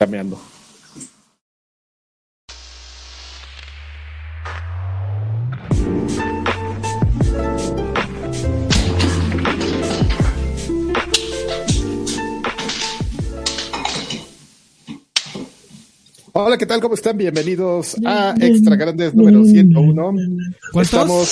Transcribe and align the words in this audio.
Cambiando. 0.00 0.38
Hola, 16.32 16.56
¿qué 16.58 16.66
tal? 16.66 16.80
¿Cómo 16.80 16.94
están? 16.94 17.16
Bienvenidos 17.16 17.96
a 18.04 18.34
Extra 18.40 18.76
Grandes 18.76 19.14
número 19.14 19.44
101. 19.44 20.14
¿Cuántos? 20.72 20.82
Estamos 20.92 21.28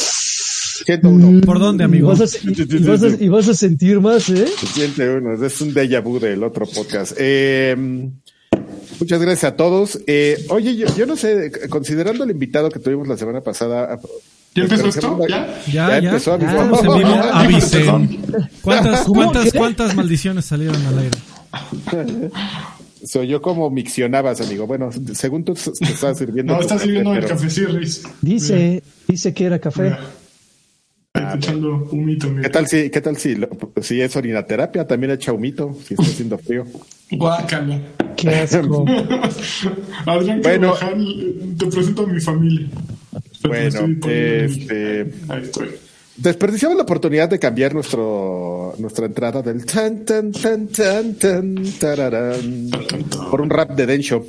101. 0.87 1.41
¿Por 1.43 1.59
dónde, 1.61 1.85
amigo? 1.85 2.13
Y 2.13 2.19
vas, 2.19 2.35
a, 2.35 2.39
y 2.51 2.83
vas 2.85 3.03
a- 3.03 3.25
y 3.25 3.29
vas 3.29 3.49
a 3.49 3.55
sentir 3.55 4.01
más, 4.01 4.29
¿eh? 4.31 4.47
101. 4.75 5.45
Es 5.47 5.61
un 5.61 5.73
déjà 5.75 6.03
vu 6.03 6.19
del 6.19 6.43
otro 6.43 6.67
podcast. 6.67 7.13
Eh, 7.19 7.77
muchas 9.01 9.21
gracias 9.21 9.53
a 9.53 9.57
todos. 9.57 10.01
Eh, 10.07 10.45
oye, 10.49 10.77
yo, 10.77 10.87
yo 10.97 11.07
no 11.07 11.17
sé, 11.17 11.51
considerando 11.69 12.25
el 12.25 12.31
invitado 12.31 12.71
que 12.71 12.79
tuvimos 12.79 13.09
la 13.09 13.17
semana 13.17 13.41
pasada. 13.41 13.99
¿Ya 14.55 14.63
empezó 14.63 14.87
esto? 14.89 15.19
¿Ya? 15.29 15.61
Ya, 15.67 15.73
Ya 15.73 15.99
ya. 16.01 16.09
empezó, 16.11 16.33
amigo. 16.35 16.53
Ya 16.53 16.63
vivo. 16.97 17.09
Ya 17.11 17.41
Avisen. 17.41 18.23
¿Cuántas, 18.63 19.05
cuántas, 19.05 19.53
cuántas 19.53 19.95
maldiciones 19.95 20.45
salieron 20.47 20.85
al 20.87 20.99
aire? 20.99 21.19
Soy 23.05 23.29
yo 23.29 23.41
como 23.43 23.71
miccionabas, 23.71 24.41
amigo. 24.41 24.67
Bueno, 24.67 24.91
según 25.15 25.45
tú 25.45 25.55
te 25.55 25.85
estabas 25.93 26.19
sirviendo. 26.19 26.53
No, 26.55 26.59
tu 26.59 26.65
está 26.65 26.79
sirviendo 26.79 27.15
el 27.15 27.25
café 27.27 27.51
Sirris. 27.51 28.03
Dice, 28.23 28.83
dice 29.07 29.33
que 29.35 29.45
era 29.45 29.59
café. 29.59 29.83
Mira. 29.83 30.01
Está 31.15 31.35
echando 31.37 31.89
un 31.93 32.05
mito, 32.05 32.29
mira. 32.29 32.43
¿Qué 32.43 32.49
tal 32.51 32.67
si, 32.67 32.91
qué 32.91 33.01
tal 33.01 33.17
si, 33.17 33.37
lo- 33.37 33.49
si 33.81 34.01
es 34.01 34.15
orinaterapia? 34.17 34.87
También 34.87 35.13
echa 35.13 35.33
humito, 35.33 35.77
si 35.87 35.95
está 35.95 36.03
haciendo 36.05 36.37
frío. 36.39 36.65
Guácala. 37.13 37.81
Qué 38.17 38.29
asco. 38.31 38.85
Adrián 40.07 40.41
Bueno. 40.43 40.73
Carvajal, 40.75 41.35
te 41.59 41.67
presento 41.67 42.03
a 42.03 42.07
mi 42.07 42.21
familia. 42.21 42.67
Bueno, 43.47 43.87
este- 44.11 45.11
Ahí 45.29 45.43
estoy. 45.43 45.69
Desperdiciamos 46.17 46.77
la 46.79 46.85
oportunidad 46.85 47.29
de 47.29 47.39
cambiar 47.39 47.75
nuestro 47.75 48.75
nuestra 48.79 49.05
entrada 49.07 49.43
del 49.43 49.67
tan 49.67 50.05
tan 50.07 50.33
tan 50.33 50.67
tan 50.69 51.15
tan 51.15 51.55
tararán, 51.79 52.71
por 53.31 53.43
un 53.43 53.51
rap 53.51 53.73
de 53.77 53.85
Densho. 53.87 54.25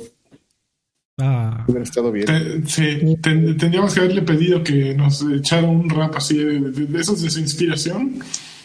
Ah, 1.20 1.64
Hubiera 1.66 1.82
estado 1.82 2.12
bien. 2.12 2.26
Sí, 2.68 3.16
ten- 3.22 3.56
tendríamos 3.56 3.92
que 3.94 4.00
haberle 4.00 4.22
pedido 4.22 4.62
que 4.62 4.94
nos 4.94 5.24
echara 5.34 5.66
un 5.66 5.88
rap 5.88 6.14
así 6.16 6.36
de, 6.36 6.60
de- 6.60 6.86
de 6.86 7.00
esos 7.00 7.22
de 7.22 7.30
su 7.30 7.40
inspiración. 7.40 8.20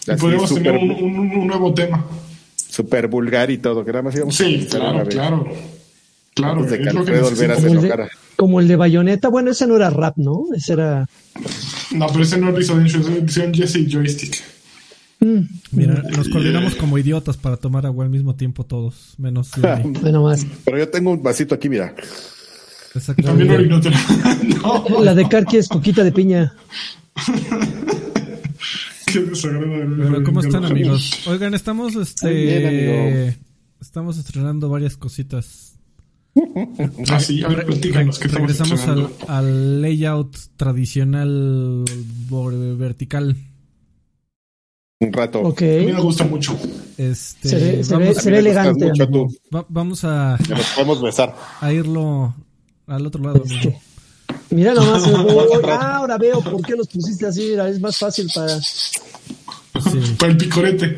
Y 0.05 0.11
podríamos 0.17 0.53
tener 0.53 0.73
un- 0.73 0.91
un 0.91 1.47
nuevo 1.47 1.73
tema. 1.73 2.05
Super 2.73 3.07
vulgar 3.07 3.51
y 3.51 3.59
todo, 3.59 3.85
que 3.85 3.91
nada 3.91 4.01
más 4.01 4.15
íbamos 4.15 4.35
Sí, 4.35 4.65
claro, 4.67 5.05
claro. 5.07 5.45
Claro, 6.33 6.63
de 6.63 6.81
es 6.81 6.91
lo 6.91 7.05
que 7.05 7.19
Olvera 7.19 7.55
Como 7.55 7.69
el, 7.69 7.81
de, 7.81 8.09
como 8.35 8.59
el 8.61 8.67
de 8.67 8.75
Bayonetta. 8.75 9.29
Bueno, 9.29 9.51
ese 9.51 9.67
no 9.67 9.75
era 9.75 9.91
rap, 9.91 10.17
¿no? 10.17 10.45
Ese 10.55 10.73
era. 10.73 11.07
No, 11.91 12.07
pero 12.07 12.23
ese 12.23 12.39
no 12.39 12.49
lo 12.49 12.59
hicieron 12.59 13.53
Jesse 13.53 13.85
Joystick. 13.87 14.41
Mm, 15.19 15.41
mira, 15.73 16.01
nos 16.17 16.27
coordinamos 16.29 16.73
como 16.73 16.97
idiotas 16.97 17.37
para 17.37 17.57
tomar 17.57 17.85
agua 17.85 18.05
al 18.05 18.09
mismo 18.09 18.33
tiempo 18.33 18.65
todos, 18.65 19.13
menos 19.19 19.51
bueno, 20.01 20.23
más. 20.23 20.43
Pero 20.65 20.79
yo 20.79 20.89
tengo 20.89 21.11
un 21.11 21.21
vasito 21.21 21.53
aquí, 21.53 21.69
mira. 21.69 21.93
También 21.93 22.95
Exactamente. 22.95 23.53
orinótero. 23.53 23.95
no, 24.89 25.03
La 25.03 25.13
de 25.13 25.29
Karki 25.29 25.57
es 25.57 25.69
coquita 25.69 26.03
de 26.03 26.11
piña. 26.11 26.55
Pero, 29.05 30.23
¿cómo 30.23 30.39
están, 30.41 30.65
amigos? 30.65 31.27
Oigan, 31.27 31.53
estamos, 31.53 31.95
este... 31.95 33.37
Estamos 33.81 34.17
estrenando 34.17 34.69
varias 34.69 34.97
cositas. 34.97 35.69
Ah, 37.11 37.19
sí, 37.19 37.43
a 37.43 37.47
ver, 37.47 37.63
platícanos, 37.65 38.17
¿qué 38.17 38.25
estamos 38.27 38.49
Regresamos 38.57 38.87
al, 38.87 39.09
al 39.27 39.81
layout 39.83 40.35
tradicional 40.57 41.83
vertical. 42.77 43.35
Un 44.99 45.13
rato. 45.13 45.41
Ok. 45.41 45.61
A 45.61 45.65
mí 45.85 45.91
me 45.93 46.01
gusta 46.01 46.23
mucho. 46.23 46.57
Este, 46.97 47.49
Se 47.49 47.55
ve- 47.59 47.83
se 47.83 47.95
ve- 47.97 48.03
vamos, 48.03 48.17
A 48.17 48.21
se 48.21 48.31
ve 48.31 48.39
elegante, 48.39 48.85
mucho 48.87 49.27
va- 49.53 49.65
vamos 49.69 50.03
a, 50.05 50.39
Que 50.43 50.55
nos 50.55 50.65
podemos 50.71 51.01
besar. 51.03 51.35
a 51.61 51.71
irlo 51.71 52.33
al 52.87 53.05
otro 53.05 53.21
lado. 53.23 53.43
Este, 53.45 53.77
Mira 54.53 54.73
nomás. 54.75 55.03
ah, 55.67 55.95
ahora 55.97 56.17
veo 56.17 56.41
por 56.41 56.61
qué 56.65 56.75
los 56.75 56.87
pusiste 56.87 57.25
así. 57.25 57.47
Mira, 57.51 57.67
es 57.69 57.79
más 57.79 57.97
fácil 57.97 58.27
para. 58.33 58.59
Sí. 58.59 60.15
Para 60.19 60.31
el 60.31 60.37
picorete. 60.37 60.97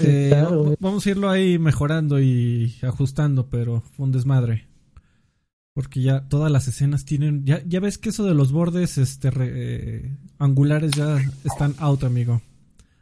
Eh, 0.00 0.28
Claro, 0.30 0.74
vamos 0.80 1.06
a 1.06 1.10
irlo 1.10 1.28
ahí 1.30 1.58
mejorando 1.58 2.20
y 2.20 2.74
ajustando, 2.82 3.48
pero 3.48 3.82
fue 3.96 4.06
un 4.06 4.12
desmadre. 4.12 4.66
Porque 5.74 6.02
ya 6.02 6.28
todas 6.28 6.50
las 6.50 6.66
escenas 6.68 7.04
tienen. 7.04 7.44
Ya, 7.44 7.62
ya 7.66 7.80
ves 7.80 7.98
que 7.98 8.08
eso 8.08 8.24
de 8.24 8.34
los 8.34 8.50
bordes 8.50 8.98
este 8.98 9.30
re- 9.30 9.52
eh, 9.54 10.16
angulares 10.38 10.92
ya 10.92 11.18
están 11.44 11.74
out, 11.78 12.02
amigo. 12.04 12.42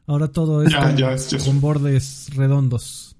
Ahora 0.06 0.28
todo 0.28 0.62
es 0.62 0.70
Ya, 0.72 0.80
con, 0.80 0.96
ya, 0.96 1.12
es- 1.12 1.30
ya 1.30 1.38
es- 1.38 1.44
con 1.44 1.60
bordes 1.60 2.28
redondos. 2.34 3.16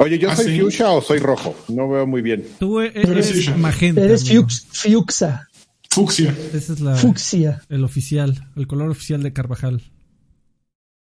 Oye, 0.00 0.18
¿yo 0.18 0.30
¿Ah, 0.30 0.36
soy 0.36 0.44
sí? 0.54 0.60
fuchsia 0.60 0.90
o 0.90 1.00
soy 1.02 1.18
rojo? 1.18 1.56
No 1.68 1.88
veo 1.88 2.06
muy 2.06 2.22
bien. 2.22 2.46
Tú 2.60 2.80
e- 2.80 2.92
eres 2.94 3.56
magenta. 3.56 4.02
Eres 4.02 4.22
amigo. 4.30 4.46
fiux, 4.46 4.66
fiuxa. 4.70 5.47
Fucsia. 5.98 6.34
Ese 6.54 6.72
es 6.74 6.80
la, 6.80 6.94
Fucsia. 6.96 7.62
el 7.68 7.84
oficial, 7.84 8.46
el 8.56 8.66
color 8.66 8.90
oficial 8.90 9.22
de 9.22 9.32
Carvajal. 9.32 9.82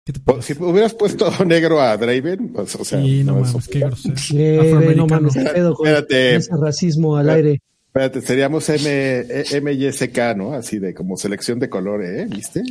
¿Qué 0.04 0.12
te 0.12 0.20
O- 0.20 0.25
parece? 0.25 0.54
Si 0.54 0.62
hubieras 0.62 0.94
puesto 0.94 1.30
negro 1.47 1.80
a 1.80 1.97
Draven, 1.97 2.48
pues, 2.53 2.75
o 2.76 2.84
sea, 2.84 3.00
Sí, 3.02 3.22
no 3.25 3.32
no, 3.36 3.41
mames, 3.41 3.69
qué 3.69 3.78
grosero. 3.81 4.14
No 4.54 4.62
Afroamericano. 4.62 5.06
mames, 5.06 5.34
qué 5.34 5.44
pedo 5.44 5.75
con 5.75 5.86
Espérate. 5.88 6.36
ese 6.36 6.50
racismo 6.60 7.16
al 7.16 7.31
aire. 7.31 7.60
Espérate, 7.86 8.20
seríamos 8.22 8.69
M, 8.70 8.81
eh, 8.86 9.60
MYSK, 9.60 10.34
¿no? 10.36 10.54
Así 10.54 10.78
de 10.78 10.94
como 10.94 11.16
selección 11.19 11.58
de 11.58 11.69
colores, 11.69 12.20
¿eh? 12.22 12.26
¿Viste? 12.28 12.62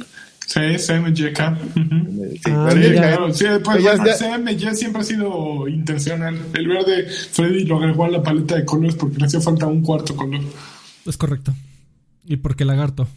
Sí, 0.47 0.59
CMYK. 0.59 1.39
Ujú. 1.77 2.29
Sí, 2.33 2.41
Ah, 2.47 2.69
Claro, 2.73 3.33
sí, 3.33 3.45
pues 3.63 3.83
ya- 3.83 3.95
bueno, 3.95 4.05
ya- 4.07 4.17
CMY 4.17 4.75
siempre 4.75 5.01
ha 5.01 5.05
sido 5.05 5.67
intencional. 5.67 6.37
El 6.55 6.67
verde, 6.67 7.05
Freddy 7.31 7.65
lo 7.65 7.77
agregó 7.77 8.05
a 8.05 8.09
la 8.09 8.23
paleta 8.23 8.55
de 8.55 8.65
colores 8.65 8.95
porque 8.95 9.17
le 9.19 9.25
hacía 9.27 9.39
falta 9.39 9.67
un 9.67 9.81
cuarto 9.83 10.15
color. 10.15 10.41
Es 11.05 11.15
correcto. 11.17 11.53
Y 12.25 12.37
porque 12.37 12.65
lagarto. 12.65 13.07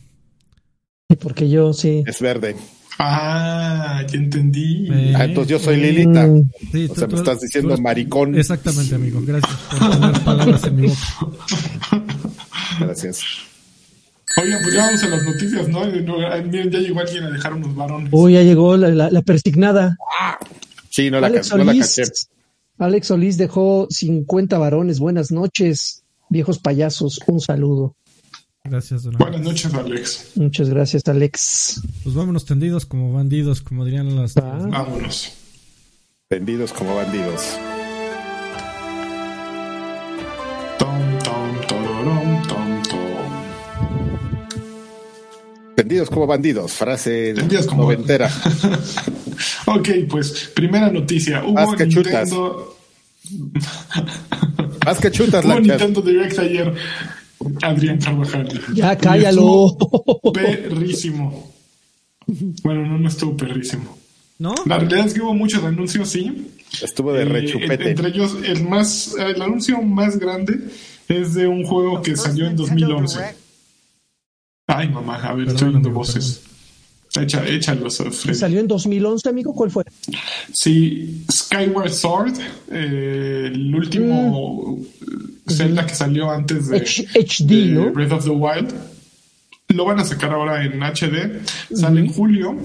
Y 1.08 1.16
porque 1.16 1.48
yo 1.48 1.72
sí. 1.72 2.02
es 2.06 2.20
verde. 2.20 2.56
Ah, 2.98 4.02
ya 4.08 4.18
entendí. 4.18 4.88
Eh, 4.90 5.14
Ah, 5.16 5.24
entonces 5.24 5.50
yo 5.50 5.58
soy 5.58 5.76
Lilita. 5.76 6.26
Mm, 6.26 6.50
Sí, 6.72 6.86
O 6.90 6.94
sea, 6.94 7.06
me 7.08 7.14
estás 7.16 7.40
diciendo 7.40 7.76
maricón. 7.78 8.36
Exactamente, 8.36 8.94
amigo. 8.94 9.20
Gracias 9.24 9.52
por 9.70 9.90
poner 9.98 10.20
palabras 10.24 10.64
en 10.64 10.76
mi 10.76 10.86
boca. 10.86 11.02
Gracias. 12.80 13.20
Oigan, 14.40 14.62
pues 14.62 14.74
ya 14.74 14.86
vamos 14.86 15.02
a 15.02 15.08
las 15.08 15.22
noticias, 15.24 15.68
¿no? 15.68 15.84
Miren, 15.86 16.70
ya 16.70 16.78
llegó 16.78 17.00
alguien 17.00 17.24
a 17.24 17.30
dejar 17.30 17.54
unos 17.54 17.74
varones. 17.74 18.08
Uy, 18.12 18.32
ya 18.34 18.42
llegó 18.42 18.76
la, 18.76 18.88
la, 18.88 19.10
la 19.10 19.22
persignada. 19.22 19.96
Sí, 20.90 21.10
no 21.10 21.20
la, 21.20 21.28
Alex 21.28 21.50
ca- 21.50 21.56
no 21.56 21.64
la 21.64 21.72
Solís. 21.72 21.96
caché. 21.96 22.10
Alex 22.78 23.06
Solís 23.06 23.36
dejó 23.36 23.86
50 23.90 24.58
varones. 24.58 24.98
Buenas 24.98 25.30
noches, 25.30 26.02
viejos 26.30 26.58
payasos. 26.58 27.20
Un 27.26 27.40
saludo. 27.40 27.96
Gracias, 28.66 29.02
don 29.02 29.12
Buenas 29.18 29.42
noches, 29.42 29.74
Alex. 29.74 30.30
Muchas 30.36 30.70
gracias, 30.70 31.02
Alex. 31.06 31.82
Pues 32.02 32.14
vámonos 32.14 32.46
tendidos 32.46 32.86
como 32.86 33.12
bandidos, 33.12 33.60
como 33.60 33.84
dirían 33.84 34.16
las... 34.16 34.32
Vámonos. 34.34 35.32
Vendidos 36.30 36.72
como 36.72 36.96
bandidos. 36.96 37.42
Tom, 40.78 40.98
tom, 41.22 41.60
tororom, 41.68 42.42
tom, 42.48 42.82
tom. 42.84 42.98
Vendidos 45.76 46.08
como 46.08 46.26
bandidos. 46.26 46.72
Frase 46.72 47.34
Vendidos 47.34 47.66
como- 47.66 47.82
noventera. 47.82 48.30
Ok, 49.66 49.88
pues, 50.08 50.52
primera 50.54 50.90
noticia. 50.90 51.42
Hubo 51.44 51.52
Más 51.54 51.74
que 51.76 51.88
chutas. 51.88 52.30
Nintendo, 52.30 52.76
Más 54.86 54.98
que 55.00 55.10
chutas, 55.10 55.44
hubo. 55.48 55.60
Nintendo 55.60 56.00
Direct 56.00 56.38
ayer. 56.38 56.72
Adrián 57.62 57.98
Carvajal. 57.98 58.48
Ya, 58.74 58.96
cállalo. 58.96 59.76
Perrísimo. 60.32 61.52
Bueno, 62.62 62.86
no, 62.86 62.98
no 62.98 63.08
estuvo 63.08 63.36
perrísimo. 63.36 63.96
¿No? 64.38 64.54
La 64.66 64.78
realidad 64.78 65.06
es 65.06 65.14
que 65.14 65.20
hubo 65.20 65.34
muchos 65.34 65.62
anuncios, 65.62 66.08
sí. 66.08 66.48
Estuvo 66.82 67.12
de 67.12 67.22
Eh, 67.22 67.24
rechupete. 67.26 67.90
entre 67.90 68.08
ellos, 68.08 68.36
el 68.44 68.66
más, 68.68 69.14
el 69.18 69.40
anuncio 69.40 69.80
más 69.82 70.18
grande 70.18 70.58
es 71.08 71.34
de 71.34 71.46
un 71.46 71.64
juego 71.64 72.02
que 72.02 72.16
salió 72.16 72.46
en 72.46 72.56
2011. 72.56 73.20
Ay, 74.66 74.88
mamá, 74.88 75.16
a 75.16 75.34
ver, 75.34 75.44
Perdón, 75.46 75.54
estoy 75.54 75.68
oyendo 75.68 75.90
voces. 75.90 76.42
Echa, 77.20 77.46
échalos, 77.46 77.98
Freddy. 77.98 78.36
¿Salió 78.38 78.58
en 78.60 78.66
2011, 78.66 79.28
amigo? 79.28 79.54
¿Cuál 79.54 79.70
fue? 79.70 79.84
Sí, 80.52 81.24
Skyward 81.30 81.92
Sword, 81.92 82.34
eh, 82.72 83.50
el 83.52 83.74
último 83.74 84.80
Zelda 85.48 85.86
que 85.86 85.94
salió 85.94 86.30
antes 86.30 86.68
de, 86.68 86.78
H- 86.78 87.06
HD, 87.14 87.46
de 87.46 87.66
¿no? 87.72 87.92
Breath 87.92 88.12
of 88.12 88.24
the 88.24 88.30
Wild. 88.30 88.74
Lo 89.68 89.84
van 89.84 90.00
a 90.00 90.04
sacar 90.04 90.32
ahora 90.32 90.64
en 90.64 90.80
HD. 90.82 91.40
Sale 91.74 92.00
en 92.00 92.08
julio. 92.08 92.56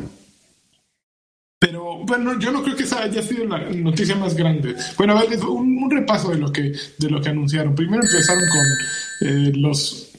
Pero 1.60 2.04
bueno, 2.06 2.40
yo 2.40 2.52
no 2.52 2.64
creo 2.64 2.76
que 2.76 2.84
esa 2.84 3.04
haya 3.04 3.22
sido 3.22 3.46
la 3.46 3.60
noticia 3.70 4.16
más 4.16 4.34
grande. 4.36 4.76
Bueno, 4.98 5.18
a 5.18 5.26
ver, 5.26 5.38
un, 5.46 5.78
un 5.84 5.92
repaso 5.92 6.30
de 6.32 6.38
lo 6.38 6.52
que 6.52 6.72
de 6.98 7.10
lo 7.10 7.22
que 7.22 7.30
anunciaron. 7.30 7.76
Primero 7.76 8.02
empezaron 8.04 8.44
con 8.50 9.28
eh, 9.30 9.52
los 9.56 10.10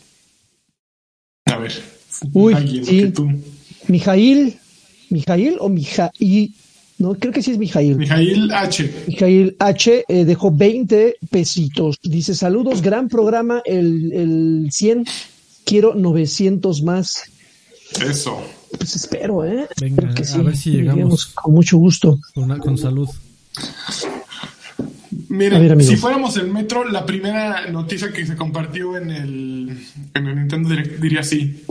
a 1.46 1.56
ver, 1.56 1.72
Uy, 2.32 2.54
alguien 2.54 2.84
sí. 2.84 2.98
que 3.00 3.06
tú. 3.08 3.28
Mijail, 3.90 4.58
Mijail 5.10 5.56
o 5.60 5.68
Mijail, 5.68 6.54
no, 6.98 7.14
creo 7.14 7.32
que 7.32 7.42
sí 7.42 7.52
es 7.52 7.58
Mijail. 7.58 7.96
Mijail 7.96 8.52
H. 8.52 9.04
Mijail 9.08 9.56
H 9.58 10.04
eh, 10.06 10.24
dejó 10.26 10.50
20 10.50 11.16
pesitos. 11.30 11.98
Dice, 12.02 12.34
saludos, 12.34 12.82
gran 12.82 13.08
programa, 13.08 13.62
el, 13.64 14.12
el 14.12 14.68
100, 14.70 15.06
quiero 15.64 15.94
900 15.94 16.82
más. 16.82 17.22
Eso. 18.04 18.42
Pues 18.76 18.94
espero, 18.96 19.44
¿eh? 19.44 19.66
Venga, 19.80 20.10
Espero 20.10 20.14
que 20.14 20.22
a 20.22 20.24
sí, 20.26 20.38
ver 20.42 20.56
si 20.56 20.70
llegamos. 20.72 21.26
Con 21.26 21.54
mucho 21.54 21.78
gusto. 21.78 22.18
Con, 22.34 22.58
con 22.58 22.76
salud. 22.76 23.08
Mira, 25.28 25.56
A 25.56 25.60
ver, 25.60 25.82
si 25.82 25.96
fuéramos 25.96 26.36
el 26.36 26.48
metro, 26.48 26.84
la 26.84 27.06
primera 27.06 27.66
noticia 27.70 28.12
que 28.12 28.26
se 28.26 28.36
compartió 28.36 28.96
en 28.96 29.10
el, 29.10 29.86
en 30.14 30.26
el 30.26 30.36
Nintendo 30.36 30.68
Direct 30.68 31.00
diría 31.00 31.20
así: 31.20 31.64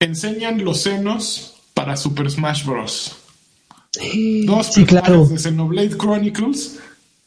Enseñan 0.00 0.64
los 0.64 0.82
senos 0.82 1.54
para 1.74 1.96
Super 1.96 2.30
Smash 2.30 2.64
Bros. 2.64 3.16
Dos 4.46 4.66
Sí, 4.72 4.84
claro. 4.84 5.24
de 5.26 5.38
Xenoblade 5.38 5.96
Chronicles 5.96 6.80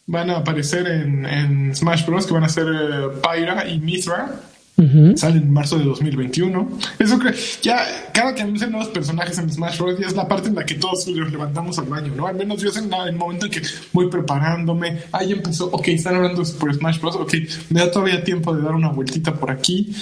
van 0.06 0.30
a 0.30 0.38
aparecer 0.38 0.86
en, 0.88 1.25
en 1.25 1.75
Smash 1.75 2.06
Bros. 2.06 2.25
que 2.28 2.34
van 2.34 2.44
a 2.44 2.50
ser 2.50 2.66
eh, 2.68 3.08
Pyra 3.22 3.68
y 3.69 3.80
Mithra. 3.80 4.42
Ujú. 4.80 5.18
Sale 5.18 5.38
en 5.38 5.52
marzo 5.52 5.80
de 5.80 5.86
2021. 5.86 6.78
Eso 7.00 7.18
creo, 7.18 7.34
ya 7.64 7.84
cada 8.14 8.36
que 8.36 8.44
anuncian 8.44 8.72
nuevos 8.72 8.90
personajes 8.90 9.38
en 9.40 9.50
Smash 9.52 9.80
Bros. 9.80 9.98
ya 10.00 10.06
es 10.08 10.14
la 10.16 10.28
parte 10.28 10.50
en 10.50 10.56
la 10.56 10.66
que 10.66 10.75
todos 10.75 11.08
los 11.08 11.31
levantamos 11.31 11.80
al 11.80 11.86
baño, 11.86 12.14
¿no? 12.16 12.28
Al 12.28 12.36
menos 12.36 12.62
yo 12.62 12.69
es 12.69 12.78
en 12.78 12.94
el 12.94 13.16
momento 13.16 13.46
en 13.48 13.52
que 13.54 13.62
voy 13.92 14.08
preparándome. 14.10 15.00
Ah, 15.12 15.24
ya 15.24 15.36
empezó. 15.36 15.66
Ok, 15.72 15.88
están 15.88 16.16
hablando 16.16 16.42
de 16.42 16.46
Super 16.46 16.75
Smash 16.75 17.00
Bros. 17.00 17.16
Ok, 17.16 17.34
me 17.69 17.80
da 17.80 17.90
todavía 17.92 18.24
tiempo 18.24 18.54
de 18.56 18.62
dar 18.62 18.75
una 18.75 18.90
vueltita 18.90 19.34
por 19.34 19.50
aquí. 19.50 19.96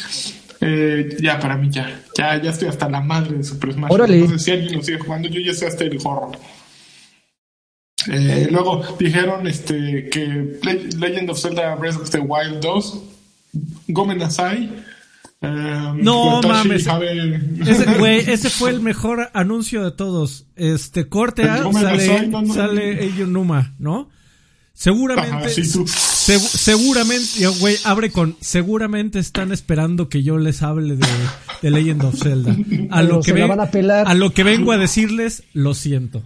Eh, 0.68 1.18
ya, 1.22 1.40
para 1.40 1.58
mí 1.58 1.70
ya. 1.70 2.02
Ya, 2.18 2.42
ya 2.42 2.50
estoy 2.50 2.68
hasta 2.70 2.90
la 2.90 3.02
madre 3.02 3.38
de 3.38 3.44
Super 3.44 3.74
Smash 3.74 3.90
Bros. 3.90 4.00
Órale. 4.00 4.16
Entonces, 4.20 4.44
si 4.44 4.52
alguien 4.52 4.74
lo 4.78 4.82
sigue 4.84 5.00
jugando, 5.00 5.28
yo 5.30 5.40
ya 5.42 5.52
estoy 5.52 5.68
hasta 5.68 5.84
el 5.84 5.98
gorro. 6.00 6.32
Eh, 8.08 8.48
luego 8.52 8.84
dijeron 9.00 9.48
este 9.48 10.10
que 10.10 10.58
Le- 10.64 10.90
Legend 10.98 11.30
of 11.32 11.40
Zelda 11.40 11.76
Breath 11.76 11.96
of 11.96 12.10
the 12.12 12.20
Wild 12.20 12.60
2 12.62 13.04
Gomen 13.88 14.22
Asai 14.22 14.70
eh, 15.42 15.94
No, 15.96 16.36
Watashi 16.42 16.68
mames. 16.70 16.88
Ese, 17.68 18.32
ese 18.34 18.50
fue 18.50 18.70
el 18.70 18.82
mejor 18.82 19.30
anuncio 19.34 19.84
de 19.84 19.92
todos. 19.92 20.46
Este, 20.56 21.08
corte 21.10 21.50
A, 21.50 21.58
No 21.58 21.72
la 21.72 21.82
sale, 21.82 22.28
no, 22.28 22.42
no. 22.42 22.54
sale 22.54 23.12
¿no? 23.80 24.10
Seguramente, 24.78 25.32
Ajá, 25.32 25.50
sí, 25.50 25.62
tú. 25.72 25.86
segu- 25.86 26.38
seguramente, 26.40 27.48
güey, 27.60 27.78
abre 27.86 28.12
con, 28.12 28.36
seguramente 28.42 29.20
están 29.20 29.54
esperando 29.54 30.10
que 30.10 30.22
yo 30.22 30.38
les 30.38 30.62
hable 30.64 30.98
de, 30.98 31.08
de 31.62 31.72
Legend 31.72 32.04
of 32.04 32.22
Zelda. 32.22 32.56
A 32.92 33.02
lo 33.02 33.22
que 33.22 33.32
ven- 33.32 33.50
a 33.60 33.72
pelar. 33.72 34.06
a 34.06 34.14
lo 34.14 34.34
que 34.34 34.44
vengo 34.44 34.74
a 34.74 34.78
decirles, 34.78 35.44
lo 35.54 35.74
siento. 35.74 36.24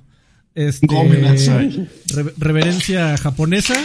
Este, 0.55 0.87
re- 0.87 2.33
reverencia 2.37 3.15
japonesa. 3.17 3.75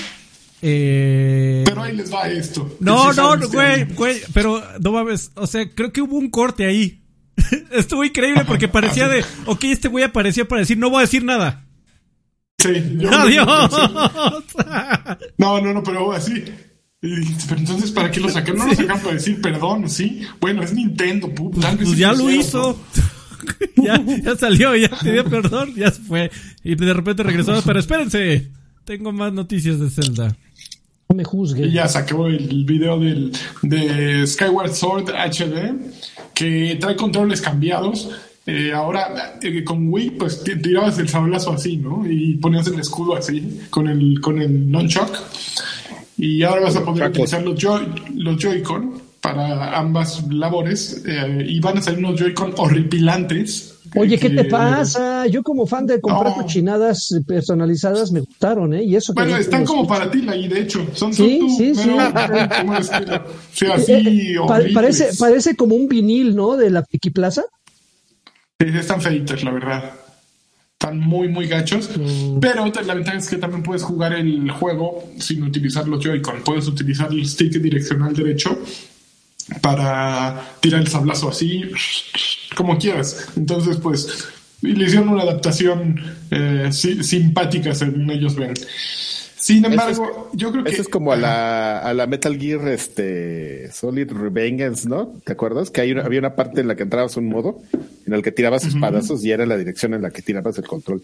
Eh, 0.67 1.63
pero 1.67 1.83
ahí 1.83 1.95
les 1.95 2.11
va 2.11 2.27
esto 2.27 2.75
no, 2.81 3.13
no, 3.13 3.37
güey, 3.51 3.85
güey, 3.85 4.17
pero 4.33 4.63
no 4.81 4.93
mames, 4.93 5.31
o 5.35 5.47
sea, 5.47 5.69
creo 5.69 5.93
que 5.93 6.01
hubo 6.01 6.17
un 6.17 6.31
corte 6.31 6.65
ahí. 6.65 7.03
Estuvo 7.71 8.03
increíble 8.03 8.45
porque 8.47 8.67
parecía 8.69 9.09
de, 9.09 9.23
ok, 9.45 9.65
este 9.65 9.89
güey 9.89 10.05
apareció 10.05 10.49
para 10.49 10.61
decir, 10.61 10.79
no 10.79 10.89
voy 10.89 10.99
a 11.01 11.03
decir 11.03 11.23
nada. 11.23 11.64
Sí, 12.65 12.97
yo- 12.99 13.11
Adiós. 13.13 13.71
no 15.39 15.61
no 15.61 15.73
no 15.75 15.83
pero 15.83 16.13
así 16.13 16.45
pero 17.01 17.61
entonces 17.61 17.91
para 17.91 18.11
qué 18.11 18.21
lo 18.21 18.31
sacaron 18.31 18.59
no 18.61 18.67
lo 18.69 18.75
sacaron 18.75 19.03
para 19.03 19.15
decir 19.15 19.41
perdón 19.43 19.91
sí 19.91 20.23
bueno 20.41 20.63
es 20.63 20.73
Nintendo 20.73 21.29
pu- 21.29 21.61
tal 21.61 21.77
vez 21.77 21.89
Pues 21.89 21.99
ya 21.99 22.13
lo 22.13 22.31
hizo. 22.31 22.79
ya, 23.77 24.03
ya 24.23 24.37
salió, 24.37 24.75
ya 24.75 24.89
pidió 25.03 25.23
perdón, 25.29 25.75
ya 25.77 25.91
se 25.91 26.01
fue. 26.01 26.31
Y 26.63 26.75
de 26.77 26.95
repente 26.95 27.23
regresó, 27.23 27.61
pero 27.67 27.79
espérense, 27.79 28.51
tengo 28.87 29.13
más 29.13 29.35
noticias 29.35 29.79
de 29.79 29.91
Zelda. 29.91 30.35
No 31.11 31.17
me 31.17 31.25
juzgue. 31.25 31.67
Y 31.67 31.73
ya 31.73 31.87
sacó 31.87 32.27
el 32.29 32.65
video 32.65 32.99
del, 32.99 33.33
de 33.61 34.27
Skyward 34.27 34.73
Sword 34.73 35.11
HD 35.11 35.75
que 36.33 36.79
trae 36.81 36.97
controles 36.97 37.43
cambiados. 37.43 38.09
Eh, 38.47 38.73
ahora 38.73 39.39
eh, 39.41 39.65
con 39.65 39.89
Wii 39.91 40.11
pues 40.11 40.45
ti- 40.45 40.57
tirabas 40.61 40.99
el 40.99 41.09
sablazo 41.09 41.53
así, 41.53 41.79
¿no? 41.79 42.05
Y 42.07 42.35
ponías 42.35 42.67
el 42.67 42.79
escudo 42.79 43.17
así 43.17 43.61
con 43.71 43.89
el 43.89 44.21
con 44.21 44.41
el 44.41 44.71
nunchuck. 44.71 45.17
Y 46.19 46.43
ahora 46.43 46.63
vas 46.63 46.77
a 46.77 46.85
poder 46.85 47.05
Chacos. 47.05 47.17
utilizar 47.17 47.43
los, 47.43 47.59
Joy, 47.61 47.87
los 48.17 48.37
Joy-Con 48.43 48.93
para 49.21 49.77
ambas 49.79 50.23
labores 50.31 51.03
eh, 51.07 51.45
y 51.49 51.59
van 51.61 51.79
a 51.79 51.83
salir 51.83 51.99
unos 52.05 52.21
Joy-Con 52.21 52.53
horripilantes. 52.59 53.71
Oye, 53.97 54.19
¿qué 54.19 54.29
que- 54.29 54.43
te 54.43 54.45
pasa? 54.47 55.27
Yo 55.29 55.43
como 55.43 55.67
fan 55.67 55.87
de 55.87 56.01
comprar 56.01 56.37
No. 56.37 56.43
cochinadas 56.43 57.09
personalizadas 57.27 58.13
me 58.13 58.21
gustaron, 58.21 58.75
¿eh? 58.75 58.83
Y 58.85 58.97
eso 58.97 59.15
Bueno, 59.15 59.31
no 59.33 59.37
están 59.39 59.65
como 59.65 59.87
para 59.87 60.11
ti, 60.11 60.19
y 60.37 60.49
de 60.49 60.61
hecho. 60.61 60.85
Son, 60.95 61.15
Sí, 61.15 61.39
son 61.39 61.49
tú, 61.49 61.57
sí, 61.57 61.75
sí. 61.75 61.91
pero. 61.95 63.25
Sí, 63.53 63.67
así, 63.73 63.93
Eh, 63.93 64.03
eh, 64.33 64.35
pa- 64.47 64.55
horribles. 64.57 64.75
parece, 64.75 65.09
parece 65.19 65.57
como 65.57 65.77
un 65.77 65.89
vinil, 65.89 66.35
¿no? 66.37 66.57
De 66.57 66.71
la 66.71 66.83
Piqui 66.83 67.11
Plaza. 67.11 67.45
Sí, 68.61 68.69
están 68.79 69.01
feitas, 69.01 69.43
la 69.43 69.51
verdad. 69.51 69.93
Están 70.73 70.99
muy, 71.01 71.29
muy 71.29 71.47
gachos. 71.49 71.91
Mm. 71.97 72.41
Pero 72.41 72.67
la 72.85 72.95
ventaja 72.95 73.17
es 73.19 73.29
que 73.29 73.37
también 73.37 73.63
puedes 73.63 73.83
jugar 73.83 74.13
el 74.13 74.51
juego 74.51 75.11
sin 75.19 75.43
utilizar 75.43 75.89
los 75.89 76.03
Joy-Con. 76.05 76.43
Puedes 76.45 76.67
utilizar 76.69 77.11
el 77.11 77.27
stick 77.27 77.53
direccional 77.61 78.15
derecho 78.15 78.59
para 79.61 80.43
tirar 80.61 80.81
el 80.81 80.89
sablazo 80.89 81.29
así, 81.31 81.63
como 82.55 82.79
quieras. 82.79 83.29
Entonces, 83.37 83.77
pues, 83.79 84.29
le 84.63 84.85
hicieron 84.85 85.09
una 85.11 85.23
adaptación 85.23 86.01
eh, 86.31 86.69
si- 86.73 87.03
simpática, 87.03 87.75
según 87.75 88.11
ellos 88.11 88.35
ven. 88.37 88.55
Sin 89.45 89.63
embargo, 89.63 90.31
yo 90.33 90.51
creo 90.51 90.65
que. 90.65 90.71
Eso 90.71 90.81
es 90.81 90.89
como 90.89 91.13
a 91.13 91.17
la, 91.17 91.79
a 91.81 91.93
la 91.93 92.07
Metal 92.07 92.35
Gear 92.41 92.67
este, 92.69 93.71
Solid 93.73 94.11
Revengeance, 94.11 94.89
¿no? 94.89 95.21
¿Te 95.23 95.33
acuerdas? 95.33 95.71
Que 95.71 95.83
hay 95.83 95.93
una- 95.93 96.01
había 96.03 96.19
una 96.19 96.35
parte 96.35 96.63
en 96.63 96.69
la 96.69 96.77
que 96.77 96.85
entrabas 96.85 97.19
un 97.19 97.29
modo 97.29 97.61
en 98.07 98.15
el 98.15 98.23
que 98.23 98.33
tirabas 98.33 98.65
espadazos 98.65 99.23
y 99.23 99.33
era 99.33 99.45
la 99.45 99.59
dirección 99.59 99.93
en 99.93 100.01
la 100.01 100.09
que 100.11 100.23
tirabas 100.23 100.57
el 100.57 100.65
control. 100.67 101.03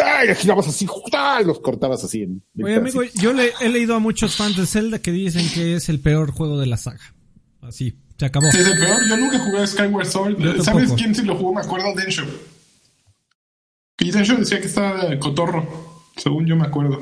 ¡Ay! 0.00 0.28
Y 0.30 0.34
girabas 0.36 0.68
así, 0.68 0.86
¡ah! 1.12 1.42
los 1.44 1.58
cortabas 1.58 2.04
así. 2.04 2.22
En, 2.22 2.42
Oye, 2.62 2.76
amigo, 2.76 3.02
yo 3.20 3.32
le 3.32 3.50
he 3.60 3.68
leído 3.68 3.96
a 3.96 3.98
muchos 3.98 4.36
fans 4.36 4.56
de 4.56 4.64
Zelda 4.66 5.00
que 5.00 5.10
dicen 5.10 5.44
que 5.52 5.74
es 5.74 5.88
el 5.88 5.98
peor 5.98 6.30
juego 6.30 6.60
de 6.60 6.66
la 6.66 6.76
saga. 6.76 7.02
Así, 7.62 7.96
se 8.16 8.26
acabó. 8.26 8.46
Es 8.46 8.54
el 8.54 8.78
peor. 8.78 8.96
Yo 9.08 9.16
nunca 9.16 9.40
jugué 9.40 9.58
a 9.58 9.66
Skyward 9.66 10.06
Sword. 10.06 10.62
¿Sabes 10.62 10.92
quién 10.92 11.16
sí 11.16 11.22
lo 11.22 11.34
jugó? 11.34 11.54
Me 11.54 11.62
acuerdo 11.62 11.92
Densho. 11.96 12.22
Y 13.98 14.12
Densho 14.12 14.36
decía 14.36 14.60
que 14.60 14.68
estaba 14.68 15.04
de 15.06 15.18
cotorro, 15.18 16.04
según 16.16 16.46
yo 16.46 16.54
me 16.54 16.64
acuerdo. 16.66 17.00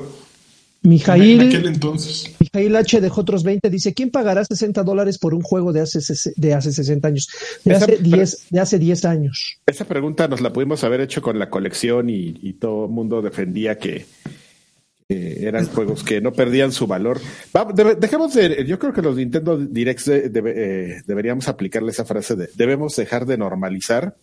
En 0.83 0.93
aquel 0.93 1.37
Mijail, 1.37 1.65
entonces. 1.67 2.31
Mijail 2.39 2.75
H 2.75 3.01
dejó 3.01 3.21
otros 3.21 3.43
20. 3.43 3.69
Dice, 3.69 3.93
¿quién 3.93 4.09
pagará 4.09 4.43
60 4.43 4.81
dólares 4.83 5.19
por 5.19 5.33
un 5.35 5.41
juego 5.41 5.71
de 5.73 5.81
hace, 5.81 5.99
de 6.35 6.53
hace 6.55 6.71
60 6.71 7.07
años? 7.07 7.27
De 7.63 7.73
Esa- 7.75 7.85
hace 7.85 7.97
10, 7.97 8.47
de 8.49 8.59
hace 8.59 8.79
10 8.79 9.05
años. 9.05 9.57
Esa 9.67 9.85
pregunta 9.85 10.27
nos 10.27 10.41
la 10.41 10.51
pudimos 10.51 10.83
haber 10.83 11.01
hecho 11.01 11.21
con 11.21 11.37
la 11.37 11.49
colección 11.51 12.09
y, 12.09 12.33
y 12.41 12.53
todo 12.53 12.85
el 12.85 12.91
mundo 12.91 13.21
defendía 13.21 13.77
que 13.77 14.05
eh, 15.09 15.37
eran 15.41 15.67
juegos 15.67 16.03
que 16.03 16.19
no 16.19 16.33
perdían 16.33 16.71
su 16.71 16.87
valor. 16.87 17.19
Va, 17.55 17.65
debe- 17.71 17.95
dejemos 17.95 18.33
de, 18.33 18.65
yo 18.65 18.79
creo 18.79 18.91
que 18.93 19.01
los 19.03 19.15
Nintendo 19.17 19.57
Directs 19.57 20.07
debe- 20.07 20.53
eh, 20.55 21.01
deberíamos 21.05 21.47
aplicarle 21.47 21.91
esa 21.91 22.05
frase 22.05 22.35
de 22.35 22.49
debemos 22.55 22.95
dejar 22.95 23.25
de 23.27 23.37
normalizar 23.37 24.15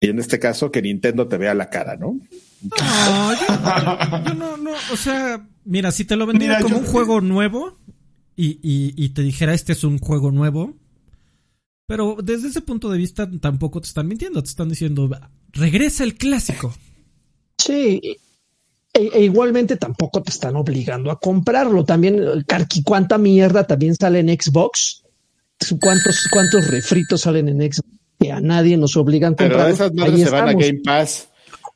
y 0.00 0.08
en 0.08 0.18
este 0.18 0.38
caso 0.40 0.72
que 0.72 0.82
Nintendo 0.82 1.28
te 1.28 1.36
vea 1.36 1.54
la 1.54 1.70
cara, 1.70 1.96
¿no? 1.96 2.18
No, 2.62 3.32
yo, 3.34 4.24
yo 4.24 4.34
no, 4.34 4.56
no, 4.56 4.70
o 4.92 4.96
sea, 4.96 5.46
mira, 5.64 5.90
si 5.90 6.04
te 6.04 6.16
lo 6.16 6.26
vendiera 6.26 6.58
Mira, 6.58 6.62
como 6.62 6.78
un 6.78 6.86
juego 6.86 7.20
nuevo 7.20 7.78
y, 8.36 8.58
y, 8.62 8.94
y 8.96 9.08
te 9.10 9.22
dijera 9.22 9.52
este 9.54 9.72
es 9.72 9.84
un 9.84 9.98
juego 9.98 10.30
nuevo, 10.30 10.76
pero 11.86 12.16
desde 12.22 12.48
ese 12.48 12.60
punto 12.60 12.90
de 12.90 12.98
vista 12.98 13.28
tampoco 13.40 13.80
te 13.80 13.88
están 13.88 14.06
mintiendo, 14.06 14.42
te 14.42 14.48
están 14.48 14.68
diciendo, 14.68 15.10
regresa 15.52 16.04
el 16.04 16.14
clásico. 16.14 16.74
Sí. 17.58 18.00
E, 18.94 19.10
e 19.14 19.24
igualmente 19.24 19.76
tampoco 19.76 20.22
te 20.22 20.30
están 20.30 20.56
obligando 20.56 21.10
a 21.10 21.18
comprarlo. 21.18 21.84
También, 21.84 22.22
eh, 22.22 22.44
Carqui, 22.46 22.82
¿cuánta 22.82 23.18
mierda 23.18 23.66
también 23.66 23.94
sale 23.94 24.20
en 24.20 24.28
Xbox? 24.28 25.02
¿Cuántos, 25.80 26.28
cuántos 26.30 26.68
refritos 26.68 27.22
salen 27.22 27.48
en 27.48 27.72
Xbox? 27.72 27.88
Que 28.20 28.32
a 28.32 28.40
nadie 28.40 28.76
nos 28.76 28.96
obligan 28.96 29.32
a 29.32 29.36
Pero 29.36 29.56
comprarlo. 29.56 29.74
esas 29.74 30.14
Ahí 30.14 30.24
se 30.24 30.30
van 30.30 30.48
a. 30.48 30.52
Game 30.52 30.80
Pass. 30.84 31.28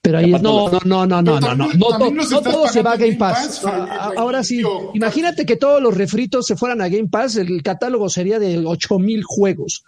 Pero 0.07 0.19
ahí 0.19 0.31
no, 0.31 0.39
no, 0.41 0.71
no, 0.85 1.05
no, 1.05 1.21
no, 1.21 1.41
no, 1.41 1.41
no, 1.41 2.11
no, 2.11 2.41
todo 2.43 2.69
se 2.69 2.81
va 2.81 2.93
a 2.93 2.97
Game 2.97 3.17
Pass. 3.17 3.61
Game 3.61 3.75
Pass, 3.77 3.91
A- 3.91 4.05
a- 4.05 4.07
güey, 4.07 4.19
Ahora 4.19 4.45
sí, 4.45 4.63
imagínate 4.95 5.45
que 5.45 5.57
todos 5.57 5.83
los 5.83 5.97
refritos 5.97 6.47
se 6.47 6.55
fueran 6.55 6.81
a 6.81 6.89
Game 6.89 7.09
Pass, 7.09 7.35
el 7.35 7.61
catálogo 7.65 8.09
sería 8.09 8.39
de 8.39 8.65
8000 8.65 9.25
juegos. 9.25 9.83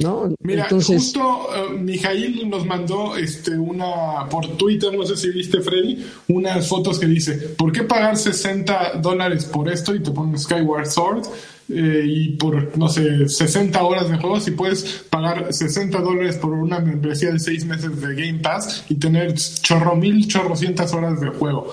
¿no? 0.00 0.34
Mira, 0.40 0.64
Entonces, 0.64 0.96
justo 0.96 1.20
uh, 1.20 1.78
Mijail 1.78 2.48
nos 2.50 2.66
mandó 2.66 3.16
este, 3.16 3.56
una 3.56 4.26
por 4.28 4.48
Twitter, 4.56 4.92
no 4.96 5.04
sé 5.06 5.16
si 5.16 5.30
viste 5.30 5.60
Freddy, 5.60 6.04
unas 6.28 6.66
fotos 6.66 6.98
que 6.98 7.06
dice, 7.06 7.34
¿por 7.56 7.70
qué 7.70 7.84
pagar 7.84 8.16
60 8.16 8.94
dólares 9.00 9.44
por 9.44 9.70
esto? 9.70 9.94
Y 9.94 10.02
te 10.02 10.10
ponen 10.10 10.36
Skyward 10.38 10.86
Sword 10.86 11.26
eh, 11.68 12.04
y 12.06 12.28
por, 12.36 12.76
no 12.76 12.88
sé, 12.88 13.28
60 13.28 13.82
horas 13.82 14.10
de 14.10 14.16
juego, 14.18 14.40
si 14.40 14.50
puedes 14.50 15.04
pagar 15.08 15.52
60 15.52 15.98
dólares 16.00 16.36
por 16.36 16.52
una 16.52 16.80
membresía 16.80 17.32
de 17.32 17.38
6 17.38 17.64
meses 17.66 18.00
de 18.00 18.14
Game 18.14 18.40
Pass 18.40 18.84
y 18.88 18.96
tener 18.96 19.34
chorro 19.34 19.96
mil, 19.96 20.26
chorrocientas 20.26 20.92
horas 20.92 21.20
de 21.20 21.28
juego. 21.28 21.72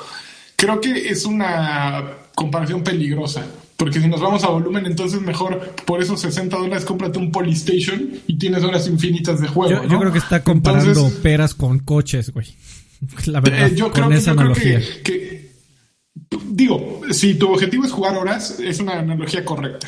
Creo 0.55 0.79
que 0.81 1.09
es 1.09 1.25
una 1.25 2.03
comparación 2.35 2.83
peligrosa. 2.83 3.45
Porque 3.77 4.01
si 4.01 4.09
nos 4.09 4.19
vamos 4.19 4.43
a 4.43 4.49
volumen, 4.49 4.85
entonces 4.85 5.21
mejor 5.21 5.73
por 5.85 6.01
esos 6.01 6.19
60 6.19 6.57
dólares 6.57 6.83
cómprate 6.83 7.17
un 7.17 7.31
Polystation 7.31 8.09
y 8.27 8.37
tienes 8.37 8.61
horas 8.65 8.87
infinitas 8.87 9.39
de 9.39 9.47
juego. 9.47 9.71
Yo, 9.71 9.83
¿no? 9.83 9.89
yo 9.89 9.99
creo 9.99 10.11
que 10.11 10.17
está 10.17 10.43
comparando 10.43 10.89
Entonces, 10.89 11.19
peras 11.19 11.53
con 11.53 11.79
coches, 11.79 12.31
güey. 12.31 12.47
La 13.27 13.39
verdad, 13.39 13.67
eh, 13.67 13.75
yo 13.75 13.89
creo, 13.89 14.03
con 14.03 14.13
que, 14.13 14.19
esa 14.19 14.31
yo 14.31 14.37
creo 14.37 14.53
que- 15.03 15.48
digo, 16.13 17.01
si 17.11 17.35
tu 17.35 17.51
objetivo 17.51 17.85
es 17.85 17.91
jugar 17.91 18.17
horas, 18.17 18.59
es 18.59 18.79
una 18.79 18.99
analogía 18.99 19.45
correcta. 19.45 19.87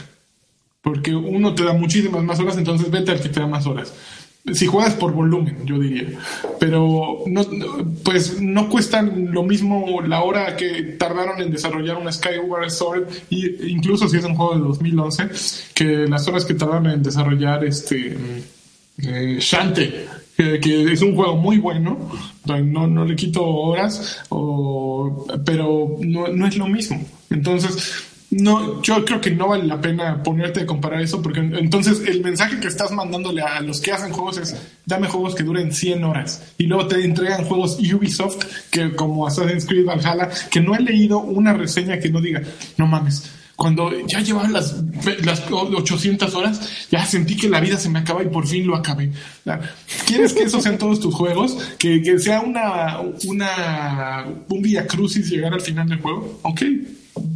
Porque 0.81 1.13
uno 1.13 1.53
te 1.53 1.63
da 1.63 1.73
muchísimas 1.73 2.23
más 2.23 2.39
horas, 2.39 2.57
entonces 2.57 2.89
vete 2.89 3.11
al 3.11 3.21
que 3.21 3.29
te 3.29 3.39
da 3.39 3.47
más 3.47 3.67
horas. 3.67 3.93
Si 4.53 4.65
juegas 4.65 4.95
por 4.95 5.11
volumen, 5.11 5.57
yo 5.65 5.77
diría. 5.77 6.17
Pero 6.59 7.19
no, 7.27 7.45
pues 8.03 8.41
no 8.41 8.69
cuestan 8.69 9.31
lo 9.31 9.43
mismo 9.43 10.01
la 10.01 10.23
hora 10.23 10.57
que 10.57 10.95
tardaron 10.97 11.39
en 11.41 11.51
desarrollar 11.51 11.97
un 11.97 12.11
Skyward 12.11 12.71
Sword, 12.71 13.07
incluso 13.29 14.09
si 14.09 14.17
es 14.17 14.23
un 14.23 14.33
juego 14.33 14.55
de 14.55 14.61
2011, 14.61 15.29
que 15.75 16.07
las 16.07 16.27
horas 16.27 16.45
que 16.45 16.55
tardaron 16.55 16.87
en 16.87 17.03
desarrollar 17.03 17.63
este 17.63 18.17
eh, 18.97 19.37
Shantae, 19.39 20.07
que, 20.37 20.91
es 20.91 21.01
un 21.01 21.15
juego 21.15 21.35
muy 21.35 21.57
bueno, 21.57 21.97
no, 22.45 22.87
no 22.87 23.05
le 23.05 23.15
quito 23.15 23.45
horas, 23.45 24.19
o- 24.29 25.25
pero 25.45 25.97
no, 26.01 26.27
no 26.29 26.47
es 26.47 26.57
lo 26.57 26.67
mismo. 26.67 27.03
Entonces, 27.29 27.93
no, 28.31 28.81
yo 28.81 29.03
creo 29.03 29.19
que 29.19 29.31
no 29.31 29.49
vale 29.49 29.65
la 29.65 29.81
pena 29.81 30.23
ponerte 30.23 30.61
a 30.61 30.65
comparar 30.65 31.01
eso, 31.01 31.21
porque 31.21 31.41
entonces 31.41 32.01
el 32.07 32.21
mensaje 32.23 32.59
que 32.61 32.67
estás 32.69 32.91
mandándole 32.91 33.41
a 33.41 33.59
los 33.61 33.81
que 33.81 33.91
hacen 33.91 34.13
juegos 34.13 34.37
es, 34.37 34.55
dame 34.85 35.07
juegos 35.07 35.35
que 35.35 35.43
duren 35.43 35.73
100 35.73 36.03
horas, 36.05 36.53
y 36.57 36.63
luego 36.65 36.87
te 36.87 37.03
entregan 37.03 37.43
juegos 37.43 37.77
Ubisoft, 37.79 38.45
que 38.69 38.91
como 38.95 39.27
Assassin's 39.27 39.65
Creed 39.65 39.85
Valhalla, 39.85 40.29
que 40.49 40.61
no 40.61 40.75
he 40.75 40.79
leído 40.79 41.19
una 41.19 41.53
reseña 41.53 41.99
que 41.99 42.09
no 42.09 42.21
diga, 42.21 42.41
no 42.77 42.87
mames, 42.87 43.29
cuando 43.61 43.91
ya 44.07 44.21
llevaba 44.21 44.49
las, 44.49 44.75
las 45.23 45.43
800 45.51 46.33
horas, 46.33 46.87
ya 46.89 47.05
sentí 47.05 47.37
que 47.37 47.47
la 47.47 47.59
vida 47.59 47.77
se 47.77 47.89
me 47.89 47.99
acaba 47.99 48.23
y 48.23 48.27
por 48.27 48.47
fin 48.47 48.65
lo 48.65 48.75
acabé. 48.75 49.11
¿Quieres 50.07 50.33
que 50.33 50.41
esos 50.41 50.63
sean 50.63 50.79
todos 50.79 50.99
tus 50.99 51.13
juegos? 51.13 51.55
¿Que, 51.77 52.01
que 52.01 52.17
sea 52.17 52.41
una, 52.41 53.01
una, 53.27 54.25
un 54.49 54.61
via 54.63 54.87
crucis 54.87 55.29
llegar 55.29 55.53
al 55.53 55.61
final 55.61 55.87
del 55.87 56.01
juego? 56.01 56.39
Ok. 56.41 56.63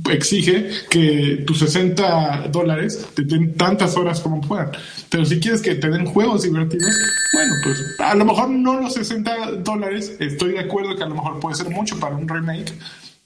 Exige 0.09 0.67
que 0.89 1.43
tus 1.45 1.59
60 1.59 2.47
dólares 2.51 3.07
te 3.13 3.21
den 3.21 3.53
tantas 3.53 3.95
horas 3.95 4.19
como 4.19 4.41
puedan. 4.41 4.71
Pero 5.11 5.25
si 5.25 5.39
quieres 5.39 5.61
que 5.61 5.75
te 5.75 5.91
den 5.91 6.07
juegos 6.07 6.41
divertidos, 6.41 6.91
bueno, 7.33 7.53
pues 7.63 7.77
a 7.99 8.15
lo 8.15 8.25
mejor 8.25 8.49
no 8.49 8.81
los 8.81 8.95
60 8.95 9.57
dólares. 9.57 10.15
Estoy 10.19 10.53
de 10.53 10.61
acuerdo 10.61 10.95
que 10.95 11.03
a 11.03 11.07
lo 11.07 11.13
mejor 11.13 11.39
puede 11.39 11.55
ser 11.55 11.69
mucho 11.69 11.99
para 11.99 12.15
un 12.15 12.27
remake, 12.27 12.73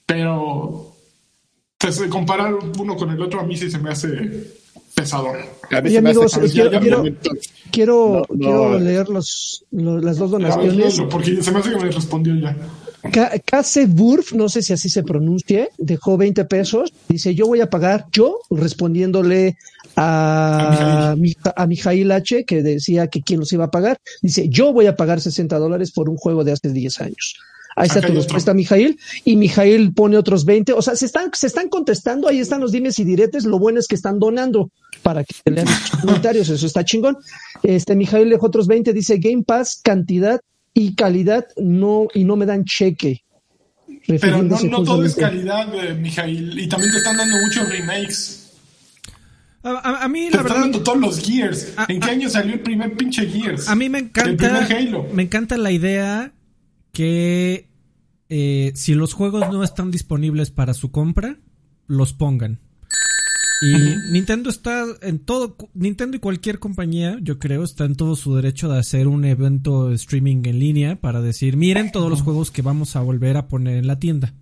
pero 0.04 0.89
pues, 1.80 2.00
comparar 2.08 2.54
uno 2.78 2.96
con 2.96 3.10
el 3.10 3.20
otro 3.22 3.40
a 3.40 3.44
mí 3.44 3.56
sí 3.56 3.70
se 3.70 3.78
me 3.78 3.90
hace 3.90 4.08
mí 4.08 4.26
y 4.98 5.02
hace 5.02 5.98
amigos, 5.98 6.32
ya 6.52 6.68
quiero, 6.68 6.80
quiero, 6.80 6.96
momento- 6.98 7.30
quiero, 7.70 8.22
No, 8.28 8.34
no. 8.34 8.38
quiero 8.38 8.78
leer 8.78 9.08
los, 9.08 9.64
los- 9.70 10.04
las 10.04 10.18
dos 10.18 10.34
A 10.34 10.36
ver, 10.38 10.48
donaciones. 10.50 11.00
porque 11.10 11.42
se 11.42 11.50
me 11.52 11.58
hace 11.60 11.70
que 11.70 11.76
me 11.76 11.90
respondió 11.90 12.34
ya. 12.34 12.54
Kase 13.46 13.86
Burf, 13.86 14.34
no 14.34 14.50
sé 14.50 14.60
si 14.60 14.74
así 14.74 14.90
se 14.90 15.02
pronuncie, 15.02 15.70
dejó 15.78 16.18
20 16.18 16.44
pesos. 16.44 16.92
Dice, 17.08 17.34
yo 17.34 17.46
voy 17.46 17.62
a 17.62 17.70
pagar, 17.70 18.04
yo, 18.12 18.40
respondiéndole 18.50 19.56
a, 19.96 21.12
A 21.12 21.16
Mija- 21.16 21.54
a 21.56 21.66
Mijail 21.66 22.12
H, 22.12 22.44
que 22.44 22.62
decía 22.62 23.06
que 23.08 23.22
quién 23.22 23.40
los 23.40 23.50
iba 23.54 23.64
a 23.64 23.70
pagar. 23.70 23.98
Dice, 24.20 24.48
yo 24.50 24.74
voy 24.74 24.86
a 24.86 24.96
pagar 24.96 25.20
60 25.22 25.58
dólares 25.58 25.92
por 25.92 26.10
un 26.10 26.16
juego 26.16 26.44
de 26.44 26.52
hace 26.52 26.68
10 26.70 27.00
años. 27.00 27.36
Ahí 27.80 27.86
está 27.88 28.00
tu 28.00 28.12
respuesta. 28.12 28.52
Mijail. 28.54 28.98
Y 29.24 29.36
Mijail 29.36 29.92
pone 29.94 30.16
otros 30.16 30.44
20. 30.44 30.72
O 30.74 30.82
sea, 30.82 30.94
se 30.96 31.06
están, 31.06 31.30
se 31.32 31.46
están 31.46 31.68
contestando, 31.68 32.28
ahí 32.28 32.38
están 32.40 32.60
los 32.60 32.72
dimes 32.72 32.98
y 32.98 33.04
diretes. 33.04 33.44
Lo 33.44 33.58
bueno 33.58 33.80
es 33.80 33.86
que 33.88 33.94
están 33.94 34.18
donando 34.18 34.70
para 35.02 35.24
que 35.24 35.34
lean 35.50 35.66
sus 35.66 36.00
comentarios. 36.00 36.48
Eso 36.48 36.66
está 36.66 36.84
chingón. 36.84 37.16
Este, 37.62 37.96
Mijail 37.96 38.28
dejó 38.30 38.46
otros 38.46 38.66
20. 38.66 38.92
Dice 38.92 39.18
Game 39.18 39.42
Pass, 39.44 39.80
cantidad 39.82 40.40
y 40.74 40.94
calidad, 40.94 41.46
no, 41.56 42.06
y 42.14 42.24
no 42.24 42.36
me 42.36 42.46
dan 42.46 42.64
cheque. 42.64 43.22
Pero 44.06 44.42
no, 44.42 44.58
no 44.60 44.82
todo 44.84 45.04
es 45.04 45.14
calidad, 45.16 45.72
eh, 45.74 45.94
Mijail. 45.94 46.58
Y 46.58 46.68
también 46.68 46.90
te 46.92 46.98
están 46.98 47.16
dando 47.16 47.36
muchos 47.44 47.68
remakes. 47.68 48.36
A, 49.62 49.70
a- 49.72 50.04
a 50.04 50.08
mí, 50.08 50.28
Te 50.30 50.36
la 50.36 50.42
están 50.42 50.44
verdad, 50.44 50.60
dando 50.60 50.82
todos 50.82 50.98
los 50.98 51.20
Gears. 51.20 51.74
A- 51.76 51.86
¿En 51.88 52.00
qué 52.00 52.08
a- 52.08 52.12
año 52.12 52.30
salió 52.30 52.54
el 52.54 52.60
primer 52.60 52.96
pinche 52.96 53.26
Gears? 53.26 53.68
a 53.68 53.74
mí 53.74 53.88
me 53.88 53.98
El 53.98 54.10
primer 54.10 54.32
encanta. 54.44 54.76
Halo. 54.76 55.06
Me 55.12 55.22
encanta 55.22 55.56
la 55.58 55.70
idea 55.70 56.32
que 56.92 57.68
eh, 58.30 58.72
si 58.76 58.94
los 58.94 59.12
juegos 59.12 59.52
no 59.52 59.62
están 59.64 59.90
disponibles 59.90 60.50
para 60.50 60.72
su 60.72 60.90
compra, 60.90 61.36
los 61.86 62.12
pongan. 62.12 62.60
Y 63.60 64.12
Nintendo 64.12 64.48
está 64.48 64.86
en 65.02 65.18
todo, 65.18 65.56
Nintendo 65.74 66.16
y 66.16 66.20
cualquier 66.20 66.58
compañía, 66.58 67.18
yo 67.20 67.38
creo, 67.38 67.62
está 67.62 67.84
en 67.84 67.94
todo 67.94 68.16
su 68.16 68.34
derecho 68.34 68.70
de 68.70 68.78
hacer 68.78 69.06
un 69.06 69.26
evento 69.26 69.88
de 69.88 69.96
streaming 69.96 70.42
en 70.44 70.58
línea 70.58 70.96
para 70.96 71.20
decir, 71.20 71.58
miren 71.58 71.92
todos 71.92 72.08
los 72.08 72.22
juegos 72.22 72.50
que 72.50 72.62
vamos 72.62 72.96
a 72.96 73.02
volver 73.02 73.36
a 73.36 73.48
poner 73.48 73.76
en 73.76 73.86
la 73.86 73.98
tienda. 73.98 74.32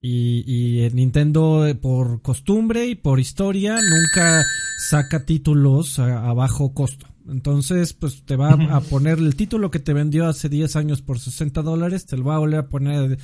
Y, 0.00 0.42
y 0.46 0.90
Nintendo, 0.90 1.66
eh, 1.66 1.76
por 1.76 2.22
costumbre 2.22 2.86
y 2.88 2.96
por 2.96 3.20
historia, 3.20 3.76
nunca 3.80 4.42
saca 4.88 5.24
títulos 5.24 6.00
a, 6.00 6.28
a 6.28 6.32
bajo 6.32 6.74
costo. 6.74 7.11
Entonces, 7.28 7.92
pues 7.92 8.22
te 8.24 8.36
va 8.36 8.50
a, 8.50 8.76
a 8.76 8.80
poner 8.80 9.18
el 9.18 9.34
título 9.36 9.70
que 9.70 9.78
te 9.78 9.92
vendió 9.92 10.26
hace 10.26 10.48
10 10.48 10.76
años 10.76 11.02
por 11.02 11.18
60 11.18 11.62
dólares, 11.62 12.06
te 12.06 12.16
lo 12.16 12.24
va 12.24 12.36
a 12.36 12.38
volver 12.38 12.58
a 12.60 12.68
poner 12.68 13.18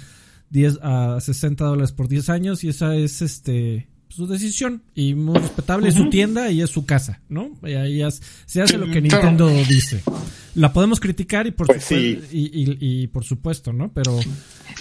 10 0.51 0.79
a 0.83 1.19
60 1.21 1.65
dólares 1.65 1.93
por 1.93 2.09
10 2.09 2.29
años 2.31 2.65
y 2.65 2.69
esa 2.69 2.95
es 2.97 3.23
este 3.23 3.89
su 4.11 4.27
decisión 4.27 4.83
y 4.95 5.15
muy 5.15 5.39
respetable, 5.39 5.89
es 5.89 5.95
su 5.95 6.09
tienda 6.09 6.51
y 6.51 6.63
es 6.63 6.71
su 6.71 6.87
casa, 6.87 7.21
¿no? 7.29 7.51
Y 7.63 7.75
ahí 7.75 8.03
es- 8.03 8.23
se 8.47 8.63
hace 8.63 8.79
lo 8.79 8.87
que 8.91 9.03
claro. 9.03 9.31
Nintendo 9.31 9.49
dice. 9.69 10.03
La 10.55 10.73
podemos 10.73 10.99
criticar 10.99 11.47
y 11.47 11.51
por 11.51 11.67
Pues 11.67 11.85
supuesto, 11.85 12.27
y, 12.33 12.41
y- 12.47 13.03
y 13.03 13.07
por 13.09 13.25
supuesto, 13.25 13.73
¿no? 13.75 13.93
Pero, 13.93 14.19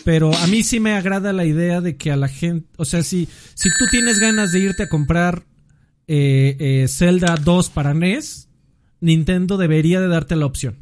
pero 0.06 0.34
a 0.34 0.48
mí 0.48 0.64
sí 0.64 0.80
me 0.80 0.94
agrada 0.94 1.34
la 1.34 1.46
idea 1.46 1.82
de 1.82 1.98
que 1.98 2.10
a 2.12 2.16
la 2.16 2.30
gente, 2.30 2.68
o 2.78 2.86
sea, 2.86 3.04
si, 3.04 3.28
si 3.54 3.70
tú 3.78 3.86
tienes 3.92 4.20
ganas 4.20 4.54
de 4.54 4.60
irte 4.62 4.84
a 4.84 4.90
comprar 4.90 5.44
eh, 6.08 6.56
eh, 6.60 6.88
Zelda 6.88 7.36
2 7.36 7.70
para 7.70 7.94
NES, 7.94 8.47
Nintendo 9.02 9.58
debería 9.58 10.00
de 10.02 10.08
darte 10.08 10.36
la 10.36 10.46
opción. 10.46 10.76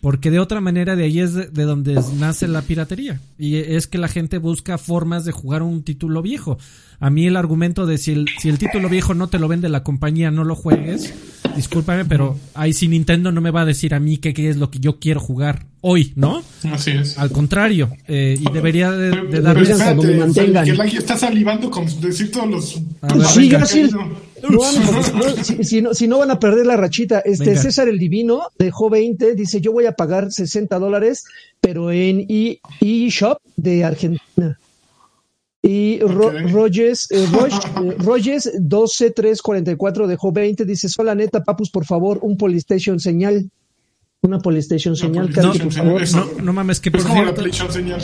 Porque 0.00 0.30
de 0.30 0.38
otra 0.38 0.60
manera 0.60 0.94
de 0.94 1.02
ahí 1.04 1.18
es 1.18 1.34
de, 1.34 1.46
de 1.48 1.64
donde 1.64 2.00
nace 2.20 2.46
la 2.46 2.62
piratería. 2.62 3.20
Y 3.36 3.56
es 3.56 3.88
que 3.88 3.98
la 3.98 4.06
gente 4.06 4.38
busca 4.38 4.78
formas 4.78 5.24
de 5.24 5.32
jugar 5.32 5.62
un 5.64 5.82
título 5.82 6.22
viejo. 6.22 6.56
A 7.00 7.10
mí 7.10 7.26
el 7.26 7.36
argumento 7.36 7.84
de 7.84 7.98
si 7.98 8.12
el, 8.12 8.26
si 8.38 8.48
el 8.48 8.58
título 8.58 8.88
viejo 8.88 9.14
no 9.14 9.26
te 9.26 9.40
lo 9.40 9.48
vende 9.48 9.68
la 9.68 9.82
compañía, 9.82 10.30
no 10.30 10.44
lo 10.44 10.54
juegues. 10.54 11.12
Discúlpame, 11.56 12.04
pero 12.04 12.38
ahí 12.54 12.72
sí 12.72 12.86
Nintendo 12.86 13.32
no 13.32 13.40
me 13.40 13.50
va 13.50 13.62
a 13.62 13.64
decir 13.64 13.92
a 13.92 13.98
mí 13.98 14.18
qué, 14.18 14.32
qué 14.34 14.48
es 14.48 14.56
lo 14.56 14.70
que 14.70 14.78
yo 14.78 15.00
quiero 15.00 15.18
jugar 15.18 15.66
hoy, 15.80 16.12
¿no? 16.14 16.44
Así 16.70 16.92
es. 16.92 17.18
Al 17.18 17.32
contrario. 17.32 17.90
eh, 18.06 18.36
y 18.38 18.52
debería 18.52 18.92
de, 18.92 19.10
de 19.10 19.22
pero 19.22 19.42
darles... 19.42 19.70
Espérate, 19.70 20.70
que 20.70 20.76
Lagi 20.76 20.96
está 20.96 21.16
salivando 21.16 21.70
con 21.72 21.86
decir 22.00 22.30
todos 22.30 22.48
los. 22.48 22.80
A 23.02 23.14
ver, 23.14 23.26
Sí, 23.26 23.48
gracias. 23.48 23.90
No, 24.42 24.48
no, 24.50 25.44
si, 25.44 25.64
si 25.64 25.82
no, 25.82 25.94
si 25.94 26.06
no 26.08 26.18
van 26.18 26.30
a 26.30 26.38
perder 26.38 26.66
la 26.66 26.76
rachita. 26.76 27.20
Este 27.20 27.46
Venga. 27.50 27.62
César 27.62 27.88
el 27.88 27.98
Divino 27.98 28.42
dejó 28.58 28.88
20, 28.90 29.34
dice 29.34 29.60
yo 29.60 29.72
voy 29.72 29.86
a 29.86 29.92
pagar 29.92 30.30
60 30.30 30.78
dólares, 30.78 31.24
pero 31.60 31.90
en 31.90 32.26
e- 32.28 32.60
eShop 32.80 33.38
de 33.56 33.84
Argentina. 33.84 34.58
Y 35.60 35.98
Ro-. 36.00 36.30
Rogers, 36.50 37.10
eh, 37.10 37.26
Roch- 37.32 37.92
eh, 37.92 37.96
Rogers 37.98 38.50
12344 38.60 40.06
dejó 40.06 40.30
20, 40.32 40.64
dice 40.64 40.88
sola 40.88 41.14
neta, 41.14 41.42
papus, 41.42 41.70
por 41.70 41.84
favor, 41.84 42.18
un 42.22 42.36
Polystation 42.36 43.00
señal. 43.00 43.50
Una 44.22 44.38
Polystation 44.38 44.96
señal, 44.96 45.32
Karki, 45.32 45.58
por 45.58 45.72
favor. 45.72 46.02
No, 46.12 46.26
no 46.42 46.52
mames, 46.52 46.80
que 46.80 46.88
Es 46.90 46.96
por 46.96 47.06
como 47.08 47.24
la. 47.24 47.34
PlayStation 47.34 47.72
señal. 47.72 48.00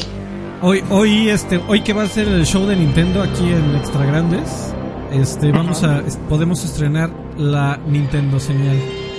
Hoy, 0.63 0.83
hoy, 0.91 1.29
este, 1.29 1.59
hoy 1.69 1.83
que 1.83 1.93
va 1.93 2.05
a 2.05 2.09
ser 2.09 2.27
el 2.27 2.45
show 2.47 2.67
de 2.67 2.75
Nintendo 2.77 3.23
aquí 3.23 3.45
en 3.45 3.75
Extra 3.77 4.05
Grandes, 4.07 4.74
este, 5.15 5.53
vamos 5.53 5.83
a, 5.85 6.03
podemos 6.29 6.65
estrenar 6.65 7.11
la 7.39 7.79
Nintendo 7.89 8.39
señal, 8.41 8.77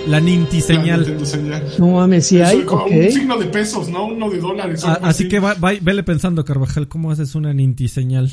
la 0.07 0.19
Ninti 0.19 0.57
La 0.57 0.63
señal. 0.63 0.99
Nintendo 1.01 1.25
señal. 1.25 1.63
No 1.79 1.87
mames, 1.87 2.27
si 2.27 2.41
hay, 2.41 2.61
como 2.63 2.83
ok. 2.85 2.91
Un 2.91 3.11
signo 3.11 3.37
de 3.37 3.45
pesos, 3.47 3.89
¿no? 3.89 4.05
Uno 4.05 4.29
de 4.29 4.39
dólares. 4.39 4.83
A- 4.83 4.93
algo 4.95 5.05
así 5.07 5.27
que 5.27 5.39
va, 5.39 5.53
va- 5.55 5.73
vele 5.81 6.03
pensando, 6.03 6.43
Carvajal, 6.45 6.87
¿cómo 6.87 7.11
haces 7.11 7.35
una 7.35 7.53
Ninti 7.53 7.87
señal? 7.87 8.31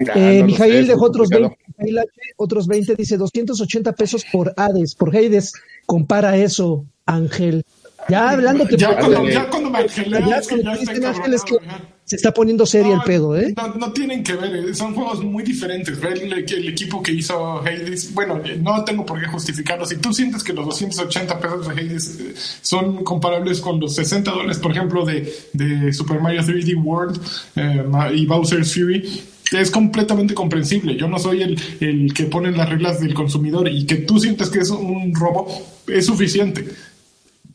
Ah, 0.00 0.12
Eh, 0.16 0.40
no 0.40 0.46
Mijail 0.46 0.86
dejó 0.86 1.04
otros 1.06 1.28
complicado. 1.30 1.56
20, 1.68 1.74
Mijail 1.92 1.98
H, 1.98 2.08
otros 2.36 2.66
20, 2.66 2.94
dice 2.96 3.16
280 3.16 3.92
pesos 3.92 4.24
por 4.32 4.52
Hades, 4.56 4.94
por 4.94 5.14
Hades. 5.16 5.52
compara 5.86 6.36
eso, 6.36 6.86
Ángel. 7.06 7.64
Ya 8.08 8.30
hablando 8.30 8.66
que 8.66 8.76
Ya 8.76 8.98
cuando, 8.98 9.28
ya 9.28 9.48
cuando 9.48 9.70
me 9.70 9.78
angelé, 9.78 10.20
Ya 10.28 10.38
es 10.38 10.48
que 10.48 10.60
cuando 10.60 10.70
ya 10.72 10.76
te 10.76 10.82
está 10.82 10.92
dicen, 10.92 11.04
Ángel, 11.06 11.34
es 11.34 11.42
que. 11.44 11.56
Se 12.04 12.16
está 12.16 12.34
poniendo 12.34 12.66
serio 12.66 12.94
el 12.94 13.00
pedo, 13.02 13.36
¿eh? 13.36 13.54
No, 13.56 13.74
no 13.74 13.92
tienen 13.92 14.22
que 14.22 14.34
ver, 14.34 14.54
eh, 14.54 14.74
son 14.74 14.94
juegos 14.94 15.22
muy 15.22 15.44
diferentes. 15.44 16.00
Ve 16.00 16.12
el, 16.12 16.32
el 16.32 16.68
equipo 16.68 17.02
que 17.02 17.12
hizo 17.12 17.58
Hades. 17.60 18.12
Bueno, 18.12 18.40
eh, 18.44 18.58
no 18.60 18.84
tengo 18.84 19.06
por 19.06 19.20
qué 19.20 19.26
justificarlo. 19.28 19.86
Si 19.86 19.96
tú 19.96 20.12
sientes 20.12 20.42
que 20.42 20.52
los 20.52 20.66
280 20.66 21.38
pesos 21.38 21.68
de 21.68 21.72
Hades 21.72 22.20
eh, 22.20 22.34
son 22.60 23.04
comparables 23.04 23.60
con 23.60 23.78
los 23.78 23.94
60 23.94 24.30
dólares, 24.30 24.58
por 24.58 24.72
ejemplo, 24.72 25.06
de, 25.06 25.32
de 25.52 25.92
Super 25.92 26.20
Mario 26.20 26.42
3D 26.42 26.82
World 26.82 27.20
eh, 27.56 27.84
y 28.14 28.26
Bowser's 28.26 28.74
Fury, 28.74 29.22
es 29.52 29.70
completamente 29.70 30.34
comprensible. 30.34 30.96
Yo 30.96 31.08
no 31.08 31.18
soy 31.18 31.42
el, 31.42 31.60
el 31.80 32.12
que 32.12 32.24
pone 32.24 32.50
las 32.50 32.68
reglas 32.68 33.00
del 33.00 33.14
consumidor 33.14 33.68
y 33.68 33.86
que 33.86 33.96
tú 33.96 34.18
sientes 34.18 34.50
que 34.50 34.58
es 34.58 34.70
un 34.70 35.14
robo, 35.14 35.46
es 35.86 36.06
suficiente 36.06 36.66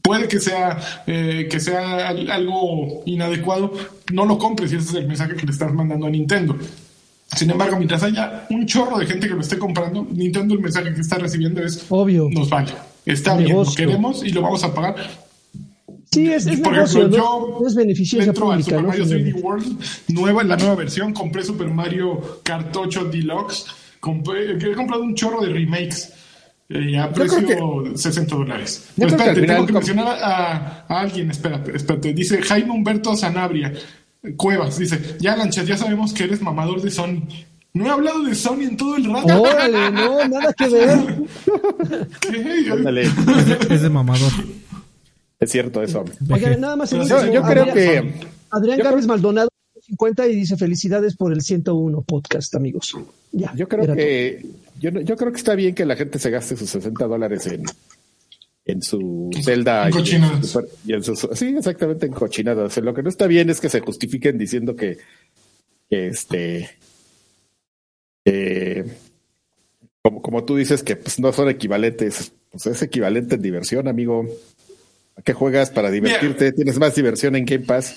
puede 0.08 0.28
que 0.28 0.40
sea 0.40 0.78
eh, 1.06 1.48
que 1.52 1.60
sea 1.60 2.08
al- 2.10 2.32
algo 2.32 3.04
inadecuado, 3.06 3.74
no 4.14 4.26
lo 4.26 4.38
compres 4.38 4.72
y 4.72 4.78
ese 4.78 4.90
es 4.90 4.96
el 4.96 5.08
mensaje 5.08 5.36
que 5.36 5.46
le 5.46 5.52
estás 5.52 5.74
mandando 5.74 6.08
a 6.08 6.10
Nintendo. 6.10 6.56
Sin 7.36 7.50
embargo, 7.52 7.76
mientras 7.76 8.04
haya 8.04 8.48
un 8.50 8.66
chorro 8.66 8.98
de 9.00 9.06
gente 9.06 9.28
que 9.28 9.34
lo 9.34 9.42
esté 9.42 9.58
comprando, 9.58 10.08
Nintendo 10.10 10.54
el 10.56 10.62
mensaje 10.62 10.94
que 10.94 11.02
está 11.02 11.18
recibiendo 11.18 11.62
es 11.62 11.86
Obvio. 11.90 12.30
nos 12.32 12.50
vale, 12.50 12.72
está 13.06 13.36
bien, 13.36 13.56
lo 13.58 13.66
queremos 13.76 14.24
y 14.24 14.30
lo 14.30 14.42
vamos 14.42 14.64
a 14.64 14.74
pagar. 14.74 14.96
Sí, 16.10 16.32
es, 16.32 16.48
es 16.48 16.62
por 16.62 16.72
negocio, 16.72 17.00
ejemplo, 17.02 17.18
yo 17.18 17.58
No 17.62 17.68
es 17.68 17.76
beneficiosa 17.76 18.28
entro 18.30 18.50
al 18.52 18.60
pública, 18.64 18.78
Super 18.78 18.82
¿no? 18.82 18.88
Mario 18.88 19.04
3D 19.06 19.08
Finalmente. 19.10 19.42
World, 19.42 19.84
nueva, 20.08 20.44
la 20.46 20.56
nueva 20.56 20.76
versión, 20.76 21.14
compré 21.14 21.44
Super 21.44 21.68
Mario 21.68 22.40
8 22.74 23.06
Deluxe, 23.12 23.66
compré, 24.00 24.52
he 24.54 24.74
comprado 24.74 25.04
un 25.04 25.14
chorro 25.16 25.42
de 25.42 25.50
remakes. 25.52 26.14
Eh, 26.70 26.98
a 26.98 27.12
precio 27.12 27.96
60 27.96 28.36
dólares. 28.36 28.90
Pero 28.96 29.08
que 29.10 29.16
espérate, 29.16 29.42
final 29.42 29.56
tengo 29.56 29.68
que 29.68 29.74
mencionar 29.74 30.08
a, 30.22 30.86
a 30.88 31.00
alguien, 31.02 31.32
espérate, 31.32 31.76
espérate. 31.76 32.14
Dice 32.14 32.42
Jaime 32.42 32.72
Humberto 32.72 33.16
Sanabria, 33.16 33.74
Cuevas, 34.36 34.78
dice, 34.78 35.00
ya 35.20 35.36
Lanchas, 35.38 35.66
ya 35.68 35.78
sabemos 35.78 36.14
que 36.14 36.24
eres 36.26 36.42
mamador 36.42 36.82
de 36.82 36.92
Sony. 36.92 37.22
No 37.74 37.86
he 37.86 37.90
hablado 37.90 38.24
de 38.24 38.34
Sony 38.34 38.62
en 38.64 38.76
todo 38.78 38.96
el 38.98 39.06
rato. 39.06 39.42
Órale, 39.42 39.92
no, 39.92 40.28
nada 40.28 40.52
que 40.54 40.68
ver. 40.68 41.00
¿Qué? 42.22 42.72
Ándale. 42.72 43.04
Es 43.70 43.82
de, 43.82 43.90
mamador. 43.90 44.32
Es 45.40 45.52
cierto 45.52 45.84
eso. 45.84 46.04
Oigan, 46.30 46.60
nada 46.60 46.76
más 46.76 46.90
Yo- 46.90 47.04
yo 47.32 47.44
creo 47.44 47.64
Adrián- 47.64 47.74
que- 47.74 48.14
Adrián 48.50 48.80
creo- 48.80 49.02
Maldonado 49.08 49.50
50 49.82 50.28
y 50.28 50.36
dice 50.36 50.58
felicidades 50.58 51.16
por 51.16 51.32
el 51.32 51.42
101 51.42 52.02
podcast, 52.02 52.56
amigos. 52.56 52.94
Ya. 53.32 53.54
Yo 53.56 53.68
creo 53.68 53.94
que 53.96 54.44
yo, 54.80 54.92
yo 54.92 55.16
creo 55.16 55.32
que 55.32 55.38
está 55.38 55.56
bien 55.56 55.76
que 55.76 55.86
la 55.86 55.96
gente 55.96 56.20
se 56.20 56.30
gaste 56.30 56.56
sus 56.58 56.70
60 56.70 57.06
dólares 57.08 57.48
en, 57.48 57.64
en 58.66 58.82
su 58.82 59.30
Zelda 59.44 59.84
En 59.88 59.94
y 59.94 59.98
en 59.98 59.98
cochinadas. 59.98 60.58
y 60.86 60.94
en 60.94 61.04
sus- 61.04 61.28
sí, 61.34 61.56
exactamente 61.58 62.06
en 62.06 62.14
cochinadas. 62.14 62.66
O 62.66 62.70
sea, 62.70 62.84
lo 62.84 62.94
que 62.94 63.04
no 63.04 63.10
está 63.10 63.28
bien 63.28 63.50
es 63.50 63.60
que 63.60 63.70
se 63.70 63.80
justifiquen 63.80 64.38
diciendo 64.38 64.76
que, 64.76 64.98
que 65.90 66.08
este 66.08 66.70
eh, 68.26 68.86
como, 70.02 70.22
como 70.22 70.44
tú 70.46 70.56
dices 70.56 70.84
que 70.84 70.96
pues, 70.96 71.20
no 71.20 71.32
son 71.34 71.50
equivalentes, 71.50 72.32
pues 72.52 72.66
es 72.68 72.82
equivalente 72.82 73.36
en 73.36 73.42
diversión, 73.42 73.88
amigo. 73.88 74.26
¿A 75.16 75.22
qué 75.22 75.34
juegas 75.34 75.72
para 75.72 75.90
divertirte? 75.90 76.52
Tienes 76.52 76.78
más 76.78 76.94
diversión 76.94 77.36
en 77.36 77.46
Game 77.46 77.66
Pass. 77.66 77.96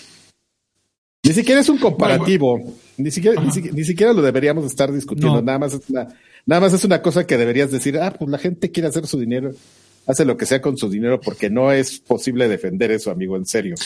Ni 1.23 1.35
siquiera 1.35 1.61
es 1.61 1.69
un 1.69 1.77
comparativo. 1.77 2.59
Ni 2.97 3.11
siquiera, 3.11 3.43
ni, 3.43 3.51
siquiera, 3.53 3.77
ni 3.77 3.85
siquiera 3.85 4.13
lo 4.15 4.23
deberíamos 4.23 4.65
estar 4.65 4.91
discutiendo. 4.91 5.37
No. 5.37 5.43
Nada 5.43 5.59
más 5.59 5.75
es 5.75 5.83
una, 5.91 6.09
nada 6.51 6.63
más 6.63 6.73
es 6.73 6.83
una 6.83 7.01
cosa 7.01 7.29
que 7.29 7.39
deberías 7.39 7.71
decir, 7.71 7.97
ah, 7.97 8.13
pues 8.13 8.29
la 8.29 8.37
gente 8.37 8.73
quiere 8.73 8.89
hacer 8.89 9.07
su 9.07 9.21
dinero, 9.21 9.53
hace 10.05 10.25
lo 10.25 10.37
que 10.37 10.47
sea 10.47 10.61
con 10.61 10.77
su 10.77 10.91
dinero, 10.91 11.21
porque 11.21 11.49
no 11.49 11.71
es 11.71 12.01
posible 12.01 12.49
defender 12.49 12.91
eso, 12.91 13.13
amigo, 13.13 13.37
en 13.37 13.47
serio. 13.47 13.77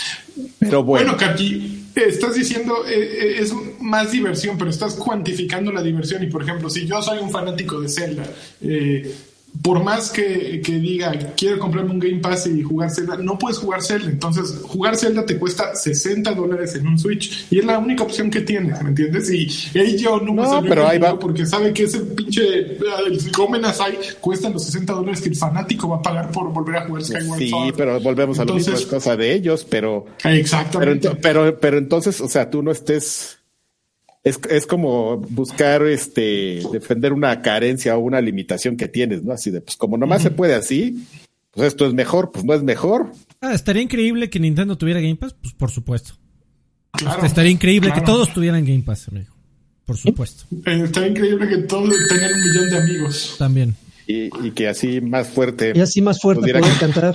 Pero 0.61 0.83
bueno, 0.83 1.13
Bueno, 1.13 1.19
Karki, 1.19 1.91
estás 1.95 2.35
diciendo 2.35 2.87
eh, 2.89 2.95
eh, 2.95 3.37
es 3.41 3.53
más 3.81 4.13
diversión, 4.13 4.57
pero 4.57 4.71
estás 4.71 4.95
cuantificando 4.95 5.71
la 5.73 5.83
diversión. 5.83 6.23
Y 6.23 6.29
por 6.29 6.43
ejemplo, 6.43 6.71
si 6.71 6.87
yo 6.87 7.03
soy 7.03 7.19
un 7.19 7.31
fanático 7.31 7.79
de 7.83 7.89
Zelda, 7.91 8.25
eh, 8.63 9.15
por 9.63 9.83
más 9.83 10.11
que, 10.11 10.61
que 10.65 10.79
diga 10.79 11.13
quiero 11.37 11.59
comprarme 11.59 11.93
un 11.93 11.99
Game 12.01 12.19
Pass 12.19 12.47
y 12.47 12.63
jugar 12.63 12.91
Zelda, 12.91 13.17
no 13.17 13.39
puedes 13.39 13.59
jugar 13.59 13.83
Zelda. 13.83 14.11
Entonces, 14.11 14.59
jugar 14.63 14.97
Zelda 14.97 15.25
te 15.25 15.39
cuesta 15.39 15.75
60 15.75 16.33
dólares 16.35 16.75
en 16.75 16.87
un 16.87 16.99
Switch 16.99 17.47
y 17.51 17.61
es 17.61 17.65
la 17.65 17.79
única 17.79 18.03
opción 18.03 18.31
que 18.31 18.41
tienes, 18.41 18.83
¿me 18.83 18.91
entiendes? 18.91 19.31
Y 19.31 19.47
yo 19.97 20.19
no 20.21 20.35
me 20.35 20.43
No, 20.43 20.63
pero 20.63 20.87
ahí 20.89 20.99
va. 20.99 21.19
porque 21.19 21.47
sabe 21.47 21.73
que 21.73 21.85
ese 21.85 22.01
pinche 22.01 22.43
eh, 22.61 22.79
el 23.07 23.65
Asai 23.65 23.99
cuesta 24.21 24.51
los 24.51 24.65
60 24.65 24.93
dólares 24.93 25.21
que 25.21 25.29
el 25.31 25.37
fanático 25.37 25.89
va 25.89 25.97
a 25.97 26.03
pagar 26.03 26.31
por 26.31 26.53
volver 26.53 26.77
a 26.77 26.87
jugar 26.87 27.05
Skyward 27.05 27.39
sí, 27.39 27.49
Sword. 27.51 27.75
pero 27.77 28.01
volvemos 28.01 28.39
a 28.39 28.45
lo 28.45 28.55
mismo, 28.55 28.75
es 28.75 28.87
cosa 28.87 29.17
de 29.17 29.33
ellos, 29.35 29.65
pero 29.69 30.07
Pero, 30.23 30.35
Exactamente. 30.35 31.09
ento- 31.11 31.19
pero, 31.23 31.59
pero 31.59 31.79
entonces, 31.79 32.21
o 32.21 32.29
sea, 32.29 32.51
tú 32.51 32.63
no 32.63 32.71
estés. 32.73 33.39
Es, 34.25 34.41
es 34.49 34.67
como 34.67 35.19
buscar 35.19 35.83
este 35.87 36.63
defender 36.73 37.13
una 37.13 37.43
carencia 37.43 37.95
o 37.97 38.01
una 38.01 38.21
limitación 38.23 38.77
que 38.77 38.89
tienes, 38.89 39.23
¿no? 39.23 39.33
Así 39.35 39.51
de, 39.51 39.61
pues 39.61 39.77
como 39.77 39.99
nomás 39.99 40.23
se 40.23 40.31
puede 40.31 40.55
así, 40.55 41.05
pues 41.51 41.69
esto 41.69 41.87
es 41.87 41.93
mejor, 41.93 42.33
pues 42.33 42.43
no 42.45 42.55
es 42.55 42.63
mejor. 42.63 43.13
Ah, 43.43 43.53
estaría 43.53 43.83
increíble 43.83 44.31
que 44.31 44.41
Nintendo 44.41 44.79
tuviera 44.79 45.01
Game 45.01 45.17
Pass, 45.17 45.35
pues 45.41 45.53
por 45.53 45.71
supuesto. 45.71 46.15
Claro, 46.93 47.27
estaría 47.27 47.51
increíble 47.51 47.93
que 47.93 48.01
todos 48.01 48.33
tuvieran 48.33 48.65
Game 48.65 48.83
Pass, 48.83 49.09
amigo. 49.09 49.35
Por 49.85 49.99
supuesto. 49.99 50.45
Eh, 50.65 50.83
Está 50.85 51.07
increíble 51.07 51.47
que 51.47 51.59
todos 51.59 51.93
tengan 52.09 52.33
un 52.33 52.41
millón 52.49 52.71
de 52.71 52.79
amigos. 52.79 53.35
También. 53.39 53.75
Y, 54.07 54.31
y 54.47 54.51
que 54.53 54.69
así 54.69 55.03
más 55.03 55.29
fuerte. 55.29 55.73
Y 55.75 55.81
así 55.81 56.01
más 56.01 56.21
fuerte 56.23 56.41
pudiera- 56.41 56.61
pueden 56.61 56.77
cantar. 56.79 57.15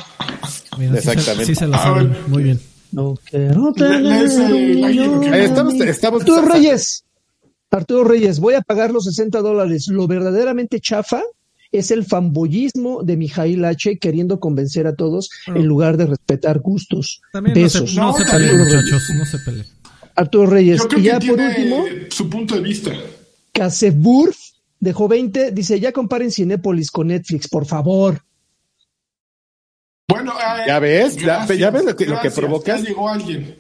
Mira, 0.78 0.96
sí 0.98 1.02
se- 1.02 1.12
Exactamente. 1.12 1.46
Sí 1.46 1.56
se 1.56 1.66
lo 1.68 1.74
saben. 1.78 2.16
Muy 2.28 2.44
bien. 2.44 2.60
No 2.92 3.16
quiero 3.30 3.72
tener 3.74 4.26
estamos- 5.44 5.78
de 5.78 5.90
estamos- 5.90 6.22
Arturo 6.22 6.42
Reyes. 6.44 7.04
Arturo 7.72 8.04
Reyes, 8.04 8.40
voy 8.40 8.56
a 8.56 8.62
pagar 8.62 8.92
los 8.92 9.06
60 9.06 9.42
dólares. 9.42 9.88
Lo 9.90 10.08
verdaderamente 10.08 10.80
chafa 10.80 11.22
es 11.72 11.92
el 11.92 12.04
fanboyismo 12.04 13.04
de 13.04 13.16
Mijail 13.16 13.64
H. 13.64 14.00
queriendo 14.00 14.40
convencer 14.40 14.88
a 14.88 14.96
todos 14.96 15.30
Bueno. 15.46 15.62
en 15.62 15.68
lugar 15.68 15.98
de 15.98 16.08
respetar 16.08 16.60
gustos. 16.60 17.22
También 17.32 17.56
no 17.56 17.62
Besos. 17.64 17.92
se, 17.92 17.96
no 17.96 18.08
No, 18.12 18.18
se 18.18 18.26
peleen, 18.26 18.58
muchachos. 18.58 19.04
No 19.16 19.26
se 19.26 19.38
peleen. 19.40 19.66
Arturo 20.16 20.48
Reyes. 20.48 20.80
Yo 20.82 20.88
creo 20.88 21.00
Y 21.00 21.04
ya 21.04 21.20
que 21.20 21.28
por 21.28 21.40
último, 21.40 21.84
su 22.10 22.30
punto 22.30 22.56
de 22.56 22.62
vista. 22.62 22.92
Caseburf 23.54 24.36
dejó 24.80 25.08
20. 25.08 25.52
Dice, 25.52 25.80
ya 25.80 25.92
comparen 25.92 26.32
Cinépolis 26.32 26.90
con 26.92 27.08
Netflix, 27.08 27.48
por 27.48 27.66
favor. 27.68 28.22
Bueno, 30.10 30.34
eh, 30.34 30.64
Ya 30.68 30.80
ves, 30.80 31.16
ya- 31.18 31.46
ya 31.46 31.70
ves 31.72 31.86
lo 31.86 31.96
que- 31.96 32.06
lo 32.06 32.16
que 32.16 32.22
gracias, 32.30 32.34
provocas. 32.36 32.82
Ya 32.84 32.90
llegó 32.90 33.08
alguien. 33.10 33.56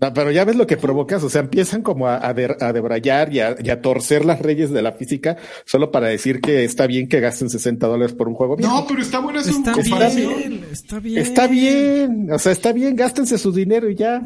No, 0.00 0.14
pero 0.14 0.30
ya 0.30 0.44
ves 0.44 0.54
lo 0.54 0.64
que 0.66 0.76
provocas, 0.76 1.24
o 1.24 1.28
sea, 1.28 1.40
empiezan 1.40 1.82
como 1.82 2.06
a, 2.06 2.24
a, 2.24 2.32
de- 2.32 2.56
a 2.60 2.72
debrayar 2.72 3.32
y 3.32 3.40
a, 3.40 3.56
y 3.60 3.68
a 3.70 3.80
torcer 3.82 4.24
las 4.24 4.38
reyes 4.40 4.70
de 4.70 4.80
la 4.80 4.92
física 4.92 5.36
solo 5.66 5.90
para 5.90 6.06
decir 6.06 6.40
que 6.40 6.62
está 6.64 6.86
bien 6.86 7.08
que 7.08 7.18
gasten 7.18 7.50
60 7.50 7.86
dólares 7.88 8.14
por 8.14 8.28
un 8.28 8.34
juego. 8.34 8.56
No, 8.60 8.86
pero 8.88 9.00
está 9.02 9.18
buena 9.18 9.42
su 9.42 9.50
Está 9.50 9.72
comparación. 9.72 10.34
bien. 10.38 10.64
Está 10.70 11.00
bien. 11.00 11.18
Está 11.18 11.46
bien, 11.48 12.28
o 12.32 12.38
sea, 12.38 12.52
está 12.52 12.72
bien, 12.72 12.94
gástense 12.94 13.38
su 13.38 13.50
dinero 13.50 13.90
y 13.90 13.96
ya. 13.96 14.22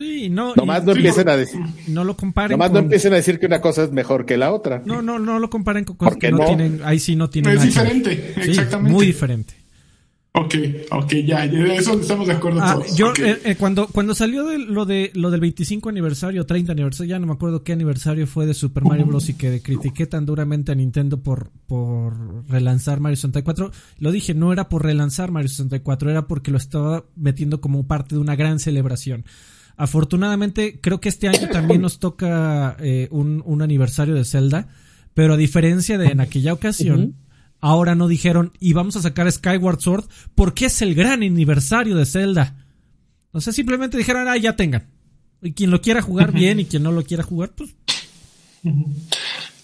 Sí, 0.00 0.28
no. 0.30 0.52
Nomás 0.56 0.82
y- 0.82 0.86
no 0.86 0.92
sí, 0.94 0.98
empiecen 0.98 1.28
a 1.28 1.36
decir, 1.36 1.60
no 1.86 2.02
lo 2.02 2.16
comparen 2.16 2.50
nomás 2.58 2.70
no 2.72 2.78
con... 2.78 2.84
empiecen 2.86 3.12
a 3.12 3.16
decir 3.16 3.38
que 3.38 3.46
una 3.46 3.60
cosa 3.60 3.84
es 3.84 3.92
mejor 3.92 4.26
que 4.26 4.36
la 4.36 4.52
otra. 4.52 4.82
No, 4.84 5.00
no, 5.00 5.20
no 5.20 5.38
lo 5.38 5.48
comparen 5.48 5.84
con 5.84 5.94
cosas 5.96 6.14
¿Por 6.14 6.20
qué 6.20 6.26
que 6.26 6.32
no, 6.32 6.38
no? 6.38 6.46
tienen... 6.46 6.80
Ahí 6.84 6.98
sí 6.98 7.14
no 7.14 7.30
tienen 7.30 7.52
Es 7.52 7.58
nada 7.58 7.66
diferente, 7.66 8.34
Sí, 8.42 8.50
exactamente. 8.50 8.92
muy 8.92 9.06
diferente. 9.06 9.54
Ok, 10.36 10.52
ok, 10.90 11.12
ya, 11.24 11.44
eso 11.44 12.00
estamos 12.00 12.26
de 12.26 12.32
acuerdo 12.32 12.58
Ah, 12.60 12.74
todos. 12.74 12.96
yo 12.96 13.12
eh, 13.24 13.38
eh, 13.44 13.54
cuando 13.56 13.86
cuando 13.86 14.16
salió 14.16 14.44
de, 14.44 14.58
lo 14.58 14.84
de 14.84 15.12
lo 15.14 15.30
del 15.30 15.40
25 15.40 15.88
aniversario, 15.88 16.44
30 16.44 16.72
aniversario, 16.72 17.08
ya 17.10 17.20
no 17.20 17.28
me 17.28 17.34
acuerdo 17.34 17.62
qué 17.62 17.72
aniversario 17.72 18.26
fue 18.26 18.44
de 18.44 18.52
Super 18.52 18.82
Mario 18.82 19.06
Bros 19.06 19.28
y 19.28 19.34
que 19.34 19.62
critiqué 19.62 20.06
tan 20.06 20.26
duramente 20.26 20.72
a 20.72 20.74
Nintendo 20.74 21.22
por 21.22 21.52
por 21.68 22.48
relanzar 22.50 22.98
Mario 22.98 23.14
64, 23.14 23.70
lo 24.00 24.10
dije, 24.10 24.34
no 24.34 24.52
era 24.52 24.68
por 24.68 24.82
relanzar 24.82 25.30
Mario 25.30 25.50
64, 25.50 26.10
era 26.10 26.26
porque 26.26 26.50
lo 26.50 26.58
estaba 26.58 27.04
metiendo 27.14 27.60
como 27.60 27.86
parte 27.86 28.16
de 28.16 28.20
una 28.20 28.34
gran 28.34 28.58
celebración. 28.58 29.24
Afortunadamente, 29.76 30.80
creo 30.80 31.00
que 31.00 31.10
este 31.10 31.28
año 31.28 31.48
también 31.52 31.80
nos 31.80 32.00
toca 32.00 32.76
eh, 32.80 33.06
un, 33.12 33.40
un 33.46 33.62
aniversario 33.62 34.14
de 34.14 34.24
Zelda, 34.24 34.66
pero 35.14 35.34
a 35.34 35.36
diferencia 35.36 35.96
de 35.96 36.06
en 36.08 36.18
aquella 36.20 36.52
ocasión, 36.52 37.14
ahora 37.64 37.94
no 37.94 38.08
dijeron, 38.08 38.52
y 38.60 38.74
vamos 38.74 38.94
a 38.96 39.00
sacar 39.00 39.30
Skyward 39.32 39.80
Sword 39.80 40.04
porque 40.34 40.66
es 40.66 40.82
el 40.82 40.94
gran 40.94 41.22
aniversario 41.22 41.96
de 41.96 42.04
Zelda. 42.04 42.66
O 43.32 43.40
sea, 43.40 43.54
simplemente 43.54 43.96
dijeron, 43.96 44.28
ah, 44.28 44.36
ya 44.36 44.54
tengan. 44.54 44.86
Y 45.40 45.52
quien 45.52 45.70
lo 45.70 45.80
quiera 45.80 46.02
jugar 46.02 46.30
bien 46.30 46.60
y 46.60 46.66
quien 46.66 46.82
no 46.82 46.92
lo 46.92 47.04
quiera 47.04 47.22
jugar, 47.22 47.52
pues 47.56 47.74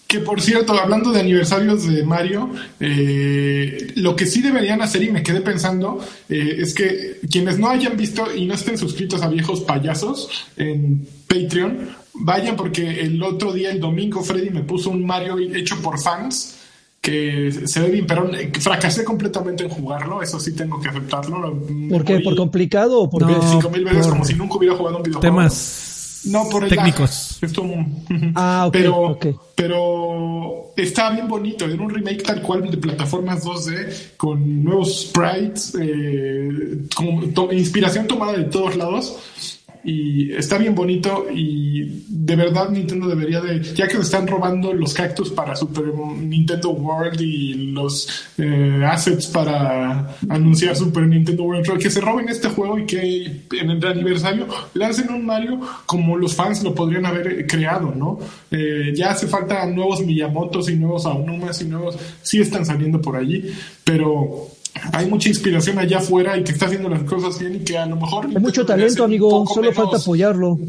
Que 0.07 0.19
por 0.19 0.41
cierto, 0.41 0.73
hablando 0.73 1.11
de 1.11 1.19
aniversarios 1.19 1.85
de 1.85 2.03
Mario, 2.03 2.51
eh, 2.79 3.93
lo 3.97 4.15
que 4.15 4.25
sí 4.25 4.41
deberían 4.41 4.81
hacer, 4.81 5.03
y 5.03 5.11
me 5.11 5.21
quedé 5.21 5.41
pensando, 5.41 6.03
eh, 6.27 6.55
es 6.57 6.73
que 6.73 7.19
quienes 7.29 7.59
no 7.59 7.69
hayan 7.69 7.95
visto 7.97 8.35
y 8.35 8.47
no 8.47 8.55
estén 8.55 8.79
suscritos 8.79 9.21
a 9.21 9.29
Viejos 9.29 9.61
Payasos 9.61 10.27
en 10.57 11.07
Patreon, 11.27 11.87
vayan 12.15 12.55
porque 12.55 13.01
el 13.01 13.21
otro 13.21 13.53
día, 13.53 13.71
el 13.71 13.79
domingo, 13.79 14.23
Freddy 14.23 14.49
me 14.49 14.63
puso 14.63 14.89
un 14.89 15.05
Mario 15.05 15.37
hecho 15.37 15.79
por 15.83 16.01
fans. 16.01 16.57
Que 17.01 17.51
se 17.65 17.79
ve 17.81 17.89
bien, 17.89 18.05
pero 18.05 18.31
eh, 18.33 18.51
fracasé 18.59 19.03
completamente 19.03 19.63
en 19.63 19.69
jugarlo, 19.69 20.21
eso 20.21 20.39
sí 20.39 20.53
tengo 20.55 20.79
que 20.79 20.89
aceptarlo. 20.89 21.59
¿Por 21.89 22.05
qué? 22.05 22.19
¿Por 22.19 22.35
complicado 22.35 22.99
o 23.01 23.09
por 23.09 23.23
No, 23.23 23.41
cinco 23.51 23.69
mil 23.71 23.83
veces 23.83 24.03
por 24.05 24.11
como 24.13 24.25
si 24.25 24.35
nunca 24.35 24.55
hubiera 24.57 24.75
jugado 24.75 24.97
un 24.97 25.03
videojuego? 25.03 25.35
Temas 25.35 26.21
No, 26.25 26.47
por 26.49 26.63
el 26.63 26.69
técnicos. 26.69 27.39
lag. 27.41 27.49
Esto. 27.49 27.63
Ah, 28.35 28.65
ok, 28.67 28.71
pero, 28.73 28.95
ok. 28.97 29.25
pero 29.55 30.73
está 30.77 31.09
bien 31.09 31.27
bonito. 31.27 31.65
Era 31.65 31.81
un 31.81 31.89
remake 31.89 32.21
tal 32.21 32.41
cual 32.43 32.69
de 32.69 32.77
plataformas 32.77 33.43
2D 33.43 34.11
con 34.17 34.63
nuevos 34.63 35.07
sprites, 35.07 35.73
eh, 35.81 36.81
to- 37.33 37.51
inspiración 37.51 38.05
tomada 38.05 38.33
de 38.33 38.43
todos 38.43 38.75
lados. 38.75 39.17
Y 39.83 40.31
está 40.33 40.57
bien 40.57 40.75
bonito 40.75 41.25
y 41.33 42.05
de 42.07 42.35
verdad 42.35 42.69
Nintendo 42.69 43.07
debería 43.07 43.41
de, 43.41 43.63
ya 43.63 43.87
que 43.87 43.95
le 43.95 44.01
están 44.01 44.27
robando 44.27 44.73
los 44.73 44.93
cactus 44.93 45.31
para 45.31 45.55
Super 45.55 45.85
Nintendo 45.85 46.69
World 46.69 47.19
y 47.19 47.71
los 47.71 48.27
eh, 48.37 48.83
assets 48.85 49.27
para 49.27 50.15
anunciar 50.29 50.75
Super 50.75 51.07
Nintendo 51.07 51.43
World, 51.43 51.79
que 51.79 51.89
se 51.89 51.99
roben 51.99 52.29
este 52.29 52.49
juego 52.49 52.77
y 52.77 52.85
que 52.85 53.41
en 53.59 53.71
el 53.71 53.85
aniversario 53.85 54.47
lancen 54.75 55.11
un 55.11 55.25
Mario 55.25 55.59
como 55.85 56.15
los 56.15 56.35
fans 56.35 56.63
lo 56.63 56.75
podrían 56.75 57.05
haber 57.05 57.47
creado, 57.47 57.93
¿no? 57.95 58.19
Eh, 58.51 58.93
ya 58.95 59.11
hace 59.11 59.27
falta 59.27 59.65
nuevos 59.65 60.05
Miyamotos 60.05 60.69
y 60.69 60.75
nuevos 60.75 61.05
Aunumas 61.05 61.61
y 61.61 61.65
nuevos, 61.65 61.97
sí 62.21 62.39
están 62.39 62.65
saliendo 62.65 63.01
por 63.01 63.15
allí, 63.15 63.51
pero 63.83 64.47
hay 64.93 65.05
mucha 65.09 65.29
inspiración 65.29 65.77
allá 65.79 65.99
afuera 65.99 66.37
y 66.37 66.43
que 66.43 66.51
está 66.51 66.65
haciendo 66.65 66.89
las 66.89 67.03
cosas 67.03 67.39
bien 67.39 67.55
y 67.55 67.59
que 67.59 67.77
a 67.77 67.85
lo 67.85 67.95
mejor... 67.95 68.25
Hay 68.27 68.35
mucho 68.41 68.65
talento, 68.65 69.03
amigo. 69.03 69.45
Solo 69.47 69.61
menos- 69.69 69.75
falta 69.75 69.97
apoyarlo. 69.97 70.59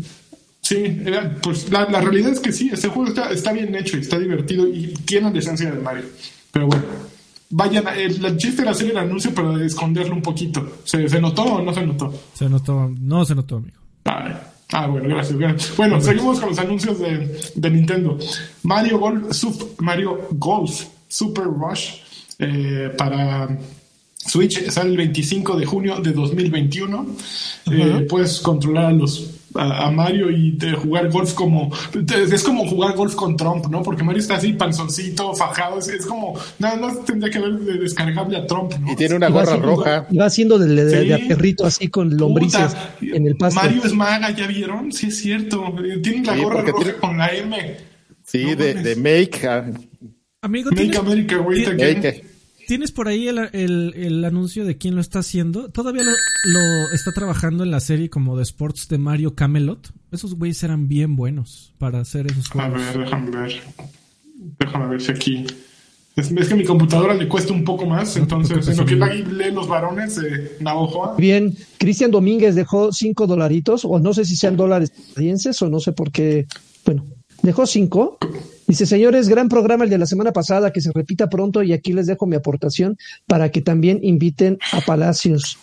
Sí, 0.60 0.76
era- 1.04 1.36
pues 1.42 1.70
la, 1.70 1.88
la 1.90 2.00
realidad 2.00 2.32
es 2.32 2.40
que 2.40 2.52
sí, 2.52 2.70
este 2.72 2.88
juego 2.88 3.08
está, 3.08 3.30
está 3.30 3.52
bien 3.52 3.74
hecho 3.74 3.96
y 3.96 4.00
está 4.00 4.18
divertido 4.18 4.66
y 4.68 4.94
tiene 5.04 5.32
la 5.32 5.38
esencia 5.38 5.70
de 5.70 5.78
Mario. 5.80 6.04
Pero 6.52 6.66
bueno, 6.68 6.84
vayan, 7.50 7.88
a- 7.88 7.96
el, 7.96 8.24
el 8.24 8.36
chiste 8.36 8.62
era 8.62 8.70
hacer 8.70 8.90
el 8.90 8.96
anuncio, 8.98 9.32
pero 9.34 9.56
de 9.56 9.66
esconderlo 9.66 10.14
un 10.14 10.22
poquito. 10.22 10.78
¿Se, 10.84 11.08
se 11.08 11.20
notó 11.20 11.42
o 11.42 11.62
no 11.62 11.74
se 11.74 11.84
notó? 11.84 12.12
Se 12.34 12.48
notó, 12.48 12.90
no 13.00 13.24
se 13.24 13.34
notó, 13.34 13.56
amigo. 13.56 13.76
Vale. 14.04 14.36
Ah, 14.74 14.86
bueno, 14.86 15.06
gracias. 15.08 15.38
gracias. 15.38 15.76
Bueno, 15.76 16.00
seguimos 16.00 16.40
con 16.40 16.48
los 16.50 16.58
anuncios 16.58 16.98
de, 16.98 17.38
de 17.54 17.70
Nintendo. 17.70 18.16
Mario 18.62 18.98
Golf, 18.98 19.26
Sup- 19.32 19.74
Mario 19.80 20.28
Golf 20.30 20.84
Super 21.08 21.44
Rush 21.44 21.96
eh, 22.38 22.90
para 22.96 23.58
Switch 24.26 24.68
sale 24.70 24.90
el 24.90 24.96
25 24.96 25.56
de 25.56 25.66
junio 25.66 26.00
de 26.00 26.12
2021. 26.12 27.06
Eh, 27.70 28.06
puedes 28.08 28.40
controlar 28.40 28.86
a 28.86 28.92
los 28.92 29.30
a, 29.54 29.86
a 29.88 29.90
Mario 29.90 30.30
y 30.30 30.52
de 30.52 30.72
jugar 30.72 31.10
golf 31.10 31.34
como 31.34 31.70
te- 32.06 32.22
es 32.22 32.42
como 32.42 32.66
jugar 32.66 32.96
golf 32.96 33.14
con 33.14 33.36
Trump, 33.36 33.66
¿no? 33.66 33.82
Porque 33.82 34.02
Mario 34.02 34.22
está 34.22 34.36
así 34.36 34.54
panzoncito, 34.54 35.34
fajado, 35.34 35.78
es, 35.78 35.88
es 35.88 36.06
como 36.06 36.38
nada 36.58 36.76
más 36.76 37.04
tendría 37.04 37.30
que 37.30 37.36
haber 37.36 37.58
de 37.58 37.74
descargable 37.78 38.38
a 38.38 38.46
Trump, 38.46 38.72
¿no? 38.80 38.90
Y 38.92 38.96
tiene 38.96 39.16
una 39.16 39.28
gorra 39.28 39.42
haciendo- 39.52 39.66
roja. 39.66 40.06
Y 40.10 40.16
va 40.16 40.24
haciendo 40.26 40.58
de, 40.58 41.18
Sí. 41.18 41.24
perrito 41.28 41.66
así 41.66 41.88
con 41.88 42.16
lombrices 42.16 42.74
Puta, 42.74 42.88
en 43.16 43.26
el 43.26 43.36
pasto. 43.36 43.60
Mario 43.60 43.82
es 43.84 43.92
maga, 43.92 44.30
¿ya 44.30 44.46
vieron? 44.46 44.90
Sí, 44.90 45.08
es 45.08 45.18
cierto. 45.18 45.74
Eh, 45.84 45.98
Tiene 45.98 46.24
la 46.24 46.34
Sí, 46.34 46.42
gorra 46.42 46.62
roja 46.62 46.72
tiene- 46.78 46.98
con 46.98 47.18
la 47.18 47.28
M. 47.28 47.76
Sí, 48.24 48.44
No 48.44 48.56
de, 48.56 48.74
de 48.74 48.96
Make. 48.96 49.46
ah, 49.48 49.66
Amigo, 50.40 50.70
Make 50.70 50.80
¿tienes, 50.82 50.98
America. 50.98 51.42
Make. 51.42 52.24
¿Tienes 52.66 52.92
por 52.92 53.08
ahí 53.08 53.28
el, 53.28 53.38
el- 53.52 53.94
el 53.96 54.24
anuncio 54.24 54.64
de 54.64 54.76
quién 54.78 54.94
lo 54.94 55.00
está 55.00 55.20
haciendo? 55.20 55.68
¿Todavía 55.70 56.02
lo, 56.04 56.10
lo 56.12 56.92
está 56.94 57.12
trabajando 57.12 57.64
en 57.64 57.70
la 57.70 57.80
serie 57.80 58.10
como 58.10 58.36
de 58.36 58.42
sports 58.42 58.88
de 58.88 58.98
Mario 58.98 59.34
Camelot? 59.34 59.92
Esos 60.10 60.34
güeyes 60.34 60.62
eran 60.62 60.88
bien 60.88 61.16
buenos 61.16 61.72
para 61.78 62.00
hacer 62.00 62.26
esos 62.30 62.46
A 62.50 62.52
juegos. 62.52 62.80
ver, 62.80 62.98
déjame 63.04 63.30
ver. 63.30 63.52
Déjame 64.58 64.86
ver 64.88 65.00
si 65.00 65.10
aquí. 65.12 65.46
Es, 66.14 66.30
es 66.30 66.48
que 66.48 66.52
a 66.54 66.56
mi 66.58 66.64
computadora 66.64 67.14
le 67.14 67.26
cuesta 67.26 67.54
un 67.54 67.64
poco 67.64 67.86
más, 67.86 68.16
No 68.16 68.22
entonces 68.24 68.68
en 68.68 68.76
lo 68.76 68.84
que 68.84 68.96
lee 68.96 69.50
los 69.50 69.66
varones 69.66 70.16
de 70.16 70.56
Navajoa. 70.60 71.16
Bien, 71.16 71.56
Cristian 71.78 72.10
Domínguez 72.10 72.54
dejó 72.54 72.92
cinco 72.92 73.26
dolaritos, 73.26 73.86
o 73.86 73.98
no 73.98 74.12
sé 74.12 74.26
si 74.26 74.36
sean 74.36 74.56
dólares 74.58 74.90
canadienses 75.14 75.62
o 75.62 75.70
no 75.70 75.80
sé 75.80 75.92
por 75.92 76.12
qué. 76.12 76.46
Bueno, 76.84 77.06
dejó 77.42 77.66
cinco. 77.66 78.18
Dice, 78.66 78.86
señores, 78.86 79.28
gran 79.28 79.48
programa 79.48 79.84
el 79.84 79.90
de 79.90 79.98
la 79.98 80.06
semana 80.06 80.32
pasada, 80.32 80.72
que 80.72 80.80
se 80.80 80.92
repita 80.92 81.28
pronto 81.28 81.62
y 81.62 81.72
aquí 81.72 81.92
les 81.92 82.06
dejo 82.06 82.26
mi 82.26 82.36
aportación 82.36 82.96
para 83.26 83.50
que 83.50 83.60
también 83.60 83.98
inviten 84.02 84.58
a 84.72 84.80
Palacios. 84.80 85.58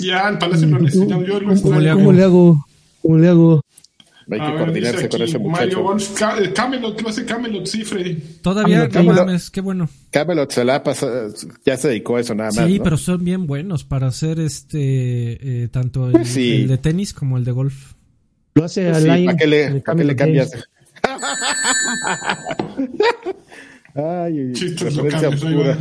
Ya, 0.00 0.28
el 0.28 0.38
palacio 0.38 0.66
lo 0.68 0.78
necesitamos. 0.80 1.26
Yo 1.26 1.40
lo 1.40 1.48
¿Cómo, 1.48 1.62
¿Cómo 1.62 1.80
le 1.80 1.90
hago? 1.90 1.98
cómo 2.00 2.12
le 2.12 2.22
hago? 2.24 2.66
¿Cómo 3.02 3.18
le 3.18 3.28
hago? 3.28 3.60
Hay 4.32 4.38
A 4.40 4.44
que 4.44 4.50
ver, 4.52 4.58
coordinarse 4.60 5.08
con 5.08 5.22
ese 5.22 5.38
muchacho. 5.38 5.96
Eh, 6.40 6.52
Camelot, 6.54 7.00
lo 7.02 7.08
hace 7.08 7.24
Camelot, 7.24 7.66
sí, 7.66 7.82
Freddy. 7.84 8.14
Todavía, 8.42 8.88
Camelot, 8.88 8.92
no 8.92 9.00
Camelot. 9.00 9.26
mames, 9.26 9.50
qué 9.50 9.60
bueno. 9.60 9.88
Camelot 10.10 10.52
se 10.52 10.64
la 10.64 10.76
ha 10.76 10.82
pasado, 10.84 11.32
ya 11.64 11.76
se 11.76 11.88
dedicó 11.88 12.16
a 12.16 12.20
eso 12.20 12.34
nada 12.34 12.50
más. 12.54 12.66
Sí, 12.68 12.78
¿no? 12.78 12.84
pero 12.84 12.96
son 12.96 13.24
bien 13.24 13.46
buenos 13.48 13.84
para 13.84 14.06
hacer 14.06 14.38
este, 14.38 15.62
eh, 15.64 15.68
tanto 15.68 16.10
el, 16.10 16.24
Sí. 16.26 16.52
el 16.62 16.68
de 16.68 16.78
tenis 16.78 17.12
como 17.12 17.38
el 17.38 17.44
de 17.44 17.50
golf. 17.52 17.94
Lo 18.54 18.64
hace 18.64 18.84
Pues 18.84 18.96
a 18.96 19.00
sí, 19.00 19.06
Line. 19.08 19.24
¿para 19.26 19.36
qué 19.38 19.46
le, 19.48 19.72
qué 19.74 20.16
cambias? 20.16 20.50
Ay, 23.94 24.52
Chistes 24.52 24.94
referencia 24.94 25.30
locales, 25.30 25.42
oscura. 25.42 25.78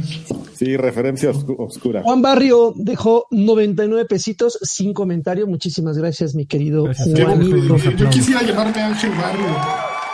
Sí, 0.55 0.77
referencia 0.77 1.31
oscu- 1.31 1.55
oscura. 1.59 2.01
Juan 2.01 2.21
Barrio 2.23 2.73
dejó 2.75 3.27
99 3.29 4.05
pesitos 4.05 4.57
sin 4.63 4.93
comentario. 4.93 5.45
Muchísimas 5.45 5.97
gracias, 5.97 6.33
mi 6.33 6.45
querido 6.47 6.85
Gracias. 6.85 7.07
Yo. 7.13 7.25
Juanito. 7.27 8.09
quisiera 8.09 8.41
llamarme 8.41 8.81
Ángel 8.81 9.11
Barrio. 9.11 9.45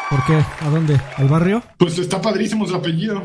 ¿Por 0.09 0.25
qué? 0.25 0.33
¿A 0.65 0.69
dónde? 0.69 0.99
¿Al 1.15 1.27
barrio? 1.29 1.63
Pues 1.77 1.97
está 1.97 2.21
padrísimo 2.21 2.67
su 2.67 2.75
apellido. 2.75 3.21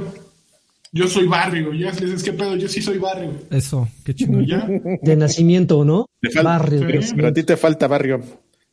Yo 0.92 1.06
soy 1.08 1.26
Barrio. 1.26 1.72
Ya 1.74 1.90
les 1.90 2.00
dices, 2.00 2.22
¿qué 2.22 2.32
pedo? 2.32 2.56
Yo 2.56 2.66
sí 2.68 2.80
soy 2.80 2.98
Barrio. 2.98 3.30
Eso, 3.50 3.86
qué 4.04 4.14
chingón. 4.14 4.46
¿Ya? 4.46 4.66
De 5.02 5.14
nacimiento, 5.16 5.84
¿no? 5.84 6.06
Barrio. 6.42 6.78
Sí. 6.80 6.84
Pero 6.86 6.98
a 6.98 7.00
nacimiento. 7.00 7.32
ti 7.34 7.42
te 7.44 7.56
falta 7.56 7.86
barrio. 7.86 8.20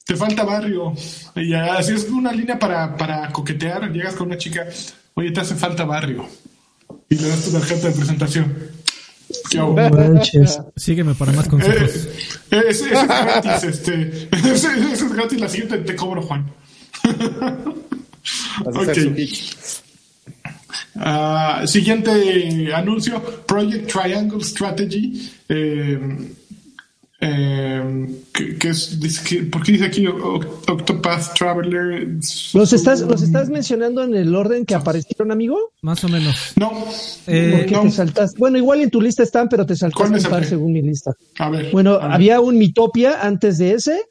Te 0.08 0.16
falta 0.16 0.44
barrio. 0.44 0.94
Y 1.36 1.54
así 1.54 1.94
es 1.94 2.06
una 2.10 2.32
línea 2.32 2.58
para, 2.58 2.96
para 2.96 3.30
coquetear. 3.32 3.92
Llegas 3.92 4.16
con 4.16 4.28
una 4.28 4.38
chica, 4.38 4.66
oye, 5.16 5.32
te 5.32 5.42
hace 5.42 5.54
falta 5.56 5.84
barrio. 5.86 6.26
Y 7.10 7.16
le 7.16 7.28
das 7.28 7.44
tu 7.44 7.52
tarjeta 7.52 7.90
de 7.90 7.94
presentación. 7.96 8.56
¿Qué 9.50 9.60
hago? 9.60 9.76
Sígueme 10.78 11.14
para 11.16 11.34
más 11.34 11.48
Eh, 11.48 11.50
consejos. 11.50 11.92
eh, 12.52 12.64
ese, 12.70 12.86
ese 12.86 12.94
es 12.94 13.08
gratis, 13.08 13.64
este. 13.64 14.30
Ese, 14.32 14.52
ese 14.80 14.92
es 14.94 15.14
gratis. 15.14 15.40
La 15.42 15.50
siguiente 15.50 15.78
te 15.80 15.96
cobro, 15.96 16.22
Juan. 16.22 16.50
Vas 18.64 18.76
a 18.78 18.80
hacer 18.82 18.90
Ok. 18.90 18.96
su 19.16 19.22
hitch. 19.22 19.56
Ah, 20.96 21.64
siguiente 21.66 22.72
anuncio: 22.74 23.22
Project 23.46 23.92
Triangle 23.92 24.44
Strategy. 24.44 25.30
Eh, 25.50 26.00
eh, 27.20 28.08
es, 28.64 29.00
dice 29.00 29.44
¿Por 29.44 29.64
qué 29.64 29.72
dice 29.72 29.86
aquí 29.86 30.06
Octopath 30.06 31.34
Traveler? 31.34 32.08
¿Los 32.54 32.74
estás, 32.74 33.02
¿Los 33.02 33.22
estás 33.24 33.50
mencionando 33.50 34.04
en 34.04 34.16
el 34.16 34.36
orden 34.36 34.66
que 34.66 34.76
aparecieron, 34.76 35.32
amigo? 35.32 35.58
Más 35.82 36.04
o 36.04 36.10
menos. 36.10 36.54
No. 36.58 36.72
Eh, 37.26 37.52
¿Por 37.56 37.66
qué 37.66 37.72
no. 37.72 37.82
te 37.84 37.92
saltaste? 37.92 38.38
Bueno, 38.38 38.58
igual 38.58 38.82
en 38.82 38.92
tu 38.92 39.02
lista 39.02 39.24
están, 39.24 39.50
pero 39.50 39.66
te 39.66 39.76
¿Cuál 39.78 39.92
saltaste 39.94 40.28
un 40.28 40.32
par 40.32 40.46
según 40.46 40.74
mi 40.74 40.82
lista. 40.82 41.12
A 41.40 41.50
ver. 41.50 41.72
Bueno, 41.72 41.94
a 41.94 42.04
ver. 42.04 42.12
había 42.12 42.40
un 42.40 42.58
Mitopia 42.58 43.22
antes 43.22 43.58
de 43.58 43.72
ese. 43.74 44.02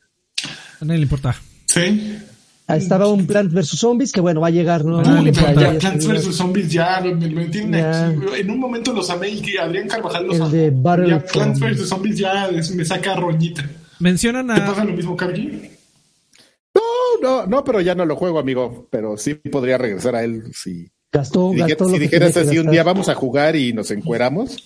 A 0.80 0.84
nadie 0.84 0.98
le 0.98 1.04
importa. 1.04 1.36
Sí. 1.66 2.18
Ahí 2.68 2.78
Estaba 2.80 3.06
un 3.08 3.26
Plant 3.26 3.52
vs 3.52 3.68
Zombies 3.78 4.10
que 4.10 4.20
bueno, 4.20 4.40
va 4.40 4.48
a 4.48 4.50
llegar, 4.50 4.84
¿no? 4.84 4.98
Ah, 5.00 5.22
ya 5.24 5.30
Ya 5.54 5.78
Plants 5.78 6.06
vs 6.08 6.34
Zombies 6.34 6.68
ya 6.72 7.00
lo, 7.00 7.14
me 7.14 7.28
lo 7.28 7.48
tienen 7.50 7.80
Ya. 7.80 8.08
aquí. 8.08 8.20
En 8.40 8.50
un 8.50 8.58
momento 8.58 8.92
los 8.92 9.08
amé 9.08 9.28
y 9.28 9.40
que 9.40 9.58
Adrián 9.58 9.86
Carvajal 9.86 10.26
los 10.26 10.34
El 10.36 10.42
amó. 10.42 10.50
de 10.50 11.08
Ya. 11.08 11.24
Plants 11.24 11.60
vs 11.60 11.88
Zombies 11.88 12.18
ya 12.18 12.46
es- 12.48 12.74
me 12.74 12.84
saca 12.84 13.14
roñita. 13.14 13.68
Mencionan 14.00 14.48
¿Te 14.48 14.60
pasa 14.62 14.82
a. 14.82 14.84
lo 14.84 14.92
mismo, 14.94 15.16
Cargi? 15.16 15.70
No, 16.74 16.82
no, 17.22 17.46
no, 17.46 17.64
pero 17.64 17.80
ya 17.80 17.94
no 17.94 18.04
lo 18.04 18.16
juego, 18.16 18.38
amigo. 18.38 18.88
Pero 18.90 19.16
sí 19.16 19.34
podría 19.34 19.78
regresar 19.78 20.16
a 20.16 20.24
él 20.24 20.44
si, 20.52 20.88
Gastó, 21.12 21.52
si, 21.52 21.58
gastó 21.58 21.84
si 21.86 21.92
lo 21.92 21.96
que 21.98 22.02
dijeras 22.04 22.36
así 22.36 22.58
un 22.58 22.70
día 22.70 22.82
vamos 22.82 23.08
a 23.08 23.14
jugar 23.14 23.56
y 23.56 23.72
nos 23.72 23.90
encueramos. 23.92 24.56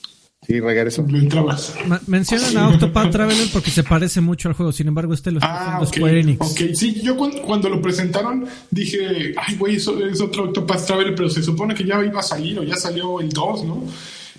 Sí, 0.47 0.59
regreso. 0.59 1.05
Le 1.09 1.19
entrabas. 1.19 1.75
ma- 1.87 2.01
mencionan 2.07 2.57
a 2.57 2.69
Octopath 2.71 3.11
Traveler 3.11 3.49
porque 3.53 3.71
se 3.71 3.85
parece 3.85 4.21
mucho 4.23 4.49
al 4.49 4.55
juego. 4.55 4.73
Sin 4.73 4.89
embargo, 4.89 5.13
este 5.13 5.31
lo 5.31 5.39
está 5.39 5.49
Ah, 5.53 5.61
haciendo 5.77 5.85
ok. 5.87 5.95
Square 5.97 6.21
Enix. 6.21 6.41
Ok, 6.41 6.61
sí, 6.75 7.01
yo 7.03 7.17
cuando, 7.17 7.43
cuando 7.43 7.69
lo 7.69 7.83
presentaron 7.83 8.47
dije, 8.71 9.35
ay, 9.37 9.57
güey, 9.57 9.77
eso 9.77 10.03
es 10.05 10.21
otro 10.21 10.45
Octopath 10.45 10.87
Traveler, 10.87 11.15
pero 11.15 11.29
se 11.29 11.43
supone 11.43 11.75
que 11.75 11.85
ya 11.85 12.03
iba 12.05 12.21
a 12.21 12.23
salir 12.23 12.59
o 12.59 12.63
ya 12.65 12.77
salió 12.77 13.21
el 13.21 13.29
2, 13.29 13.65
¿no? 13.65 13.85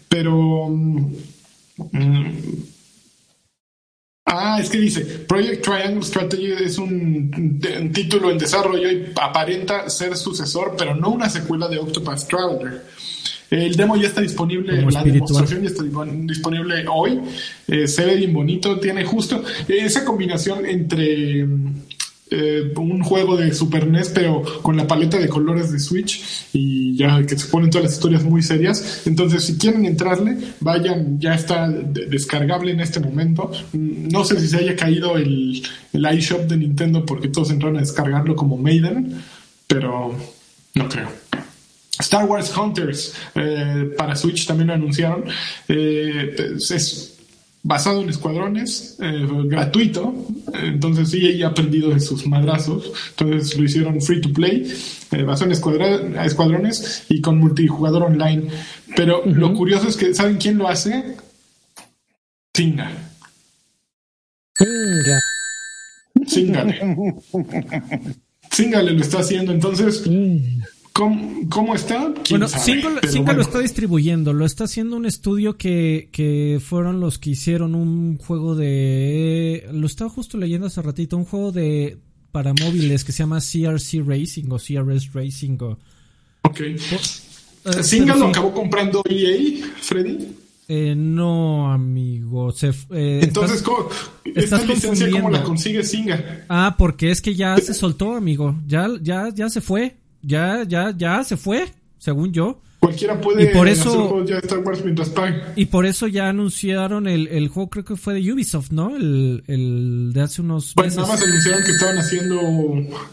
Pero. 0.10 0.68
mm, 0.70 1.14
mm, 1.92 2.38
ah, 4.26 4.58
es 4.60 4.70
que 4.72 4.80
dice: 4.80 5.02
Project 5.06 5.64
Triangle 5.64 6.04
Strategy 6.04 6.52
es 6.52 6.78
un 6.80 7.60
título 7.94 8.32
en 8.32 8.40
desarrollo 8.40 8.92
y 8.92 9.12
aparenta 9.22 9.88
ser 9.90 10.18
sucesor, 10.18 10.74
pero 10.78 10.96
no 10.96 11.10
una 11.10 11.30
secuela 11.30 11.68
de 11.68 11.78
Octopath 11.78 12.28
Traveler. 12.28 12.86
El 13.52 13.76
demo 13.76 13.96
ya 13.98 14.08
está 14.08 14.22
disponible, 14.22 14.78
Como 14.78 14.90
la 14.92 15.00
espiritual. 15.00 15.28
demostración 15.28 15.62
ya 15.62 15.68
está 15.68 15.84
dispon- 15.84 16.26
disponible 16.26 16.86
hoy. 16.92 17.20
Eh, 17.68 17.86
se 17.88 18.06
ve 18.06 18.16
bien 18.16 18.32
bonito, 18.34 18.80
tiene 18.80 19.04
justo 19.04 19.44
esa 19.68 20.04
combinación 20.06 20.66
entre 20.66 21.46
eh, 22.34 22.72
un 22.78 23.04
juego 23.04 23.36
de 23.36 23.54
Super 23.54 23.88
NES, 23.88 24.08
pero 24.16 24.42
con 24.62 24.78
la 24.78 24.88
paleta 24.88 25.20
de 25.20 25.28
colores 25.28 25.70
de 25.70 25.80
Switch 25.80 26.24
y 26.54 26.96
ya 26.96 27.22
que 27.26 27.38
se 27.38 27.46
ponen 27.48 27.70
todas 27.70 27.84
las 27.84 27.94
historias 27.96 28.24
muy 28.24 28.42
serias. 28.42 29.02
Entonces, 29.06 29.44
si 29.44 29.58
quieren 29.58 29.84
entrarle, 29.86 30.38
vayan, 30.62 31.20
ya 31.20 31.36
está 31.36 31.68
de- 31.68 32.06
descargable 32.06 32.72
en 32.72 32.80
este 32.80 33.02
momento. 33.02 33.52
Mm, 33.74 34.08
No 34.08 34.24
sé 34.24 34.40
si 34.40 34.48
se 34.48 34.58
haya 34.60 34.78
caído 34.78 35.18
el, 35.18 35.62
el 35.92 36.18
iShop 36.18 36.48
de 36.48 36.56
Nintendo 36.56 37.06
porque 37.06 37.28
todos 37.28 37.52
entraron 37.52 37.76
a 37.76 37.82
descargarlo 37.82 38.34
como 38.34 38.56
Maiden, 38.56 39.18
pero 39.68 40.16
no 40.76 40.88
creo. 40.88 41.10
Star 42.00 42.26
Wars 42.26 42.56
Hunters 42.58 43.14
eh, 43.36 43.92
para 43.98 44.16
Switch 44.16 44.46
también 44.48 44.68
lo 44.68 44.74
anunciaron. 44.74 45.26
Eh, 45.68 46.36
es- 46.58 47.08
basado 47.64 48.02
en 48.02 48.10
escuadrones, 48.10 48.98
eh, 49.00 49.28
gratuito. 49.46 50.26
Entonces 50.64 51.12
sí, 51.12 51.28
ella 51.28 51.46
ha 51.46 51.50
aprendido 51.52 51.92
de 51.92 52.00
sus 52.00 52.26
madrazos. 52.26 52.92
Entonces 53.12 53.56
lo 53.56 53.64
hicieron 53.66 54.02
free 54.02 54.20
to 54.20 54.34
play, 54.34 54.74
basado 55.28 55.46
en 55.46 55.52
escuadra- 55.52 56.26
escuadrones 56.26 57.04
y 57.10 57.22
con 57.22 57.38
multijugador 57.38 58.02
online. 58.04 58.48
Pero 58.96 59.22
lo 59.28 59.54
curioso 59.54 59.88
es 59.90 59.96
que, 59.96 60.12
¿saben 60.16 60.38
quién 60.38 60.58
lo 60.58 60.68
hace? 60.68 61.16
Singa. 62.56 62.92
Venga. 64.60 65.20
Singale. 66.28 66.80
Singale 68.52 68.92
lo 68.92 69.02
está 69.02 69.20
haciendo. 69.20 69.52
Entonces, 69.52 70.04
Mm. 70.08 70.62
¿Cómo, 70.94 71.42
cómo 71.50 71.76
está? 71.76 72.14
¿Quién 72.24 72.40
Bueno, 72.42 72.48
bueno. 73.24 73.34
lo 73.34 73.42
está 73.42 73.60
distribuyendo, 73.60 74.34
lo 74.34 74.46
está 74.46 74.66
haciendo 74.66 74.96
un 74.98 75.06
estudio 75.06 75.58
que, 75.58 76.10
que 76.12 76.60
fueron 76.64 77.00
los 77.00 77.18
que 77.20 77.32
hicieron 77.32 77.76
un 77.76 78.18
juego 78.18 78.56
de... 78.56 79.68
Lo 79.74 79.88
estaba 79.88 80.10
justo 80.10 80.38
leyendo 80.38 80.68
hace 80.68 80.82
ratito, 80.82 81.18
un 81.18 81.26
juego 81.26 81.52
de 81.52 81.98
para 82.32 82.54
móviles 82.54 83.04
que 83.04 83.12
se 83.12 83.20
llama 83.20 83.40
CRC 83.40 84.02
Racing 84.06 84.46
o 84.52 84.58
CRS 84.58 85.12
Racing 85.14 85.58
o... 85.62 85.78
Ok. 86.44 86.62
Singa 87.84 88.14
pero 88.14 88.26
lo 88.26 88.28
acabó 88.30 88.54
comprando 88.54 89.04
EA, 89.08 89.66
Freddy. 89.82 90.30
eh, 90.68 90.96
no, 90.98 91.72
amigo. 91.72 92.52
Se, 92.52 92.70
eh, 92.92 93.20
Entonces, 93.24 93.58
estás- 93.58 93.62
¿cómo, 93.62 93.90
estás 94.26 94.62
esta 94.62 94.74
licencia 94.74 95.12
cómo 95.12 95.30
la 95.30 95.44
consigue 95.44 95.84
Singa? 95.84 96.46
Ah, 96.50 96.76
porque 96.78 97.12
es 97.12 97.22
que 97.22 97.36
ya 97.36 97.56
se 97.58 97.74
soltó, 97.76 98.16
amigo. 98.16 98.56
Ya, 98.66 98.88
ya, 99.02 99.30
ya 99.34 99.50
se 99.50 99.62
fue. 99.62 99.98
Ya, 100.22 100.64
ya, 100.68 100.94
ya 100.96 101.24
se 101.24 101.38
fue, 101.38 101.66
según 101.98 102.32
yo. 102.32 102.62
Cualquiera 102.80 103.22
puede 103.22 103.44
Y 103.44 103.54
por 103.54 103.68
hacer 103.68 103.80
eso- 103.88 104.26
ya 104.26 104.36
de 104.36 104.42
Star 104.42 104.60
Wars 104.60 104.84
mientras 104.84 105.10
pague. 105.10 105.40
Y 105.56 105.66
por 105.68 105.86
eso 105.86 106.08
ya 106.08 106.30
anunciaron 106.30 107.08
el, 107.08 107.28
el 107.28 107.48
juego, 107.48 107.70
creo 107.70 107.86
que 107.86 107.96
fue 107.96 108.16
de 108.16 108.34
Ubisoft, 108.34 108.72
¿no? 108.72 108.96
El, 108.98 109.44
el 109.48 110.12
de 110.14 110.22
hace 110.22 110.42
unos 110.42 110.74
Pues 110.74 110.88
meses. 110.88 110.98
nada 110.98 111.10
más 111.10 111.22
anunciaron 111.22 111.64
que 111.64 111.72
estaban 111.72 111.98
haciendo, 112.00 112.40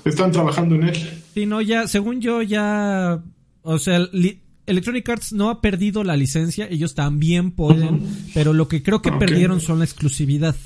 estaban 0.07 0.33
trabajando 0.33 0.75
en 0.77 0.85
él. 0.85 0.97
Sí, 1.35 1.45
no, 1.45 1.61
ya, 1.61 1.87
según 1.87 2.21
yo, 2.23 2.41
ya. 2.43 3.23
O 3.63 3.79
sea, 3.79 3.99
li- 4.13 4.41
Electronic 4.65 5.07
Arts 5.09 5.33
no 5.35 5.51
ha 5.51 5.61
perdido 5.61 6.03
la 6.03 6.17
licencia, 6.17 6.67
ellos 6.71 6.95
también 6.95 7.51
pueden, 7.53 8.01
pero 8.35 8.53
lo 8.55 8.69
que 8.69 8.83
creo 8.83 9.03
que 9.03 9.13
perdieron 9.13 9.61
son 9.61 9.79
la 9.81 9.85
exclusividad. 9.85 10.57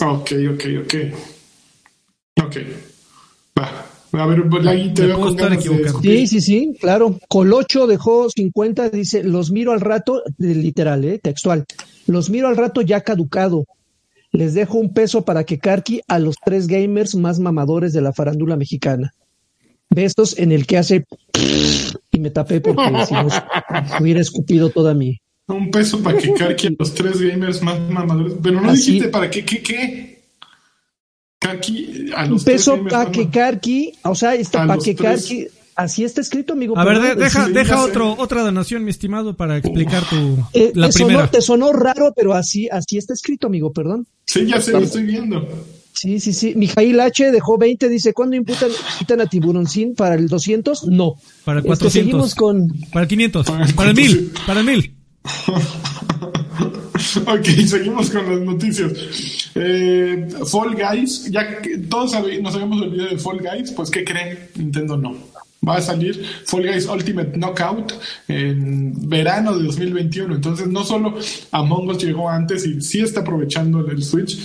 Ok, 0.00 0.32
ok, 0.54 0.64
ok. 0.84 0.94
Ok. 2.44 2.56
Va. 3.58 3.84
A 4.12 4.26
ver, 4.26 4.44
ahí 4.66 4.92
te 4.94 5.06
veo 5.06 5.28
estar 5.28 5.52
equivocando. 5.52 5.86
escupir. 5.88 6.18
Sí, 6.20 6.26
sí, 6.26 6.40
sí, 6.40 6.76
claro. 6.80 7.18
Colocho 7.28 7.86
dejó 7.86 8.28
50, 8.30 8.88
dice, 8.90 9.22
los 9.22 9.50
miro 9.50 9.72
al 9.72 9.80
rato, 9.80 10.22
literal, 10.38 11.04
eh, 11.04 11.18
textual. 11.18 11.64
Los 12.06 12.30
miro 12.30 12.48
al 12.48 12.56
rato 12.56 12.80
ya 12.80 13.02
caducado. 13.02 13.64
Les 14.32 14.54
dejo 14.54 14.78
un 14.78 14.92
peso 14.92 15.24
para 15.24 15.44
que 15.44 15.58
Karki 15.58 16.00
a 16.06 16.18
los 16.18 16.36
tres 16.44 16.66
gamers 16.66 17.14
más 17.14 17.38
mamadores 17.38 17.92
de 17.92 18.00
la 18.02 18.12
farándula 18.12 18.56
mexicana. 18.56 19.12
Besos 19.90 20.38
en 20.38 20.52
el 20.52 20.66
que 20.66 20.78
hace 20.78 21.04
y 22.12 22.18
me 22.20 22.30
tapé 22.30 22.60
porque 22.60 22.82
si 23.06 23.14
no 23.14 23.28
hubiera 24.00 24.20
escupido 24.20 24.70
toda 24.70 24.92
mi. 24.94 25.18
Un 25.46 25.70
peso 25.70 26.02
para 26.02 26.18
que 26.18 26.32
Karki 26.38 26.66
a 26.66 26.70
los 26.78 26.92
tres 26.94 27.20
gamers 27.20 27.62
más 27.62 27.78
mamadores. 27.80 28.34
Pero 28.42 28.60
no 28.60 28.70
Así- 28.70 28.92
dijiste 28.92 29.08
para 29.08 29.30
qué, 29.30 29.44
qué, 29.44 29.62
qué. 29.62 30.17
Karki 31.38 32.10
a 32.16 32.24
Un 32.24 32.30
los 32.30 32.44
que 32.44 32.56
ma- 32.76 33.30
Karki, 33.30 33.92
o 34.02 34.14
sea, 34.14 34.34
está 34.34 34.64
A 34.64 34.66
para 34.66 34.80
que. 34.82 34.94
Karki. 34.94 35.46
Así 35.76 36.02
está 36.02 36.20
escrito, 36.20 36.54
amigo. 36.54 36.76
A 36.76 36.84
ver, 36.84 37.00
de- 37.00 37.14
deja, 37.14 37.46
sí, 37.46 37.52
deja 37.52 37.76
sé. 37.76 37.80
otro, 37.90 38.16
otra 38.18 38.42
donación, 38.42 38.82
mi 38.84 38.90
estimado, 38.90 39.36
para 39.36 39.56
explicar 39.58 40.02
tu. 40.10 40.36
Eh, 40.52 40.72
la 40.74 40.88
te, 40.88 40.92
sonó, 40.94 41.06
primera. 41.06 41.30
te 41.30 41.40
sonó 41.40 41.72
raro, 41.72 42.12
pero 42.16 42.34
así, 42.34 42.68
así 42.68 42.98
está 42.98 43.12
escrito, 43.14 43.46
amigo, 43.46 43.72
perdón. 43.72 44.06
Sí, 44.26 44.44
ya 44.46 44.60
sé, 44.60 44.72
lo 44.72 44.80
estoy 44.80 45.04
viendo. 45.04 45.46
Sí, 45.92 46.18
sí, 46.18 46.32
sí. 46.32 46.54
Mijail 46.56 46.98
H 47.00 47.30
dejó 47.30 47.58
20, 47.58 47.88
dice, 47.88 48.12
¿cuándo 48.12 48.34
imputan, 48.36 48.70
imputan 48.94 49.20
a 49.20 49.26
Tiburoncín 49.26 49.94
para 49.94 50.16
el 50.16 50.26
200? 50.28 50.84
No. 50.88 51.14
Para 51.44 51.60
el 51.60 51.66
Este, 51.66 51.68
400. 51.68 51.92
seguimos 51.92 52.34
con... 52.34 52.68
Para 52.92 53.02
el 53.04 53.08
500. 53.08 53.46
Para 53.46 53.64
el 53.64 53.74
Para 53.74 53.90
el 53.90 53.96
1000. 53.96 54.06
400. 54.32 54.46
Para 54.46 54.60
el 54.60 54.66
1000. 54.66 54.92
ok, 57.26 57.46
seguimos 57.66 58.10
con 58.10 58.28
las 58.28 58.40
noticias. 58.40 58.92
Eh, 59.54 60.28
Fall 60.46 60.74
Guys, 60.74 61.30
ya 61.30 61.60
que 61.60 61.78
todos 61.78 62.12
nos 62.40 62.54
habíamos 62.54 62.82
olvidado 62.82 63.10
de 63.10 63.18
Fall 63.18 63.38
Guys, 63.38 63.72
pues 63.72 63.90
¿qué 63.90 64.04
creen? 64.04 64.50
Nintendo 64.56 64.96
no. 64.96 65.16
Va 65.66 65.76
a 65.76 65.82
salir 65.82 66.24
Fall 66.46 66.66
Guys 66.66 66.86
Ultimate 66.86 67.36
Knockout 67.36 67.92
en 68.28 69.08
verano 69.08 69.56
de 69.56 69.64
2021. 69.64 70.36
Entonces, 70.36 70.68
no 70.68 70.84
solo 70.84 71.16
Among 71.50 71.88
Us 71.90 72.02
llegó 72.02 72.28
antes 72.28 72.64
y 72.64 72.80
sí 72.80 73.00
está 73.00 73.20
aprovechando 73.20 73.86
el 73.88 74.02
Switch. 74.02 74.38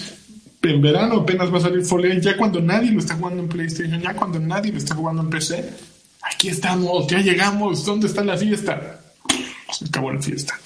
En 0.62 0.82
verano 0.82 1.18
apenas 1.22 1.54
va 1.54 1.58
a 1.58 1.62
salir 1.62 1.84
Fall 1.84 2.08
Guys, 2.08 2.24
ya 2.24 2.38
cuando 2.38 2.62
nadie 2.62 2.92
lo 2.92 3.00
está 3.00 3.16
jugando 3.16 3.44
en 3.44 3.50
PlayStation, 3.50 4.02
ya 4.02 4.14
cuando 4.14 4.40
nadie 4.40 4.72
lo 4.72 4.78
está 4.78 4.96
jugando 4.96 5.22
en 5.22 5.30
PC. 5.30 5.70
Aquí 6.22 6.50
estamos, 6.50 7.08
ya 7.08 7.20
llegamos. 7.20 7.86
¿Dónde 7.86 8.08
está 8.08 8.24
la 8.24 8.38
fiesta? 8.38 9.02
Se 9.72 9.86
acabó 9.86 10.12
la 10.12 10.22
fiesta. 10.22 10.60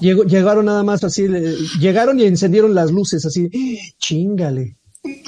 Llegó- 0.00 0.24
llegaron 0.24 0.66
nada 0.66 0.82
más 0.82 1.02
así, 1.04 1.28
le- 1.28 1.54
llegaron 1.80 2.18
y 2.20 2.24
encendieron 2.24 2.74
las 2.74 2.90
luces 2.90 3.24
así, 3.26 3.48
chingale. 3.98 4.76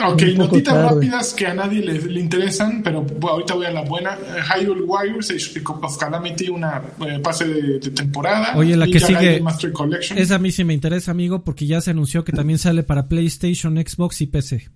Ok, 0.08 0.22
notitas 0.38 0.72
tarde. 0.72 0.88
rápidas 0.94 1.34
que 1.34 1.46
a 1.46 1.52
nadie 1.52 1.80
le, 1.82 2.00
le 2.00 2.20
interesan, 2.20 2.82
pero 2.82 3.02
bueno, 3.02 3.28
ahorita 3.32 3.54
voy 3.54 3.66
a 3.66 3.70
la 3.72 3.82
buena. 3.82 4.16
Hyrule 4.58 4.82
Warriors, 4.82 5.30
of 5.66 5.98
Calamity, 5.98 6.48
una 6.48 6.82
eh, 7.06 7.18
pase 7.22 7.44
de, 7.46 7.78
de 7.78 7.90
temporada. 7.90 8.56
Oye, 8.56 8.74
la 8.74 8.86
que 8.86 8.98
sigue. 8.98 9.12
Gaiden 9.14 9.44
Master 9.44 9.72
Collection. 9.72 10.18
Esa 10.18 10.36
a 10.36 10.38
mí 10.38 10.50
sí 10.50 10.64
me 10.64 10.72
interesa, 10.72 11.10
amigo, 11.10 11.44
porque 11.44 11.66
ya 11.66 11.82
se 11.82 11.90
anunció 11.90 12.24
que 12.24 12.32
también 12.32 12.58
sale 12.58 12.84
para 12.84 13.06
PlayStation, 13.08 13.76
Xbox 13.76 14.22
y 14.22 14.26
PC. 14.28 14.70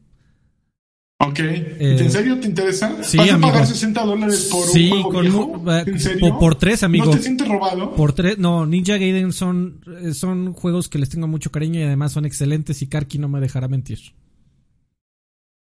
Ok, 1.22 1.38
¿en 1.40 2.11
serio 2.11 2.40
te 2.40 2.46
interesa? 2.46 2.96
sí, 3.02 3.18
¿Vas 3.18 3.28
a 3.30 3.35
amigo. 3.35 3.48
pagar 3.52 3.66
60 3.66 4.04
dólares 4.06 4.48
por 4.50 4.66
Sí, 4.66 4.85
un 4.90 5.02
juego 5.02 5.11
con 5.12 5.22
viejo? 5.22 5.64
eh, 5.70 5.85
¿En 5.87 6.00
serio? 6.00 6.30
por- 6.30 6.38
por 6.38 6.54
tres, 6.54 6.83
amigo. 6.83 7.04
¿No 7.04 7.11
te 7.11 7.18
sientes 7.22 7.46
robado? 7.46 7.94
Por 7.94 8.14
tres, 8.14 8.38
no, 8.38 8.64
Ninja 8.64 8.96
Gaiden 8.96 9.33
son, 9.35 9.83
eh, 10.02 10.14
son 10.14 10.54
juegos 10.54 10.88
que 10.88 10.98
les 10.98 11.11
tengo 11.11 11.26
mucho 11.26 11.50
cariño 11.50 11.78
y 11.78 11.83
además 11.83 12.12
son 12.12 12.24
excelentes 12.24 12.80
y 12.80 12.87
Karki 12.87 13.18
no 13.18 13.28
me 13.28 13.38
dejará 13.40 13.68
mentir. 13.68 13.98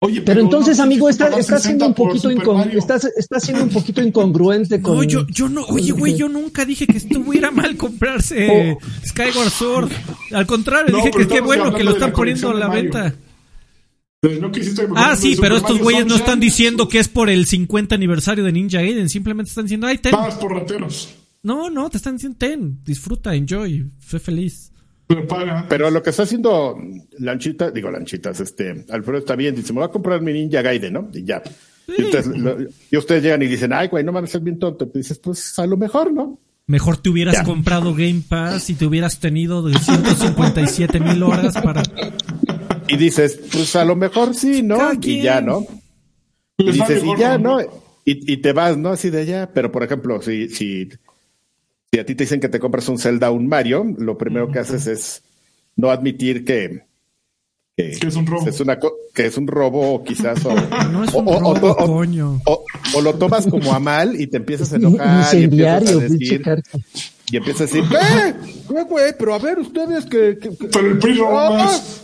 Oye, 0.02 0.22
Pero 0.22 0.42
entonces, 0.42 0.78
no 0.78 0.84
amigo, 0.84 1.10
está, 1.10 1.28
está 1.28 1.58
60 1.58 1.60
siendo 1.60 1.86
un 1.88 1.94
poquito 1.94 2.30
estás- 2.30 3.06
está 3.16 3.40
siendo 3.40 3.64
un 3.64 3.70
poquito 3.70 4.02
incongruente 4.04 4.82
con 4.82 4.98
No, 4.98 5.04
yo, 5.04 5.26
yo 5.28 5.48
no, 5.48 5.62
oye, 5.66 5.92
güey, 5.94 6.16
yo 6.18 6.28
nunca 6.28 6.66
dije 6.66 6.86
que 6.86 6.98
estuviera 6.98 7.50
mal 7.52 7.78
comprarse 7.78 8.78
Skyward 9.06 9.50
Sword. 9.52 9.92
Al 10.34 10.46
contrario, 10.48 10.92
No, 10.92 10.98
dije 10.98 11.12
pero 11.14 11.28
que 11.28 11.34
qué 11.36 11.42
bueno 11.42 11.74
que 11.74 11.84
lo 11.84 11.92
están 11.92 12.12
poniendo 12.14 12.50
a 12.50 12.54
la 12.56 12.68
Mario. 12.68 12.84
venta. 12.92 13.16
No 14.22 14.52
quisiste 14.52 14.88
Ah, 14.96 15.16
sí, 15.16 15.38
pero 15.40 15.58
Super 15.58 15.70
estos 15.72 15.84
güeyes 15.84 16.06
no 16.08 16.16
están 16.16 16.40
diciendo 16.40 16.88
que 16.90 16.98
es 17.00 17.08
por 17.08 17.30
el 17.30 17.46
50 17.46 17.94
aniversario 17.94 18.44
de 18.44 18.52
Ninja 18.52 18.80
Gaiden, 18.82 19.08
simplemente 19.10 19.50
están 19.50 19.66
diciendo, 19.66 19.86
ay, 19.88 20.00
ten. 20.00 20.12
Pagas 20.12 20.36
por 20.36 20.52
rateros. 20.52 21.14
No, 21.44 21.70
no, 21.70 21.90
te 21.92 21.98
están 21.98 22.16
diciendo, 22.16 22.38
ten, 22.40 22.80
disfruta, 22.84 23.36
enjoy, 23.36 23.86
sé 24.00 24.18
feliz. 24.20 24.72
Pero 25.06 25.28
paga. 25.28 25.68
Pero 25.70 25.92
lo 25.92 26.02
que 26.02 26.10
está 26.10 26.24
haciendo 26.24 26.76
Lanchita, 27.20 27.70
digo 27.70 27.92
Lanchitas, 27.92 28.40
este, 28.40 28.84
Alfredo 28.90 29.20
está 29.20 29.36
bien, 29.36 29.54
dice, 29.56 29.72
me 29.74 29.80
voy 29.82 29.88
a 29.90 29.92
comprar 29.92 30.20
mi 30.22 30.34
Ninja 30.34 30.64
Gaiden, 30.64 30.94
¿no? 30.94 31.10
Y 31.14 31.24
ya. 31.24 31.44
Y, 31.88 32.02
ustedes, 32.02 32.26
lo- 32.26 32.58
y 32.90 32.98
ustedes 32.98 33.22
llegan 33.22 33.44
y 33.44 33.46
dicen, 33.46 33.72
ay, 33.74 33.90
güey, 33.90 34.04
no 34.04 34.12
mames, 34.12 34.34
es 34.34 34.44
bien 34.44 34.58
tonto. 34.58 34.90
Y 34.92 34.98
dices, 34.98 35.20
pues 35.20 35.60
a 35.60 35.68
lo 35.68 35.78
mejor, 35.78 36.12
¿no? 36.12 36.40
Mejor 36.66 36.98
te 36.98 37.10
hubieras 37.12 37.36
Ya. 37.36 37.44
comprado 37.44 37.94
Game 37.94 38.24
Pass 38.28 38.72
y 38.72 38.74
te 38.74 38.88
hubieras 38.88 39.20
tenido 39.20 39.62
de 39.62 39.78
157 39.78 41.00
mil 41.00 41.22
horas 41.22 41.54
para... 41.62 41.84
Y 42.88 42.98
dices, 42.98 43.40
pues 43.52 43.76
a 43.76 43.84
lo 43.86 43.96
mejor 43.96 44.36
sí, 44.36 44.62
¿no? 44.62 44.94
Y 44.94 44.98
quien. 44.98 45.24
ya, 45.24 45.42
¿no? 45.42 45.66
Y 46.58 46.72
dices, 46.72 47.04
y 47.04 47.20
ya, 47.20 47.38
¿no? 47.38 47.60
Y, 47.62 48.32
y 48.34 48.38
te 48.38 48.54
vas, 48.54 48.78
¿no? 48.78 48.90
Así 48.90 49.10
de 49.10 49.22
allá. 49.22 49.50
Pero, 49.54 49.72
por 49.72 49.84
ejemplo, 49.84 50.22
si, 50.22 50.50
si, 50.50 50.88
si 51.92 52.00
a 52.00 52.06
ti 52.06 52.14
te 52.16 52.24
dicen 52.26 52.40
que 52.40 52.50
te 52.50 52.60
compras 52.60 52.88
un 52.88 53.00
Zelda 53.00 53.32
o 53.32 53.34
un 53.34 53.48
Mario, 53.48 53.84
lo 53.98 54.18
primero 54.18 54.52
que 54.52 54.60
haces 54.60 54.86
es 54.88 55.24
no 55.76 55.90
admitir 55.90 56.46
que, 56.46 56.84
que, 57.76 57.92
Que 58.00 58.08
es 58.08 58.16
un 58.16 58.26
robo. 58.28 58.48
es 58.48 58.60
una 58.60 58.78
que 59.14 59.26
es 59.26 59.36
un 59.38 59.48
robo, 59.48 60.04
quizás. 60.04 60.46
O, 60.46 60.54
No 60.92 61.04
es 61.04 61.14
un 61.14 61.28
o- 61.28 61.40
robo, 61.40 61.72
o- 61.72 61.86
coño. 61.88 62.40
o- 62.46 62.64
lo 63.02 63.16
tomas 63.16 63.48
como 63.48 63.74
a 63.74 63.80
mal 63.80 64.20
y 64.22 64.28
te 64.28 64.38
empiezas 64.38 64.72
a 64.74 64.76
enojar. 64.78 65.36
y 65.36 65.44
empiezas 65.46 65.90
a 65.90 66.00
decir, 66.00 66.44
y 67.32 67.38
empiezas 67.38 67.62
a 67.62 67.66
decir, 67.66 67.84
¡eh! 67.92 68.34
¡Eh, 68.78 68.84
güey! 68.88 69.14
Pero 69.18 69.34
a 69.34 69.40
ver, 69.40 69.58
ustedes 69.60 70.06
que. 70.06 70.38
que- 70.38 70.52
Pero 70.72 70.88
el 70.92 71.00
PRI 71.00 71.18
robó 71.18 71.40
Ah, 71.40 71.50
más. 71.50 72.04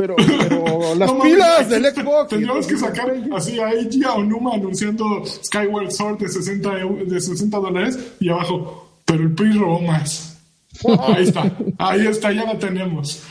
Pero, 0.00 0.16
pero 0.16 0.94
las 0.98 1.12
No, 1.12 1.20
pilas 1.22 1.68
del 1.68 1.84
Xbox. 1.84 2.28
Tendríamos 2.30 2.66
que 2.66 2.76
sacar 2.78 3.12
así 3.36 3.60
a 3.60 3.70
Eiji 3.70 4.02
Aonuma 4.02 4.54
anunciando 4.54 5.22
Skyward 5.26 5.90
Sword 5.90 6.18
de 6.20 6.28
60, 6.30 6.70
eu- 6.80 7.04
de 7.06 7.20
60 7.20 7.58
dólares 7.58 7.98
y 8.18 8.30
abajo, 8.30 8.88
pero 9.04 9.22
el 9.24 9.34
PRI 9.34 9.52
robó 9.58 9.80
más. 9.82 10.38
Ahí 11.14 11.24
está, 11.24 11.52
ahí 11.78 12.06
está, 12.06 12.32
ya 12.32 12.44
la 12.44 12.58
tenemos. 12.58 13.22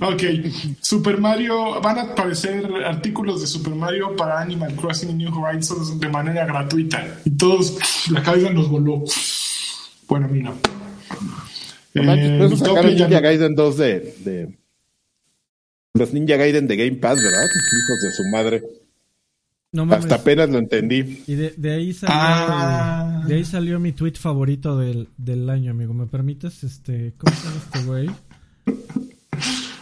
Ok, 0.00 0.22
Super 0.82 1.18
Mario, 1.20 1.80
van 1.80 1.98
a 1.98 2.02
aparecer 2.02 2.66
artículos 2.84 3.40
de 3.40 3.46
Super 3.46 3.74
Mario 3.74 4.14
para 4.16 4.40
Animal 4.40 4.74
Crossing 4.74 5.10
y 5.10 5.14
New 5.14 5.34
Horizons 5.42 5.98
de 5.98 6.08
manera 6.08 6.44
gratuita. 6.44 7.02
Y 7.24 7.30
todos, 7.30 7.78
la 8.10 8.22
cabeza 8.22 8.50
nos 8.50 8.68
voló. 8.68 9.04
Bueno, 10.08 10.26
a 10.26 10.28
mí 10.28 10.42
no. 10.42 10.52
No 11.94 12.02
manches, 12.04 12.30
Eh, 12.30 12.36
por 12.38 12.46
eso 12.46 12.56
sacaron 12.56 12.78
Utopia 12.86 12.96
ya 12.96 13.06
Ninja 13.06 13.20
no. 13.20 13.22
Gaiden 13.26 13.54
2 13.54 13.76
de, 13.78 14.00
de- 14.24 14.58
Los 15.94 16.12
Ninja 16.12 16.36
Gaiden 16.36 16.66
de 16.68 16.76
Game 16.76 16.96
Pass, 16.98 17.16
¿verdad? 17.22 17.44
Hijos 17.44 18.00
de 18.02 18.12
su 18.12 18.24
madre. 18.30 18.62
No 19.72 19.84
mames. 19.84 20.04
Hasta 20.04 20.14
apenas 20.16 20.48
lo 20.48 20.58
entendí. 20.58 21.22
Y 21.26 21.34
de, 21.34 21.54
de 21.56 21.72
ahí 21.72 21.92
salió 21.92 22.14
Ah. 22.16 23.24
de 23.26 23.34
ahí 23.34 23.44
salió 23.44 23.78
mi 23.80 23.92
tweet 23.92 24.14
favorito 24.14 24.78
del, 24.78 25.08
del 25.18 25.48
año, 25.50 25.72
amigo. 25.72 25.92
¿Me 25.92 26.06
permites? 26.06 26.64
Este, 26.64 27.12
¿cómo 27.18 27.34
se 27.36 27.44
llama 27.48 27.60
este 27.64 27.82
güey? 27.84 28.10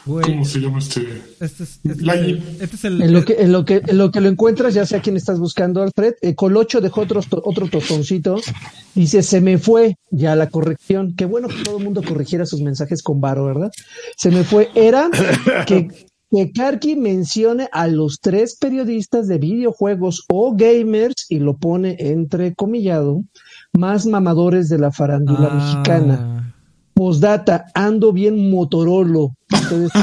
Güey, 0.07 0.25
¿Cómo 0.25 0.45
se 0.45 0.61
llama 0.61 0.79
este? 0.79 1.01
este 1.41 1.65
es, 1.65 1.81
este 1.83 1.93
es 1.93 1.99
el, 2.09 2.43
este 2.61 2.77
es 2.77 2.85
el- 2.85 3.03
En 3.03 3.13
lo 3.13 3.25
que, 3.25 3.33
en 3.41 3.51
lo 3.53 3.65
que, 3.65 3.83
en 3.85 3.99
lo 3.99 4.11
que 4.13 4.21
lo 4.21 4.29
encuentras, 4.29 4.73
ya 4.73 4.87
sé 4.87 4.97
a 4.97 5.03
quién 5.03 5.17
estás 5.17 5.41
buscando, 5.41 5.83
Alfred. 5.83 6.15
Eh, 6.23 6.35
Colocho 6.37 6.81
dejó 6.81 7.01
otro, 7.03 7.21
otro 7.45 7.69
tostoncito. 7.69 8.37
Dice, 8.95 9.23
se 9.23 9.41
me 9.41 9.59
fue 9.59 9.97
ya 10.11 10.37
la 10.37 10.49
corrección. 10.49 11.15
Qué 11.17 11.25
bueno 11.25 11.49
que 11.49 11.63
todo 11.65 11.79
el 11.79 11.85
mundo 11.85 12.03
corrigiera 12.07 12.47
sus 12.47 12.61
mensajes 12.63 13.03
con 13.03 13.21
varo, 13.21 13.47
¿verdad? 13.47 13.71
Se 14.17 14.31
me 14.31 14.45
fue. 14.45 14.71
Era 14.77 15.11
que, 15.67 15.89
que 16.31 16.53
Karki 16.53 16.95
mencione 16.95 17.69
a 17.73 17.89
los 17.89 18.21
tres 18.21 18.57
periodistas 18.61 19.27
de 19.27 19.39
videojuegos 19.39 20.25
o 20.29 20.55
gamers, 20.57 21.27
y 21.29 21.41
lo 21.41 21.57
pone 21.57 21.97
entrecomillado, 21.99 23.23
más 23.73 24.07
mamadores 24.07 24.69
de 24.69 24.79
la 24.79 24.93
farándula 24.93 25.49
Ah, 25.51 25.55
mexicana. 25.57 26.56
Postdata, 26.97 27.67
ando 27.75 28.11
bien 28.11 28.51
motorolo. 28.51 29.35
Ustedes. 29.53 29.91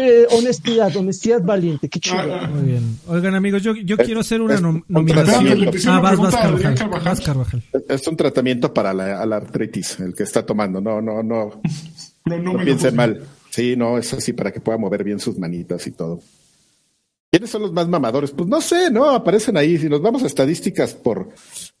Eh, 0.00 0.26
honestidad, 0.30 0.94
honestidad 0.96 1.42
valiente, 1.42 1.88
qué 1.88 1.98
chido. 1.98 2.22
Muy 2.54 2.62
bien. 2.70 2.98
Oigan, 3.08 3.34
amigos, 3.34 3.62
yo, 3.62 3.74
yo 3.74 3.96
quiero 3.96 4.20
hacer 4.20 4.40
una 4.40 4.54
nom- 4.60 4.76
un 4.76 4.84
nominación. 4.88 5.68
Ah, 5.88 5.98
vas, 6.00 6.16
vas, 6.18 6.34
Carvajal. 6.36 6.74
Carvajal. 6.76 7.04
Vas, 7.04 7.20
Carvajal. 7.20 7.62
Es 7.88 8.06
un 8.06 8.16
tratamiento 8.16 8.72
para 8.72 8.94
la, 8.94 9.20
a 9.20 9.26
la 9.26 9.36
artritis, 9.36 9.98
el 9.98 10.14
que 10.14 10.22
está 10.22 10.46
tomando. 10.46 10.80
No, 10.80 11.02
no, 11.02 11.22
no. 11.24 11.60
No, 12.26 12.38
no 12.38 12.52
No 12.52 12.64
piensen 12.64 12.94
mal. 12.94 13.22
Sí, 13.50 13.74
no, 13.76 13.98
es 13.98 14.14
así 14.14 14.32
para 14.32 14.52
que 14.52 14.60
pueda 14.60 14.78
mover 14.78 15.02
bien 15.02 15.18
sus 15.18 15.36
manitas 15.36 15.84
y 15.88 15.90
todo. 15.90 16.20
¿Quiénes 17.30 17.50
son 17.50 17.62
los 17.62 17.72
más 17.72 17.86
mamadores? 17.88 18.30
Pues 18.30 18.48
no 18.48 18.60
sé, 18.60 18.90
¿no? 18.90 19.10
Aparecen 19.10 19.56
ahí. 19.56 19.76
Si 19.78 19.88
nos 19.88 20.00
vamos 20.00 20.22
a 20.22 20.26
estadísticas 20.26 20.94
por 20.94 21.28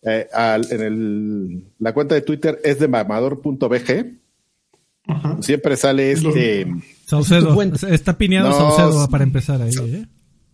eh, 0.02 0.28
al- 0.32 0.70
en 0.70 0.80
el, 0.82 1.64
la 1.78 1.94
cuenta 1.94 2.14
de 2.14 2.20
Twitter 2.22 2.60
es 2.64 2.78
de 2.78 2.88
mamador.bg. 2.88 4.18
Siempre 5.40 5.76
sale 5.78 6.12
este. 6.12 6.66
Saucedo. 7.06 7.60
Está 7.88 8.18
pineado 8.18 8.50
No, 8.50 8.56
Saucedo 8.56 9.08
para 9.08 9.24
empezar 9.24 9.62
ahí, 9.62 9.72
¿eh? 9.78 10.06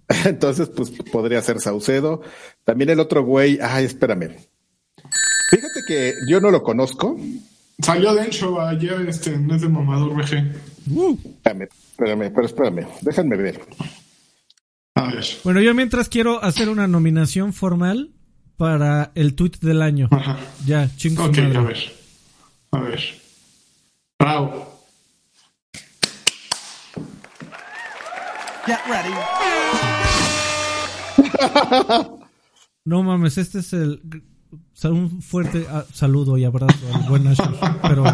Entonces, 0.27 0.69
pues 0.69 0.91
podría 1.11 1.43
ser 1.43 1.59
Saucedo. 1.61 2.21
También 2.63 2.91
el 2.91 3.01
otro 3.01 3.25
güey. 3.25 3.59
Ay, 3.61 3.87
espérame. 3.87 4.37
Fíjate 5.51 5.81
que 5.89 6.15
yo 6.29 6.41
no 6.41 6.53
lo 6.53 6.63
conozco. 6.63 7.19
Salió 7.81 8.15
Dencho 8.15 8.61
ayer 8.61 9.01
este, 9.09 9.35
en 9.35 9.51
Es 9.51 9.63
de 9.63 9.69
Mamador 9.69 10.15
VG. 10.15 10.53
Espérame, 10.87 11.63
espérame, 11.91 12.33
pero 12.33 12.47
espérame. 12.47 12.87
Déjenme 13.03 13.37
ver. 13.37 13.61
A 14.95 15.07
ver. 15.07 15.25
Bueno, 15.43 15.61
yo 15.61 15.75
mientras 15.75 16.09
quiero 16.09 16.43
hacer 16.43 16.69
una 16.69 16.87
nominación 16.87 17.53
formal 17.53 18.11
para 18.57 19.11
el 19.15 19.35
tweet 19.35 19.53
del 19.61 19.83
año. 19.83 20.09
Ajá. 20.13 20.39
Ya, 20.65 20.89
chingo 20.97 21.25
Ok, 21.25 21.37
madre. 21.39 21.59
a 21.59 21.63
ver. 21.63 21.79
A 22.73 22.81
ver. 22.81 23.01
Bravo. 24.19 24.71
No 32.85 33.03
mames, 33.03 33.39
este 33.39 33.61
es 33.61 33.73
el. 33.73 34.01
Un 34.85 35.23
fuerte 35.23 35.65
ah, 35.71 35.85
saludo 35.93 36.37
y 36.37 36.45
abrazo 36.45 36.79
al 36.93 37.09
buen 37.09 37.27
Asher, 37.27 37.49
pero 37.83 38.05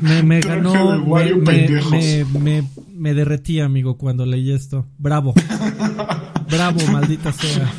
me, 0.00 0.40
ganó, 0.40 0.72
me, 1.90 2.24
me- 2.24 2.68
me 2.88 3.14
derretí, 3.14 3.60
amigo, 3.60 3.96
cuando 3.96 4.26
leí 4.26 4.50
esto. 4.52 4.86
Bravo, 4.98 5.34
bravo, 6.50 6.80
maldita 6.90 7.32
sea. 7.32 7.72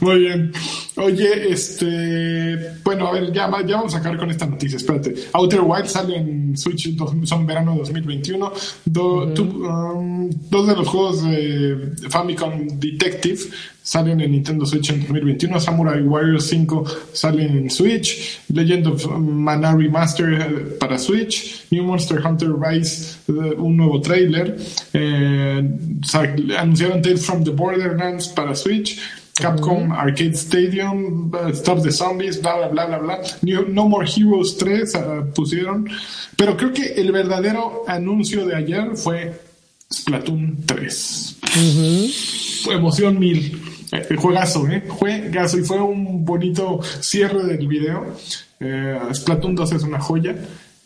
Muy 0.00 0.18
bien. 0.20 0.52
Oye, 1.02 1.50
este. 1.52 2.74
Bueno, 2.84 3.06
a 3.08 3.12
ver, 3.12 3.32
ya, 3.32 3.50
ya 3.66 3.76
vamos 3.76 3.94
a 3.94 3.98
acabar 3.98 4.18
con 4.18 4.30
esta 4.30 4.46
noticia. 4.46 4.76
Espérate. 4.76 5.14
Outer 5.32 5.60
Wilds 5.62 5.92
sale 5.92 6.16
en 6.16 6.56
Switch, 6.56 6.94
dos- 6.94 7.14
son 7.24 7.46
verano 7.46 7.72
de 7.72 7.78
2021. 7.78 8.52
Do- 8.84 9.24
um, 9.34 10.28
dos 10.50 10.66
de 10.66 10.76
los 10.76 10.86
juegos 10.88 11.22
de 11.24 11.92
Famicom 12.08 12.66
Detective 12.78 13.38
salen 13.82 14.20
en 14.20 14.32
Nintendo 14.32 14.66
Switch 14.66 14.90
en 14.90 15.00
2021. 15.00 15.58
Samurai 15.58 16.02
Warriors 16.02 16.44
5 16.46 16.84
salen 17.12 17.56
en 17.56 17.70
Switch. 17.70 18.40
Legend 18.52 18.86
of 18.88 19.06
Mana 19.18 19.74
Remaster 19.74 20.32
eh, 20.34 20.76
para 20.78 20.98
Switch. 20.98 21.66
New 21.70 21.84
Monster 21.84 22.20
Hunter 22.24 22.50
Rise, 22.60 23.16
eh, 23.28 23.54
un 23.56 23.76
nuevo 23.76 24.00
trailer. 24.00 24.56
Eh, 24.92 25.62
anunciaron 26.58 27.00
Tales 27.02 27.24
from 27.24 27.42
the 27.44 27.50
Borderlands 27.50 28.28
para 28.28 28.54
Switch. 28.54 28.98
Capcom 29.34 29.92
Arcade 29.92 30.34
Stadium, 30.36 31.30
uh, 31.34 31.48
Stop 31.54 31.82
the 31.82 31.90
Zombies, 31.90 32.40
bla, 32.40 32.56
bla, 32.56 32.68
bla, 32.68 32.86
bla, 32.86 32.98
bla. 32.98 33.20
New- 33.42 33.68
no 33.68 33.88
More 33.88 34.06
Heroes 34.06 34.56
3 34.58 34.94
uh, 34.94 35.32
pusieron. 35.34 35.88
Pero 36.36 36.56
creo 36.56 36.72
que 36.72 36.94
el 36.94 37.10
verdadero 37.12 37.84
anuncio 37.86 38.46
de 38.46 38.56
ayer 38.56 38.96
fue 38.96 39.32
Splatoon 39.92 40.58
3. 40.66 41.36
Fue 42.64 42.74
emoción 42.74 43.18
mil. 43.18 43.60
Eh, 43.92 44.14
juegazo, 44.16 44.68
¿eh? 44.68 44.84
Juegazo. 44.88 45.58
Y 45.58 45.62
fue 45.62 45.80
un 45.80 46.24
bonito 46.24 46.80
cierre 47.00 47.42
del 47.44 47.66
video. 47.66 48.14
Eh, 48.60 48.98
Splatoon 49.12 49.54
2 49.54 49.72
es 49.72 49.82
una 49.82 50.00
joya. 50.00 50.36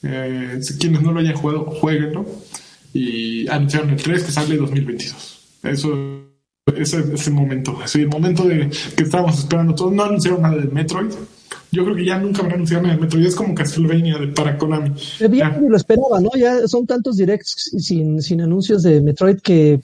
Eh, 0.03 0.61
quienes 0.79 1.03
no 1.03 1.13
lo 1.13 1.21
hayan 1.21 1.35
jugado, 1.35 1.65
jueguenlo. 1.65 2.25
Y 2.93 3.49
anunciaron 3.49 3.91
el 3.91 4.03
3 4.03 4.23
que 4.23 4.33
sale 4.33 4.57
2022. 4.57 5.39
Eso 5.65 6.25
ese 6.73 7.05
es 7.13 7.27
el 7.27 7.35
momento. 7.35 7.77
Así, 7.83 8.01
el 8.01 8.09
momento 8.09 8.45
de 8.45 8.71
que 8.97 9.03
estábamos 9.03 9.39
esperando 9.39 9.75
todos. 9.75 9.93
No 9.93 10.05
anunciaron 10.05 10.43
nada 10.43 10.57
del 10.57 10.73
Metroid. 10.73 11.13
Yo 11.71 11.85
creo 11.85 11.97
que 11.97 12.05
ya 12.05 12.19
nunca 12.19 12.43
van 12.43 12.53
a 12.53 12.55
anunciar 12.55 12.83
nada 12.83 12.95
del 12.95 13.03
Metroid. 13.03 13.27
Es 13.27 13.35
como 13.35 13.55
Castlevania 13.55 14.19
de, 14.19 14.29
para 14.29 14.57
Konami. 14.57 14.91
Eh, 15.21 15.29
Ya 15.31 15.59
lo 15.61 15.77
esperaba, 15.77 16.21
¿no? 16.21 16.31
Ya 16.37 16.67
son 16.67 16.87
tantos 16.87 17.17
directs 17.17 17.71
sin, 17.79 18.23
sin 18.23 18.41
anuncios 18.41 18.83
de 18.83 19.01
Metroid 19.03 19.41
que 19.41 19.81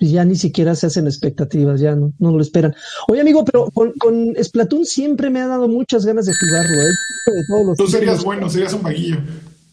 ya 0.00 0.24
ni 0.24 0.36
siquiera 0.36 0.74
se 0.76 0.86
hacen 0.86 1.06
expectativas, 1.06 1.80
ya 1.80 1.96
no, 1.96 2.12
no 2.20 2.30
lo 2.30 2.40
esperan. 2.40 2.74
Oye, 3.08 3.20
amigo, 3.20 3.44
pero 3.44 3.70
con, 3.72 3.92
con 3.94 4.34
Splatoon 4.40 4.86
siempre 4.86 5.30
me 5.30 5.40
ha 5.40 5.48
dado 5.48 5.68
muchas 5.68 6.06
ganas 6.06 6.26
de 6.26 6.32
jugarlo, 6.32 6.82
¿eh? 6.82 6.92
De 7.26 7.44
todos 7.48 7.66
los 7.66 7.76
Tú 7.76 7.86
serías 7.88 8.24
bueno, 8.24 8.48
serías 8.48 8.72
un 8.72 8.82
vaguillo. 8.82 9.18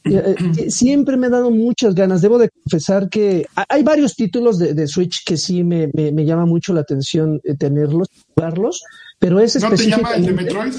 Eh, 0.09 0.35
siempre 0.69 1.17
me 1.17 1.27
ha 1.27 1.29
dado 1.29 1.51
muchas 1.51 1.93
ganas. 1.95 2.21
Debo 2.21 2.37
de 2.37 2.49
confesar 2.49 3.09
que 3.09 3.45
ha- 3.55 3.65
hay 3.69 3.83
varios 3.83 4.15
títulos 4.15 4.57
de, 4.59 4.73
de 4.73 4.87
Switch 4.87 5.23
que 5.25 5.37
sí 5.37 5.63
me, 5.63 5.89
me, 5.93 6.11
me 6.11 6.25
llama 6.25 6.45
mucho 6.45 6.73
la 6.73 6.81
atención 6.81 7.39
eh, 7.43 7.55
tenerlos, 7.55 8.07
jugarlos, 8.35 8.81
pero 9.19 9.39
ese 9.39 9.59
¿No 9.59 9.69
te 9.71 9.87
llama 9.89 10.13
el 10.15 10.25
de. 10.25 10.33
Metroid? 10.33 10.73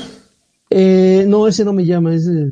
Eh, 0.70 1.24
no, 1.26 1.48
ese 1.48 1.64
no 1.64 1.72
me 1.72 1.84
llama, 1.84 2.14
ese. 2.14 2.50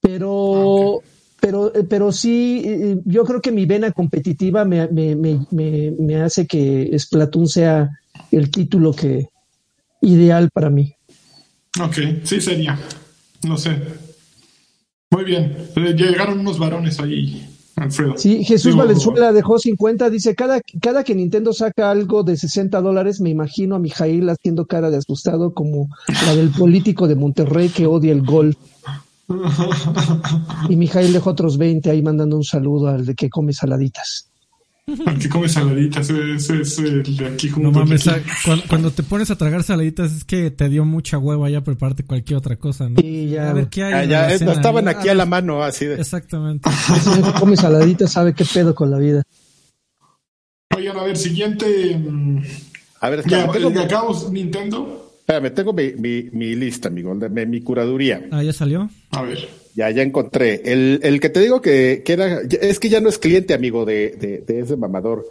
Pero, 0.00 1.00
Ah, 1.00 1.08
pero, 1.40 1.74
eh, 1.74 1.84
pero 1.88 2.12
sí, 2.12 3.00
yo 3.04 3.24
creo 3.24 3.40
que 3.40 3.52
mi 3.52 3.66
vena 3.66 3.90
competitiva 3.92 4.64
me, 4.64 4.86
me, 4.88 5.14
me, 5.16 5.46
me, 5.50 5.92
me 5.98 6.22
hace 6.22 6.46
que 6.46 6.90
Splatoon 6.98 7.48
sea 7.48 7.88
el 8.30 8.50
título 8.50 8.92
que 8.92 9.26
ideal 10.00 10.50
para 10.52 10.70
mí. 10.70 10.92
Ok, 11.80 11.96
sí 12.24 12.40
sería. 12.40 12.78
No 13.44 13.56
sé. 13.56 13.76
Muy 15.12 15.24
bien. 15.24 15.54
Eh, 15.76 15.94
Llegaron 15.94 16.40
unos 16.40 16.58
varones 16.58 16.98
ahí, 16.98 17.46
Alfredo. 17.76 18.14
Sí, 18.16 18.44
Jesús 18.44 18.72
Digo, 18.72 18.78
Valenzuela 18.78 19.30
dejó 19.30 19.58
50, 19.58 20.08
dice, 20.08 20.34
cada, 20.34 20.62
cada 20.80 21.04
que 21.04 21.14
Nintendo 21.14 21.52
saca 21.52 21.90
algo 21.90 22.22
de 22.22 22.38
60 22.38 22.80
dólares, 22.80 23.20
me 23.20 23.28
imagino 23.28 23.76
a 23.76 23.78
Mijail 23.78 24.28
haciendo 24.30 24.64
cara 24.64 24.90
de 24.90 24.96
asustado 24.96 25.52
como 25.52 25.90
la 26.26 26.34
del 26.34 26.48
político 26.50 27.06
de 27.08 27.16
Monterrey 27.16 27.68
que 27.68 27.86
odia 27.86 28.12
el 28.12 28.22
golf. 28.22 28.56
Y 30.68 30.76
Mijail 30.76 31.12
dejó 31.12 31.30
otros 31.30 31.58
20 31.58 31.90
ahí 31.90 32.02
mandando 32.02 32.36
un 32.36 32.44
saludo 32.44 32.88
al 32.88 33.06
de 33.06 33.14
que 33.14 33.30
come 33.30 33.52
saladitas. 33.52 34.31
El 34.86 35.18
que 35.18 35.28
come 35.28 35.48
saladitas, 35.48 36.10
ese 36.10 36.60
es 36.60 36.78
el 36.78 37.16
de 37.16 37.26
aquí 37.26 37.48
junto. 37.48 37.70
No 37.70 37.78
mames, 37.78 38.06
aquí. 38.08 38.28
a- 38.28 38.34
cuando, 38.44 38.64
cuando 38.66 38.90
te 38.90 39.02
pones 39.04 39.30
a 39.30 39.36
tragar 39.36 39.62
saladitas 39.62 40.12
es 40.12 40.24
que 40.24 40.50
te 40.50 40.68
dio 40.68 40.84
mucha 40.84 41.18
hueva 41.18 41.48
ya 41.48 41.60
prepararte 41.62 42.02
cualquier 42.04 42.38
otra 42.38 42.56
cosa, 42.56 42.88
¿no? 42.88 43.00
Y 43.00 43.28
ya, 43.30 43.50
a 43.50 43.52
ver 43.52 43.68
qué 43.68 43.84
hay. 43.84 43.92
Ah, 43.94 44.04
ya, 44.04 44.30
eh, 44.32 44.34
estaban 44.34 44.88
Ah, 44.88 44.90
aquí 44.92 45.08
a 45.08 45.14
la 45.14 45.24
mano, 45.24 45.62
así 45.62 45.86
de. 45.86 45.94
Exactamente. 46.00 46.68
que 47.32 47.40
come 47.40 47.56
saladita 47.56 48.08
sabe 48.08 48.34
qué 48.34 48.44
pedo 48.44 48.74
con 48.74 48.90
la 48.90 48.98
vida. 48.98 49.22
Oigan, 50.76 50.96
a 50.96 51.04
ver, 51.04 51.16
siguiente. 51.16 51.96
mm, 51.96 52.42
A 53.00 53.10
ver, 53.10 53.24
Ya, 53.28 53.44
el 53.44 53.72
de 53.72 53.82
acá, 53.82 54.02
Nintendo. 54.32 55.11
Espérame, 55.32 55.54
tengo 55.54 55.72
mi, 55.72 55.92
mi, 55.92 56.28
mi 56.32 56.54
lista, 56.54 56.90
mi, 56.90 57.02
mi 57.02 57.60
curaduría. 57.62 58.26
Ah, 58.30 58.42
ya 58.42 58.52
salió. 58.52 58.88
A 59.10 59.22
ver. 59.22 59.48
Ya, 59.74 59.90
ya 59.90 60.02
encontré. 60.02 60.60
El, 60.64 61.00
el 61.02 61.20
que 61.20 61.30
te 61.30 61.40
digo 61.40 61.60
que, 61.62 62.02
que 62.04 62.12
era, 62.12 62.40
es 62.42 62.78
que 62.78 62.88
ya 62.90 63.00
no 63.00 63.08
es 63.08 63.18
cliente, 63.18 63.54
amigo, 63.54 63.84
de, 63.84 64.10
de, 64.10 64.38
de 64.38 64.60
ese 64.60 64.76
mamador. 64.76 65.24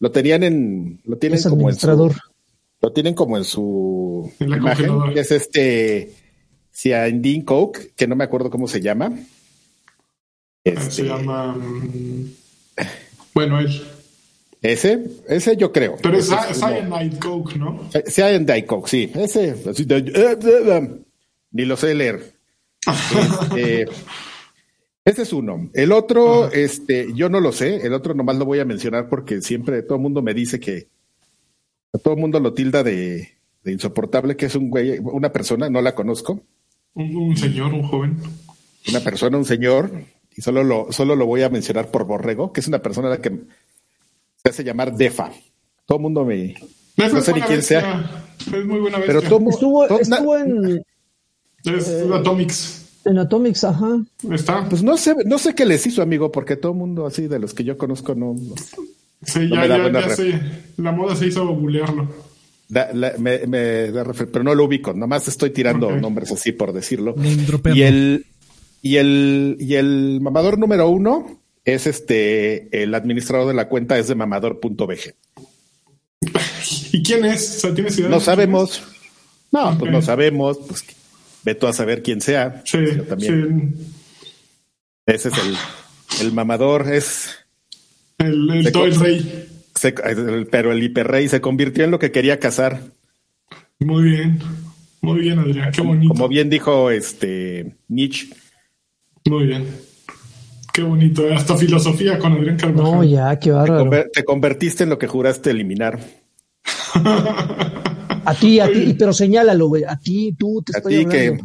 Lo 0.00 0.10
tenían 0.10 0.42
en, 0.42 1.00
lo 1.04 1.16
tienen 1.16 1.38
Es 1.38 1.44
como 1.46 1.70
en 1.70 1.76
su, 1.76 1.86
administrador. 1.88 2.14
lo 2.82 2.92
tienen 2.92 3.14
como 3.14 3.36
en 3.36 3.44
su 3.44 4.32
En 4.40 4.50
la 4.50 4.56
imagen, 4.56 4.90
es 5.16 5.30
este 5.30 6.12
Ciandin 6.72 7.42
Coke, 7.42 7.92
que 7.94 8.06
no 8.08 8.16
me 8.16 8.24
acuerdo 8.24 8.50
cómo 8.50 8.66
se 8.66 8.80
llama. 8.80 9.12
Se 10.64 10.70
Este, 10.72 11.02
llama. 11.04 11.52
mm, 11.54 12.24
Bueno, 13.34 13.60
él. 13.60 13.80
Ese, 14.72 15.04
ese 15.28 15.56
yo 15.56 15.70
creo. 15.72 15.96
Pero 16.02 16.16
es 16.18 16.30
Ese 16.30 16.50
es. 16.50 16.58
Cyanide 16.58 17.18
Coke, 17.18 17.56
¿no? 17.58 17.88
Cyanide 18.06 18.64
Coke, 18.66 18.88
sí. 18.88 19.12
Ese, 19.14 19.54
así 19.70 19.84
de- 19.84 19.98
eh, 19.98 20.12
eh, 20.14 20.38
eh, 20.42 20.90
ni 21.52 21.64
lo 21.64 21.76
sé 21.76 21.94
leer. 21.94 22.34
Este, 23.56 23.86
ese 25.04 25.22
es 25.22 25.32
uno. 25.34 25.68
El 25.74 25.92
otro, 25.92 26.50
este, 26.50 27.08
yo 27.14 27.28
no 27.28 27.40
lo 27.40 27.52
sé. 27.52 27.86
El 27.86 27.92
otro 27.92 28.14
nomás 28.14 28.36
lo 28.36 28.46
voy 28.46 28.58
a 28.60 28.64
mencionar 28.64 29.08
porque 29.08 29.40
siempre 29.42 29.82
todo 29.82 29.96
el 29.96 30.02
mundo 30.02 30.22
me 30.22 30.32
dice 30.34 30.58
que 30.58 30.88
a 31.92 31.98
todo 31.98 32.14
el 32.14 32.20
mundo 32.20 32.40
lo 32.40 32.54
tilda 32.54 32.82
de, 32.82 33.28
de 33.62 33.72
insoportable, 33.72 34.36
que 34.36 34.46
es 34.46 34.54
un 34.54 34.70
güey, 34.70 34.98
una 34.98 35.30
persona, 35.30 35.68
no 35.68 35.82
la 35.82 35.94
conozco, 35.94 36.40
Un, 36.94 37.14
un 37.16 37.36
señor, 37.36 37.72
un 37.74 37.82
joven. 37.82 38.16
una 38.88 39.00
persona, 39.00 39.36
un 39.36 39.44
señor, 39.44 39.90
y 40.34 40.40
solo 40.42 40.64
lo, 40.64 40.90
solo 40.90 41.14
lo 41.16 41.26
voy 41.26 41.42
a 41.42 41.50
mencionar 41.50 41.90
por 41.90 42.04
borrego, 42.06 42.52
que 42.52 42.60
es 42.60 42.68
una 42.68 42.80
persona 42.82 43.08
a 43.08 43.10
la 43.12 43.20
que 43.20 43.30
se 44.44 44.50
hace 44.50 44.64
llamar 44.64 44.94
Defa. 44.94 45.30
Todo 45.86 45.96
el 45.96 46.02
mundo 46.02 46.22
me, 46.22 46.54
no 46.98 47.20
sé 47.22 47.32
ni 47.32 47.40
quién 47.40 47.62
sea. 47.62 48.26
Es 48.40 48.64
muy 48.66 48.78
buena 48.78 48.98
bestia. 48.98 49.06
pero 49.20 49.22
todo, 49.22 49.48
Estuvo, 49.48 49.86
todo- 49.88 50.00
estuvo 50.00 50.36
en, 50.36 50.82
Es 51.64 51.88
Atomics. 52.12 52.86
en 53.06 53.18
Atomics, 53.18 53.64
ajá. 53.64 54.02
Está. 54.30 54.68
Pues 54.68 54.82
no 54.82 54.98
sé, 54.98 55.14
no 55.24 55.38
sé 55.38 55.54
qué 55.54 55.64
les 55.64 55.86
hizo, 55.86 56.02
amigo, 56.02 56.30
porque 56.30 56.56
todo 56.56 56.72
el 56.72 56.78
mundo 56.78 57.06
así 57.06 57.26
de 57.26 57.38
los 57.38 57.54
que 57.54 57.64
yo 57.64 57.78
conozco 57.78 58.14
no. 58.14 58.34
no- 58.34 58.54
Sí, 59.22 59.38
no 59.48 59.54
ya, 59.66 59.66
ya, 59.66 59.90
ya 59.90 60.08
sé. 60.14 60.38
La 60.76 60.92
moda 60.92 61.16
se 61.16 61.28
hizo 61.28 61.46
bulearlo. 61.54 62.06
da- 62.68 62.90
la- 62.92 63.14
me, 63.18 63.46
me 63.46 63.90
da 63.92 64.04
refer- 64.04 64.28
pero 64.30 64.44
no 64.44 64.54
lo 64.54 64.64
ubico, 64.66 64.92
nomás 64.92 65.26
estoy 65.26 65.50
tirando 65.50 65.90
nombres 65.96 66.30
así 66.32 66.52
por 66.52 66.74
decirlo. 66.74 67.14
Y 67.74 67.80
el, 67.80 68.26
y 68.82 68.96
el, 68.96 69.56
y 69.58 69.76
el 69.76 70.20
mamador 70.20 70.58
número 70.58 70.90
uno 70.90 71.40
es 71.64 71.86
este, 71.86 72.82
el 72.82 72.94
administrador 72.94 73.48
de 73.48 73.54
la 73.54 73.68
cuenta 73.68 73.98
es 73.98 74.08
de 74.08 74.14
mamador.bg. 74.14 75.14
¿Y 76.92 77.02
quién 77.02 77.24
es? 77.24 77.56
O 77.56 77.60
sea, 77.60 77.74
¿tienes 77.74 77.96
idea? 77.98 78.08
de 78.08 78.14
No 78.14 78.20
sabemos. 78.20 78.82
No, 79.52 79.76
pues 79.78 79.92
no 79.92 80.02
sabemos, 80.02 80.58
pues 80.66 80.84
ve 81.44 81.54
tú 81.54 81.66
a 81.66 81.72
saber 81.72 82.02
quién 82.02 82.20
sea. 82.20 82.62
Sí, 82.64 82.78
Yo 82.96 83.04
también. 83.04 83.74
sí. 83.78 83.84
Ese 85.06 85.28
es 85.28 85.34
el, 85.38 86.26
el 86.26 86.32
mamador, 86.32 86.92
es 86.92 87.30
El, 88.18 88.50
el, 88.50 88.72
todo 88.72 88.86
el 88.86 88.98
rey. 88.98 89.48
se- 89.74 89.94
el- 90.04 90.46
pero 90.50 90.72
el 90.72 90.82
hiperrey 90.82 91.28
se 91.28 91.40
convirtió 91.40 91.84
en 91.84 91.90
lo 91.90 91.98
que 91.98 92.10
quería 92.10 92.40
cazar. 92.40 92.80
Muy 93.80 94.02
bien. 94.10 94.40
Muy 95.02 95.20
bien, 95.20 95.38
Adrián. 95.38 95.70
Qué 95.72 95.82
bonito. 95.82 96.08
Como 96.14 96.28
bien 96.28 96.48
dijo 96.48 96.90
este 96.90 97.76
Nietzsche, 97.88 98.28
Muy 99.26 99.44
bien. 99.46 99.66
Qué 100.74 100.82
bonito. 100.82 101.22
Hasta 101.32 101.56
filosofía 101.56 102.18
con 102.18 102.32
Adrián 102.32 102.56
Carvajal. 102.56 102.92
No, 102.92 103.04
ya, 103.04 103.38
qué 103.38 103.50
te, 103.50 103.52
bárbaro. 103.52 103.84
conver- 103.84 104.10
te 104.12 104.24
convertiste 104.24 104.82
en 104.82 104.90
lo 104.90 104.98
que 104.98 105.06
juraste 105.06 105.50
eliminar. 105.50 106.00
A 108.26 108.34
ti, 108.34 108.58
a 108.58 108.66
ti, 108.72 108.94
pero 108.98 109.12
señálalo, 109.12 109.68
güey. 109.68 109.84
A 109.84 109.98
ti, 109.98 110.34
tú, 110.38 110.62
te 110.64 110.72
A 110.74 110.78
estoy 110.78 111.04
ti 111.04 111.06
que, 111.10 111.38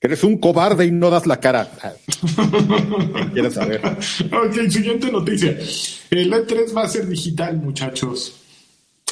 eres 0.00 0.22
un 0.24 0.36
cobarde 0.38 0.84
y 0.84 0.90
no 0.90 1.08
das 1.08 1.26
la 1.26 1.40
cara. 1.40 1.70
Ah, 1.82 1.92
¿quién 2.06 3.30
¿Quieres 3.32 3.54
saber? 3.54 3.80
Ok, 3.86 4.68
siguiente 4.68 5.10
noticia. 5.10 5.56
El 6.10 6.30
E3 6.32 6.76
va 6.76 6.82
a 6.82 6.88
ser 6.88 7.06
digital, 7.08 7.56
muchachos. 7.56 8.34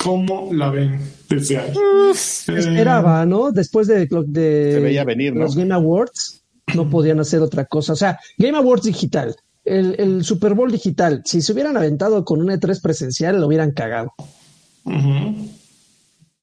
¿Cómo 0.04 0.50
la 0.52 0.68
ven 0.70 1.00
desde 1.30 1.56
ahí? 1.56 1.70
Eh, 1.70 2.10
esperaba, 2.12 3.24
¿no? 3.24 3.50
Después 3.50 3.86
de, 3.86 4.06
lo- 4.10 4.22
de 4.22 4.72
Se 4.74 4.80
veía 4.80 5.04
venir, 5.04 5.34
¿no? 5.34 5.40
los 5.44 5.56
Game 5.56 5.72
Awards, 5.72 6.42
no 6.74 6.90
podían 6.90 7.18
hacer 7.20 7.40
otra 7.40 7.64
cosa. 7.64 7.94
O 7.94 7.96
sea, 7.96 8.20
Game 8.36 8.58
Awards 8.58 8.84
digital, 8.84 9.34
el, 9.66 9.96
el 9.98 10.24
Super 10.24 10.54
Bowl 10.54 10.70
digital. 10.70 11.22
Si 11.24 11.42
se 11.42 11.52
hubieran 11.52 11.76
aventado 11.76 12.24
con 12.24 12.40
un 12.40 12.48
E3 12.48 12.80
presencial, 12.80 13.40
lo 13.40 13.46
hubieran 13.46 13.72
cagado. 13.72 14.12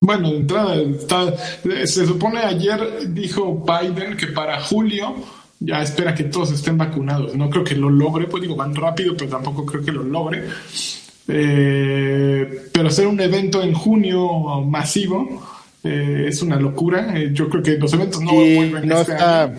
Bueno, 0.01 0.32
de 0.32 0.38
entrada, 0.38 0.76
está- 0.76 1.34
se 1.86 2.05
supone 2.05 2.39
ayer 2.39 3.13
dijo 3.13 3.63
Biden 3.65 4.17
que 4.17 4.28
para 4.28 4.61
julio 4.61 5.15
ya 5.59 5.82
espera 5.82 6.13
que 6.13 6.26
todos 6.26 6.51
estén 6.51 6.78
vacunados. 6.78 7.36
No 7.36 7.49
creo 7.49 7.63
que 7.63 7.76
lo 7.76 7.89
logre, 7.89 8.28
pues 8.28 8.41
digo, 8.43 8.55
van 8.55 8.76
rápido, 8.76 9.15
pero 9.17 9.30
tampoco 9.30 9.65
creo 9.65 9.84
que 9.84 9.93
lo 9.93 10.03
logre. 10.03 10.43
Eh, 11.26 12.67
pero 12.74 12.89
hacer 12.89 13.07
un 13.07 13.19
evento 13.21 13.63
en 13.63 13.74
junio 13.74 14.28
masivo 14.65 15.41
eh, 15.86 16.26
es 16.28 16.41
una 16.41 16.57
locura. 16.57 17.17
Eh, 17.17 17.30
yo 17.34 17.47
creo 17.47 17.63
que 17.63 17.78
los 17.78 17.93
eventos 17.93 18.21
no 18.21 18.32
vuelven 18.34 18.86
no 18.89 18.99
este 18.99 19.13
está, 19.13 19.43
año. 19.43 19.57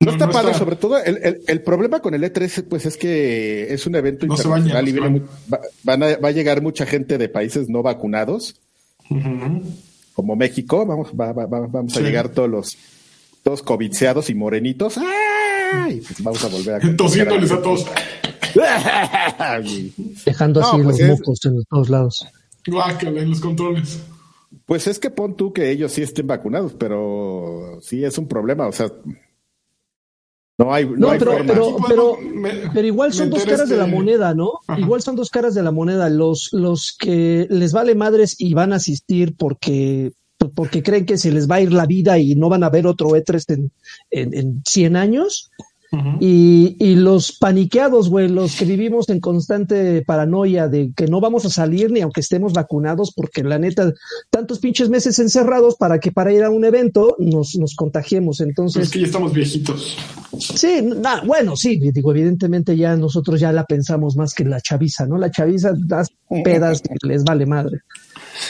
No 0.00 0.10
está 0.12 0.26
no 0.26 0.32
padre, 0.32 0.48
está- 0.50 0.58
sobre 0.58 0.76
todo 0.76 0.98
el, 1.02 1.16
el- 1.22 1.40
el 1.46 1.62
problema 1.62 2.00
con 2.00 2.14
el 2.14 2.22
E3 2.22 2.64
pues 2.68 2.84
es 2.86 2.96
que 2.96 3.72
es 3.72 3.86
un 3.86 3.94
evento 3.94 4.26
No 4.26 4.34
internacional 4.34 4.84
baña, 4.84 4.88
y 4.88 4.92
viene 4.92 5.22
va, 5.52 5.60
van 5.84 6.02
a, 6.02 6.16
va 6.18 6.28
a 6.28 6.32
llegar 6.32 6.60
mucha 6.62 6.84
gente 6.86 7.16
de 7.18 7.28
países 7.28 7.68
no 7.68 7.82
vacunados, 7.82 8.56
como 10.14 10.36
México, 10.36 10.84
vamos, 10.86 11.08
va- 11.18 11.32
va- 11.32 11.46
va- 11.46 11.66
vamos 11.66 11.96
a 11.96 12.00
llegar 12.00 12.28
todos 12.28 12.48
los 12.50 12.76
todos 13.42 13.62
y 14.30 14.34
morenitos. 14.34 14.98
¡Ay! 14.98 16.00
Pues 16.06 16.22
vamos 16.22 16.44
a 16.44 16.48
volver 16.48 16.74
a 16.84 16.96
Tosiéndoles 16.96 17.52
a 17.52 17.62
todos. 17.62 17.86
Dejando 20.24 20.60
No, 20.60 20.66
así 20.66 20.76
pues 20.82 20.86
los 20.86 21.00
es- 21.00 21.08
mocos 21.20 21.44
en 21.44 21.64
todos 21.64 21.88
lados. 21.88 22.26
Guácala 22.66 23.20
en 23.22 23.30
los 23.30 23.40
controles. 23.40 24.00
Pues 24.64 24.86
es 24.88 24.98
que 24.98 25.10
pon 25.10 25.36
tú 25.36 25.52
que 25.52 25.70
ellos 25.70 25.92
sí 25.92 26.02
estén 26.02 26.26
vacunados, 26.26 26.74
pero 26.78 27.78
sí 27.82 28.04
es 28.04 28.18
un 28.18 28.26
problema, 28.26 28.66
o 28.66 28.72
sea, 28.72 28.90
no 30.58 30.72
hay, 30.72 30.86
no 30.86 30.96
No, 30.96 31.10
hay 31.10 31.18
pero, 31.18 31.32
forma. 31.32 31.46
pero, 31.52 31.64
Sí 31.66 31.84
pero, 31.88 32.16
me- 32.34 32.70
pero 32.72 32.86
igual 32.86 33.12
son 33.12 33.30
dos 33.30 33.44
caras 33.44 33.68
de 33.68 33.76
la 33.76 33.84
este- 33.84 33.94
moneda, 33.96 34.34
¿no? 34.34 34.52
Ajá. 34.66 34.80
Igual 34.80 35.02
son 35.02 35.16
dos 35.16 35.30
caras 35.30 35.54
de 35.54 35.62
la 35.62 35.70
moneda. 35.70 36.08
Los, 36.08 36.48
los 36.52 36.96
que 36.98 37.46
les 37.50 37.72
vale 37.72 37.94
madres 37.94 38.36
y 38.38 38.54
van 38.54 38.72
a 38.72 38.76
asistir 38.76 39.34
porque, 39.36 40.12
porque 40.54 40.82
creen 40.82 41.04
que 41.06 41.18
se 41.18 41.30
les 41.32 41.50
va 41.50 41.56
a 41.56 41.60
ir 41.60 41.72
la 41.72 41.86
vida 41.86 42.18
y 42.18 42.34
no 42.36 42.48
van 42.48 42.64
a 42.64 42.70
ver 42.70 42.86
otro 42.86 43.08
E3 43.10 43.44
en, 43.54 43.72
en, 44.10 44.34
en 44.34 44.62
100 44.66 44.96
años. 44.96 45.50
Y, 46.20 46.76
y 46.78 46.96
los 46.96 47.32
paniqueados, 47.38 48.10
güey, 48.10 48.28
los 48.28 48.56
que 48.56 48.64
vivimos 48.64 49.08
en 49.08 49.20
constante 49.20 50.02
paranoia 50.02 50.68
de 50.68 50.92
que 50.96 51.06
no 51.06 51.20
vamos 51.20 51.44
a 51.46 51.50
salir 51.50 51.90
ni 51.90 52.00
aunque 52.00 52.20
estemos 52.20 52.52
vacunados, 52.52 53.12
porque 53.14 53.42
la 53.44 53.58
neta, 53.58 53.92
tantos 54.30 54.58
pinches 54.58 54.88
meses 54.88 55.18
encerrados 55.18 55.76
para 55.76 55.98
que 55.98 56.12
para 56.12 56.32
ir 56.32 56.42
a 56.42 56.50
un 56.50 56.64
evento 56.64 57.16
nos, 57.18 57.56
nos 57.56 57.74
contagiemos. 57.74 58.40
Es 58.40 58.46
Entonces, 58.48 58.90
que 58.90 59.00
ya 59.00 59.06
estamos 59.06 59.32
viejitos. 59.32 59.96
sí, 60.38 60.82
na- 60.82 61.22
bueno, 61.24 61.56
sí, 61.56 61.78
digo, 61.92 62.10
evidentemente 62.12 62.76
ya 62.76 62.96
nosotros 62.96 63.40
ya 63.40 63.52
la 63.52 63.64
pensamos 63.64 64.16
más 64.16 64.34
que 64.34 64.44
la 64.44 64.60
chaviza, 64.60 65.06
¿no? 65.06 65.16
La 65.18 65.30
chaviza 65.30 65.72
das 65.76 66.08
pedas 66.44 66.82
y 67.02 67.06
les 67.06 67.22
vale 67.24 67.46
madre. 67.46 67.78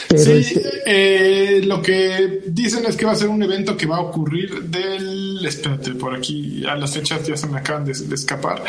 Pero 0.09 0.23
sí, 0.23 0.31
este, 0.31 0.69
eh, 0.85 1.61
lo 1.63 1.81
que 1.81 2.41
dicen 2.47 2.85
es 2.85 2.95
que 2.95 3.05
va 3.05 3.11
a 3.11 3.15
ser 3.15 3.29
un 3.29 3.41
evento 3.43 3.75
que 3.75 3.85
va 3.85 3.97
a 3.97 4.01
ocurrir 4.01 4.63
del. 4.63 5.45
Espérate, 5.45 5.93
por 5.93 6.15
aquí, 6.15 6.65
a 6.65 6.75
las 6.75 6.93
fechas 6.93 7.25
ya 7.25 7.37
se 7.37 7.47
me 7.47 7.59
acaban 7.59 7.85
de, 7.85 7.93
de 7.93 8.15
escapar. 8.15 8.63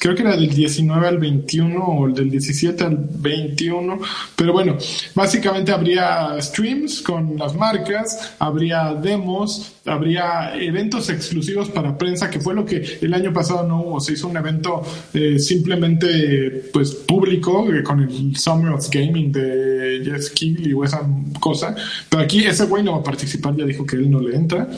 Creo 0.00 0.14
que 0.14 0.22
era 0.22 0.36
del 0.36 0.50
19 0.50 1.08
al 1.08 1.18
21 1.18 1.82
o 1.82 2.08
del 2.08 2.30
17 2.30 2.84
al 2.84 2.98
21. 2.98 3.98
Pero 4.36 4.52
bueno, 4.52 4.76
básicamente 5.14 5.72
habría 5.72 6.36
streams 6.40 7.00
con 7.02 7.36
las 7.38 7.54
marcas, 7.54 8.34
habría 8.38 8.94
demos, 8.94 9.73
habría 9.86 10.54
eventos 10.56 11.08
exclusivos 11.10 11.70
para 11.70 11.96
prensa, 11.98 12.30
que 12.30 12.40
fue 12.40 12.54
lo 12.54 12.64
que 12.64 12.98
el 13.00 13.12
año 13.14 13.32
pasado 13.32 13.66
no 13.66 13.82
hubo. 13.82 14.00
Se 14.00 14.14
hizo 14.14 14.28
un 14.28 14.36
evento 14.36 14.82
eh, 15.12 15.38
simplemente 15.38 16.70
pues 16.72 16.92
público 16.92 17.72
eh, 17.72 17.82
con 17.82 18.00
el 18.00 18.36
Summer 18.36 18.72
of 18.72 18.88
Gaming 18.90 19.32
de 19.32 20.02
Jeff 20.04 20.30
Keighley 20.30 20.72
o 20.72 20.84
esa 20.84 21.06
cosa. 21.40 21.74
Pero 22.08 22.22
aquí 22.22 22.44
ese 22.44 22.64
güey 22.64 22.82
no 22.82 22.92
va 22.92 22.98
a 22.98 23.02
participar, 23.02 23.56
ya 23.56 23.64
dijo 23.64 23.84
que 23.84 23.96
él 23.96 24.10
no 24.10 24.20
le 24.20 24.36
entra. 24.36 24.68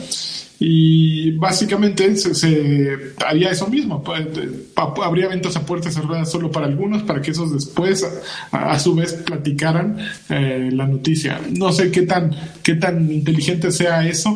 Y 0.59 1.31
básicamente 1.31 2.15
se, 2.15 3.13
haría 3.25 3.51
eso 3.51 3.67
mismo. 3.67 4.03
pues, 4.03 4.25
Habría 4.75 5.25
eventos 5.25 5.55
a 5.55 5.65
puertas 5.65 5.93
cerradas 5.93 6.31
solo 6.31 6.51
para 6.51 6.65
algunos, 6.65 7.03
para 7.03 7.21
que 7.21 7.31
esos 7.31 7.53
después, 7.53 8.05
a, 8.51 8.79
su 8.79 8.95
vez, 8.95 9.13
platicaran 9.13 9.97
eh, 10.29 10.69
la 10.73 10.87
noticia. 10.87 11.39
No 11.51 11.71
sé 11.71 11.91
qué 11.91 12.03
tan, 12.03 12.31
qué 12.63 12.75
tan 12.75 13.11
inteligente 13.11 13.71
sea 13.71 14.07
eso, 14.07 14.35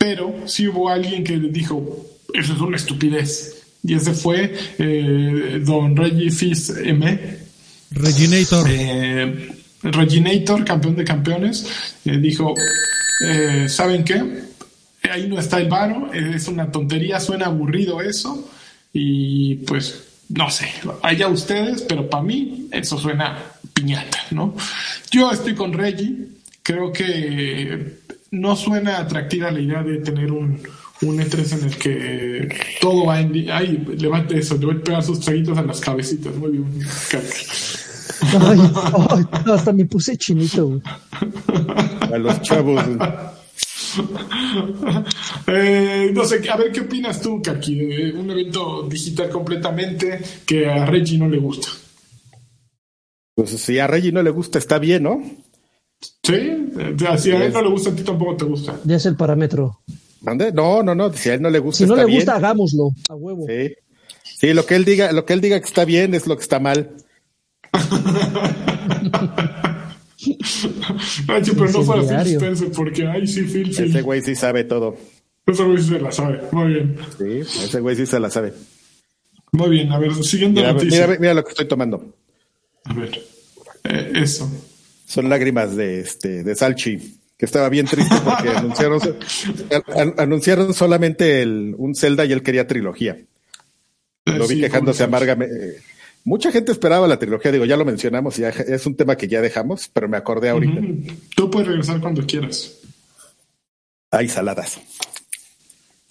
pero 0.00 0.34
sí 0.46 0.66
hubo 0.66 0.88
alguien 0.88 1.22
que 1.22 1.36
dijo, 1.38 2.06
eso 2.32 2.54
es 2.54 2.60
una 2.60 2.78
estupidez. 2.78 3.64
Y 3.82 3.94
ese 3.94 4.14
fue 4.14 4.54
eh, 4.78 5.60
don 5.62 5.94
Reggie 5.94 6.30
Fils 6.30 6.70
M. 6.70 7.36
Reginator. 7.90 8.66
Eh, 8.66 9.50
Reginator, 9.82 10.64
campeón 10.64 10.96
de 10.96 11.04
campeones, 11.04 11.66
dijo, 12.04 12.54
¿saben 13.66 14.04
qué? 14.04 14.48
ahí 15.10 15.28
no 15.28 15.38
está 15.38 15.58
el 15.58 15.68
varo, 15.68 16.12
es 16.12 16.48
una 16.48 16.70
tontería, 16.70 17.20
suena 17.20 17.46
aburrido 17.46 18.00
eso, 18.00 18.50
y 18.92 19.56
pues 19.56 20.04
no 20.28 20.50
sé, 20.50 20.68
allá 21.02 21.28
ustedes, 21.28 21.82
pero 21.82 22.08
para 22.08 22.22
mí 22.22 22.68
eso 22.70 22.98
suena 22.98 23.38
piñata, 23.74 24.18
¿no? 24.30 24.54
Yo 25.10 25.30
estoy 25.32 25.54
con 25.54 25.72
Reggie, 25.72 26.28
creo 26.62 26.92
que 26.92 27.98
no 28.30 28.56
suena 28.56 28.98
atractiva 28.98 29.50
la 29.50 29.60
idea 29.60 29.82
de 29.82 29.98
tener 29.98 30.30
un, 30.30 30.60
un 31.02 31.18
E3 31.18 31.58
en 31.58 31.64
el 31.64 31.76
que 31.76 32.56
todo 32.80 33.06
va 33.06 33.20
en... 33.20 33.50
Ay, 33.50 33.84
levante 33.98 34.38
eso, 34.38 34.56
le 34.56 34.66
voy 34.66 34.76
a 34.76 34.82
pegar 34.82 35.02
sus 35.02 35.20
traguitos 35.20 35.56
a 35.56 35.62
las 35.62 35.80
cabecitas, 35.80 36.34
muy 36.36 36.52
bien. 36.52 36.66
Ay, 38.22 38.58
ay, 39.10 39.24
hasta 39.52 39.72
me 39.72 39.84
puse 39.86 40.16
chinito. 40.16 40.80
A 42.12 42.18
los 42.18 42.40
chavos. 42.42 42.82
Eh, 45.48 46.10
no 46.14 46.24
sé, 46.24 46.48
a 46.48 46.56
ver 46.56 46.70
qué 46.70 46.82
opinas 46.82 47.20
tú, 47.20 47.42
Kaki, 47.42 47.74
de 47.74 48.12
un 48.12 48.30
evento 48.30 48.86
digital 48.88 49.28
completamente 49.30 50.20
que 50.46 50.68
a 50.68 50.86
Reggie 50.86 51.18
no 51.18 51.28
le 51.28 51.38
gusta. 51.38 51.68
Pues 53.34 53.50
si 53.50 53.78
a 53.80 53.88
Reggie 53.88 54.12
no 54.12 54.22
le 54.22 54.30
gusta, 54.30 54.58
está 54.58 54.78
bien, 54.78 55.02
¿no? 55.02 55.20
Sí, 56.00 56.72
si 57.18 57.30
a 57.30 57.44
él 57.44 57.52
no 57.52 57.62
le 57.62 57.68
gusta, 57.70 57.90
a 57.90 57.94
ti 57.94 58.02
tampoco 58.02 58.36
te 58.36 58.44
gusta. 58.44 58.78
Ya 58.84 58.96
es 58.96 59.06
el 59.06 59.16
parámetro. 59.16 59.80
¿Mande? 60.20 60.52
No, 60.52 60.82
no, 60.82 60.94
no, 60.94 61.12
si 61.12 61.30
a 61.30 61.34
él 61.34 61.42
no 61.42 61.50
le 61.50 61.58
gusta. 61.58 61.84
Si 61.84 61.86
no 61.86 61.96
le 61.96 62.04
gusta, 62.04 62.36
hagámoslo, 62.36 62.90
a 63.08 63.14
huevo. 63.14 63.46
Sí. 63.46 63.74
sí, 64.22 64.54
lo 64.54 64.64
que 64.66 64.76
él 64.76 64.84
diga, 64.84 65.12
lo 65.12 65.24
que 65.24 65.32
él 65.32 65.40
diga 65.40 65.58
que 65.58 65.66
está 65.66 65.84
bien 65.84 66.14
es 66.14 66.26
lo 66.26 66.36
que 66.36 66.42
está 66.42 66.58
mal. 66.58 66.90
Ay, 71.28 71.42
pero 71.44 71.70
no 71.70 71.82
fue 71.82 72.00
Phil 72.02 72.34
Spencer 72.34 72.70
porque, 72.72 73.06
ay, 73.06 73.26
sí, 73.26 73.42
Phil, 73.42 73.74
Phil. 73.74 73.90
Ese 73.90 74.02
güey 74.02 74.20
sí 74.20 74.34
sabe 74.34 74.64
todo. 74.64 74.96
Ese 75.46 75.64
güey 75.64 75.78
sí 75.78 75.88
se 75.88 76.00
la 76.00 76.12
sabe. 76.12 76.40
Muy 76.52 76.74
bien. 76.74 76.96
Sí, 77.16 77.38
ese 77.64 77.80
güey 77.80 77.96
sí 77.96 78.06
se 78.06 78.20
la 78.20 78.30
sabe. 78.30 78.52
Muy 79.52 79.70
bien, 79.70 79.92
a 79.92 79.98
ver, 79.98 80.12
siguiendo 80.22 80.60
mira, 80.60 80.72
noticia. 80.72 81.06
Mira, 81.06 81.20
mira, 81.20 81.34
lo 81.34 81.44
que 81.44 81.50
estoy 81.50 81.66
tomando. 81.66 82.14
A 82.84 82.94
ver, 82.94 83.22
eh, 83.84 84.12
eso. 84.14 84.50
Son 85.10 85.28
lágrimas 85.28 85.74
de 85.74 85.98
este 85.98 86.44
de 86.44 86.54
Salchi, 86.54 87.18
que 87.36 87.44
estaba 87.44 87.68
bien 87.68 87.84
triste 87.84 88.14
porque 88.24 88.48
anunciaron, 88.56 89.00
anunciaron 90.16 90.72
solamente 90.72 91.42
el, 91.42 91.74
un 91.76 91.96
Zelda 91.96 92.24
y 92.24 92.30
él 92.30 92.44
quería 92.44 92.68
trilogía. 92.68 93.18
Lo 94.24 94.46
vi 94.46 94.54
sí, 94.54 94.60
quejándose 94.60 95.02
amargamente. 95.02 95.82
Mucha 96.22 96.52
gente 96.52 96.70
esperaba 96.70 97.08
la 97.08 97.18
trilogía, 97.18 97.50
digo, 97.50 97.64
ya 97.64 97.76
lo 97.76 97.84
mencionamos, 97.84 98.36
ya 98.36 98.50
es 98.50 98.86
un 98.86 98.94
tema 98.94 99.16
que 99.16 99.26
ya 99.26 99.40
dejamos, 99.40 99.90
pero 99.92 100.08
me 100.08 100.16
acordé 100.16 100.50
ahorita. 100.50 100.78
Uh 100.78 100.84
-huh. 100.84 101.18
Tú 101.34 101.50
puedes 101.50 101.66
regresar 101.66 102.00
cuando 102.00 102.24
quieras. 102.24 102.78
Hay 104.12 104.28
saladas. 104.28 104.78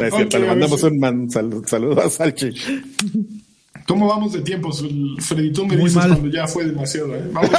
es 0.00 0.12
cierto, 0.12 0.38
okay, 0.38 0.40
le 0.40 0.46
mandamos 0.48 0.82
un 0.82 0.98
man, 0.98 1.30
sal, 1.30 1.62
saludo 1.66 2.00
a 2.00 2.10
Salchi. 2.10 2.52
¿Cómo 3.86 4.08
vamos 4.08 4.32
de 4.32 4.40
tiempo? 4.40 4.70
Freddy, 4.72 5.52
tú 5.52 5.64
me 5.64 5.76
Muy 5.76 5.84
dices 5.84 5.96
mal. 5.96 6.08
cuando 6.10 6.28
ya 6.28 6.46
fue 6.46 6.64
demasiado. 6.64 7.14
¿eh? 7.14 7.22
¿Vamos 7.32 7.50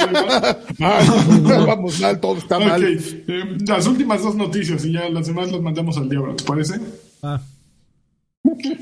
mal? 0.78 1.38
no, 1.42 1.66
vamos 1.66 2.00
mal, 2.00 2.20
todo 2.20 2.36
está 2.36 2.56
okay. 2.56 2.68
mal. 2.68 2.84
Eh, 2.84 3.56
las 3.66 3.86
últimas 3.86 4.22
dos 4.22 4.34
noticias 4.34 4.84
y 4.84 4.92
ya 4.92 5.08
las 5.08 5.26
demás 5.26 5.50
las 5.50 5.60
mandamos 5.60 5.96
al 5.96 6.08
diablo, 6.08 6.34
¿te 6.36 6.44
parece? 6.44 6.74
Ah. 7.22 7.40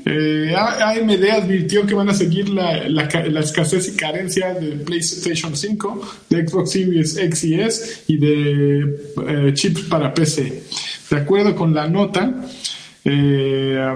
Eh, 0.05 0.55
AMD 0.55 1.23
advirtió 1.29 1.85
que 1.85 1.93
van 1.93 2.09
a 2.09 2.13
seguir 2.13 2.49
la, 2.49 2.87
la, 2.87 3.07
la, 3.29 3.39
escasez 3.39 3.89
y 3.89 3.97
carencia 3.97 4.53
de 4.53 4.71
PlayStation 4.77 5.55
5, 5.55 6.01
de 6.29 6.47
Xbox 6.47 6.71
Series 6.71 7.17
X 7.17 7.43
y 7.43 7.59
S 7.59 8.03
y 8.07 8.17
de 8.17 8.79
eh, 9.27 9.53
chips 9.53 9.81
para 9.83 10.13
PC. 10.13 10.63
De 11.09 11.17
acuerdo 11.17 11.55
con 11.55 11.73
la 11.73 11.87
nota, 11.87 12.33
eh, 13.03 13.95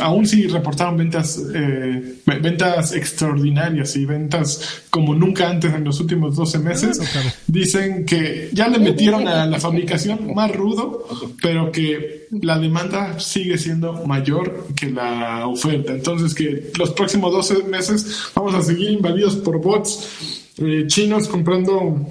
aún 0.00 0.26
sí 0.26 0.46
reportaron 0.46 0.96
ventas, 0.96 1.40
eh, 1.54 2.16
ventas 2.26 2.92
extraordinarias 2.92 3.96
y 3.96 4.04
ventas 4.04 4.82
como 4.90 5.14
nunca 5.14 5.48
antes 5.48 5.72
en 5.72 5.84
los 5.84 6.00
últimos 6.00 6.36
12 6.36 6.58
meses. 6.58 7.00
Dicen 7.46 8.04
que 8.04 8.50
ya 8.52 8.68
le 8.68 8.78
metieron 8.78 9.28
a 9.28 9.46
la 9.46 9.60
fabricación 9.60 10.34
más 10.34 10.54
rudo, 10.54 11.06
pero 11.40 11.70
que 11.70 12.26
la 12.30 12.58
demanda 12.58 13.20
sigue 13.20 13.58
siendo 13.58 14.04
mayor 14.06 14.68
que 14.74 14.90
la 14.90 15.46
oferta. 15.46 15.92
Entonces 15.92 16.34
que 16.34 16.72
los 16.78 16.90
próximos 16.90 17.32
12 17.32 17.64
meses 17.64 18.30
vamos 18.34 18.54
a 18.54 18.62
seguir 18.62 18.90
invadidos 18.90 19.36
por 19.36 19.60
bots 19.60 20.50
eh, 20.58 20.84
chinos 20.86 21.28
comprando 21.28 22.06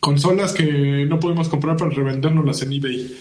consolas 0.00 0.52
que 0.52 1.06
no 1.06 1.18
podemos 1.18 1.48
comprar 1.48 1.76
para 1.76 1.90
revendérnoslas 1.90 2.62
en 2.62 2.72
eBay. 2.72 3.16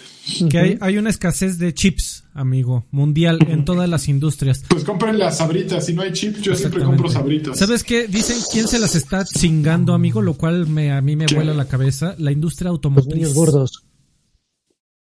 Que 0.50 0.60
hay, 0.60 0.78
hay, 0.82 0.98
una 0.98 1.10
escasez 1.10 1.58
de 1.58 1.74
chips, 1.74 2.26
amigo, 2.34 2.86
mundial 2.92 3.40
en 3.48 3.64
todas 3.66 3.90
las 3.90 4.08
industrias. 4.10 4.64
Pues 4.68 4.84
compren 4.84 5.18
las 5.18 5.38
sabritas, 5.38 5.86
si 5.86 5.94
no 5.94 6.02
hay 6.02 6.12
chips, 6.12 6.42
yo 6.42 6.56
siempre 6.56 6.84
compro 6.84 7.10
sabritas. 7.10 7.58
¿Sabes 7.58 7.84
qué? 7.84 8.08
Dicen 8.08 8.38
quién 8.52 8.68
se 8.68 8.80
las 8.80 8.96
está 8.96 9.24
chingando, 9.24 9.94
amigo, 9.94 10.22
lo 10.22 10.34
cual 10.34 10.68
me, 10.68 10.92
a 10.92 11.02
mí 11.02 11.16
me 11.16 11.28
vuela 11.34 11.54
la 11.54 11.66
cabeza. 11.66 12.16
La 12.18 12.32
industria 12.32 12.70
automotriz. 12.70 13.24
Los 13.24 13.34
gordos. 13.34 13.84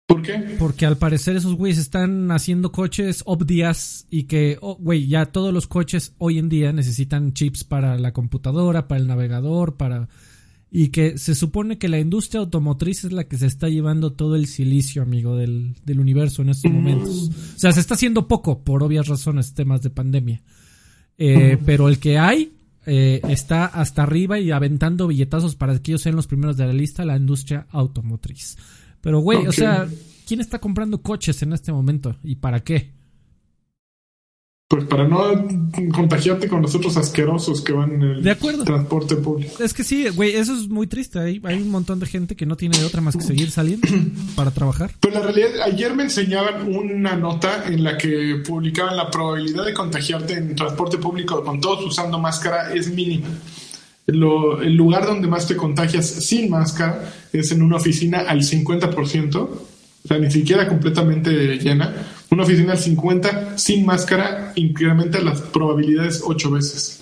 ¿Por 0.09 0.23
qué? 0.23 0.57
Porque 0.59 0.87
al 0.87 0.97
parecer 0.97 1.37
esos 1.37 1.55
güeyes 1.55 1.77
están 1.77 2.31
haciendo 2.31 2.73
coches 2.73 3.23
obvias 3.27 4.07
y 4.09 4.25
que, 4.25 4.57
güey, 4.79 5.05
oh, 5.05 5.09
ya 5.09 5.27
todos 5.27 5.53
los 5.53 5.67
coches 5.67 6.15
hoy 6.17 6.39
en 6.39 6.49
día 6.49 6.73
necesitan 6.73 7.35
chips 7.35 7.63
para 7.63 7.99
la 7.99 8.15
computadora, 8.15 8.89
para 8.89 9.03
el 9.03 9.07
navegador, 9.07 9.77
para 9.77 10.09
y 10.71 10.89
que 10.89 11.17
se 11.17 11.35
supone 11.35 11.79
que 11.79 11.89
la 11.89 11.99
industria 11.99 12.41
automotriz 12.41 13.05
es 13.05 13.13
la 13.13 13.25
que 13.25 13.39
se 13.39 13.47
está 13.47 13.69
llevando 13.69 14.13
todo 14.13 14.37
el 14.37 14.47
silicio, 14.47 15.03
amigo, 15.03 15.37
del, 15.37 15.75
del 15.85 16.01
universo 16.01 16.43
en 16.43 16.51
estos 16.51 16.71
momentos. 16.71 17.31
O 17.57 17.59
sea, 17.59 17.73
se 17.73 17.81
está 17.81 17.95
haciendo 17.95 18.29
poco, 18.29 18.63
por 18.63 18.83
obvias 18.83 19.09
razones, 19.09 19.55
temas 19.55 19.81
de 19.83 19.91
pandemia. 19.91 20.43
Eh, 21.17 21.59
pero 21.65 21.89
el 21.89 21.99
que 21.99 22.19
hay 22.19 22.53
eh, 22.87 23.21
está 23.29 23.65
hasta 23.67 24.03
arriba 24.03 24.39
y 24.39 24.51
aventando 24.51 25.09
billetazos 25.09 25.57
para 25.57 25.79
que 25.79 25.93
ellos 25.93 26.03
sean 26.03 26.17
los 26.17 26.27
primeros 26.27 26.57
de 26.57 26.67
la 26.67 26.73
lista, 26.73 27.05
la 27.05 27.17
industria 27.17 27.67
automotriz. 27.71 28.57
Pero, 29.01 29.21
güey, 29.21 29.39
okay. 29.39 29.49
o 29.49 29.53
sea, 29.53 29.89
¿quién 30.27 30.41
está 30.41 30.59
comprando 30.59 31.01
coches 31.01 31.43
en 31.43 31.55
este 31.55 31.73
momento? 31.73 32.17
¿Y 32.23 32.37
para 32.37 32.61
qué? 32.61 32.93
Pues 34.71 34.85
para 34.85 35.09
no 35.09 35.49
contagiarte 35.95 36.47
con 36.47 36.61
los 36.61 36.75
otros 36.75 36.95
asquerosos 36.99 37.63
que 37.63 37.73
van 37.73 37.91
en 37.91 38.03
el 38.03 38.23
de 38.23 38.33
acuerdo. 38.33 38.65
transporte 38.65 39.17
público. 39.17 39.63
Es 39.65 39.73
que 39.73 39.83
sí, 39.83 40.07
güey, 40.11 40.35
eso 40.35 40.53
es 40.53 40.69
muy 40.69 40.87
triste. 40.87 41.19
Hay, 41.19 41.41
hay 41.43 41.63
un 41.63 41.71
montón 41.71 41.99
de 42.01 42.05
gente 42.05 42.37
que 42.37 42.45
no 42.45 42.55
tiene 42.55 42.85
otra 42.85 43.01
más 43.01 43.17
que 43.17 43.23
seguir 43.23 43.51
saliendo 43.51 43.89
para 44.37 44.51
trabajar. 44.51 44.91
Pero 45.01 45.15
la 45.15 45.23
realidad, 45.23 45.63
ayer 45.65 45.95
me 45.95 46.03
enseñaban 46.03 46.71
una 46.71 47.17
nota 47.17 47.65
en 47.67 47.83
la 47.83 47.97
que 47.97 48.43
publicaban 48.47 48.95
la 48.95 49.11
probabilidad 49.11 49.65
de 49.65 49.73
contagiarte 49.73 50.35
en 50.35 50.55
transporte 50.55 50.99
público 50.99 51.43
con 51.43 51.63
todos 51.63 51.87
usando 51.87 52.19
máscara 52.19 52.75
es 52.75 52.91
mínima. 52.91 53.29
Lo, 54.05 54.61
el 54.61 54.75
lugar 54.75 55.07
donde 55.07 55.29
más 55.29 55.47
te 55.47 55.57
contagias 55.57 56.07
sin 56.07 56.51
máscara 56.51 57.11
es 57.33 57.53
en 57.53 57.63
una 57.63 57.77
oficina 57.77 58.19
al 58.29 58.41
50%, 58.41 59.35
o 59.37 59.67
sea, 60.07 60.19
ni 60.19 60.31
siquiera 60.31 60.69
completamente 60.69 61.31
llena 61.57 62.18
una 62.31 62.43
oficina 62.43 62.73
al 62.73 62.79
50 62.79 63.59
sin 63.59 63.87
máscara 63.87 64.53
incrementa 64.55 65.21
las 65.21 65.41
probabilidades 65.41 66.23
ocho 66.25 66.51
veces. 66.51 67.01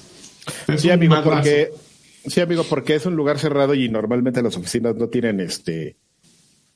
Es 0.68 0.83
sí, 0.83 0.91
amigo, 0.91 1.16
porque, 1.24 1.70
sí, 2.27 2.41
amigo, 2.41 2.64
porque 2.68 2.95
es 2.95 3.07
un 3.07 3.16
lugar 3.16 3.39
cerrado 3.39 3.74
y 3.74 3.89
normalmente 3.89 4.43
las 4.43 4.57
oficinas 4.57 4.95
no 4.95 5.09
tienen 5.09 5.41
este 5.41 5.97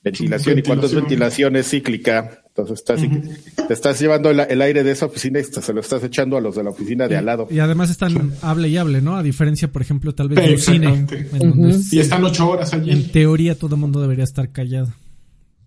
ventilación, 0.03 0.55
ventilación. 0.55 0.59
y 0.59 0.61
cuando 0.63 0.87
es 0.87 0.95
ventilación 0.95 1.55
es 1.55 1.69
cíclica. 1.69 2.41
Entonces 2.47 2.79
estás, 2.79 3.01
uh 3.01 3.05
-huh. 3.05 3.67
te 3.67 3.73
estás 3.73 3.99
llevando 4.01 4.29
el, 4.29 4.41
el, 4.41 4.61
aire 4.61 4.83
de 4.83 4.91
esa 4.91 5.05
oficina 5.05 5.39
y 5.39 5.43
se 5.45 5.73
lo 5.73 5.79
estás 5.79 6.03
echando 6.03 6.35
a 6.35 6.41
los 6.41 6.55
de 6.55 6.63
la 6.63 6.71
oficina 6.71 7.07
de 7.07 7.15
y, 7.15 7.17
al 7.17 7.25
lado. 7.25 7.47
Y 7.49 7.59
además 7.59 7.89
están 7.89 8.33
hable 8.41 8.67
y 8.67 8.75
hable, 8.75 9.01
¿no? 9.01 9.15
A 9.15 9.23
diferencia, 9.23 9.71
por 9.71 9.81
ejemplo, 9.81 10.13
tal 10.13 10.27
vez 10.27 10.45
de 10.45 10.53
un 10.53 10.59
cine. 10.59 10.87
Uh 10.87 11.45
-huh. 11.45 11.93
Y 11.93 11.99
están 11.99 12.23
ocho 12.25 12.49
horas 12.49 12.73
allí. 12.73 12.91
En 12.91 13.09
teoría 13.11 13.57
todo 13.57 13.75
el 13.75 13.81
mundo 13.81 14.01
debería 14.01 14.25
estar 14.25 14.51
callado. 14.51 14.89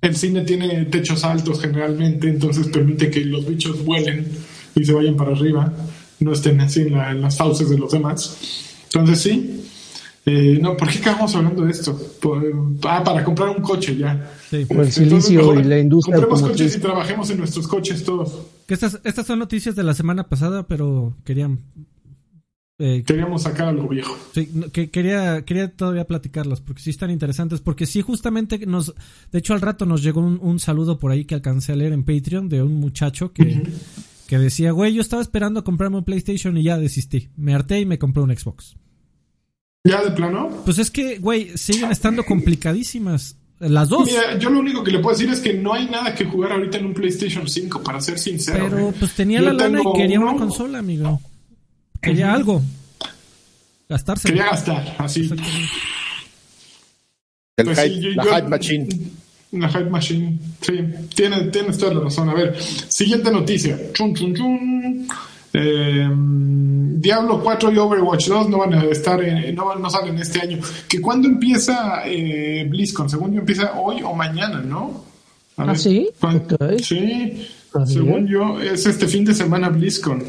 El 0.04 0.14
cine 0.16 0.42
tiene 0.42 0.84
techos 0.86 1.24
altos 1.24 1.60
generalmente, 1.60 2.28
entonces 2.28 2.68
permite 2.68 3.10
que 3.10 3.24
los 3.24 3.46
bichos 3.46 3.84
vuelen 3.84 4.26
y 4.74 4.84
se 4.84 4.92
vayan 4.92 5.16
para 5.16 5.32
arriba, 5.32 5.72
no 6.20 6.32
estén 6.32 6.60
así 6.60 6.82
en, 6.82 6.92
la, 6.92 7.10
en 7.10 7.20
las 7.22 7.36
fauces 7.38 7.70
de 7.70 7.78
los 7.78 7.90
demás. 7.92 8.36
Entonces 8.84 9.20
sí, 9.20 9.60
Eh, 10.26 10.58
no, 10.58 10.74
¿por 10.74 10.88
qué 10.88 10.98
acabamos 11.00 11.34
hablando 11.36 11.64
de 11.66 11.70
esto? 11.70 12.00
Por- 12.22 12.42
ah, 12.84 13.02
para 13.04 13.22
comprar 13.22 13.50
un 13.50 13.62
coche 13.62 13.94
ya. 13.94 14.32
Sí. 14.48 14.64
Por 14.64 14.78
el 14.80 14.88
Este, 14.88 15.02
entonces, 15.02 15.26
silicio 15.26 15.40
mejor 15.40 15.60
y 15.60 15.68
la 15.68 15.78
industria 15.78 16.16
Compremos 16.16 16.42
coches 16.50 16.76
y 16.76 16.80
trabajemos 16.80 17.28
en 17.30 17.38
nuestros 17.38 17.68
coches 17.68 18.02
todos. 18.04 18.32
Que 18.66 18.72
estas, 18.72 18.98
estas 19.04 19.26
son 19.26 19.38
noticias 19.38 19.76
de 19.76 19.82
la 19.82 19.92
semana 19.92 20.24
pasada, 20.26 20.62
pero 20.66 21.14
querían. 21.26 21.58
Eh, 22.78 23.04
Queríamos 23.06 23.42
sacar 23.42 23.68
algo 23.68 23.88
viejo. 23.88 24.16
sí, 24.32 24.48
que 24.72 24.90
quería, 24.90 25.44
quería 25.44 25.70
todavía 25.70 26.06
platicarlas 26.06 26.60
porque 26.60 26.82
sí 26.82 26.90
están 26.90 27.10
interesantes. 27.10 27.60
Porque 27.60 27.86
sí, 27.86 28.02
justamente 28.02 28.58
nos. 28.66 28.94
De 29.30 29.38
hecho, 29.38 29.54
al 29.54 29.60
rato 29.60 29.86
nos 29.86 30.02
llegó 30.02 30.20
un, 30.20 30.38
un 30.42 30.58
saludo 30.58 30.98
por 30.98 31.12
ahí 31.12 31.24
que 31.24 31.34
alcancé 31.34 31.72
a 31.72 31.76
leer 31.76 31.92
en 31.92 32.04
Patreon 32.04 32.48
de 32.48 32.62
un 32.62 32.74
muchacho 32.74 33.32
que, 33.32 33.62
que 34.26 34.38
decía: 34.38 34.72
Güey, 34.72 34.94
yo 34.94 35.00
estaba 35.00 35.22
esperando 35.22 35.60
a 35.60 35.64
comprarme 35.64 35.98
un 35.98 36.04
PlayStation 36.04 36.56
y 36.56 36.64
ya 36.64 36.76
desistí. 36.78 37.28
Me 37.36 37.54
harté 37.54 37.80
y 37.80 37.86
me 37.86 37.98
compré 37.98 38.22
un 38.22 38.36
Xbox. 38.36 38.76
¿Ya 39.84 40.02
de 40.02 40.12
plano? 40.12 40.48
Pues 40.64 40.78
es 40.78 40.90
que, 40.90 41.18
güey, 41.18 41.56
siguen 41.56 41.92
estando 41.92 42.24
complicadísimas. 42.24 43.36
Las 43.60 43.88
dos. 43.88 44.06
Mira, 44.06 44.36
yo 44.38 44.50
lo 44.50 44.58
único 44.58 44.82
que 44.82 44.90
le 44.90 44.98
puedo 44.98 45.16
decir 45.16 45.30
es 45.32 45.40
que 45.40 45.54
no 45.54 45.72
hay 45.72 45.86
nada 45.88 46.14
que 46.14 46.24
jugar 46.24 46.52
ahorita 46.52 46.78
en 46.78 46.86
un 46.86 46.94
PlayStation 46.94 47.46
5, 47.46 47.82
para 47.82 48.00
ser 48.00 48.18
sincero. 48.18 48.66
Pero 48.68 48.92
pues 48.98 49.14
tenía 49.14 49.38
Yo 49.38 49.46
la 49.46 49.52
lana 49.52 49.80
y 49.80 49.96
quería 49.96 50.18
una 50.18 50.36
consola, 50.36 50.78
amigo. 50.80 51.20
Quería 52.04 52.32
algo. 52.32 52.62
Gastarse. 53.88 54.28
Quería 54.28 54.46
gastar, 54.46 54.94
así. 54.98 55.30
El 57.56 57.64
Pues 57.66 57.78
hype- 57.78 57.94
sí, 57.94 58.00
yo- 58.00 58.10
la 58.14 58.24
yo- 58.24 58.34
hype 58.36 58.48
machine. 58.48 58.88
La 59.52 59.68
Hype 59.68 59.88
Machine, 59.88 60.36
sí, 60.62 60.72
tienes, 61.14 61.52
tienes 61.52 61.78
toda 61.78 61.94
la 61.94 62.00
razón. 62.00 62.28
A 62.28 62.34
ver, 62.34 62.56
siguiente 62.88 63.30
noticia. 63.30 63.78
Chun, 63.92 64.12
chun, 64.12 64.34
chun. 64.34 65.06
Eh, 65.52 66.08
Diablo 66.96 67.40
4 67.40 67.70
y 67.70 67.78
Overwatch 67.78 68.26
2 68.26 68.48
no 68.48 68.58
van 68.58 68.74
a 68.74 68.82
estar, 68.86 69.22
en- 69.22 69.54
no, 69.54 69.76
no 69.76 69.88
salen 69.88 70.18
este 70.18 70.40
año. 70.40 70.58
¿Que 70.88 71.00
cuándo 71.00 71.28
empieza 71.28 72.02
eh, 72.04 72.66
BlizzCon? 72.68 73.08
Según 73.08 73.32
yo 73.32 73.38
empieza 73.40 73.74
hoy 73.78 74.02
o 74.02 74.12
mañana, 74.12 74.60
¿no? 74.60 75.04
A 75.56 75.70
¿Ah, 75.70 75.76
sí? 75.76 76.08
¿cuán- 76.20 76.38
Ok. 76.50 76.80
Sí, 76.82 77.46
según 77.86 78.26
yo 78.26 78.60
es 78.60 78.84
este 78.86 79.06
fin 79.06 79.24
de 79.24 79.34
semana 79.34 79.68
BlizzCon. 79.68 80.24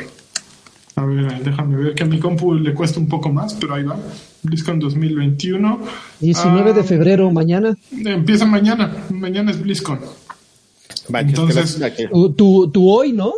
A 0.97 1.03
ver, 1.05 1.43
déjame 1.43 1.75
ver 1.75 1.93
que 1.93 2.03
a 2.03 2.05
mi 2.05 2.19
compu 2.19 2.53
le 2.53 2.73
cuesta 2.73 2.99
un 2.99 3.07
poco 3.07 3.29
más, 3.31 3.53
pero 3.55 3.73
ahí 3.75 3.83
va. 3.83 3.97
BlizzCon 4.43 4.79
2021. 4.79 5.79
19 6.21 6.73
de 6.73 6.79
Ah, 6.81 6.83
febrero, 6.83 7.29
mañana. 7.31 7.75
Empieza 7.91 8.45
mañana. 8.45 8.93
Mañana 9.09 9.51
es 9.51 9.61
BlizzCon. 9.61 9.99
Manches, 11.09 11.37
Entonces- 11.39 11.93
que- 11.97 12.07
tu, 12.07 12.69
tu 12.71 12.89
hoy, 12.89 13.11
¿no? 13.11 13.33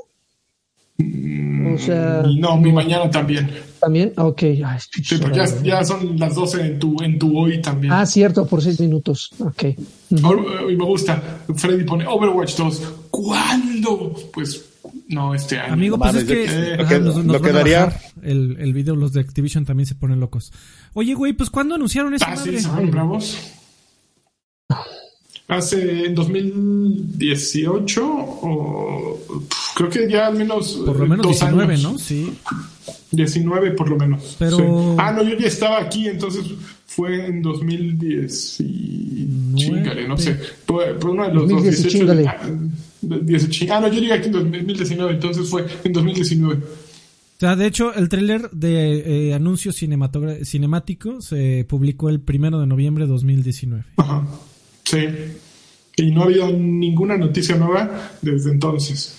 Mm, 0.97 1.75
O 1.75 1.77
sea, 1.79 2.23
Y 2.27 2.39
no, 2.39 2.57
mi 2.57 2.71
mañana 2.71 3.09
también. 3.11 3.49
también. 3.79 4.13
Ok. 4.17 4.41
Ay, 4.43 4.79
Sí, 5.03 5.17
porque 5.21 5.37
ya, 5.37 5.45
ya 5.63 5.83
son 5.83 6.17
las 6.17 6.33
12 6.35 6.61
en 6.61 6.79
tu, 6.79 7.01
en 7.03 7.19
tu 7.19 7.37
hoy 7.37 7.61
también. 7.61 7.93
Ah, 7.93 8.05
cierto, 8.05 8.45
por 8.47 8.61
seis 8.63 8.79
minutos. 8.79 9.31
Ok. 9.39 9.63
Or- 10.23 10.71
y 10.71 10.75
me 10.75 10.85
gusta. 10.85 11.21
Freddy 11.55 11.83
pone 11.83 12.05
Overwatch 12.07 12.55
2. 12.55 12.81
¿Cuándo? 13.11 14.13
Pues 14.33 14.63
no, 15.09 15.33
este 15.35 15.57
año. 15.59 15.73
Amigo, 15.73 15.97
pues 15.97 16.13
mames, 16.13 16.29
es 16.29 16.49
que, 16.49 16.73
ajá, 16.73 16.81
lo 16.83 16.87
que- 16.87 16.99
nos, 16.99 17.15
lo 17.17 17.23
nos 17.23 17.35
que 17.37 17.41
van 17.47 17.55
a 17.55 17.57
daría- 17.59 17.85
bajar 17.85 18.01
el, 18.23 18.57
el 18.59 18.73
video, 18.73 18.95
los 18.95 19.13
de 19.13 19.21
Activision 19.21 19.65
también 19.65 19.85
se 19.87 19.95
ponen 19.95 20.19
locos. 20.19 20.51
Oye, 20.93 21.13
güey, 21.13 21.33
pues 21.33 21.49
¿cuándo 21.49 21.75
anunciaron 21.75 22.13
esa 22.13 22.25
Ah, 22.25 22.35
sí, 22.35 22.45
madre? 22.49 22.61
se 22.61 22.69
fueron 22.69 22.91
bravos. 22.91 23.37
Hace 25.49 26.05
en 26.07 26.13
2018 26.15 28.05
o 28.05 29.17
creo 29.75 29.89
que 29.89 30.09
ya 30.11 30.27
al 30.27 30.35
menos 30.35 30.73
Por 30.85 30.97
lo 30.99 31.05
eh, 31.05 31.07
menos 31.09 31.25
dos 31.25 31.39
19, 31.39 31.73
años. 31.73 31.83
¿no? 31.93 31.97
Sí. 31.97 32.33
19 33.11 33.71
por 33.71 33.89
lo 33.89 33.95
menos. 33.95 34.35
Pero- 34.37 34.57
sí. 34.57 34.63
Ah, 34.97 35.13
no, 35.13 35.23
yo 35.23 35.37
ya 35.37 35.47
estaba 35.47 35.79
aquí, 35.79 36.07
entonces 36.09 36.43
fue 36.87 37.25
en 37.27 37.41
2010 37.43 38.59
y... 38.61 39.27
Chingale, 39.55 40.07
no 40.07 40.17
sé. 40.17 40.35
Por, 40.65 40.97
por 40.97 41.11
uno 41.11 41.27
de 41.27 41.33
los 41.33 41.49
2010 41.49 41.79
y 41.79 41.83
18 41.83 41.97
chíngale. 41.99 42.27
ah, 42.27 42.49
10 43.01 43.43
y 43.43 43.47
ching- 43.47 43.69
Ah, 43.71 43.79
no, 43.81 43.87
yo 43.89 43.99
llegué 43.99 44.13
aquí 44.13 44.27
en 44.27 44.31
2019, 44.33 45.13
entonces 45.13 45.47
fue 45.49 45.65
en 45.83 45.93
2019. 45.93 46.55
O 46.55 47.39
sea, 47.39 47.55
de 47.55 47.67
hecho, 47.67 47.93
el 47.93 48.09
tráiler 48.09 48.49
de 48.51 49.29
eh, 49.29 49.33
anuncio 49.35 49.71
cinemático 49.71 51.21
se 51.21 51.65
publicó 51.69 52.09
el 52.09 52.19
primero 52.19 52.59
de 52.59 52.65
noviembre 52.67 53.05
de 53.05 53.11
2019. 53.11 53.83
Ajá. 53.97 54.27
Sí. 54.83 54.97
Y 55.97 56.11
no 56.11 56.21
ha 56.21 56.25
habido 56.25 56.51
ninguna 56.51 57.17
noticia 57.17 57.55
nueva 57.57 58.11
desde 58.21 58.51
entonces. 58.51 59.17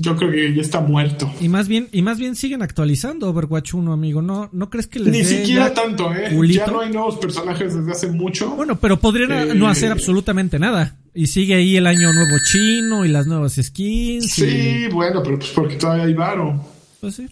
Yo 0.00 0.14
creo 0.16 0.30
que 0.30 0.54
ya 0.54 0.62
está 0.62 0.80
muerto. 0.80 1.28
Y 1.40 1.48
más 1.48 1.66
bien, 1.66 1.88
y 1.90 2.02
más 2.02 2.18
bien 2.18 2.36
siguen 2.36 2.62
actualizando 2.62 3.28
Overwatch 3.30 3.74
1, 3.74 3.92
amigo. 3.92 4.22
¿No, 4.22 4.48
no 4.52 4.70
crees 4.70 4.86
que 4.86 5.00
les 5.00 5.12
Ni 5.12 5.24
siquiera 5.24 5.68
ya 5.68 5.74
tanto, 5.74 6.14
¿eh? 6.14 6.30
culito? 6.36 6.64
Ya 6.66 6.70
no 6.72 6.80
hay 6.80 6.92
nuevos 6.92 7.16
personajes 7.16 7.74
desde 7.74 7.90
hace 7.90 8.06
mucho. 8.06 8.50
Bueno, 8.50 8.78
pero 8.78 8.98
podrían 9.00 9.32
Eh, 9.32 9.54
no 9.56 9.66
hacer 9.68 9.90
absolutamente 9.90 10.60
nada. 10.60 10.96
Y 11.14 11.26
sigue 11.26 11.56
ahí 11.56 11.76
el 11.76 11.88
año 11.88 12.12
nuevo 12.12 12.36
chino 12.48 13.04
y 13.04 13.08
las 13.08 13.26
nuevas 13.26 13.54
skins. 13.60 14.30
sí, 14.30 14.44
y- 14.86 14.88
bueno, 14.92 15.20
pero 15.20 15.36
pues 15.36 15.50
porque 15.50 15.74
todavía 15.74 16.04
hay 16.04 16.14
varo. 16.14 16.64
pues 17.00 17.16
sí. 17.16 17.26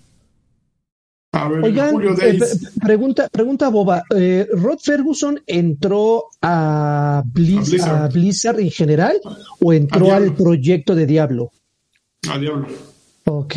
A 1.32 1.48
ver, 1.48 1.62
Oigan, 1.64 1.90
Julio 1.92 2.16
eh, 2.20 2.38
pregunta, 2.82 3.28
pregunta 3.30 3.68
Boba. 3.68 4.02
Eh, 4.16 4.48
¿Rod 4.54 4.78
Ferguson 4.82 5.38
entró 5.46 6.24
a, 6.42 7.22
Blizz- 7.32 7.58
A 7.58 7.62
Blizzard. 7.70 8.02
a 8.04 8.08
Blizzard 8.08 8.60
en 8.60 8.70
general 8.70 9.16
o 9.60 9.72
entró 9.72 10.12
al 10.14 10.34
proyecto 10.34 10.94
de 10.96 11.06
Diablo? 11.06 11.52
A 12.30 12.38
diablo. 12.38 12.66
Ok. 13.24 13.54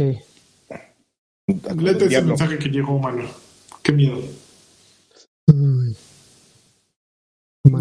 Léete 1.77 2.05
ese 2.05 2.21
mensaje 2.21 2.57
que 2.59 2.69
llegó, 2.69 2.99
mano. 2.99 3.23
Qué 3.81 3.91
miedo. 3.91 4.19
Uy. 5.47 5.95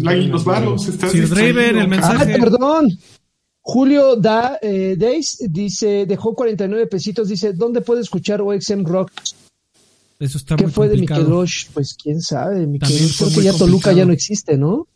La- 0.01 0.15
y 0.15 0.27
los 0.27 0.43
varos, 0.43 0.87
estás 0.87 1.11
Sir 1.11 1.23
el 1.57 1.79
Ah, 1.79 1.87
mensaje. 1.87 2.37
perdón. 2.37 2.89
Julio 3.61 4.15
da, 4.15 4.57
eh, 4.61 4.95
Days 4.97 5.37
dice, 5.49 6.05
dejó 6.07 6.33
49 6.33 6.87
pesitos, 6.87 7.27
dice, 7.27 7.53
¿dónde 7.53 7.81
puede 7.81 8.01
escuchar 8.01 8.41
OXM 8.41 8.83
Rock? 8.85 9.11
Eso 10.19 10.37
está 10.37 10.55
¿Qué 10.55 10.63
muy 10.63 10.71
fue 10.73 10.87
de 10.87 10.93
complicado. 10.95 11.21
Mikelosh? 11.21 11.67
Pues 11.73 11.95
quién 12.01 12.19
sabe, 12.21 12.55
También 12.61 12.71
Mikelosh, 12.71 13.13
fue 13.13 13.27
creo 13.27 13.29
que 13.29 13.35
muy 13.35 13.45
ya 13.53 13.57
Toluca 13.57 13.91
ya 13.93 14.05
no 14.05 14.13
existe, 14.13 14.57
¿no? 14.57 14.87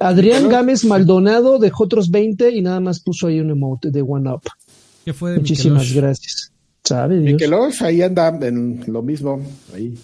Adrián 0.00 0.48
Gámez 0.48 0.84
Maldonado 0.84 1.58
dejó 1.58 1.84
otros 1.84 2.10
20 2.10 2.50
y 2.50 2.62
nada 2.62 2.80
más 2.80 3.00
puso 3.00 3.26
ahí 3.26 3.38
un 3.40 3.50
emote 3.50 3.90
de 3.90 4.00
One 4.02 4.30
Up. 4.30 4.42
¿Qué 5.04 5.12
fue 5.12 5.32
de 5.32 5.38
Muchísimas 5.38 5.82
Mikelosh? 5.82 5.96
gracias. 6.02 6.52
¿Sabe 6.84 7.18
Dios? 7.18 7.32
Mikelosh 7.34 7.82
ahí 7.84 8.02
anda 8.02 8.28
en 8.42 8.84
lo 8.88 9.02
mismo, 9.02 9.40
ahí, 9.74 9.94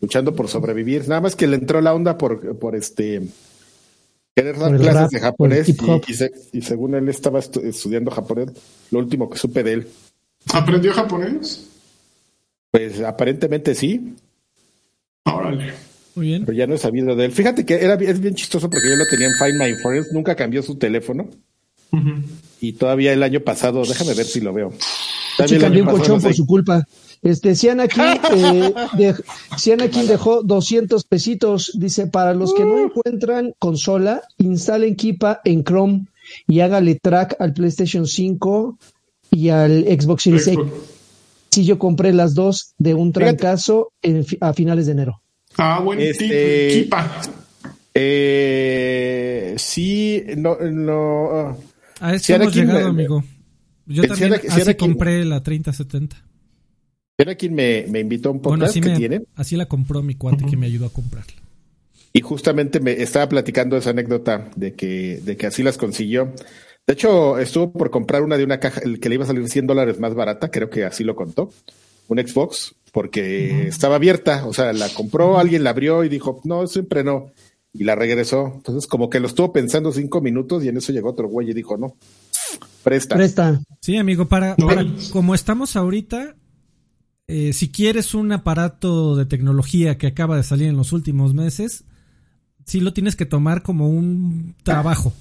luchando 0.00 0.34
por 0.34 0.48
sobrevivir. 0.48 1.06
Nada 1.08 1.20
más 1.20 1.36
que 1.36 1.46
le 1.46 1.56
entró 1.56 1.80
la 1.80 1.94
onda 1.94 2.16
por, 2.18 2.58
por 2.58 2.74
este 2.74 3.22
querer 4.34 4.58
dar 4.58 4.76
clases 4.76 4.94
rap, 4.94 5.10
de 5.10 5.20
japonés 5.20 5.68
y, 5.68 5.76
y 6.08 6.14
se- 6.14 6.32
y 6.52 6.62
según 6.62 6.94
él 6.94 7.08
estaba 7.08 7.40
estu- 7.40 7.62
estudiando 7.64 8.10
japonés, 8.10 8.48
lo 8.90 8.98
último 8.98 9.28
que 9.28 9.38
supe 9.38 9.62
de 9.62 9.72
él, 9.74 9.88
¿Aprendió 10.54 10.92
japonés? 10.94 11.66
pues 12.70 13.00
aparentemente 13.00 13.74
sí, 13.74 14.14
Órale. 15.24 15.72
Muy 16.14 16.26
bien. 16.26 16.44
pero 16.44 16.56
ya 16.56 16.66
no 16.66 16.74
he 16.74 16.78
sabido 16.78 17.14
de 17.14 17.26
él. 17.26 17.32
Fíjate 17.32 17.64
que 17.64 17.74
era, 17.74 17.94
es 17.94 18.20
bien 18.20 18.34
chistoso 18.34 18.68
porque 18.70 18.88
yo 18.88 18.96
lo 18.96 19.06
tenía 19.06 19.28
en 19.28 19.34
Find 19.34 19.60
My 19.60 19.74
Friends, 19.82 20.12
nunca 20.12 20.34
cambió 20.34 20.62
su 20.62 20.76
teléfono 20.76 21.28
Ujú. 21.92 22.10
Y 22.60 22.72
todavía 22.74 23.12
el 23.12 23.22
año 23.22 23.40
pasado, 23.40 23.82
déjame 23.84 24.14
ver 24.14 24.26
si 24.26 24.40
lo 24.40 24.52
veo. 24.52 24.72
El 25.54 25.60
cambió 25.60 25.82
año 25.82 25.90
un 25.92 25.98
pasado, 25.98 25.98
colchón 25.98 26.16
no 26.18 26.22
por 26.22 26.34
su 26.34 26.46
culpa. 26.46 26.86
Este, 27.22 27.54
Cianakin, 27.54 28.02
eh, 28.34 28.74
de- 28.96 29.14
dejó 30.06 30.42
200 30.42 31.04
pesitos. 31.04 31.72
Dice, 31.74 32.06
para 32.06 32.34
los 32.34 32.54
que 32.54 32.64
no 32.64 32.78
encuentran 32.78 33.52
consola, 33.58 34.22
instalen 34.38 34.96
Kipa 34.96 35.40
en 35.44 35.64
Chrome 35.64 36.06
y 36.46 36.60
hágale 36.60 36.98
track 37.00 37.36
al 37.38 37.52
PlayStation 37.52 38.06
5 38.06 38.78
y 39.30 39.48
al 39.50 39.84
Xbox 39.84 40.22
Series 40.24 40.46
X. 40.48 40.64
Sí, 41.50 41.64
yo 41.64 41.78
compré 41.78 42.12
las 42.12 42.34
dos 42.34 42.72
de 42.78 42.94
un 42.94 43.12
trancazo 43.12 43.90
en 44.02 44.24
fi- 44.24 44.38
a 44.40 44.52
finales 44.52 44.86
de 44.86 44.92
enero. 44.92 45.20
Ah, 45.56 45.80
buen 45.82 46.00
Este-. 46.00 46.70
Kipa. 46.84 47.20
Eh, 47.92 49.54
sí, 49.58 50.22
no, 50.36 50.56
no. 50.60 51.56
A 52.00 52.14
eso 52.14 52.24
Si 52.24 52.32
hemos 52.32 52.46
Anakin 52.48 52.62
llegado, 52.66 52.80
me- 52.92 53.02
amigo. 53.02 53.24
Yo 53.86 54.02
también 54.06 54.32
Anakin- 54.32 54.40
si 54.42 54.60
así 54.60 54.70
Anakin- 54.70 54.76
compré 54.76 55.24
la 55.24 55.42
3070. 55.42 56.24
Era 57.18 57.34
quien 57.34 57.54
me, 57.54 57.84
me 57.88 58.00
invitó 58.00 58.30
a 58.30 58.32
un 58.32 58.40
Bueno, 58.40 58.60
podcast 58.64 58.70
así, 58.70 58.80
que 58.80 58.88
me, 58.90 58.96
tiene 58.96 59.22
así 59.34 59.56
la 59.56 59.66
compró 59.66 60.02
mi 60.02 60.14
cuate 60.14 60.44
que 60.46 60.56
me 60.56 60.66
ayudó 60.66 60.86
a 60.86 60.90
comprarla. 60.92 61.34
y 62.12 62.20
justamente 62.22 62.80
me 62.80 62.92
estaba 63.02 63.28
platicando 63.28 63.76
esa 63.76 63.90
anécdota 63.90 64.50
de 64.56 64.74
que, 64.74 65.20
de 65.22 65.36
que 65.36 65.46
así 65.46 65.62
las 65.62 65.76
consiguió. 65.76 66.32
De 66.86 66.94
hecho, 66.94 67.38
estuvo 67.38 67.70
por 67.72 67.90
comprar 67.90 68.22
una 68.22 68.36
de 68.36 68.42
una 68.44 68.58
caja 68.58 68.80
el 68.80 68.98
que 68.98 69.08
le 69.08 69.16
iba 69.16 69.24
a 69.24 69.26
salir 69.28 69.46
100 69.48 69.66
dólares 69.66 70.00
más 70.00 70.14
barata, 70.14 70.50
creo 70.50 70.70
que 70.70 70.84
así 70.84 71.04
lo 71.04 71.14
contó, 71.14 71.52
un 72.08 72.18
Xbox, 72.18 72.74
porque 72.90 73.68
estaba 73.68 73.94
abierta, 73.96 74.46
o 74.46 74.52
sea, 74.54 74.72
la 74.72 74.88
compró, 74.88 75.38
alguien 75.38 75.62
la 75.62 75.70
abrió 75.70 76.02
y 76.02 76.08
dijo, 76.08 76.40
no, 76.44 76.66
siempre 76.66 77.04
no, 77.04 77.30
y 77.72 77.84
la 77.84 77.94
regresó. 77.94 78.52
Entonces, 78.56 78.86
como 78.86 79.10
que 79.10 79.20
lo 79.20 79.26
estuvo 79.26 79.52
pensando 79.52 79.92
cinco 79.92 80.20
minutos 80.20 80.64
y 80.64 80.68
en 80.68 80.76
eso 80.76 80.92
llegó 80.92 81.10
otro 81.10 81.28
güey 81.28 81.50
y 81.50 81.54
dijo, 81.54 81.76
no, 81.76 81.96
presta. 82.82 83.14
Presta. 83.16 83.60
Sí, 83.80 83.96
amigo, 83.96 84.28
para, 84.28 84.56
para 84.56 84.84
como 85.12 85.34
estamos 85.34 85.76
ahorita, 85.76 86.34
eh, 87.28 87.52
si 87.52 87.70
quieres 87.70 88.14
un 88.14 88.32
aparato 88.32 89.16
de 89.16 89.26
tecnología 89.26 89.98
que 89.98 90.08
acaba 90.08 90.36
de 90.36 90.42
salir 90.42 90.68
en 90.68 90.76
los 90.76 90.92
últimos 90.92 91.34
meses, 91.34 91.84
sí 92.66 92.80
lo 92.80 92.92
tienes 92.92 93.16
que 93.16 93.26
tomar 93.26 93.62
como 93.62 93.88
un 93.88 94.56
trabajo. 94.62 95.12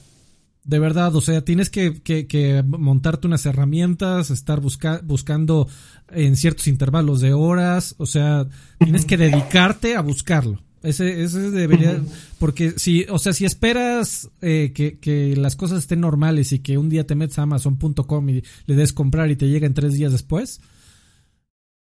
De 0.63 0.77
verdad, 0.77 1.15
o 1.15 1.21
sea, 1.21 1.41
tienes 1.41 1.69
que, 1.69 2.01
que, 2.01 2.27
que 2.27 2.63
montarte 2.63 3.25
unas 3.25 3.45
herramientas, 3.45 4.29
estar 4.29 4.59
busca, 4.59 5.01
buscando 5.03 5.67
en 6.09 6.35
ciertos 6.35 6.67
intervalos 6.67 7.21
de 7.21 7.33
horas, 7.33 7.95
o 7.97 8.05
sea, 8.05 8.47
tienes 8.77 9.05
que 9.05 9.17
dedicarte 9.17 9.95
a 9.95 10.01
buscarlo. 10.01 10.61
Ese, 10.81 11.23
ese 11.23 11.51
debería, 11.51 12.01
porque 12.39 12.71
si, 12.77 13.05
o 13.09 13.19
sea, 13.19 13.33
si 13.33 13.43
esperas 13.43 14.29
eh, 14.41 14.71
que, 14.73 14.97
que, 14.97 15.35
las 15.35 15.57
cosas 15.57 15.79
estén 15.79 15.99
normales 15.99 16.53
y 16.53 16.59
que 16.59 16.77
un 16.77 16.87
día 16.87 17.05
te 17.05 17.15
metes 17.15 17.37
a 17.37 17.41
Amazon.com 17.41 18.29
y 18.29 18.43
le 18.65 18.75
des 18.75 18.93
comprar 18.93 19.29
y 19.29 19.35
te 19.35 19.49
llega 19.49 19.67
en 19.67 19.73
tres 19.73 19.93
días 19.93 20.13
después, 20.13 20.61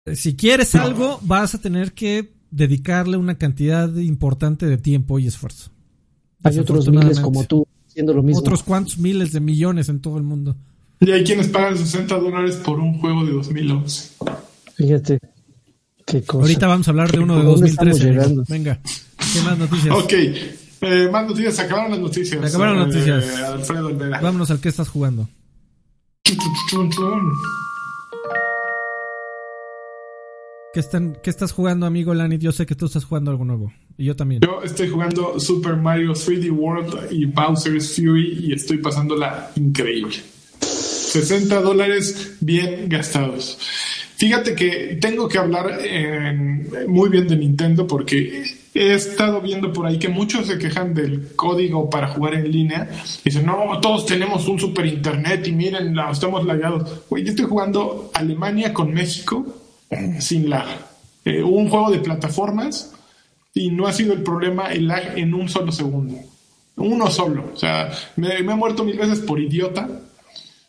eh, 0.04 0.14
si 0.14 0.36
quieres 0.36 0.76
algo, 0.76 1.18
vas 1.22 1.54
a 1.56 1.60
tener 1.60 1.94
que 1.94 2.32
dedicarle 2.52 3.16
una 3.16 3.38
cantidad 3.38 3.92
importante 3.96 4.66
de 4.66 4.78
tiempo 4.78 5.18
y 5.18 5.26
esfuerzo. 5.26 5.70
Hay 6.44 6.58
otros 6.58 6.88
miles 6.88 7.18
como 7.18 7.44
tú 7.44 7.66
haciendo 7.88 8.14
lo 8.14 8.22
mismo. 8.22 8.40
Otros 8.40 8.62
cuantos 8.62 8.98
miles 8.98 9.32
de 9.32 9.40
millones 9.40 9.88
en 9.88 10.00
todo 10.00 10.16
el 10.16 10.22
mundo. 10.22 10.56
Y 11.00 11.10
hay 11.10 11.24
quienes 11.24 11.48
pagan 11.48 11.76
60 11.76 12.18
dólares 12.18 12.56
por 12.56 12.78
un 12.78 12.98
juego 13.00 13.24
de 13.24 13.32
2011. 13.32 14.10
Fíjate. 14.74 15.18
Qué 16.06 16.22
cosa. 16.22 16.42
Ahorita 16.42 16.66
vamos 16.68 16.86
a 16.86 16.90
hablar 16.92 17.10
de 17.10 17.18
uno 17.18 17.36
de 17.36 17.42
2013. 17.42 18.44
Venga, 18.48 18.78
¿qué 19.32 19.42
más 19.42 19.58
noticias? 19.58 19.94
Ok, 19.94 20.12
eh, 20.12 21.08
más 21.10 21.26
noticias. 21.26 21.56
Se 21.56 21.62
acabaron 21.62 21.90
las 21.90 22.00
noticias. 22.00 22.40
Se 22.40 22.46
acabaron 22.46 22.78
las 22.78 22.86
noticias. 22.86 23.24
Eh, 23.24 23.44
Alfredo 23.44 23.86
Olvera. 23.88 24.20
Vámonos 24.20 24.50
al 24.52 24.60
que 24.60 24.68
estás 24.68 24.88
jugando. 24.88 25.28
Chun, 26.22 26.38
chun, 26.70 26.90
chun. 26.90 27.32
¿Qué, 30.72 30.80
están, 30.80 31.18
¿Qué 31.22 31.30
estás 31.30 31.50
jugando, 31.50 31.86
amigo 31.86 32.14
Lanit? 32.14 32.40
Yo 32.40 32.52
sé 32.52 32.66
que 32.66 32.76
tú 32.76 32.86
estás 32.86 33.04
jugando 33.04 33.32
algo 33.32 33.44
nuevo. 33.44 33.72
Y 33.98 34.04
yo 34.04 34.14
también. 34.14 34.42
Yo 34.42 34.62
estoy 34.62 34.88
jugando 34.88 35.40
Super 35.40 35.74
Mario 35.74 36.12
3D 36.12 36.52
World 36.52 37.10
y 37.10 37.24
Bowser's 37.24 37.96
Fury 37.96 38.44
y 38.44 38.52
estoy 38.52 38.78
pasándola 38.78 39.50
increíble. 39.56 40.14
60 40.60 41.62
dólares 41.62 42.36
bien 42.40 42.88
gastados. 42.88 43.58
Fíjate 44.16 44.54
que 44.54 44.98
tengo 45.00 45.28
que 45.28 45.38
hablar 45.38 45.78
en- 45.84 46.68
muy 46.88 47.08
bien 47.10 47.28
de 47.28 47.36
Nintendo 47.36 47.86
porque 47.86 48.44
he 48.74 48.94
estado 48.94 49.40
viendo 49.40 49.72
por 49.72 49.86
ahí 49.86 49.98
que 49.98 50.08
muchos 50.08 50.46
se 50.46 50.58
quejan 50.58 50.94
del 50.94 51.34
código 51.36 51.88
para 51.90 52.08
jugar 52.08 52.34
en 52.34 52.50
línea. 52.50 52.88
Dicen, 53.24 53.44
no, 53.46 53.78
todos 53.80 54.06
tenemos 54.06 54.48
un 54.48 54.58
super 54.58 54.86
internet 54.86 55.46
y 55.48 55.52
miren, 55.52 55.94
estamos 56.10 56.44
lagados. 56.46 57.02
Güey, 57.10 57.24
yo 57.24 57.30
estoy 57.30 57.44
jugando 57.46 58.10
Alemania 58.14 58.72
con 58.72 58.92
México 58.92 59.44
sin 60.18 60.48
lag. 60.50 60.66
Eh, 61.24 61.42
un 61.42 61.68
juego 61.68 61.90
de 61.90 61.98
plataformas 61.98 62.92
y 63.52 63.70
no 63.70 63.86
ha 63.86 63.92
sido 63.92 64.12
el 64.14 64.22
problema 64.22 64.72
el 64.72 64.86
lag 64.88 65.16
en 65.18 65.34
un 65.34 65.48
solo 65.48 65.72
segundo. 65.72 66.16
Uno 66.76 67.10
solo. 67.10 67.50
O 67.54 67.56
sea, 67.56 67.90
me, 68.16 68.42
me 68.42 68.52
he 68.52 68.56
muerto 68.56 68.84
mil 68.84 68.98
veces 68.98 69.20
por 69.20 69.40
idiota, 69.40 69.88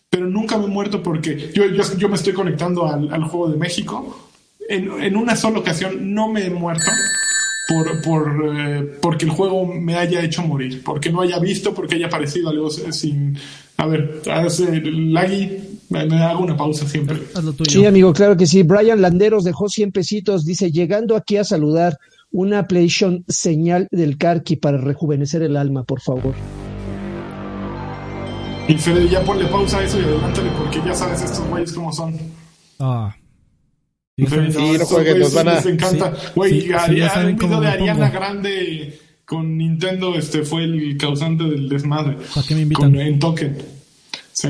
pero 0.09 0.27
nunca 0.27 0.57
me 0.57 0.65
he 0.65 0.67
muerto 0.67 1.03
porque 1.03 1.51
yo, 1.53 1.65
yo, 1.65 1.83
yo 1.97 2.09
me 2.09 2.15
estoy 2.15 2.33
conectando 2.33 2.87
al, 2.87 3.13
al 3.13 3.23
juego 3.23 3.49
de 3.49 3.57
México. 3.57 4.29
En, 4.69 4.91
en 5.01 5.15
una 5.15 5.35
sola 5.35 5.59
ocasión 5.59 6.13
no 6.13 6.29
me 6.29 6.45
he 6.45 6.49
muerto 6.49 6.91
por, 7.67 8.01
por, 8.01 8.57
eh, 8.57 8.97
porque 9.01 9.25
el 9.25 9.31
juego 9.31 9.65
me 9.65 9.95
haya 9.95 10.23
hecho 10.23 10.41
morir, 10.41 10.81
porque 10.83 11.11
no 11.11 11.21
haya 11.21 11.39
visto, 11.39 11.73
porque 11.73 11.95
haya 11.95 12.07
aparecido 12.07 12.49
algo 12.49 12.69
sin... 12.69 13.37
A 13.79 13.85
ver, 13.85 14.21
hace 14.31 14.81
laggy, 14.81 15.59
me, 15.89 16.05
me 16.05 16.15
hago 16.15 16.43
una 16.43 16.57
pausa 16.57 16.87
siempre. 16.87 17.17
Sí, 17.67 17.85
amigo, 17.85 18.11
claro 18.11 18.35
que 18.35 18.47
sí. 18.47 18.63
Brian 18.63 19.01
Landeros 19.01 19.43
dejó 19.43 19.69
100 19.69 19.91
pesitos. 19.91 20.45
Dice, 20.45 20.71
llegando 20.71 21.15
aquí 21.15 21.37
a 21.37 21.43
saludar 21.43 21.99
una 22.31 22.67
PlayStation 22.67 23.23
señal 23.27 23.87
del 23.91 24.17
Karki 24.17 24.55
para 24.55 24.79
rejuvenecer 24.79 25.43
el 25.43 25.55
alma, 25.57 25.83
por 25.83 26.01
favor. 26.01 26.33
Y 28.67 28.75
Freddy, 28.75 29.09
ya 29.09 29.23
ponle 29.23 29.45
pausa 29.45 29.79
a 29.79 29.83
eso 29.83 29.99
y 29.99 30.03
adelántale 30.03 30.49
porque 30.57 30.81
ya 30.85 30.93
sabes 30.93 31.21
estos 31.21 31.47
güeyes 31.47 31.71
cómo 31.73 31.91
son. 31.93 32.15
Ah. 32.79 33.15
Sí, 34.17 34.25
Freddy, 34.25 34.51
Sí, 34.51 34.77
no 34.79 34.85
jueguen, 34.85 35.19
nos 35.19 35.33
van 35.33 35.47
a- 35.47 35.53
Les 35.55 35.65
encanta. 35.65 36.15
Sí, 36.15 36.27
Güey, 36.35 36.51
sí, 36.61 36.67
sí, 36.67 36.69
un 36.71 37.37
video 37.37 37.61
de 37.61 37.67
Ariana 37.67 38.05
pongo. 38.07 38.19
Grande 38.19 38.99
con 39.25 39.57
Nintendo 39.57 40.15
este 40.15 40.43
fue 40.43 40.63
el 40.63 40.97
causante 40.97 41.43
del 41.45 41.69
desmadre. 41.69 42.17
¿Para 42.33 42.47
qué 42.47 42.55
me 42.55 42.61
invitan? 42.61 42.91
Con, 42.91 42.99
en 42.99 43.19
Token. 43.19 43.57
Sí. 44.33 44.47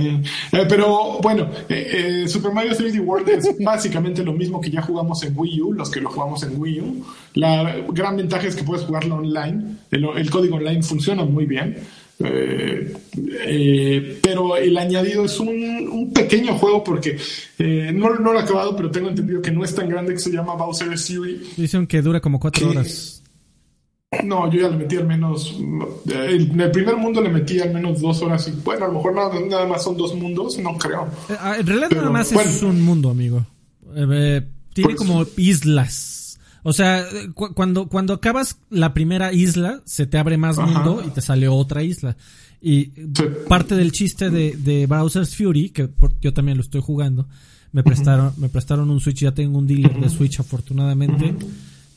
Eh, 0.52 0.66
pero 0.68 1.20
bueno, 1.22 1.50
eh, 1.70 2.24
eh, 2.24 2.28
Super 2.28 2.52
Mario 2.52 2.74
3D 2.74 3.00
World 3.00 3.30
es 3.30 3.56
básicamente 3.64 4.22
lo 4.24 4.34
mismo 4.34 4.60
que 4.60 4.70
ya 4.70 4.82
jugamos 4.82 5.24
en 5.24 5.34
Wii 5.38 5.62
U, 5.62 5.74
los 5.74 5.90
que 5.90 6.02
lo 6.02 6.10
jugamos 6.10 6.44
en 6.44 6.60
Wii 6.60 6.80
U. 6.82 7.06
La 7.36 7.76
gran 7.94 8.18
ventaja 8.18 8.48
es 8.48 8.56
que 8.56 8.64
puedes 8.64 8.86
jugarlo 8.86 9.16
online. 9.16 9.78
El, 9.92 10.06
el 10.18 10.30
código 10.30 10.58
online 10.58 10.84
funciona 10.84 11.24
muy 11.24 11.46
bien. 11.46 11.78
Eh, 12.20 12.94
eh, 13.16 14.20
pero 14.24 14.58
el 14.58 14.76
añadido 14.78 15.26
es 15.26 15.40
un, 15.40 15.50
un 15.50 16.12
pequeño 16.14 16.58
juego 16.58 16.84
porque 16.84 17.18
eh, 17.60 17.92
no, 17.94 18.10
no 18.16 18.34
lo 18.34 18.40
he 18.40 18.44
acabado, 18.44 18.76
pero 18.76 18.90
tengo 18.90 19.10
entendido 19.10 19.42
que 19.42 19.52
no 19.52 19.64
es 19.64 19.76
tan 19.76 19.88
grande 19.90 20.14
que 20.14 20.20
se 20.20 20.32
llama 20.32 20.56
Bowser's 20.56 21.08
Fury. 21.08 21.42
Dicen 21.58 21.86
que 21.86 22.02
dura 22.02 22.20
como 22.20 22.40
cuatro 22.40 22.70
horas. 22.70 23.22
No, 24.24 24.50
yo 24.52 24.62
ya 24.62 24.70
le 24.70 24.78
metí 24.78 24.96
al 24.96 25.06
menos. 25.06 25.56
En 25.60 26.60
el 26.60 26.72
primer 26.72 26.96
mundo 26.96 27.22
le 27.22 27.30
metí 27.30 27.60
al 27.60 27.74
menos 27.74 28.00
dos 28.02 28.22
horas 28.22 28.48
y 28.48 28.52
bueno, 28.64 28.86
a 28.86 28.88
lo 28.88 28.94
mejor 28.96 29.14
nada, 29.14 29.40
nada 29.48 29.68
más 29.68 29.84
son 29.84 29.98
dos 29.98 30.16
mundos, 30.16 30.58
no 30.60 30.78
creo. 30.78 31.08
Ah, 31.40 31.58
en 31.60 31.68
realidad 31.68 31.88
Pero, 31.90 32.02
nada 32.02 32.14
más 32.14 32.34
bueno. 32.34 32.50
es 32.50 32.64
un 32.64 32.82
mundo, 32.82 33.10
amigo. 33.10 33.46
Tiene 33.94 34.44
Pues- 34.82 34.96
como 34.96 35.26
islas. 35.36 36.17
O 36.70 36.74
sea, 36.74 37.06
cu- 37.34 37.54
cuando, 37.54 37.88
cuando 37.88 38.14
acabas 38.14 38.58
la 38.70 38.94
primera 38.94 39.32
isla, 39.32 39.82
se 39.86 40.06
te 40.06 40.18
abre 40.18 40.36
más 40.38 40.58
Ajá. 40.60 40.68
mundo 40.68 41.02
y 41.08 41.12
te 41.12 41.22
sale 41.22 41.48
otra 41.48 41.82
isla. 41.82 42.18
Y 42.62 42.92
Sí. 43.16 43.24
parte 43.48 43.76
del 43.76 43.94
chiste 43.94 44.30
de, 44.30 44.58
de 44.58 44.86
Bowser's 44.86 45.34
Fury, 45.38 45.70
que 45.70 45.88
por- 45.88 46.20
yo 46.20 46.34
también 46.34 46.58
lo 46.58 46.64
estoy 46.64 46.82
jugando, 46.82 47.26
me 47.72 47.84
prestaron, 47.84 48.34
me 48.38 48.50
prestaron 48.50 48.90
un 48.90 49.00
Switch, 49.00 49.20
ya 49.22 49.32
tengo 49.34 49.58
un 49.60 49.66
dealer 49.68 49.98
de 49.98 50.10
Switch 50.10 50.40
afortunadamente. 50.42 51.36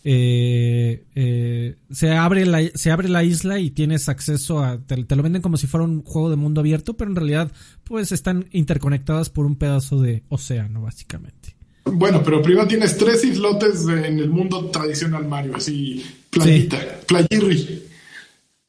Eh, 0.05 1.05
eh, 1.15 1.77
se 1.91 2.13
abre 2.13 2.47
la 2.47 2.63
se 2.75 2.91
abre 2.91 3.09
la 3.11 3.23
isla 3.23 3.59
y 3.59 3.71
tienes 3.71 4.09
acceso 4.09 4.65
a 4.65 4.79
te, 4.79 5.03
te 5.05 5.15
lo 5.17 5.23
venden 5.23 5.43
como 5.43 5.59
si 5.59 5.67
fuera 5.67 5.85
un 5.85 6.03
juego 6.05 6.31
de 6.31 6.37
mundo 6.37 6.63
abierto 6.63 6.95
pero 6.97 7.11
en 7.11 7.17
realidad 7.17 7.53
pues 7.85 8.11
están 8.11 8.47
interconectadas 8.53 9.29
por 9.29 9.45
un 9.45 9.57
pedazo 9.57 10.01
de 10.01 10.23
océano 10.31 10.81
básicamente 10.81 11.55
Bueno, 11.85 12.23
pero 12.23 12.43
primero 12.43 12.67
tienes 12.69 12.97
tres 12.97 13.25
islotes 13.25 13.87
de- 13.87 14.07
en 14.07 14.19
el 14.19 14.29
mundo 14.31 14.67
tradicional 14.67 15.27
Mario, 15.27 15.57
así 15.57 16.05
playita, 16.31 16.79
playirri. 17.07 17.85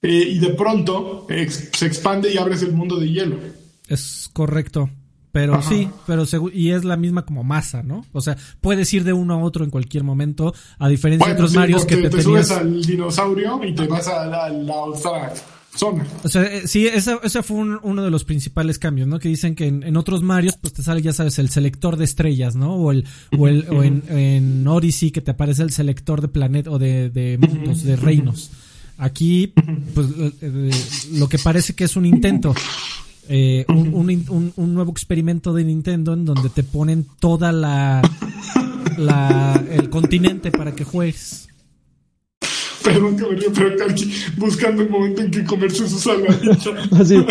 Eh, 0.04 0.26
y 0.32 0.40
de 0.40 0.50
pronto 0.56 1.28
ex- 1.30 1.70
se 1.78 1.86
expande 1.86 2.34
y 2.34 2.38
abres 2.38 2.64
el 2.64 2.72
mundo 2.74 2.96
de 3.00 3.08
hielo. 3.12 3.38
es 3.88 4.30
correcto 4.34 4.90
pero 5.32 5.54
Ajá. 5.56 5.70
sí 5.70 5.88
pero 6.08 6.26
y 6.54 6.72
es 6.72 6.84
la 6.84 6.98
misma 6.98 7.24
como 7.26 7.44
masa 7.44 7.84
no 7.84 8.04
o 8.12 8.20
sea 8.20 8.36
puedes 8.62 8.92
ir 8.94 9.04
de 9.04 9.14
uno 9.14 9.36
a 9.36 9.38
otro 9.44 9.64
en 9.64 9.70
cualquier 9.70 10.04
momento 10.04 10.54
a 10.80 10.90
diferencia 10.90 11.28
de 11.28 11.34
otros 11.34 11.52
sí, 11.52 11.58
Marios 11.58 11.86
que 11.86 11.98
te, 11.98 12.02
te, 12.04 12.10
tenías 12.10 12.24
subes 12.48 12.52
al 12.52 12.82
dinosaurio 12.82 13.62
y 13.64 13.76
te 13.76 13.86
vas 13.88 14.08
a 14.08 14.26
la, 14.26 14.50
la 14.50 14.76
otra 14.76 15.34
zona. 15.76 16.06
O 16.24 16.30
sea, 16.30 16.44
eh, 16.44 16.68
sí, 16.68 16.86
ese, 16.88 17.18
ese 17.24 17.44
fue 17.44 17.58
un- 17.58 17.80
uno 17.84 18.04
de 18.04 18.12
los 18.12 18.24
principales 18.24 18.78
cambios, 18.80 19.08
¿no? 19.08 19.20
Que 19.20 19.30
dicen 19.30 19.56
que 19.56 19.68
en, 19.68 19.84
en 19.84 19.98
otros 19.98 20.22
Marios, 20.22 20.58
pues 20.60 20.74
te 20.74 20.84
sale, 20.84 21.02
ya 21.02 21.14
sabes, 21.14 21.40
el 21.40 21.50
selector 21.50 21.98
de 21.98 22.06
estrellas, 22.06 22.56
¿no? 22.56 22.76
O 22.76 22.92
el, 22.92 23.06
o 23.38 23.48
el, 23.48 23.66
o 23.70 23.84
en, 23.84 24.04
en 24.10 24.68
Odyssey 24.68 25.12
que 25.12 25.22
te 25.22 25.32
aparece 25.32 25.64
el 25.64 25.72
selector 25.72 26.22
de 26.22 26.28
planetas 26.28 26.74
o 26.74 26.80
de, 26.80 27.10
de 27.10 27.38
mundos, 27.38 27.84
de 27.84 27.96
reinos. 27.96 28.52
Aquí, 28.98 29.54
pues, 29.96 30.08
eh, 30.18 30.32
eh, 30.42 30.72
lo 31.14 31.28
que 31.28 31.40
parece 31.40 31.74
que 31.74 31.86
es 31.86 31.96
un 31.96 32.06
intento, 32.06 32.54
eh, 33.30 33.66
un, 33.70 33.94
un- 34.30 34.54
un 34.56 34.74
nuevo 34.74 34.92
experimento 34.92 35.54
de 35.54 35.64
Nintendo 35.64 36.14
en 36.14 36.26
donde 36.26 36.50
te 36.50 36.64
ponen 36.64 37.08
toda 37.20 37.52
la, 37.52 38.02
la, 38.98 39.64
el 39.72 39.90
continente 39.90 40.52
para 40.52 40.76
que 40.76 40.84
juegues. 40.84 41.48
Perdón 42.84 43.18
que 43.18 43.24
me 43.24 43.36
río, 43.36 43.52
pero 43.54 43.78
Karki 43.78 44.14
buscando 44.38 44.82
el 44.82 44.90
momento 44.90 45.22
en 45.22 45.32
que 45.32 45.44
comerse 45.44 45.88
su 45.88 46.00
saladita. 46.00 46.58
Así. 47.00 47.26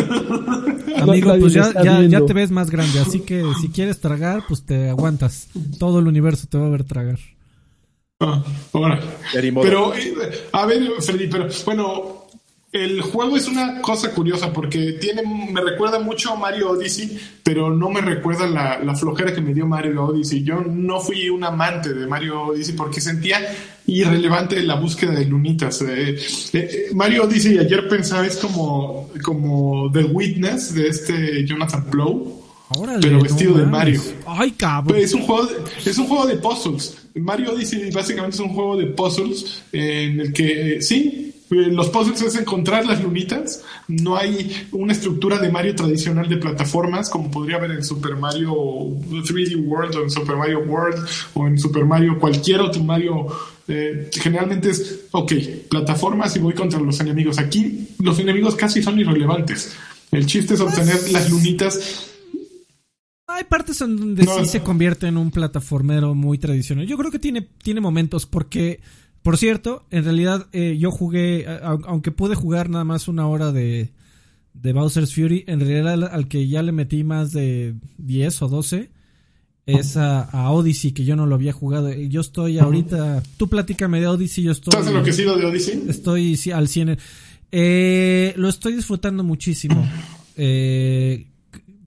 Amigo, 0.96 1.34
pues 1.38 1.52
ya, 1.52 1.72
ya, 1.82 2.02
ya 2.02 2.24
te 2.24 2.32
ves 2.32 2.50
más 2.50 2.70
grande, 2.70 3.00
así 3.00 3.20
que 3.20 3.42
si 3.60 3.68
quieres 3.68 4.00
tragar, 4.00 4.42
pues 4.48 4.64
te 4.64 4.90
aguantas. 4.90 5.48
Todo 5.78 5.98
el 5.98 6.06
universo 6.06 6.46
te 6.48 6.58
va 6.58 6.66
a 6.66 6.70
ver 6.70 6.84
tragar. 6.84 7.18
Ah, 8.20 8.44
ahora. 8.74 9.00
Pero, 9.32 9.94
eh, 9.94 10.48
a 10.52 10.66
ver, 10.66 10.82
Freddy, 11.00 11.26
pero 11.26 11.48
bueno, 11.64 12.19
el 12.72 13.00
juego 13.00 13.36
es 13.36 13.48
una 13.48 13.80
cosa 13.80 14.12
curiosa 14.12 14.52
porque 14.52 14.92
tiene, 14.92 15.22
me 15.24 15.60
recuerda 15.60 15.98
mucho 15.98 16.32
a 16.32 16.36
Mario 16.36 16.70
Odyssey, 16.70 17.18
pero 17.42 17.70
no 17.70 17.90
me 17.90 18.00
recuerda 18.00 18.46
la, 18.46 18.78
la 18.78 18.94
flojera 18.94 19.34
que 19.34 19.40
me 19.40 19.52
dio 19.52 19.66
Mario 19.66 20.04
Odyssey. 20.04 20.44
Yo 20.44 20.60
no 20.60 21.00
fui 21.00 21.28
un 21.28 21.42
amante 21.42 21.92
de 21.92 22.06
Mario 22.06 22.42
Odyssey 22.42 22.76
porque 22.76 23.00
sentía 23.00 23.40
irrelevante 23.86 24.62
la 24.62 24.76
búsqueda 24.76 25.12
de 25.12 25.24
lunitas. 25.24 25.82
Eh, 25.82 26.10
eh, 26.10 26.18
eh, 26.52 26.86
Mario 26.94 27.24
Odyssey 27.24 27.58
ayer 27.58 27.88
pensaba 27.88 28.24
es 28.24 28.36
como, 28.36 29.10
como 29.24 29.90
The 29.92 30.04
Witness 30.04 30.72
de 30.74 30.88
este 30.88 31.44
Jonathan 31.44 31.90
Blow. 31.90 32.40
Órale, 32.78 33.00
pero 33.00 33.20
vestido 33.20 33.52
no 33.52 33.58
de. 33.58 33.66
Mario. 33.66 34.00
Ay, 34.26 34.52
cabrón. 34.52 34.94
Pero 34.94 35.04
es 35.04 35.12
un 35.12 35.22
juego 35.22 35.46
de, 35.46 35.56
es 35.84 35.98
un 35.98 36.06
juego 36.06 36.26
de 36.26 36.36
puzzles. 36.36 36.98
Mario 37.16 37.52
Odyssey 37.52 37.90
básicamente 37.90 38.36
es 38.36 38.40
un 38.40 38.54
juego 38.54 38.76
de 38.76 38.86
puzzles 38.86 39.62
en 39.72 40.20
el 40.20 40.32
que 40.32 40.76
eh, 40.76 40.82
sí, 40.82 41.29
los 41.50 41.88
puzzles 41.90 42.22
es 42.22 42.36
encontrar 42.36 42.86
las 42.86 43.02
lunitas. 43.02 43.64
No 43.88 44.16
hay 44.16 44.68
una 44.72 44.92
estructura 44.92 45.38
de 45.38 45.50
Mario 45.50 45.74
tradicional 45.74 46.28
de 46.28 46.36
plataformas 46.36 47.10
como 47.10 47.30
podría 47.30 47.56
haber 47.56 47.72
en 47.72 47.84
Super 47.84 48.16
Mario 48.16 48.54
3D 48.54 49.56
World 49.66 49.96
o 49.96 50.02
en 50.04 50.10
Super 50.10 50.36
Mario 50.36 50.60
World 50.60 51.04
o 51.34 51.46
en 51.46 51.58
Super 51.58 51.84
Mario 51.84 52.18
cualquier 52.18 52.60
otro 52.60 52.82
Mario. 52.84 53.26
Eh, 53.66 54.10
generalmente 54.12 54.70
es, 54.70 55.00
ok, 55.10 55.32
plataformas 55.68 56.34
y 56.36 56.38
voy 56.38 56.54
contra 56.54 56.80
los 56.80 57.00
enemigos. 57.00 57.38
Aquí 57.38 57.88
los 57.98 58.18
enemigos 58.18 58.54
casi 58.54 58.82
son 58.82 58.98
irrelevantes. 58.98 59.76
El 60.12 60.26
chiste 60.26 60.54
es 60.54 60.60
obtener 60.60 61.10
las 61.12 61.30
lunitas 61.30 62.08
Hay 63.28 63.44
partes 63.44 63.80
en 63.80 63.96
donde 63.96 64.24
No, 64.24 64.34
sí 64.34 64.40
no. 64.40 64.46
se 64.46 64.60
convierte 64.60 65.06
en 65.06 65.16
un 65.16 65.30
plataformero 65.30 66.14
muy 66.14 66.38
tradicional. 66.38 66.86
Yo 66.86 66.96
creo 66.96 67.10
que 67.12 67.20
tiene, 67.20 67.42
tiene 67.62 67.80
momentos 67.80 68.26
porque, 68.26 68.80
por 69.22 69.36
cierto, 69.36 69.84
en 69.90 70.04
realidad 70.04 70.46
eh, 70.52 70.76
yo 70.78 70.90
jugué, 70.90 71.46
aunque 71.86 72.10
pude 72.10 72.34
jugar 72.34 72.70
nada 72.70 72.84
más 72.84 73.06
una 73.08 73.26
hora 73.26 73.52
de, 73.52 73.90
de 74.54 74.72
Bowser's 74.72 75.14
Fury, 75.14 75.44
en 75.46 75.60
realidad 75.60 75.92
al, 75.92 76.02
al 76.04 76.28
que 76.28 76.48
ya 76.48 76.62
le 76.62 76.72
metí 76.72 77.04
más 77.04 77.32
de 77.32 77.74
10 77.98 78.42
o 78.42 78.48
12 78.48 78.90
es 79.66 79.96
a, 79.96 80.22
a 80.22 80.50
Odyssey, 80.50 80.90
que 80.92 81.04
yo 81.04 81.14
no 81.14 81.26
lo 81.26 81.34
había 81.36 81.52
jugado. 81.52 81.92
Yo 81.92 82.22
estoy 82.22 82.58
ahorita, 82.58 83.22
tú 83.36 83.48
platícame 83.48 84.00
de 84.00 84.08
Odyssey, 84.08 84.42
yo 84.42 84.50
estoy... 84.52 84.72
¿Estás 84.72 84.88
enloquecido 84.88 85.36
de 85.36 85.44
Odyssey? 85.46 85.84
Estoy 85.86 86.36
sí, 86.36 86.50
al 86.50 86.66
100. 86.66 86.98
Eh, 87.52 88.32
lo 88.36 88.48
estoy 88.48 88.74
disfrutando 88.74 89.22
muchísimo. 89.22 89.86
Eh, 90.36 91.26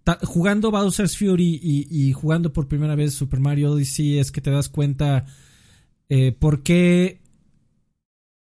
ta- 0.05 0.19
jugando 0.23 0.71
Bowser's 0.71 1.17
Fury 1.17 1.59
y, 1.61 1.87
y 1.89 2.13
jugando 2.13 2.53
por 2.53 2.67
primera 2.67 2.95
vez 2.95 3.15
Super 3.15 3.39
Mario 3.41 3.71
Odyssey 3.71 4.17
es 4.19 4.31
que 4.31 4.39
te 4.39 4.51
das 4.51 4.69
cuenta 4.69 5.25
eh, 6.07 6.31
por 6.31 6.61
qué, 6.63 7.19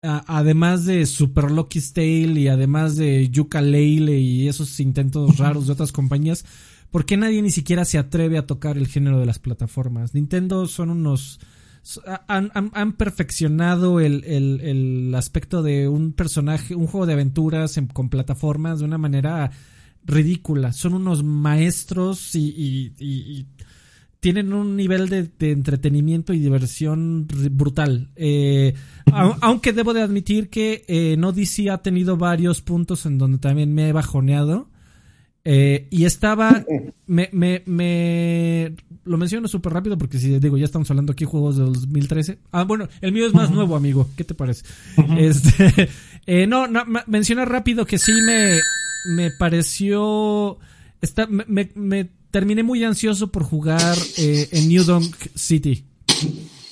además 0.05 0.85
de 0.85 1.05
Super 1.05 1.51
Lucky's 1.51 1.93
Tale 1.93 2.39
y 2.39 2.47
además 2.47 2.95
de 2.95 3.29
Yooka-Laylee 3.31 4.19
y 4.21 4.47
esos 4.47 4.79
intentos 4.79 5.37
raros 5.37 5.67
de 5.67 5.73
otras 5.73 5.91
compañías, 5.91 6.45
¿por 6.91 7.05
qué 7.05 7.17
nadie 7.17 7.41
ni 7.41 7.51
siquiera 7.51 7.85
se 7.85 7.97
atreve 7.97 8.37
a 8.37 8.45
tocar 8.47 8.77
el 8.77 8.87
género 8.87 9.19
de 9.19 9.25
las 9.25 9.39
plataformas? 9.39 10.13
Nintendo 10.13 10.67
son 10.67 10.89
unos 10.89 11.39
han, 12.27 12.49
han- 12.55 12.71
han 12.73 12.93
perfeccionado 12.93 13.99
el, 13.99 14.23
el- 14.23 14.59
el 14.61 15.13
aspecto 15.15 15.61
de 15.61 15.87
un 15.87 16.13
personaje, 16.13 16.73
un 16.73 16.87
juego 16.87 17.05
de 17.05 17.13
aventuras 17.13 17.77
en- 17.77 17.85
con 17.87 18.09
plataformas 18.09 18.79
de 18.79 18.85
una 18.85 18.97
manera 18.97 19.51
ridícula. 20.03 20.73
Son 20.73 20.95
unos 20.95 21.23
maestros 21.23 22.33
y, 22.35 22.39
y- 22.49 22.93
y- 22.99 23.39
y 23.39 23.45
tienen 24.19 24.53
un 24.53 24.75
nivel 24.75 25.09
de, 25.09 25.29
de 25.37 25.51
entretenimiento 25.51 26.33
y 26.33 26.39
diversión 26.39 27.27
brutal. 27.51 28.09
Eh, 28.15 28.73
aunque 29.13 29.73
debo 29.73 29.93
de 29.93 30.01
admitir 30.01 30.49
que 30.49 30.83
eh, 30.87 31.13
en 31.13 31.23
Odyssey 31.23 31.69
ha 31.69 31.77
tenido 31.79 32.17
varios 32.17 32.61
puntos 32.61 33.05
en 33.05 33.17
donde 33.17 33.37
también 33.37 33.73
me 33.73 33.89
he 33.89 33.93
bajoneado. 33.93 34.69
Eh, 35.47 35.87
y 35.91 36.05
estaba. 36.05 36.65
Me, 37.07 37.29
me, 37.33 37.61
me- 37.67 38.73
Lo 39.03 39.17
menciono 39.17 39.47
súper 39.47 39.73
rápido 39.73 39.95
porque 39.95 40.17
si 40.17 40.39
digo, 40.39 40.57
ya 40.57 40.65
estamos 40.65 40.89
hablando 40.89 41.13
aquí 41.13 41.23
de 41.25 41.29
juegos 41.29 41.55
de 41.55 41.63
2013. 41.65 42.39
Ah, 42.51 42.63
bueno, 42.63 42.87
el 42.99 43.11
mío 43.11 43.27
es 43.27 43.33
más 43.35 43.51
nuevo, 43.51 43.75
amigo. 43.75 44.09
¿Qué 44.17 44.23
te 44.23 44.33
parece? 44.33 44.65
Este, 45.19 45.89
eh, 46.25 46.47
no, 46.47 46.65
no, 46.67 46.83
mencionar 47.05 47.47
rápido 47.51 47.85
que 47.85 47.99
sí 47.99 48.11
me, 48.25 48.59
me 49.15 49.29
pareció. 49.29 50.57
Está, 50.99 51.27
me, 51.27 51.45
me- 51.47 51.69
me 51.75 52.09
terminé 52.31 52.63
muy 52.63 52.83
ansioso 52.83 53.31
por 53.31 53.43
jugar 53.43 53.95
eh, 54.17 54.49
en 54.51 54.67
New 54.67 54.83
Donk 54.83 55.15
City. 55.35 55.85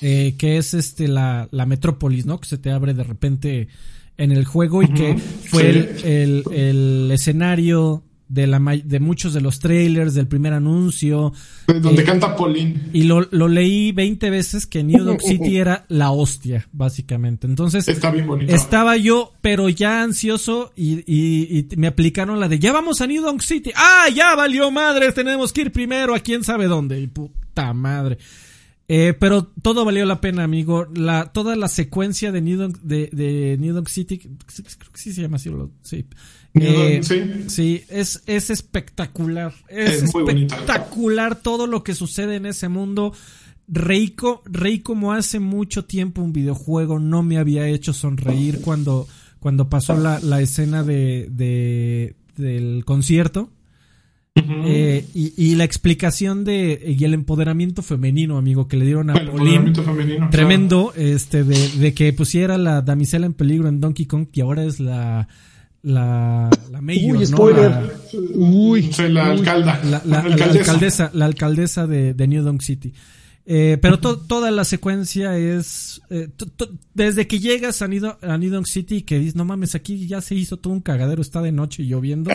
Eh, 0.04 0.36
que 0.38 0.58
es 0.58 0.74
este 0.74 1.08
la, 1.08 1.48
la 1.52 1.66
metrópolis, 1.66 2.26
¿no? 2.26 2.40
Que 2.40 2.48
se 2.50 2.58
te 2.58 2.72
abre 2.72 2.94
de 2.94 3.04
repente 3.04 3.68
en 4.18 4.32
el 4.32 4.46
juego 4.46 4.84
y 4.84 4.90
que 4.94 5.18
fue 5.18 5.70
el, 5.70 5.90
el- 6.04 6.44
el 6.54 7.10
escenario 7.12 8.04
de, 8.30 8.48
la, 8.48 8.60
de 8.84 9.00
muchos 9.00 9.34
de 9.34 9.42
los 9.42 9.60
trailers, 9.60 10.14
del 10.16 10.28
primer 10.28 10.54
anuncio. 10.54 11.34
Donde 11.68 12.02
Eh, 12.02 12.06
canta 12.06 12.36
Pauline. 12.36 12.90
Y 12.92 13.04
lo, 13.04 13.28
lo 13.32 13.48
leí 13.48 13.92
20 13.92 14.30
veces 14.30 14.66
que 14.66 14.84
New 14.84 15.04
Donk 15.04 15.22
City 15.22 15.58
era 15.58 15.86
la 15.88 16.10
hostia, 16.12 16.68
básicamente. 16.72 17.46
Entonces, 17.48 17.88
Está 17.88 18.10
bien 18.12 18.26
bonito. 18.26 18.54
estaba 18.54 18.98
yo, 18.98 19.34
pero 19.42 19.70
ya 19.70 20.02
ansioso, 20.04 20.74
y, 20.76 21.04
y- 21.06 21.68
y 21.72 21.76
me 21.78 21.88
aplicaron 21.88 22.40
la 22.40 22.48
de 22.48 22.58
ya 22.60 22.72
vamos 22.72 23.02
a 23.02 23.08
New 23.08 23.22
Donk 23.24 23.42
City. 23.42 23.72
¡Ah, 23.76 24.08
ya 24.14 24.36
valió 24.36 24.72
madre! 24.72 25.12
Tenemos 25.12 25.54
que 25.54 25.62
ir 25.62 25.72
primero 25.72 26.16
a 26.16 26.20
quién 26.20 26.44
sabe 26.44 26.66
dónde. 26.66 27.00
Y 27.02 27.08
puta 27.08 27.72
madre. 27.74 28.18
Eh, 28.96 29.14
pero 29.16 29.46
todo 29.64 29.86
valió 29.86 30.06
la 30.06 30.22
pena, 30.22 30.44
amigo. 30.44 30.86
La, 30.94 31.32
toda 31.32 31.56
la 31.56 31.68
secuencia 31.68 32.32
de 32.32 32.42
New 32.42 32.60
Donk, 32.60 32.78
de, 32.82 33.10
de 33.12 33.58
New 33.60 33.74
Donk 33.74 33.88
City, 33.88 34.20
creo 34.20 34.38
que 34.92 35.00
sí 35.00 35.14
se 35.14 35.22
llama 35.24 35.38
así, 35.38 35.50
sí. 35.82 36.06
Eh, 36.54 37.00
sí. 37.02 37.24
sí, 37.48 37.84
es, 37.90 38.22
es 38.28 38.52
espectacular. 38.52 39.52
Es, 39.68 40.04
Es 40.04 40.14
muy 40.14 40.22
bonita. 40.24 40.54
espectacular 40.56 41.36
todo 41.42 41.66
lo 41.66 41.84
que 41.84 41.96
sucede 41.96 42.36
en 42.36 42.46
ese 42.46 42.68
mundo. 42.70 43.14
Reí, 43.68 44.12
co- 44.12 44.44
reí 44.46 44.80
como 44.82 45.12
hace 45.14 45.40
mucho 45.40 45.86
tiempo 45.86 46.22
un 46.22 46.32
videojuego 46.34 47.00
no 47.00 47.24
me 47.24 47.38
había 47.40 47.68
hecho 47.68 47.94
sonreír 47.94 48.62
cuando, 48.62 49.08
cuando 49.40 49.70
pasó 49.70 49.98
la, 49.98 50.20
la 50.20 50.40
escena 50.42 50.84
de, 50.84 51.30
de- 51.32 52.16
del 52.38 52.84
concierto. 52.86 53.50
Eh, 54.36 55.06
y, 55.14 55.34
y 55.38 55.56
la 55.56 55.64
explicación 55.64 56.44
de 56.44 56.96
y 57.00 57.04
el 57.04 57.14
empoderamiento 57.14 57.84
femenino, 57.84 58.38
amigo, 58.38 58.68
que 58.68 58.78
le 58.78 58.86
dieron 58.86 59.12
a 59.12 59.14
El 59.14 59.28
Pauline. 59.28 59.56
empoderamiento 59.68 59.84
femenino. 59.84 60.30
Tremendo, 60.32 60.94
este, 60.96 61.44
de, 61.44 61.70
de 61.78 61.94
que 61.94 62.12
pusiera 62.14 62.58
la 62.58 62.82
damisela 62.82 63.28
en 63.28 63.34
peligro 63.34 63.68
en 63.68 63.80
Donkey 63.80 64.08
Kong 64.08 64.28
y 64.34 64.42
ahora 64.42 64.64
es 64.64 64.80
la, 64.80 65.28
la, 65.84 66.50
la 66.72 66.82
mayor, 66.82 67.18
Uy, 67.18 67.20
¿no? 67.20 67.26
spoiler. 67.28 67.70
La- 67.72 67.90
Uy. 68.36 68.92
Soy 68.92 69.12
la 69.12 69.28
alcalda. 69.28 69.80
la, 69.84 70.02
la- 70.04 70.28
la 70.28 70.46
alcaldesa, 70.46 71.12
la 71.14 71.26
alcaldesa 71.26 71.86
de, 71.86 72.16
de 72.16 72.28
New 72.28 72.44
Donk 72.44 72.62
City. 72.62 72.92
Eh, 73.46 73.78
pero 73.82 74.00
to- 74.00 74.20
toda 74.20 74.52
la 74.52 74.64
secuencia 74.64 75.38
es 75.38 76.02
eh, 76.10 76.30
desde 76.94 77.28
que 77.28 77.40
llegas 77.40 77.82
a 77.82 77.90
New, 77.90 78.00
Don- 78.00 78.18
a 78.22 78.38
New 78.38 78.50
Donk 78.50 78.66
City 78.66 78.96
y 78.98 79.02
que 79.02 79.20
dices 79.20 79.36
no 79.36 79.44
mames 79.44 79.76
aquí 79.76 80.08
ya 80.08 80.22
se 80.22 80.34
hizo 80.36 80.56
todo 80.58 80.72
un 80.74 80.80
cagadero 80.80 81.22
está 81.22 81.42
de 81.42 81.52
noche 81.52 81.84
y 81.84 81.88
lloviendo 81.88 82.32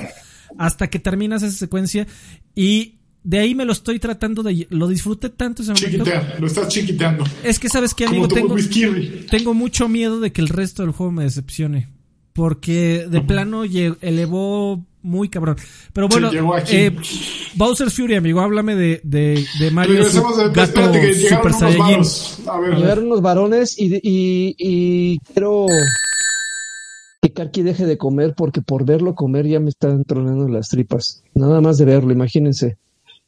hasta 0.59 0.89
que 0.91 0.99
terminas 0.99 1.43
esa 1.43 1.57
secuencia 1.57 2.07
y 2.55 2.97
de 3.25 3.39
ahí 3.39 3.55
me 3.55 3.65
lo 3.65 3.73
estoy 3.73 3.99
tratando 3.99 4.43
de 4.43 4.67
lo 4.69 4.87
disfruté 4.87 5.31
tanto 5.31 5.63
ese 5.63 5.73
momento 5.73 6.05
lo 6.39 6.47
estás 6.47 6.69
chiquiteando. 6.69 7.25
es 7.43 7.59
que 7.59 7.71
sabes 7.71 7.95
que 7.95 8.05
Como 8.05 8.25
amigo 8.25 8.35
tengo 8.35 8.49
tengo 9.31 9.55
mucho 9.55 9.89
miedo 9.89 10.21
de 10.21 10.31
que 10.31 10.43
el 10.43 10.49
resto 10.49 10.83
del 10.83 10.93
juego 10.93 11.13
me 11.13 11.25
decepcione. 11.25 11.89
Porque 12.35 13.07
de 13.11 13.21
plano 13.23 13.65
elevó 14.01 14.87
muy 15.03 15.29
cabrón. 15.29 15.57
Pero 15.93 16.09
bueno, 16.09 16.31
eh, 16.69 16.95
Bowser's 17.55 17.95
Fury, 17.95 18.17
amigo, 18.17 18.41
háblame 18.41 18.75
de, 18.75 19.01
de, 19.05 19.45
de 19.59 19.71
Mario 19.71 20.05
Gato 20.53 20.93
que 20.93 21.13
llegaron 21.13 21.55
Super. 21.55 22.51
A 22.51 22.59
ver, 22.59 22.99
unos 23.01 23.23
varones 23.23 23.79
y, 23.79 24.01
y 24.03 25.19
quiero 25.21 25.67
que 27.21 27.33
Karki 27.33 27.63
deje 27.63 27.87
de 27.87 27.99
comer 27.99 28.35
porque 28.37 28.63
por 28.63 28.85
verlo 28.85 29.15
comer 29.15 29.47
ya 29.47 29.61
me 29.61 29.71
están 29.71 30.05
tronando 30.05 30.49
las 30.49 30.69
tripas. 30.69 31.23
Nada 31.35 31.61
más 31.61 31.79
de 31.79 31.85
verlo, 31.85 32.13
imagínense. 32.13 32.77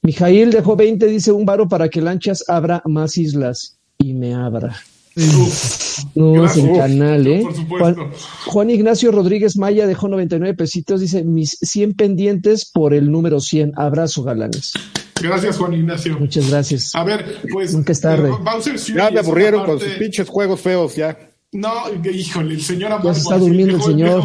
Mijail 0.02 0.50
dejó 0.50 0.76
20, 0.76 1.06
dice 1.06 1.32
un 1.32 1.44
varo 1.44 1.68
para 1.68 1.88
que 1.88 2.00
Lanchas 2.00 2.44
abra 2.48 2.82
más 2.86 3.18
islas 3.18 3.78
y 3.98 4.14
me 4.14 4.34
abra. 4.34 4.74
No, 6.14 6.44
es 6.46 6.56
el 6.56 6.76
canal, 6.76 7.26
¿eh? 7.26 7.40
Por 7.42 7.54
supuesto. 7.54 7.94
Juan, 7.94 8.10
Juan 8.46 8.70
Ignacio 8.70 9.12
Rodríguez 9.12 9.56
Maya 9.56 9.86
dejó 9.86 10.08
99 10.08 10.54
pesitos, 10.54 11.00
dice 11.00 11.24
mis 11.24 11.58
100 11.60 11.94
pendientes 11.94 12.70
por 12.70 12.94
el 12.94 13.10
número 13.10 13.40
100. 13.40 13.72
Abrazo, 13.76 14.22
galanes. 14.22 14.72
gracias 15.20 15.58
Juan 15.58 15.74
Ignacio. 15.74 16.18
Muchas 16.18 16.48
gracias. 16.50 16.94
A 16.94 17.04
ver, 17.04 17.40
pues. 17.52 17.74
Nunca 17.74 17.92
es 17.92 18.00
tarde. 18.00 18.30
eh, 18.30 18.78
Fury 18.78 18.96
Ya 18.96 19.10
me 19.10 19.20
aburrieron 19.20 19.64
con 19.64 19.80
sus 19.80 19.92
pinches 19.92 20.28
juegos 20.28 20.60
feos 20.60 20.94
ya. 20.96 21.18
No, 21.52 21.68
híjole, 22.12 22.54
el 22.54 22.62
señor 22.62 22.92
Amargo. 22.92 23.08
Ya 23.08 23.14
se 23.14 23.20
está 23.22 23.36
durmiendo 23.38 23.76
el 23.76 23.82
señor. 23.82 24.24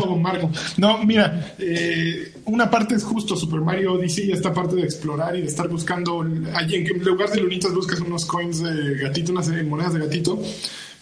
No, 0.77 1.03
mira, 1.03 1.55
eh, 1.57 2.34
una 2.45 2.69
parte 2.69 2.95
es 2.95 3.03
justo 3.03 3.35
Super 3.35 3.61
Mario 3.61 3.93
Odyssey, 3.93 4.31
esta 4.31 4.53
parte 4.53 4.75
de 4.75 4.83
explorar 4.83 5.35
y 5.35 5.41
de 5.41 5.47
estar 5.47 5.67
buscando. 5.67 6.25
Allí 6.53 6.75
en 6.75 7.03
lugar 7.03 7.29
de 7.31 7.41
lunitas 7.41 7.73
buscas 7.73 7.99
unos 8.01 8.25
coins 8.25 8.61
de 8.61 8.95
gatito, 8.99 9.31
unas 9.31 9.49
eh, 9.49 9.63
monedas 9.63 9.93
de 9.93 9.99
gatito. 10.01 10.39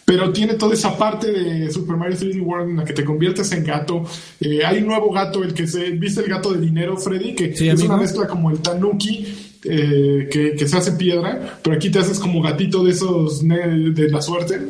Pero 0.06 0.32
tiene 0.34 0.54
toda 0.54 0.74
esa 0.74 0.98
parte 0.98 1.32
de 1.32 1.70
Super 1.70 1.96
Mario 1.96 2.16
3D 2.18 2.42
World 2.42 2.70
en 2.70 2.76
la 2.76 2.84
que 2.84 2.92
te 2.92 3.04
conviertes 3.04 3.50
en 3.52 3.64
gato. 3.64 4.04
Eh, 4.38 4.60
hay 4.64 4.78
un 4.78 4.86
nuevo 4.88 5.10
gato, 5.10 5.42
el 5.42 5.54
que 5.54 5.66
se. 5.66 5.90
¿Viste 5.92 6.20
el 6.20 6.28
gato 6.28 6.52
de 6.52 6.60
dinero, 6.60 6.96
Freddy? 6.98 7.34
Que 7.34 7.56
Sí, 7.56 7.68
es 7.68 7.74
amigo. 7.80 7.94
una 7.94 8.02
mezcla 8.02 8.26
como 8.26 8.50
el 8.50 8.58
Tanuki. 8.58 9.26
eh, 9.66 10.28
que, 10.30 10.54
que 10.56 10.68
se 10.68 10.76
hace 10.76 10.92
piedra, 10.92 11.58
pero 11.62 11.76
aquí 11.76 11.88
te 11.90 11.98
haces 11.98 12.18
como 12.18 12.42
gatito 12.42 12.84
de 12.84 12.90
esos 12.90 13.40
de 13.48 14.10
la 14.10 14.20
suerte. 14.20 14.60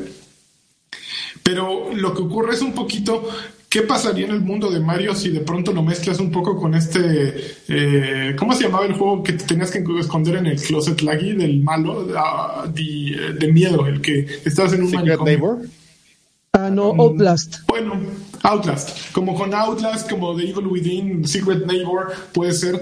Pero 1.43 1.93
lo 1.93 2.14
que 2.14 2.22
ocurre 2.22 2.55
es 2.55 2.62
un 2.62 2.72
poquito 2.72 3.29
¿qué 3.75 3.83
pasaría 3.83 4.27
en 4.27 4.31
el 4.31 4.41
mundo 4.41 4.70
de 4.70 4.79
Mario 4.79 5.16
si 5.16 5.31
de 5.31 5.41
pronto 5.41 5.72
lo 5.72 5.83
mezclas 5.83 6.20
un 6.20 6.31
poco 6.31 6.57
con 6.57 6.77
este, 6.77 7.57
eh, 7.66 8.37
¿cómo 8.39 8.55
se 8.55 8.62
llamaba 8.62 8.87
el 8.87 8.93
juego 8.93 9.20
que 9.25 9.33
te 9.33 9.47
tenías 9.47 9.72
que 9.72 9.83
esconder 9.99 10.37
en 10.37 10.47
el 10.47 10.62
closet 10.62 11.03
laggy 11.03 11.33
del 11.33 11.61
malo, 11.61 12.07
ah, 12.16 12.68
de, 12.72 13.35
de 13.37 13.53
miedo, 13.53 13.85
el 13.89 14.01
que 14.01 14.29
estabas 14.45 14.75
en 14.75 14.85
un 14.85 14.91
Secret? 14.91 15.18
Neighbor. 15.22 15.62
Ah, 16.53 16.70
no, 16.70 16.95
Outlast. 16.97 17.66
Bueno, 17.66 18.01
Outlast. 18.45 19.11
Como 19.11 19.35
con 19.35 19.53
Outlast, 19.53 20.09
como 20.09 20.37
The 20.37 20.51
Evil 20.51 20.68
Within, 20.68 21.27
Secret 21.27 21.66
Neighbor, 21.66 22.12
puede 22.33 22.53
ser. 22.53 22.81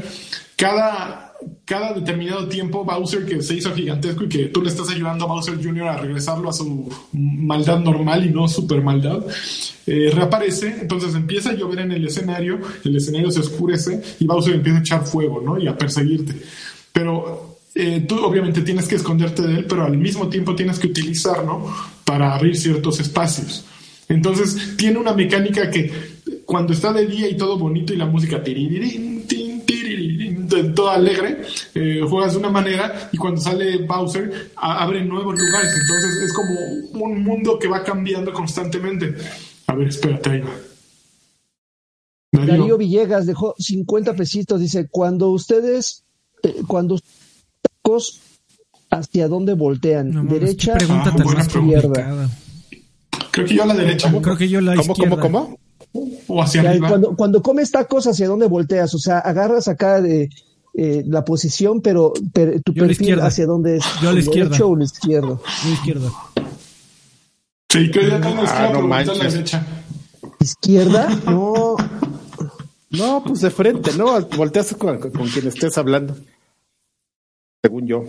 Cada, 0.56 1.31
cada 1.64 1.92
determinado 1.92 2.48
tiempo, 2.48 2.84
Bowser, 2.84 3.24
que 3.24 3.40
se 3.42 3.54
hizo 3.54 3.74
gigantesco 3.74 4.24
y 4.24 4.28
que 4.28 4.44
tú 4.46 4.62
le 4.62 4.68
estás 4.68 4.90
ayudando 4.90 5.24
a 5.24 5.28
Bowser 5.28 5.62
Jr. 5.62 5.88
a 5.88 5.96
regresarlo 5.96 6.50
a 6.50 6.52
su 6.52 6.90
maldad 7.12 7.78
normal 7.78 8.26
y 8.26 8.30
no 8.30 8.48
super 8.48 8.82
maldad, 8.82 9.24
eh, 9.86 10.10
reaparece. 10.12 10.76
Entonces 10.80 11.14
empieza 11.14 11.50
a 11.50 11.54
llover 11.54 11.80
en 11.80 11.92
el 11.92 12.06
escenario, 12.06 12.60
el 12.84 12.96
escenario 12.96 13.30
se 13.30 13.40
oscurece 13.40 14.02
y 14.18 14.26
Bowser 14.26 14.54
empieza 14.54 14.78
a 14.78 14.80
echar 14.80 15.06
fuego, 15.06 15.40
¿no? 15.40 15.58
Y 15.58 15.66
a 15.66 15.76
perseguirte. 15.76 16.34
Pero 16.92 17.58
eh, 17.74 18.04
tú 18.06 18.18
obviamente 18.24 18.60
tienes 18.62 18.86
que 18.86 18.96
esconderte 18.96 19.42
de 19.42 19.60
él, 19.60 19.66
pero 19.68 19.84
al 19.84 19.96
mismo 19.96 20.28
tiempo 20.28 20.54
tienes 20.54 20.78
que 20.78 20.88
utilizarlo 20.88 21.66
para 22.04 22.34
abrir 22.34 22.56
ciertos 22.56 23.00
espacios. 23.00 23.64
Entonces 24.08 24.76
tiene 24.76 24.98
una 24.98 25.14
mecánica 25.14 25.70
que 25.70 25.90
cuando 26.44 26.74
está 26.74 26.92
de 26.92 27.06
día 27.06 27.28
y 27.28 27.36
todo 27.36 27.58
bonito 27.58 27.94
y 27.94 27.96
la 27.96 28.04
música 28.04 28.42
todo 30.74 30.90
alegre, 30.90 31.42
eh, 31.74 32.00
juegas 32.08 32.32
de 32.32 32.38
una 32.38 32.50
manera 32.50 33.08
y 33.12 33.16
cuando 33.16 33.40
sale 33.40 33.78
Bowser 33.86 34.50
a- 34.56 34.82
abre 34.82 35.04
nuevos 35.04 35.38
lugares. 35.38 35.72
Entonces 35.80 36.22
es 36.22 36.32
como 36.32 37.04
un 37.04 37.22
mundo 37.22 37.58
que 37.58 37.68
va 37.68 37.82
cambiando 37.82 38.32
constantemente. 38.32 39.14
A 39.66 39.74
ver, 39.74 39.88
espérate 39.88 40.30
ahí. 40.30 40.40
va. 40.40 40.50
Darío. 42.32 42.52
Darío 42.58 42.78
Villegas 42.78 43.26
dejó 43.26 43.54
50 43.58 44.14
pesitos. 44.14 44.60
Dice, 44.60 44.88
cuando 44.88 45.28
ustedes, 45.30 46.04
eh, 46.42 46.62
cuando 46.66 46.98
tacos, 47.60 48.20
¿hacia 48.90 49.28
dónde 49.28 49.54
voltean? 49.54 50.10
No 50.10 50.24
¿Derecha 50.24 50.74
Ah, 50.74 50.78
pregunta. 50.78 51.10
complicada. 51.52 52.30
Creo 53.30 53.46
que 53.46 53.54
yo 53.54 53.62
a 53.62 53.66
la 53.66 53.74
derecha 53.74 54.10
Creo 54.22 54.36
que 54.36 54.48
yo 54.48 54.60
la 54.60 54.76
¿Cómo, 54.76 54.92
izquierda. 54.92 55.20
cómo, 55.20 55.44
cómo? 55.46 55.58
O 55.92 56.42
hacia 56.42 56.62
Ya, 56.62 56.70
arriba. 56.70 56.88
Cuando, 56.88 57.16
cuando 57.16 57.42
comes 57.42 57.70
tacos, 57.70 58.06
¿hacia 58.06 58.28
dónde 58.28 58.46
volteas? 58.46 58.94
O 58.94 58.98
sea, 58.98 59.18
agarras 59.18 59.68
acá 59.68 60.00
de 60.00 60.30
eh, 60.74 61.02
la 61.06 61.24
posición, 61.24 61.80
pero, 61.82 62.12
tu 62.12 62.22
Yo 62.72 62.82
a 62.82 62.86
la 62.86 62.88
perfil 62.88 62.90
izquierda. 62.90 63.26
hacia 63.26 63.46
dónde 63.46 63.76
es. 63.76 63.84
Yo 64.00 64.08
a 64.08 64.12
la 64.12 64.18
¿El 64.18 64.24
izquierda. 64.24 64.48
derecho 64.50 64.68
o 64.68 64.76
la 64.76 64.84
izquierda? 64.84 65.38
Yo 65.64 65.72
izquierda. 65.72 66.10
Sí, 67.70 67.90
que 67.90 68.08
ya 68.08 68.20
tengo 68.20 68.42
Ah, 68.46 68.70
no 68.72 68.94
a 68.94 69.04
la 69.04 69.30
derecha. 69.30 69.66
¿Izquierda? 70.40 71.08
No. 71.26 71.76
No, 72.90 73.22
pues 73.24 73.40
de 73.40 73.50
frente, 73.50 73.92
¿no? 73.96 74.20
Volteas 74.36 74.74
con, 74.74 74.98
con 74.98 75.28
quien 75.28 75.46
estés 75.48 75.78
hablando. 75.78 76.14
Según 77.62 77.86
yo. 77.86 78.04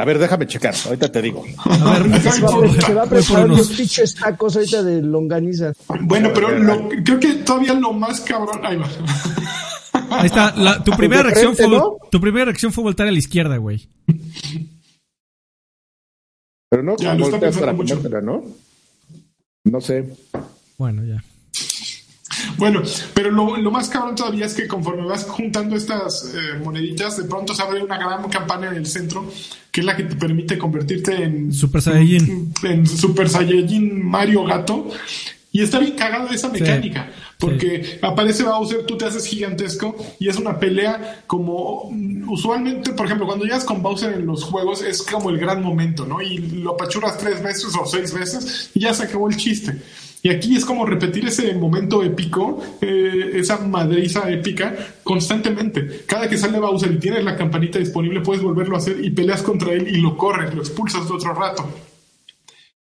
A 0.00 0.04
ver, 0.06 0.18
déjame 0.18 0.46
checar, 0.46 0.74
ahorita 0.86 1.12
te 1.12 1.20
digo. 1.20 1.44
A 1.58 1.98
ver, 1.98 2.20
Se 2.22 2.40
va, 2.40 2.48
a- 2.48 2.80
se 2.80 2.94
va 2.94 3.02
a 3.02 3.06
preparar 3.06 3.44
unos. 3.50 3.68
pinches 3.68 4.14
tacos 4.14 4.56
ahorita 4.56 4.82
de 4.82 5.02
longaniza. 5.02 5.74
Bueno, 6.00 6.30
pero 6.34 6.58
lo- 6.58 6.88
creo 7.04 7.20
que 7.20 7.34
todavía 7.34 7.74
lo 7.74 7.92
más 7.92 8.20
cabrón. 8.20 8.60
Ahí 8.64 8.76
va. 8.78 8.88
Ahí 10.10 10.26
está. 10.26 10.54
la- 10.56 10.82
tu 10.82 10.92
primera 10.92 11.22
reacción 11.24 11.54
frente, 11.54 11.76
fue 11.76 11.84
¿no? 11.86 11.96
tu 12.10 12.20
primera 12.20 12.46
reacción 12.46 12.72
fue 12.72 12.82
voltar 12.84 13.06
a 13.08 13.10
la 13.12 13.18
izquierda, 13.18 13.58
güey. 13.58 13.86
Pero 16.70 16.82
no 16.82 16.96
Ya, 16.96 17.14
lo 17.14 17.26
está 17.28 17.50
para 17.60 17.72
mucho. 17.72 17.96
comértela, 17.96 18.20
¿no? 18.22 18.42
No 19.64 19.80
sé. 19.80 20.16
Bueno, 20.78 21.04
ya. 21.04 21.22
Bueno, 22.60 22.82
pero 23.14 23.30
lo, 23.30 23.56
lo 23.56 23.70
más 23.70 23.88
cabrón 23.88 24.14
todavía 24.14 24.46
es 24.46 24.54
que 24.54 24.68
conforme 24.68 25.06
vas 25.06 25.24
juntando 25.24 25.74
estas 25.74 26.32
eh, 26.34 26.58
moneditas, 26.62 27.16
de 27.16 27.24
pronto 27.24 27.54
se 27.54 27.62
abre 27.62 27.82
una 27.82 27.96
gran 27.96 28.28
campana 28.28 28.68
en 28.68 28.76
el 28.76 28.86
centro, 28.86 29.28
que 29.72 29.80
es 29.80 29.86
la 29.86 29.96
que 29.96 30.04
te 30.04 30.14
permite 30.14 30.58
convertirte 30.58 31.24
en 31.24 31.52
Super 31.52 31.80
Saiyajin. 31.80 32.52
en 32.62 32.86
Super 32.86 33.28
Saiyajin 33.28 34.04
Mario 34.06 34.44
Gato. 34.44 34.88
Y 35.52 35.62
está 35.62 35.80
bien 35.80 35.96
cagada 35.96 36.30
esa 36.32 36.48
mecánica, 36.48 37.10
porque 37.36 37.98
aparece 38.02 38.44
Bowser, 38.44 38.86
tú 38.86 38.96
te 38.96 39.06
haces 39.06 39.26
gigantesco 39.26 39.96
y 40.20 40.28
es 40.28 40.36
una 40.36 40.60
pelea 40.60 41.24
como 41.26 41.90
usualmente, 42.28 42.92
por 42.92 43.06
ejemplo, 43.06 43.26
cuando 43.26 43.44
llegas 43.44 43.64
con 43.64 43.82
Bowser 43.82 44.12
en 44.12 44.26
los 44.26 44.44
juegos 44.44 44.80
es 44.80 45.02
como 45.02 45.28
el 45.30 45.38
gran 45.38 45.60
momento, 45.60 46.06
¿no? 46.06 46.22
Y 46.22 46.38
lo 46.38 46.74
apachurras 46.74 47.18
tres 47.18 47.42
veces 47.42 47.74
o 47.74 47.84
seis 47.84 48.14
veces 48.14 48.70
y 48.74 48.80
ya 48.80 48.94
se 48.94 49.02
acabó 49.02 49.28
el 49.28 49.36
chiste. 49.36 49.76
Y 50.22 50.28
aquí 50.28 50.56
es 50.56 50.64
como 50.64 50.84
repetir 50.84 51.26
ese 51.26 51.54
momento 51.54 52.02
épico, 52.02 52.62
eh, 52.80 53.30
esa 53.34 53.58
madriza 53.58 54.30
épica, 54.30 54.74
constantemente. 55.02 56.04
Cada 56.06 56.28
que 56.28 56.36
sale 56.36 56.58
Bowser 56.58 56.92
y 56.92 56.98
tienes 56.98 57.24
la 57.24 57.36
campanita 57.36 57.78
disponible, 57.78 58.20
puedes 58.20 58.42
volverlo 58.42 58.74
a 58.74 58.78
hacer 58.78 59.02
y 59.02 59.10
peleas 59.10 59.42
contra 59.42 59.72
él 59.72 59.88
y 59.88 60.00
lo 60.00 60.16
corres, 60.16 60.54
lo 60.54 60.60
expulsas 60.60 61.08
de 61.08 61.14
otro 61.14 61.32
rato. 61.32 61.68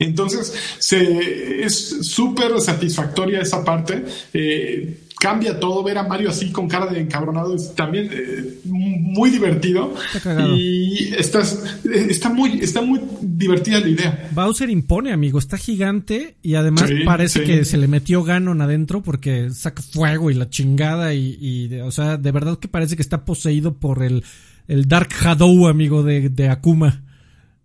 Entonces, 0.00 0.52
se, 0.78 1.64
es 1.64 2.06
súper 2.08 2.60
satisfactoria 2.60 3.40
esa 3.40 3.64
parte. 3.64 4.04
Eh, 4.32 4.96
cambia 5.20 5.58
todo, 5.58 5.82
ver 5.82 5.98
a 5.98 6.02
Mario 6.04 6.30
así 6.30 6.50
con 6.52 6.68
cara 6.68 6.86
de 6.86 7.00
encabronado 7.00 7.54
es 7.54 7.74
también 7.74 8.08
eh, 8.12 8.58
muy 8.64 9.30
divertido. 9.30 9.94
Está. 10.14 10.46
Y 10.56 11.12
estás, 11.18 11.62
eh, 11.84 12.06
está, 12.10 12.28
muy, 12.28 12.60
está 12.60 12.80
muy 12.82 13.00
divertida 13.20 13.80
la 13.80 13.88
idea. 13.88 14.28
Bowser 14.32 14.70
impone, 14.70 15.12
amigo. 15.12 15.38
Está 15.38 15.56
gigante 15.58 16.36
y 16.42 16.54
además 16.54 16.88
Sí, 16.88 17.04
parece 17.04 17.40
sí. 17.40 17.46
que 17.46 17.64
se 17.64 17.76
le 17.78 17.88
metió 17.88 18.22
Ganon 18.22 18.60
adentro 18.60 19.02
porque 19.02 19.50
saca 19.50 19.82
fuego 19.82 20.30
y 20.30 20.34
la 20.34 20.48
chingada 20.50 21.14
y, 21.14 21.36
y 21.40 21.68
de- 21.68 21.82
o 21.82 21.90
sea, 21.90 22.16
de 22.16 22.32
verdad 22.32 22.58
que 22.58 22.68
parece 22.68 22.96
que 22.96 23.02
está 23.02 23.24
poseído 23.24 23.74
por 23.78 24.02
el, 24.02 24.24
el 24.68 24.86
Dark 24.86 25.08
Shadow, 25.10 25.66
amigo 25.68 26.02
de, 26.02 26.28
de 26.28 26.48
Akuma. 26.48 27.02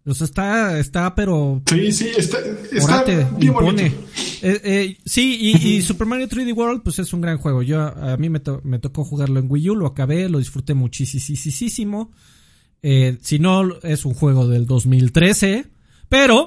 O 0.06 0.14
sea, 0.14 0.26
está, 0.26 0.80
está, 0.80 1.16
pero 1.16 1.62
Sí, 1.70 1.92
sí, 1.94 2.10
está, 2.18 2.38
está 2.72 2.84
Orate, 2.84 3.16
bien 3.38 3.54
impone. 3.54 3.66
bonito. 3.90 3.96
Eh, 4.42 4.62
eh, 4.64 4.98
sí, 5.06 5.38
y, 5.40 5.68
y 5.78 5.82
Super 5.82 6.06
Mario 6.08 6.28
3D 6.28 6.54
World, 6.54 6.82
pues 6.84 7.00
es 7.00 7.14
un 7.14 7.22
gran 7.22 7.38
juego. 7.38 7.62
Yo 7.62 7.80
a 7.82 8.18
mí 8.18 8.30
me, 8.30 8.42
to- 8.42 8.60
me 8.66 8.80
tocó 8.80 9.06
jugarlo 9.06 9.40
en 9.40 9.46
Wii 9.50 9.70
U, 9.70 9.76
lo 9.76 9.88
acabé, 9.88 10.28
lo 10.28 10.40
disfruté 10.40 10.74
muchísimo. 10.74 12.12
Eh, 12.82 13.18
si 13.22 13.40
no, 13.40 13.80
es 13.82 14.04
un 14.06 14.14
juego 14.14 14.48
del 14.48 14.66
2013, 14.66 15.68
pero 16.10 16.46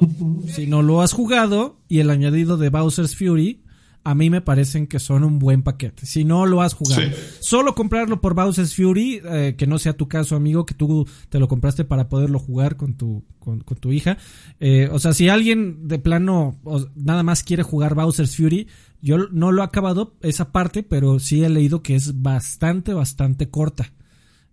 si 0.54 0.66
no 0.66 0.82
lo 0.82 1.00
has 1.00 1.12
jugado 1.14 1.78
y 1.88 2.00
el 2.00 2.11
añadido 2.11 2.59
de 2.59 2.68
Bowser's 2.68 3.16
Fury, 3.16 3.62
a 4.09 4.14
mí 4.14 4.30
me 4.30 4.40
parecen 4.40 4.86
que 4.86 4.98
son 5.00 5.24
un 5.24 5.38
buen 5.40 5.62
paquete. 5.62 6.07
Si 6.07 6.24
no 6.24 6.46
lo 6.46 6.62
has 6.62 6.74
jugado, 6.74 7.02
Sí. 7.02 7.09
solo 7.40 7.74
comprarlo 7.74 8.20
por 8.20 8.34
Bowser's 8.34 8.74
Fury, 8.76 9.20
eh, 9.24 9.54
que 9.59 9.66
no 9.66 9.78
sea 9.78 9.94
tu 9.96 10.07
caso, 10.07 10.36
amigo, 10.36 10.64
que 10.64 10.74
tú 10.74 11.09
te 11.28 11.38
lo 11.40 11.48
compraste 11.48 11.84
para 11.84 12.09
poderlo 12.09 12.38
jugar 12.38 12.76
con 12.76 12.94
tu, 12.94 13.24
con, 13.40 13.61
con 13.62 13.76
tu 13.78 13.90
hija. 13.92 14.16
Eh, 14.61 14.88
o 14.92 14.98
sea, 15.00 15.12
si 15.12 15.28
alguien 15.28 15.88
de 15.88 15.98
plano 15.98 16.59
o- 16.64 16.86
nada 16.94 17.22
más 17.24 17.42
quiere 17.42 17.64
jugar 17.64 17.94
Bowser's 17.96 18.36
Fury, 18.36 18.68
yo 19.02 19.18
no 19.32 19.50
lo 19.52 19.62
he 19.62 19.64
acabado 19.64 20.14
esa 20.22 20.52
parte, 20.52 20.82
pero 20.84 21.18
sí 21.18 21.42
he 21.44 21.48
leído 21.48 21.82
que 21.82 21.96
es 21.96 22.22
bastante, 22.22 22.94
bastante 22.94 23.50
corta. 23.50 23.92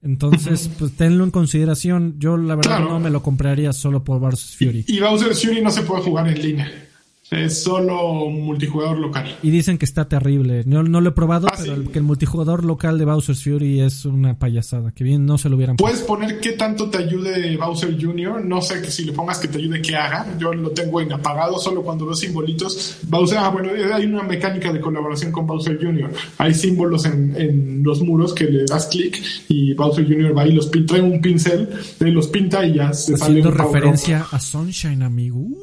Entonces, 0.02 0.68
pues 0.80 0.94
tenlo 0.98 1.24
en 1.24 1.32
consideración. 1.32 2.16
Yo 2.18 2.38
la 2.38 2.56
verdad 2.56 2.78
Claro. 2.78 2.90
no 2.90 3.00
me 3.00 3.10
lo 3.10 3.22
compraría 3.24 3.72
solo 3.72 4.04
por 4.04 4.20
Bowser's 4.20 4.56
Fury. 4.58 4.84
Y 4.88 5.00
Bowser 5.00 5.34
Fury 5.36 5.62
no 5.62 5.72
se 5.72 5.84
puede 5.84 6.02
jugar 6.04 6.28
en 6.28 6.42
línea. 6.42 6.72
Es 7.34 7.64
solo 7.64 8.30
multijugador 8.30 8.98
local. 9.00 9.36
Y 9.42 9.50
dicen 9.50 9.78
que 9.78 9.86
está 9.86 10.08
terrible. 10.08 10.64
No, 10.66 10.84
no 10.84 11.02
lo 11.02 11.10
he 11.10 11.14
probado, 11.14 11.48
Ah, 11.50 11.56
pero 11.60 11.76
sí. 11.76 11.82
el, 11.82 11.90
que 11.90 11.98
el 12.00 12.04
multijugador 12.06 12.64
local 12.64 12.98
de 12.98 13.06
Bowser's 13.06 13.44
Fury 13.44 13.82
es 13.82 14.06
una 14.06 14.38
payasada. 14.38 14.92
Que 14.92 15.04
bien 15.04 15.26
no 15.26 15.38
se 15.38 15.50
lo 15.50 15.56
hubieran 15.56 15.78
Puedes 15.78 16.02
poner 16.02 16.40
qué 16.40 16.54
tanto 16.54 16.90
te 16.90 17.00
ayude 17.00 17.56
Bowser 17.58 17.96
Jr. 18.00 18.44
No 18.46 18.62
sé 18.62 18.82
que 18.82 18.92
si 18.92 19.06
le 19.06 19.14
pongas 19.14 19.40
que 19.40 19.48
te 19.48 19.58
ayude, 19.58 19.82
que 19.82 19.96
haga. 19.96 20.26
Yo 20.40 20.54
lo 20.54 20.72
tengo 20.72 21.02
en 21.02 21.12
apagado 21.14 21.58
solo 21.60 21.82
cuando 21.82 22.06
veo 22.06 22.16
simbolitos. 22.16 22.98
Bowser, 23.08 23.38
ah, 23.40 23.50
bueno, 23.50 23.70
hay 23.94 24.06
una 24.06 24.24
mecánica 24.24 24.72
de 24.72 24.80
colaboración 24.80 25.32
con 25.32 25.48
Bowser 25.48 25.78
Jr. 25.82 26.12
Hay 26.38 26.54
símbolos 26.54 27.06
en, 27.06 27.36
en 27.36 27.84
los 27.84 28.02
muros 28.02 28.34
que 28.34 28.46
le 28.46 28.66
das 28.66 28.88
clic 28.88 29.22
y 29.50 29.74
Bowser 29.74 30.06
Jr. 30.06 30.38
va 30.38 30.46
y 30.48 30.54
los 30.54 30.70
pin- 30.72 30.86
trae 30.86 31.02
un 31.02 31.22
pincel, 31.22 31.70
eh, 32.00 32.06
los 32.12 32.28
pinta 32.28 32.66
y 32.66 32.76
ya 32.76 32.94
se 32.94 33.18
sale 33.18 33.40
Haciendo 33.40 33.50
un 33.50 33.56
power-up. 33.56 33.74
referencia 33.74 34.26
a 34.32 34.40
Sunshine, 34.40 35.04
amigo. 35.04 35.40
Uh, 35.40 35.58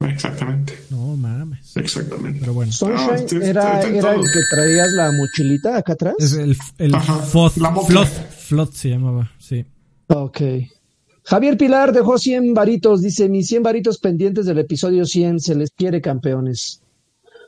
Exactamente, 0.00 0.78
no 0.90 1.16
mames. 1.16 1.76
exactamente. 1.76 2.40
Pero 2.40 2.54
bueno. 2.54 2.72
Sunshine 2.72 3.14
este- 3.16 3.48
era, 3.50 3.76
está 3.80 3.88
en 3.88 3.96
era 3.96 4.14
el 4.14 4.20
que 4.22 4.40
traías 4.50 4.88
la 4.92 5.12
mochilita 5.12 5.76
acá 5.76 5.92
atrás. 5.92 6.14
Es 6.18 6.32
el, 6.32 6.56
el 6.78 6.94
Floth. 6.96 7.52
Floth, 7.86 8.08
Floth 8.38 8.72
se 8.72 8.88
llamaba, 8.90 9.30
sí. 9.38 9.64
Ok. 10.08 10.40
Javier 11.24 11.56
Pilar 11.58 11.92
dejó 11.92 12.18
100 12.18 12.54
varitos. 12.54 13.02
Dice: 13.02 13.28
Mis 13.28 13.46
100 13.48 13.62
varitos 13.62 13.98
pendientes 13.98 14.46
del 14.46 14.58
episodio 14.58 15.04
100. 15.04 15.38
Se 15.40 15.54
les 15.54 15.70
quiere, 15.70 16.00
campeones. 16.00 16.80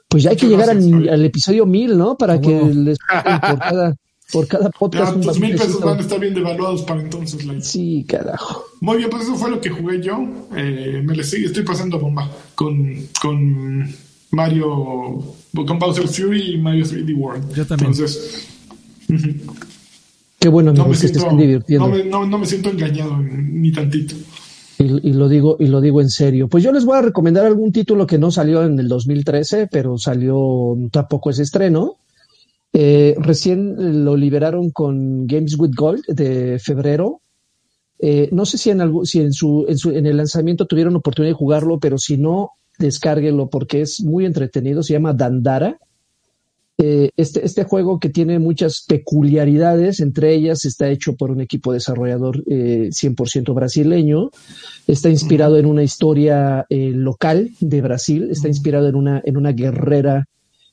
Pues 0.09 0.23
ya 0.25 0.31
hay 0.31 0.37
que 0.37 0.47
llegar 0.47 0.69
al, 0.69 1.09
al 1.09 1.25
episodio 1.25 1.65
1000, 1.65 1.97
¿no? 1.97 2.17
Para 2.19 2.35
A 2.35 2.41
que 2.41 2.51
les 2.75 2.99
paguen 3.09 3.41
por 3.41 3.59
cada, 3.59 3.97
por 4.33 4.47
cada 4.49 4.65
Ya 4.65 4.71
podcast. 4.71 5.17
un 5.17 5.23
tus 5.23 5.39
mil 5.39 5.53
pesos 5.57 5.81
van 5.81 5.99
a 5.99 6.01
estar 6.01 6.19
bien 6.19 6.35
devaluados 6.35 6.83
para 6.83 7.01
entonces. 7.03 7.45
Sí, 7.61 8.05
carajo. 8.09 8.65
Muy 8.81 8.97
bien, 8.99 9.11
pues 9.11 9.25
eso 9.25 9.35
fue 9.37 9.51
lo 9.51 9.61
que 9.61 9.71
jugué 9.71 10.01
yo. 10.03 10.19
Eh, 10.57 11.03
me 11.05 11.15
le 11.15 11.23
sigue, 11.25 11.47
estoy 11.47 11.63
pasando 11.65 11.99
bomba 11.99 12.31
con, 12.55 12.95
con 13.21 13.89
Mario 14.31 15.23
con 15.55 15.79
Bowser 15.79 16.09
Fury 16.09 16.53
y 16.55 16.59
Mario 16.59 16.85
3D 16.85 17.15
World. 17.17 17.55
Yo 17.55 17.67
también. 17.67 17.91
Entonces, 17.93 18.49
Qué 20.39 20.49
bueno, 20.49 20.71
no 20.73 20.79
me, 20.79 20.81
amigos, 20.83 21.01
que 21.03 21.09
siento, 21.09 21.25
estén 21.27 21.39
divirtiendo. 21.39 21.87
no, 21.89 21.95
me, 21.95 22.05
no- 22.05 22.27
no 22.27 22.39
me 22.39 22.47
siento 22.47 22.71
engañado 22.71 23.17
ni 23.19 23.71
tantito. 23.71 24.15
Y, 24.79 25.11
y 25.11 25.13
lo 25.13 25.29
digo 25.29 25.57
y 25.61 25.67
lo 25.67 25.81
digo 25.81 26.01
en 26.01 26.11
serio. 26.11 26.49
Pues 26.49 26.65
yo 26.65 26.73
les 26.73 26.85
voy 26.85 26.99
a 26.99 27.03
recomendar 27.03 27.47
algún 27.47 27.71
título 27.71 28.07
que 28.07 28.19
no 28.19 28.33
salió 28.33 28.65
en 28.65 28.77
el 28.81 28.89
2013, 28.89 29.69
pero 29.71 29.99
salió 29.99 30.77
tampoco 30.91 31.31
ese 31.31 31.43
estreno. 31.43 31.97
Eh, 32.73 33.15
recién 33.19 34.05
lo 34.05 34.17
liberaron 34.17 34.71
con 34.71 35.27
Games 35.27 35.59
with 35.59 35.73
Gold 35.77 36.05
de 36.07 36.59
febrero. 36.59 37.21
Eh, 37.99 38.29
no 38.33 38.47
sé 38.47 38.59
si 38.59 38.71
en 38.71 38.81
algún, 38.81 39.07
si 39.07 39.21
en 39.21 39.33
su, 39.33 39.67
en 39.69 39.79
su 39.79 39.91
en 39.91 40.07
el 40.07 40.17
lanzamiento 40.17 40.67
tuvieron 40.67 40.97
oportunidad 40.97 41.31
de 41.31 41.39
jugarlo, 41.39 41.79
pero 41.79 41.99
si 41.99 42.17
no, 42.17 42.53
descárguenlo 42.79 43.49
porque 43.49 43.83
es 43.83 44.03
muy 44.03 44.25
entretenido. 44.25 44.83
Se 44.83 44.95
llama 44.95 45.13
Dandara. 45.13 45.79
Eh, 46.79 47.11
este, 47.17 47.45
este 47.45 47.65
juego 47.65 48.01
que 48.01 48.09
tiene 48.09 48.39
muchas 48.39 48.85
peculiaridades, 48.89 50.01
entre 50.01 50.35
ellas 50.35 50.65
está 50.65 50.89
hecho 50.89 51.15
por 51.15 51.31
un 51.31 51.41
equipo 51.41 51.73
desarrollador 51.73 52.43
eh, 52.49 52.89
100% 52.91 53.55
brasileño, 53.55 54.31
está 54.87 55.09
inspirado 55.11 55.59
en 55.59 55.67
una 55.67 55.85
historia 55.85 56.67
eh, 56.71 56.91
local 56.93 57.51
de 57.61 57.83
Brasil, 57.83 58.29
está 58.31 58.49
inspirado 58.49 58.89
en 58.89 58.97
una, 58.97 59.23
en 59.25 59.37
una 59.37 59.53
guerrera, 59.53 60.27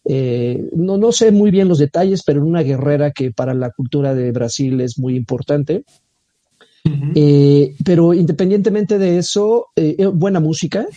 eh, 0.05 0.69
no, 0.75 0.97
no 0.97 1.11
sé 1.11 1.31
muy 1.31 1.51
bien 1.51 1.67
los 1.67 1.79
detalles, 1.79 2.23
pero 2.25 2.41
en 2.41 2.47
una 2.47 2.63
guerrera 2.63 3.11
que 3.11 3.31
para 3.31 3.53
la 3.53 3.71
cultura 3.71 4.15
de 4.15 4.31
Brasil 4.31 4.81
es 4.81 4.97
muy 4.97 5.15
importante. 5.15 5.83
Eh, 7.15 7.75
pero 7.83 8.13
independientemente 8.13 8.97
de 8.97 9.17
eso, 9.17 9.67
eh, 9.75 9.95
eh, 9.97 10.05
buena 10.07 10.39
música, 10.39 10.87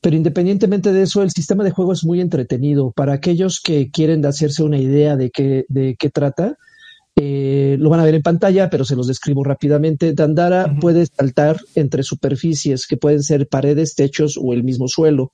pero 0.00 0.16
independientemente 0.16 0.92
de 0.92 1.02
eso, 1.02 1.22
el 1.22 1.30
sistema 1.30 1.64
de 1.64 1.70
juego 1.70 1.92
es 1.92 2.04
muy 2.04 2.20
entretenido. 2.20 2.92
Para 2.92 3.14
aquellos 3.14 3.60
que 3.60 3.90
quieren 3.90 4.24
hacerse 4.24 4.62
una 4.62 4.78
idea 4.78 5.16
de 5.16 5.30
qué, 5.30 5.64
de 5.68 5.96
qué 5.98 6.10
trata, 6.10 6.56
eh, 7.16 7.76
lo 7.78 7.90
van 7.90 8.00
a 8.00 8.04
ver 8.04 8.14
en 8.14 8.22
pantalla, 8.22 8.70
pero 8.70 8.84
se 8.84 8.96
los 8.96 9.06
describo 9.06 9.44
rápidamente. 9.44 10.12
Dandara 10.12 10.76
puede 10.80 11.06
saltar 11.06 11.60
entre 11.74 12.02
superficies 12.02 12.86
que 12.86 12.96
pueden 12.96 13.22
ser 13.22 13.48
paredes, 13.48 13.94
techos 13.94 14.38
o 14.40 14.52
el 14.52 14.64
mismo 14.64 14.88
suelo. 14.88 15.32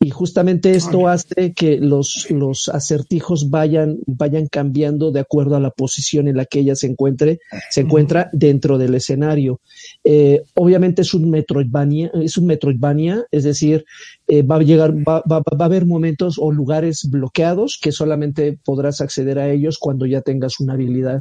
Y 0.00 0.10
justamente 0.10 0.72
esto 0.72 1.08
hace 1.08 1.52
que 1.54 1.76
los, 1.78 2.26
los 2.30 2.68
acertijos 2.68 3.50
vayan, 3.50 3.98
vayan 4.06 4.46
cambiando 4.48 5.12
de 5.12 5.20
acuerdo 5.20 5.56
a 5.56 5.60
la 5.60 5.70
posición 5.70 6.26
en 6.26 6.36
la 6.36 6.46
que 6.46 6.60
ella 6.60 6.74
se 6.74 6.86
encuentre, 6.86 7.38
se 7.70 7.82
encuentra 7.82 8.30
dentro 8.32 8.78
del 8.78 8.94
escenario. 8.94 9.60
Eh, 10.02 10.42
obviamente 10.54 11.02
es 11.02 11.12
un 11.12 11.28
Metroidvania, 11.30 12.10
es 12.14 12.36
un 12.38 12.46
Metroidvania, 12.46 13.24
es 13.30 13.44
decir, 13.44 13.84
eh, 14.28 14.42
va 14.42 14.56
a 14.56 14.62
llegar, 14.62 14.92
va, 14.96 15.22
va- 15.30 15.40
va 15.40 15.56
a 15.60 15.64
haber 15.64 15.84
momentos 15.86 16.36
o 16.38 16.50
lugares 16.50 17.06
bloqueados 17.10 17.78
que 17.80 17.92
solamente 17.92 18.58
podrás 18.64 19.00
acceder 19.02 19.38
a 19.38 19.50
ellos 19.50 19.78
cuando 19.78 20.06
ya 20.06 20.22
tengas 20.22 20.58
una 20.60 20.72
habilidad. 20.72 21.20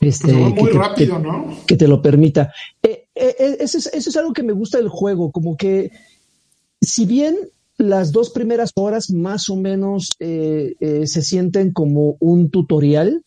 Este, 0.00 0.32
Pues 0.32 0.42
va 0.44 0.54
que 0.54 0.62
muy 0.62 0.70
te- 0.72 0.78
rápido, 0.78 1.18
¿no? 1.18 1.46
que 1.66 1.76
te 1.76 1.86
lo 1.88 2.00
permita. 2.02 2.52
Eh, 2.82 3.04
eh, 3.14 3.34
eh, 3.38 3.56
eso, 3.60 3.78
es, 3.78 3.86
eso 3.92 4.10
es 4.10 4.16
algo 4.16 4.32
que 4.32 4.42
me 4.42 4.52
gusta 4.52 4.78
del 4.78 4.88
juego, 4.88 5.30
como 5.30 5.56
que 5.56 5.90
si 6.80 7.06
bien 7.06 7.36
las 7.78 8.12
dos 8.12 8.30
primeras 8.30 8.70
horas 8.76 9.10
más 9.10 9.48
o 9.48 9.56
menos 9.56 10.10
eh, 10.20 10.74
eh, 10.80 11.06
se 11.06 11.22
sienten 11.22 11.72
como 11.72 12.16
un 12.20 12.50
tutorial, 12.50 13.22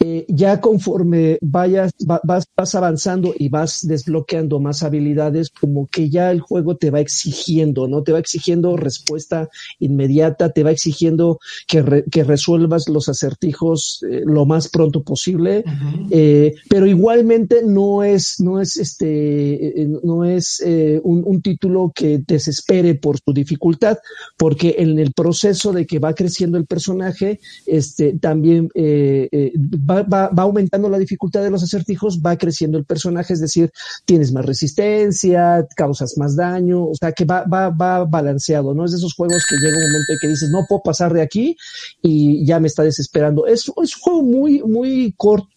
eh, 0.00 0.24
ya 0.28 0.60
conforme 0.60 1.38
vayas, 1.40 1.92
va- 2.08 2.20
vas, 2.24 2.46
vas 2.56 2.74
avanzando 2.74 3.34
y 3.38 3.48
vas 3.48 3.86
desbloqueando 3.86 4.60
más 4.60 4.82
habilidades, 4.82 5.50
como 5.50 5.86
que 5.86 6.10
ya 6.10 6.30
el 6.30 6.40
juego 6.40 6.76
te 6.76 6.90
va 6.90 7.00
exigiendo, 7.00 7.88
¿no? 7.88 8.02
Te 8.02 8.12
va 8.12 8.18
exigiendo 8.18 8.76
respuesta 8.76 9.48
inmediata, 9.78 10.50
te 10.50 10.62
va 10.62 10.70
exigiendo 10.70 11.38
que, 11.66 11.82
re- 11.82 12.04
que 12.10 12.24
resuelvas 12.24 12.88
los 12.88 13.08
acertijos 13.08 14.04
eh, 14.10 14.22
lo 14.24 14.44
más 14.46 14.68
pronto 14.68 15.02
posible. 15.02 15.64
Eh, 16.10 16.54
pero 16.68 16.86
igualmente 16.86 17.62
no 17.64 18.02
es, 18.02 18.40
no 18.40 18.60
es 18.60 18.76
este, 18.76 19.88
no 20.02 20.24
es 20.24 20.62
un, 21.02 21.22
un 21.24 21.42
título 21.42 21.92
que 21.94 22.22
desespere 22.26 22.94
por 22.94 23.18
su 23.18 23.32
dificultad, 23.32 23.98
porque 24.36 24.76
en 24.78 24.98
el 24.98 25.12
proceso 25.12 25.72
de 25.72 25.86
que 25.86 25.98
va 25.98 26.14
creciendo 26.14 26.58
el 26.58 26.66
personaje, 26.66 27.40
este, 27.66 28.18
también 28.18 28.68
eh, 28.74 29.52
va, 29.88 30.02
va- 30.02 30.28
va 30.28 30.42
aumentando 30.42 30.88
la 30.88 30.98
dificultad 30.98 31.42
de 31.42 31.50
los 31.50 31.62
acertijos, 31.62 32.20
va 32.20 32.36
creciendo 32.36 32.78
el 32.78 32.84
personaje, 32.84 33.32
es 33.32 33.40
decir, 33.40 33.70
tienes 34.04 34.32
más 34.32 34.44
resistencia, 34.44 35.66
causas 35.76 36.14
más 36.16 36.36
daño, 36.36 36.84
o 36.84 36.94
sea 36.94 37.12
que 37.12 37.24
va, 37.24 37.44
va, 37.44 37.70
va 37.70 38.04
balanceado, 38.04 38.74
¿no? 38.74 38.84
Es 38.84 38.92
de 38.92 38.98
esos 38.98 39.14
juegos 39.14 39.42
que 39.48 39.56
llega 39.56 39.76
un 39.76 39.82
momento 39.92 40.12
en 40.12 40.18
que 40.20 40.28
dices, 40.28 40.50
no 40.50 40.64
puedo 40.68 40.82
pasar 40.82 41.12
de 41.12 41.22
aquí 41.22 41.56
y 42.02 42.44
ya 42.46 42.60
me 42.60 42.68
está 42.68 42.82
desesperando. 42.82 43.46
Es, 43.46 43.60
es 43.82 43.96
un 43.96 44.00
juego 44.00 44.22
muy, 44.22 44.62
muy 44.62 45.14
corto 45.16 45.48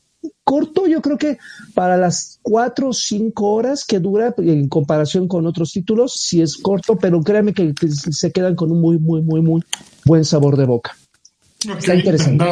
corto, 0.43 0.85
yo 0.87 1.01
creo 1.01 1.17
que 1.17 1.37
para 1.73 1.95
las 1.95 2.39
cuatro 2.41 2.89
o 2.89 2.93
cinco 2.93 3.53
horas 3.53 3.85
que 3.85 3.99
dura 3.99 4.33
en 4.37 4.67
comparación 4.67 5.27
con 5.29 5.45
otros 5.45 5.71
títulos, 5.71 6.13
sí 6.13 6.41
es 6.41 6.57
corto, 6.57 6.97
pero 6.97 7.21
créanme 7.21 7.53
que, 7.53 7.73
se 8.11 8.31
quedan 8.31 8.55
con 8.55 8.71
un 8.71 8.81
muy, 8.81 8.97
muy, 8.97 9.21
muy, 9.21 9.41
muy 9.41 9.63
buen 10.03 10.25
sabor 10.25 10.57
de 10.57 10.65
boca. 10.65 10.97
Está 11.77 11.95
interesante. 11.95 12.43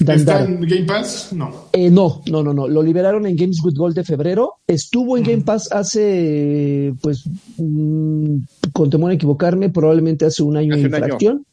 Dandara. 0.00 0.40
¿Está 0.42 0.52
en 0.52 0.60
Game 0.60 0.84
Pass? 0.84 1.32
No. 1.32 1.68
Eh, 1.72 1.90
no, 1.90 2.20
no, 2.30 2.42
no, 2.42 2.52
no. 2.52 2.68
Lo 2.68 2.82
liberaron 2.82 3.26
en 3.26 3.34
Games 3.36 3.62
with 3.64 3.74
Gold 3.74 3.94
de 3.96 4.04
febrero. 4.04 4.54
Estuvo 4.66 5.16
en 5.16 5.22
Game 5.24 5.42
Pass 5.42 5.70
hace, 5.72 6.92
pues, 7.00 7.24
mm, 7.56 8.36
con 8.72 8.90
temor 8.90 9.10
a 9.10 9.14
equivocarme, 9.14 9.70
probablemente 9.70 10.26
hace 10.26 10.42
un 10.42 10.56
año 10.56 10.74
Hace 10.74 10.84
año. 10.86 10.96
infracción. 10.96 11.46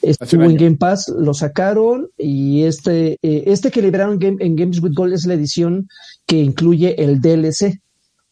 Estuvo 0.00 0.44
en. 0.44 0.56
Game 0.56 0.76
Pass, 0.76 1.12
lo 1.18 1.34
sacaron 1.34 2.08
y 2.16 2.62
este, 2.62 3.18
eh, 3.22 3.44
este 3.46 3.70
que 3.70 3.82
liberaron 3.82 4.18
Game- 4.18 4.38
en 4.40 4.56
Games 4.56 4.80
with 4.82 4.92
Gold 4.94 5.12
es 5.12 5.26
la 5.26 5.34
edición 5.34 5.88
que 6.24 6.38
incluye 6.38 7.02
el 7.02 7.20
DLC. 7.20 7.80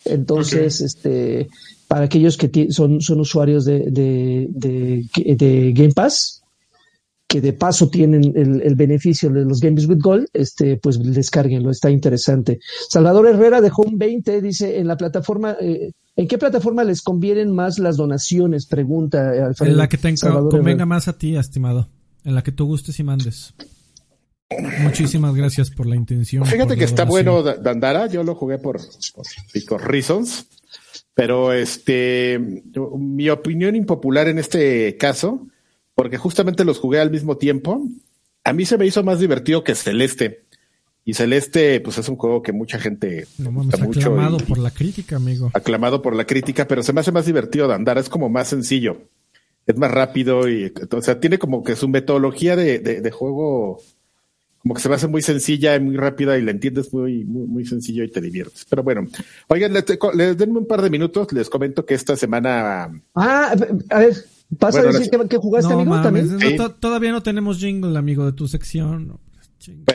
Entonces, 0.04 0.80
este, 0.80 1.48
para 1.88 2.04
aquellos 2.06 2.36
que 2.38 2.70
son, 2.72 3.00
son 3.02 3.20
usuarios 3.20 3.64
de, 3.66 3.80
de, 3.90 4.46
de, 4.50 5.04
de 5.36 5.72
Game 5.74 5.92
Pass, 5.92 6.39
que 7.30 7.40
de 7.40 7.52
paso 7.52 7.88
tienen 7.88 8.32
el, 8.36 8.60
el 8.60 8.74
beneficio 8.74 9.30
de 9.30 9.44
los 9.44 9.60
Games 9.60 9.86
with 9.86 10.00
Gold, 10.00 10.26
este, 10.32 10.78
pues 10.78 10.98
descárguenlo, 11.00 11.70
está 11.70 11.88
interesante. 11.88 12.58
Salvador 12.88 13.28
Herrera 13.28 13.60
dejó 13.60 13.82
un 13.82 13.98
20, 13.98 14.40
dice, 14.42 14.80
en 14.80 14.88
la 14.88 14.96
plataforma, 14.96 15.56
eh, 15.60 15.92
¿en 16.16 16.26
qué 16.26 16.38
plataforma 16.38 16.82
les 16.82 17.02
convienen 17.02 17.52
más 17.54 17.78
las 17.78 17.96
donaciones? 17.96 18.66
Pregunta 18.66 19.32
eh, 19.36 19.42
Alfredo. 19.42 19.70
En 19.70 19.78
la 19.78 19.88
que 19.88 19.96
te 19.96 20.16
Salvador 20.16 20.50
convenga 20.50 20.70
Herrera. 20.70 20.86
más 20.86 21.06
a 21.06 21.16
ti, 21.18 21.36
estimado. 21.36 21.88
En 22.24 22.34
la 22.34 22.42
que 22.42 22.50
tú 22.50 22.66
gustes 22.66 22.98
y 22.98 23.04
mandes. 23.04 23.54
Muchísimas 24.82 25.32
gracias 25.36 25.70
por 25.70 25.86
la 25.86 25.94
intención. 25.94 26.44
Fíjate 26.44 26.70
por 26.70 26.78
que 26.78 26.84
está 26.84 27.04
donación. 27.04 27.34
bueno 27.34 27.42
Da- 27.44 27.56
Dandara, 27.62 28.06
yo 28.08 28.24
lo 28.24 28.34
jugué 28.34 28.58
por, 28.58 28.78
por 29.14 29.24
Pico 29.52 29.78
Reasons, 29.78 30.46
pero 31.14 31.52
este, 31.52 32.40
mi 32.98 33.28
opinión 33.30 33.76
impopular 33.76 34.26
en 34.26 34.40
este 34.40 34.96
caso, 34.96 35.46
porque 36.00 36.16
justamente 36.16 36.64
los 36.64 36.78
jugué 36.78 36.98
al 36.98 37.10
mismo 37.10 37.36
tiempo, 37.36 37.86
a 38.42 38.54
mí 38.54 38.64
se 38.64 38.78
me 38.78 38.86
hizo 38.86 39.04
más 39.04 39.20
divertido 39.20 39.62
que 39.62 39.74
Celeste. 39.74 40.44
Y 41.04 41.12
Celeste, 41.12 41.78
pues 41.82 41.98
es 41.98 42.08
un 42.08 42.16
juego 42.16 42.42
que 42.42 42.52
mucha 42.52 42.78
gente 42.78 43.26
No 43.36 43.50
gusta 43.52 43.76
mames, 43.76 43.80
mucho 43.86 44.00
aclamado 44.00 44.38
y- 44.38 44.44
por 44.48 44.56
la 44.58 44.70
crítica, 44.70 45.16
amigo. 45.16 45.50
aclamado 45.52 46.00
por 46.00 46.16
la 46.16 46.24
crítica, 46.24 46.66
pero 46.66 46.82
se 46.82 46.94
me 46.94 47.00
hace 47.00 47.12
más 47.12 47.26
divertido 47.26 47.68
Dandara, 47.68 48.00
es 48.00 48.08
como 48.08 48.30
más 48.30 48.48
sencillo, 48.48 49.02
es 49.66 49.76
más 49.76 49.90
rápido 49.90 50.48
y, 50.48 50.72
o 50.90 51.02
sea, 51.02 51.20
tiene 51.20 51.38
como 51.38 51.62
que 51.62 51.76
su 51.76 51.86
metodología 51.86 52.56
de, 52.56 52.78
de- 52.78 53.02
de 53.02 53.10
juego, 53.10 53.82
como 54.62 54.74
que 54.74 54.80
se 54.80 54.88
me 54.88 54.94
hace 54.94 55.06
muy 55.06 55.20
sencilla 55.20 55.76
y 55.76 55.80
muy 55.80 55.98
rápida 55.98 56.38
y 56.38 56.42
la 56.42 56.50
entiendes 56.52 56.94
muy, 56.94 57.24
muy, 57.24 57.46
muy 57.46 57.66
sencillo 57.66 58.04
y 58.04 58.10
te 58.10 58.22
diviertes. 58.22 58.64
Pero 58.70 58.82
bueno, 58.82 59.06
oigan, 59.48 59.74
les, 59.74 59.84
les 60.14 60.38
denme 60.38 60.60
un 60.60 60.66
par 60.66 60.80
de 60.80 60.88
minutos, 60.88 61.30
les 61.34 61.50
comento 61.50 61.84
que 61.84 61.92
esta 61.92 62.16
semana, 62.16 62.90
Ah, 63.14 63.54
a 63.90 63.98
ver, 63.98 64.14
¿vas 64.50 64.74
Bueno, 64.74 64.88
a 64.88 64.92
decir 64.92 65.10
que, 65.10 65.28
que 65.28 65.36
jugaste, 65.36 65.68
No 65.72 65.80
amigo, 65.80 65.90
mames, 65.96 66.28
también? 66.28 66.56
no, 66.58 66.66
Sí. 66.68 66.74
todavía 66.80 67.12
no 67.12 67.22
tenemos 67.22 67.58
jingle, 67.58 67.96
amigo, 67.98 68.26
de 68.26 68.32
tu 68.32 68.48
sección. 68.48 69.18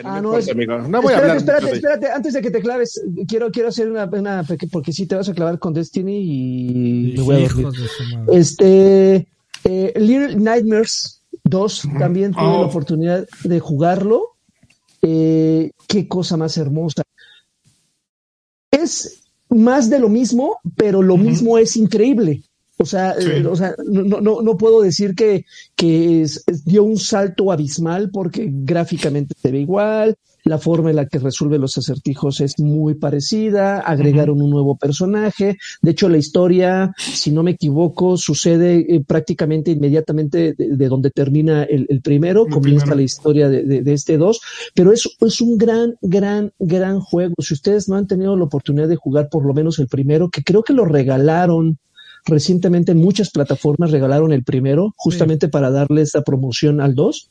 Ah, 0.04 0.22
no 0.22 0.30
importa, 0.30 0.40
es- 0.40 0.50
amigo, 0.52 0.78
no 0.78 1.02
voy 1.02 1.14
a 1.14 1.16
espérate, 1.18 1.22
hablar. 1.22 1.38
espérate, 1.38 1.72
espérate, 1.76 2.08
antes 2.12 2.34
de 2.36 2.42
que 2.42 2.52
te 2.52 2.62
claves, 2.62 3.02
quiero, 3.28 3.50
quiero 3.52 3.70
hacer 3.70 3.90
una, 3.92 4.06
una 4.06 4.44
porque 4.72 4.94
si 4.94 5.08
te 5.08 5.16
vas 5.16 5.28
a 5.28 5.34
clavar 5.34 5.58
con 5.58 5.74
Destiny 5.74 6.20
y 6.22 7.14
me 7.18 7.24
voy 7.24 7.36
a 7.36 7.40
de 7.40 7.50
su 7.50 7.62
madre. 7.64 8.38
Este, 8.40 9.28
eh, 9.64 9.94
Little 9.96 10.36
Nightmares 10.36 11.24
2 11.44 11.84
también 11.98 12.32
tuve 12.34 12.44
Oh. 12.44 12.62
la 12.62 12.68
oportunidad 12.68 13.28
de 13.44 13.60
jugarlo. 13.60 14.36
Eh, 15.02 15.72
qué 15.88 16.08
cosa 16.08 16.38
más 16.38 16.58
hermosa. 16.58 17.02
Es 18.72 19.24
más 19.50 19.90
de 19.90 20.00
lo 20.00 20.10
mismo, 20.10 20.58
pero 20.76 21.02
lo 21.02 21.18
mismo 21.18 21.58
es 21.58 21.76
increíble. 21.78 22.44
O 22.86 22.88
sea, 22.88 23.16
eh, 23.20 23.44
o 23.48 23.56
sea 23.56 23.74
no, 23.84 24.22
no, 24.22 24.44
no 24.44 24.58
puedo 24.58 24.80
decir 24.80 25.16
que, 25.16 25.44
que 25.76 26.24
dio 26.66 26.84
un 26.84 27.00
salto 27.00 27.52
abismal 27.52 28.12
porque 28.12 28.48
gráficamente 28.48 29.34
se 29.42 29.52
ve 29.52 29.62
igual, 29.62 30.16
la 30.46 30.60
forma 30.60 30.92
en 30.92 30.98
la 30.98 31.08
que 31.08 31.18
resuelve 31.18 31.58
los 31.58 31.76
acertijos 31.76 32.40
es 32.40 32.60
muy 32.60 32.94
parecida, 32.94 33.80
agregaron 33.80 34.42
un 34.44 34.52
nuevo 34.52 34.78
personaje, 34.78 35.58
de 35.82 35.92
hecho 35.92 36.08
la 36.08 36.20
historia, 36.20 36.94
si 36.98 37.32
no 37.32 37.42
me 37.42 37.52
equivoco, 37.52 38.16
sucede 38.16 38.86
eh, 38.88 39.04
prácticamente 39.06 39.72
inmediatamente 39.72 40.54
de, 40.56 40.88
donde 40.88 41.10
termina 41.10 41.64
el, 41.64 42.00
primero, 42.02 42.46
comienza 42.46 42.94
la 42.94 43.02
historia 43.02 43.50
de, 43.50 43.82
este 43.92 44.18
dos, 44.18 44.40
pero 44.76 44.92
es, 44.92 45.10
es 45.20 45.42
un 45.42 45.58
gran, 45.58 45.96
gran, 46.02 46.54
gran 46.60 47.00
juego. 47.00 47.34
Si 47.40 47.56
ustedes 47.56 47.90
no 47.90 47.96
han 47.96 48.06
tenido 48.06 48.38
la 48.38 48.44
oportunidad 48.44 48.88
de 48.88 48.98
jugar 48.98 49.30
por 49.30 49.46
lo 49.46 49.54
menos 49.56 49.80
el 49.80 49.88
primero, 49.88 50.30
que 50.30 50.44
creo 50.44 50.62
que 50.62 50.74
lo 50.74 50.86
regalaron 50.86 51.80
recientemente 52.26 52.92
en 52.92 52.98
muchas 52.98 53.30
plataformas 53.30 53.92
regalaron 53.92 54.34
el 54.34 54.44
primero 54.44 54.94
justamente 54.98 55.48
para 55.48 55.72
darle 55.72 56.02
esta 56.02 56.22
promoción 56.22 56.82
al 56.82 56.96
2 56.96 57.30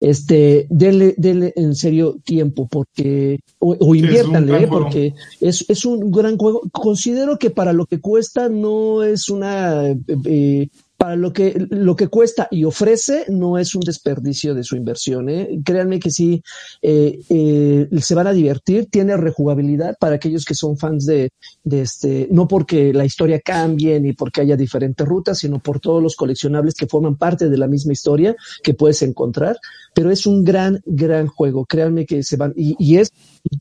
este, 0.00 0.66
denle, 0.68 1.14
denle 1.16 1.52
en 1.56 1.74
serio 1.74 2.16
tiempo 2.24 2.68
porque, 2.70 3.40
o, 3.58 3.76
o 3.78 3.94
inviértanle, 3.94 4.64
¿eh? 4.64 4.66
porque 4.68 5.14
es, 5.40 5.64
es, 5.68 5.84
un 5.86 6.10
gran 6.10 6.36
juego. 6.36 6.62
Considero 6.72 7.38
que 7.38 7.50
para 7.50 7.72
lo 7.72 7.86
que 7.86 8.00
cuesta 8.00 8.48
no 8.48 9.02
es 9.02 9.30
una 9.30 9.88
eh, 9.88 9.96
eh 10.26 10.68
para 11.04 11.16
lo 11.16 11.34
que, 11.34 11.66
lo 11.68 11.96
que 11.96 12.08
cuesta 12.08 12.48
y 12.50 12.64
ofrece 12.64 13.26
no 13.28 13.58
es 13.58 13.74
un 13.74 13.82
desperdicio 13.82 14.54
de 14.54 14.64
su 14.64 14.74
inversión. 14.74 15.28
¿eh? 15.28 15.60
Créanme 15.62 16.00
que 16.00 16.10
sí, 16.10 16.42
eh, 16.80 17.20
eh, 17.28 17.88
se 18.00 18.14
van 18.14 18.26
a 18.26 18.32
divertir, 18.32 18.86
tiene 18.86 19.14
rejugabilidad 19.18 19.98
para 20.00 20.14
aquellos 20.14 20.46
que 20.46 20.54
son 20.54 20.78
fans 20.78 21.04
de, 21.04 21.30
este, 21.70 22.26
no 22.30 22.48
porque 22.48 22.94
la 22.94 23.04
historia 23.04 23.38
cambie 23.40 24.00
ni 24.00 24.14
porque 24.14 24.40
haya 24.40 24.56
diferentes 24.56 25.06
rutas, 25.06 25.40
sino 25.40 25.58
por 25.58 25.78
todos 25.78 26.02
los 26.02 26.16
coleccionables 26.16 26.72
que 26.72 26.86
forman 26.86 27.16
parte 27.16 27.50
de 27.50 27.58
la 27.58 27.66
misma 27.66 27.92
historia 27.92 28.34
que 28.62 28.72
puedes 28.72 29.02
encontrar. 29.02 29.58
Pero 29.94 30.10
es 30.10 30.26
un 30.26 30.42
gran, 30.42 30.80
gran 30.86 31.26
juego. 31.26 31.66
Créanme 31.66 32.06
que 32.06 32.22
se 32.22 32.38
van, 32.38 32.54
y, 32.56 32.76
y 32.78 32.96
es, 32.96 33.12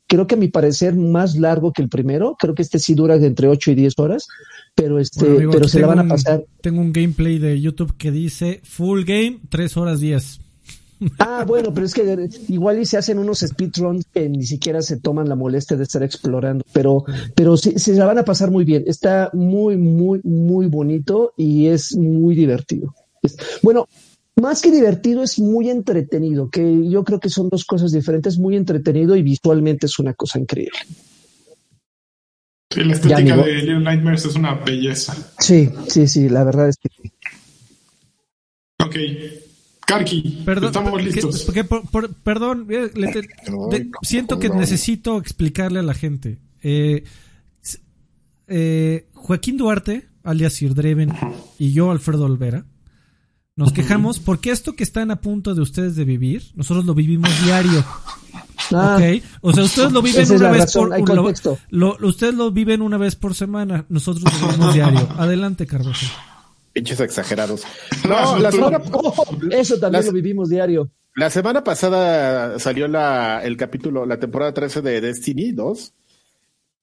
creo 0.07 0.27
que 0.27 0.35
a 0.35 0.37
mi 0.37 0.47
parecer, 0.47 0.95
más 0.95 1.35
largo 1.35 1.73
que 1.73 1.81
el 1.81 1.89
primero. 1.89 2.37
Creo 2.39 2.55
que 2.55 2.61
este 2.61 2.79
sí 2.79 2.95
dura 2.95 3.15
entre 3.15 3.49
8 3.49 3.71
y 3.71 3.75
10 3.75 3.99
horas 3.99 4.27
pero 4.75 4.99
este, 4.99 5.25
pero 5.51 5.67
se 5.67 5.79
la 5.79 5.87
van 5.87 5.99
a 5.99 6.07
pasar. 6.07 6.45
tengo 6.61 6.81
un 6.81 6.91
gameplay 6.91 7.39
de 7.39 7.59
YouTube 7.59 7.95
que 7.97 8.11
dice 8.11 8.61
full 8.63 9.03
game, 9.03 9.39
3 9.49 9.77
horas 9.77 9.99
10. 9.99 10.39
Ah, 11.19 11.43
bueno, 11.45 11.73
pero 11.73 11.85
es 11.85 11.93
que 11.93 12.29
igual 12.47 12.79
y 12.79 12.85
se 12.85 12.97
hacen 12.97 13.19
unos 13.19 13.39
speedruns 13.39 14.05
que 14.13 14.29
ni 14.29 14.45
siquiera 14.45 14.81
se 14.81 14.97
toman 14.97 15.27
la 15.27 15.35
molestia 15.35 15.75
de 15.75 15.83
estar 15.83 16.01
explorando, 16.01 16.63
pero, 16.71 17.03
pero 17.35 17.57
se, 17.57 17.77
se 17.77 17.93
la 17.95 18.05
van 18.05 18.19
a 18.19 18.23
pasar 18.23 18.51
muy 18.51 18.63
bien. 18.63 18.85
Está 18.87 19.29
muy, 19.33 19.75
muy, 19.75 20.21
muy 20.23 20.67
bonito 20.67 21.33
y 21.35 21.67
es 21.67 21.97
muy 21.97 22.35
divertido. 22.35 22.95
Bueno, 23.61 23.89
más 24.41 24.61
que 24.61 24.71
divertido, 24.71 25.23
es 25.23 25.39
muy 25.39 25.69
entretenido, 25.69 26.49
que 26.49 26.89
yo 26.89 27.03
creo 27.03 27.19
que 27.19 27.29
son 27.29 27.49
dos 27.49 27.65
cosas 27.65 27.91
diferentes, 27.91 28.37
muy 28.37 28.55
entretenido 28.55 29.15
y 29.15 29.23
visualmente 29.23 29.85
es 29.85 29.99
una 29.99 30.13
cosa 30.13 30.39
increíble. 30.39 30.79
Sí, 32.73 32.83
la 32.83 32.93
estética 32.93 33.37
de 33.37 33.53
Little 33.55 33.79
Nightmares 33.81 34.25
es 34.25 34.35
una 34.35 34.55
belleza. 34.55 35.15
Sí, 35.39 35.69
sí, 35.87 36.07
sí, 36.07 36.29
la 36.29 36.43
verdad 36.43 36.69
es 36.69 36.77
que. 36.77 36.89
Ok. 38.83 38.95
Karki, 39.85 40.43
perdón, 40.45 40.67
estamos 40.67 41.03
listos. 41.03 41.47
perdón, 42.23 42.67
eh, 42.69 42.91
siento 44.01 44.39
que 44.39 44.49
necesito 44.49 45.17
explicarle 45.17 45.79
a 45.79 45.83
la 45.83 45.93
gente. 45.93 46.39
Eh, 46.61 47.03
eh, 48.47 49.07
Joaquín 49.13 49.57
Duarte, 49.57 50.07
alias 50.23 50.53
Sir 50.53 50.73
Dreven, 50.73 51.11
y 51.59 51.73
yo, 51.73 51.91
Alfredo 51.91 52.25
Olvera, 52.25 52.65
nos 53.55 53.73
quejamos 53.73 54.19
porque 54.19 54.51
esto 54.51 54.73
que 54.75 54.83
están 54.83 55.11
a 55.11 55.21
punto 55.21 55.53
de 55.53 55.61
ustedes 55.61 55.95
de 55.95 56.05
vivir, 56.05 56.43
nosotros 56.55 56.85
lo 56.85 56.95
vivimos 56.95 57.29
diario. 57.43 57.85
Ah, 58.73 58.97
ok. 58.97 59.23
O 59.41 59.53
sea, 59.53 59.63
ustedes 59.63 59.91
lo 59.91 60.01
viven 60.01 60.31
una 60.31 60.51
vez 60.51 60.73
por 60.73 60.89
lo, 61.69 61.97
ustedes 62.01 62.33
lo 62.33 62.51
viven 62.51 62.81
una 62.81 62.97
vez 62.97 63.15
por 63.15 63.35
semana. 63.35 63.85
Nosotros 63.89 64.23
lo 64.23 64.47
vivimos 64.47 64.73
diario. 64.73 65.07
Adelante, 65.17 65.65
Carlos. 65.65 65.99
Pinches 66.73 66.99
exagerados. 66.99 67.63
No, 68.07 68.39
la 68.39 68.51
semana, 68.51 68.81
eso 69.51 69.77
también 69.79 70.05
lo 70.05 70.11
vivimos 70.11 70.49
diario. 70.49 70.89
La 71.15 71.29
semana 71.29 71.63
pasada 71.63 72.57
salió 72.57 72.87
la, 72.87 73.41
el 73.43 73.55
capítulo, 73.55 74.05
la 74.05 74.19
temporada 74.19 74.53
13 74.53 74.81
de 74.81 75.01
Destiny 75.01 75.51
2. 75.51 75.93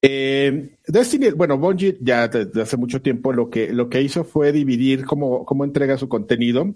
Eh, 0.02 0.76
Destiny, 0.86 1.30
bueno, 1.32 1.58
Bungie 1.58 1.98
ya 2.00 2.28
desde 2.28 2.62
hace 2.62 2.76
mucho 2.76 3.02
tiempo 3.02 3.32
lo 3.32 3.50
que, 3.50 3.72
lo 3.72 3.88
que 3.88 4.00
hizo 4.00 4.24
fue 4.24 4.52
dividir 4.52 5.04
cómo, 5.04 5.44
cómo 5.44 5.64
entrega 5.64 5.98
su 5.98 6.08
contenido 6.08 6.72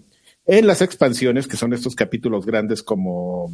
en 0.47 0.67
las 0.67 0.83
expansiones, 0.83 1.47
que 1.47 1.57
son 1.57 1.73
estos 1.73 1.95
capítulos 1.95 2.45
grandes 2.45 2.83
como 2.83 3.51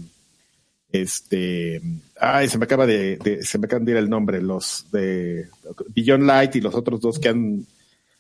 este, 0.92 1.80
ay, 2.18 2.48
se 2.48 2.58
me 2.58 2.64
acaba 2.64 2.86
de, 2.86 3.40
se 3.42 3.58
me 3.58 3.66
acaba 3.66 3.84
de 3.84 3.92
ir 3.92 3.96
el 3.96 4.10
nombre, 4.10 4.42
los 4.42 4.86
de 4.92 5.48
Beyond 5.94 6.24
Light 6.24 6.56
y 6.56 6.60
los 6.60 6.74
otros 6.74 7.00
dos 7.00 7.18
que 7.18 7.28
han 7.28 7.66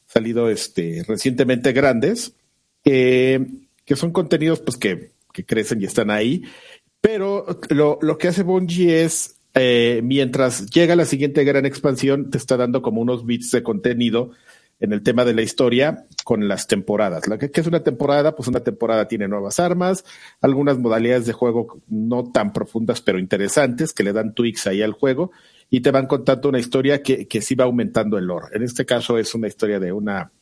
salido 0.06 0.48
este, 0.48 1.04
recientemente 1.06 1.72
grandes, 1.72 2.32
que 2.82 3.46
son 3.94 4.12
contenidos 4.12 4.60
pues 4.60 4.76
que, 4.76 5.10
que, 5.32 5.44
crecen 5.44 5.80
y 5.80 5.84
están 5.84 6.10
ahí, 6.10 6.42
pero 7.00 7.60
lo, 7.70 7.98
lo 8.02 8.18
que 8.18 8.28
hace 8.28 8.42
Bungie 8.42 9.02
es, 9.02 9.36
eh, 9.54 10.00
mientras 10.04 10.66
llega 10.70 10.96
la 10.96 11.04
siguiente 11.04 11.44
gran 11.44 11.66
expansión, 11.66 12.30
te 12.30 12.38
está 12.38 12.56
dando 12.56 12.82
como 12.82 13.00
unos 13.00 13.26
bits 13.26 13.50
de 13.50 13.62
contenido 13.62 14.32
en 14.80 14.92
el 14.92 15.02
tema 15.02 15.24
de 15.24 15.34
la 15.34 15.42
historia 15.42 16.06
con 16.24 16.48
las 16.48 16.66
temporadas. 16.66 17.28
La 17.28 17.38
que, 17.38 17.50
es 17.52 17.66
una 17.66 17.82
temporada, 17.82 18.34
pues 18.34 18.48
una 18.48 18.60
temporada 18.60 19.06
tiene 19.06 19.28
nuevas 19.28 19.60
armas, 19.60 20.04
algunas 20.40 20.78
modalidades 20.78 21.26
de 21.26 21.32
juego 21.32 21.80
no 21.88 22.30
tan 22.32 22.52
profundas 22.52 23.02
pero 23.02 23.18
interesantes 23.18 23.92
que 23.92 24.02
le 24.02 24.12
dan 24.12 24.34
tweaks 24.34 24.66
ahí 24.66 24.82
al 24.82 24.92
juego 24.92 25.30
y 25.68 25.80
te 25.80 25.90
van 25.90 26.06
contando 26.06 26.48
una 26.48 26.58
historia 26.58 27.02
que, 27.02 27.28
que 27.28 27.42
sí 27.42 27.54
va 27.54 27.64
aumentando 27.64 28.18
el 28.18 28.24
lore. 28.24 28.48
En 28.52 28.62
este 28.62 28.86
caso 28.86 29.18
es 29.18 29.34
una 29.34 29.48
historia 29.48 29.78
de 29.78 29.92
una 29.92 30.32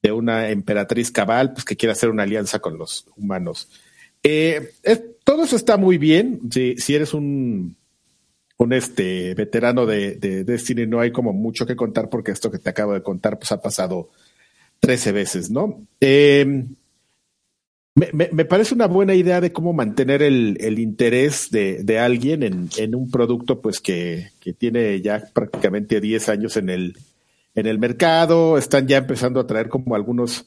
de 0.00 0.12
una 0.12 0.50
emperatriz 0.50 1.10
cabal 1.10 1.52
pues 1.52 1.64
que 1.64 1.76
quiere 1.76 1.92
hacer 1.92 2.08
una 2.08 2.22
alianza 2.22 2.60
con 2.60 2.78
los 2.78 3.06
humanos. 3.16 3.68
Eh, 4.22 4.74
todo 5.24 5.44
eso 5.44 5.56
está 5.56 5.76
muy 5.76 5.98
bien. 5.98 6.40
Si, 6.50 6.76
si 6.76 6.94
eres 6.94 7.14
un 7.14 7.76
un 8.58 8.72
este 8.72 9.34
veterano 9.34 9.86
de, 9.86 10.16
de, 10.16 10.44
Destiny, 10.44 10.86
no 10.86 11.00
hay 11.00 11.12
como 11.12 11.32
mucho 11.32 11.64
que 11.64 11.76
contar 11.76 12.08
porque 12.08 12.32
esto 12.32 12.50
que 12.50 12.58
te 12.58 12.70
acabo 12.70 12.92
de 12.92 13.02
contar 13.02 13.38
pues 13.38 13.52
ha 13.52 13.62
pasado 13.62 14.10
13 14.80 15.12
veces, 15.12 15.50
¿no? 15.50 15.86
Eh, 16.00 16.66
me, 18.12 18.44
parece 18.44 18.74
una 18.74 18.86
buena 18.86 19.14
idea 19.14 19.40
de 19.40 19.52
cómo 19.52 19.72
mantener 19.72 20.22
el, 20.22 20.56
el 20.60 20.78
interés 20.78 21.50
de, 21.50 21.82
de 21.82 21.98
alguien 21.98 22.42
en, 22.42 22.68
en, 22.76 22.94
un 22.94 23.10
producto 23.10 23.60
pues 23.60 23.80
que, 23.80 24.30
que, 24.40 24.52
tiene 24.52 25.00
ya 25.00 25.24
prácticamente 25.32 26.00
10 26.00 26.28
años 26.28 26.56
en 26.56 26.70
el, 26.70 26.96
en 27.54 27.66
el 27.66 27.78
mercado, 27.78 28.56
están 28.56 28.86
ya 28.86 28.98
empezando 28.98 29.40
a 29.40 29.46
traer 29.46 29.68
como 29.68 29.96
algunos 29.96 30.46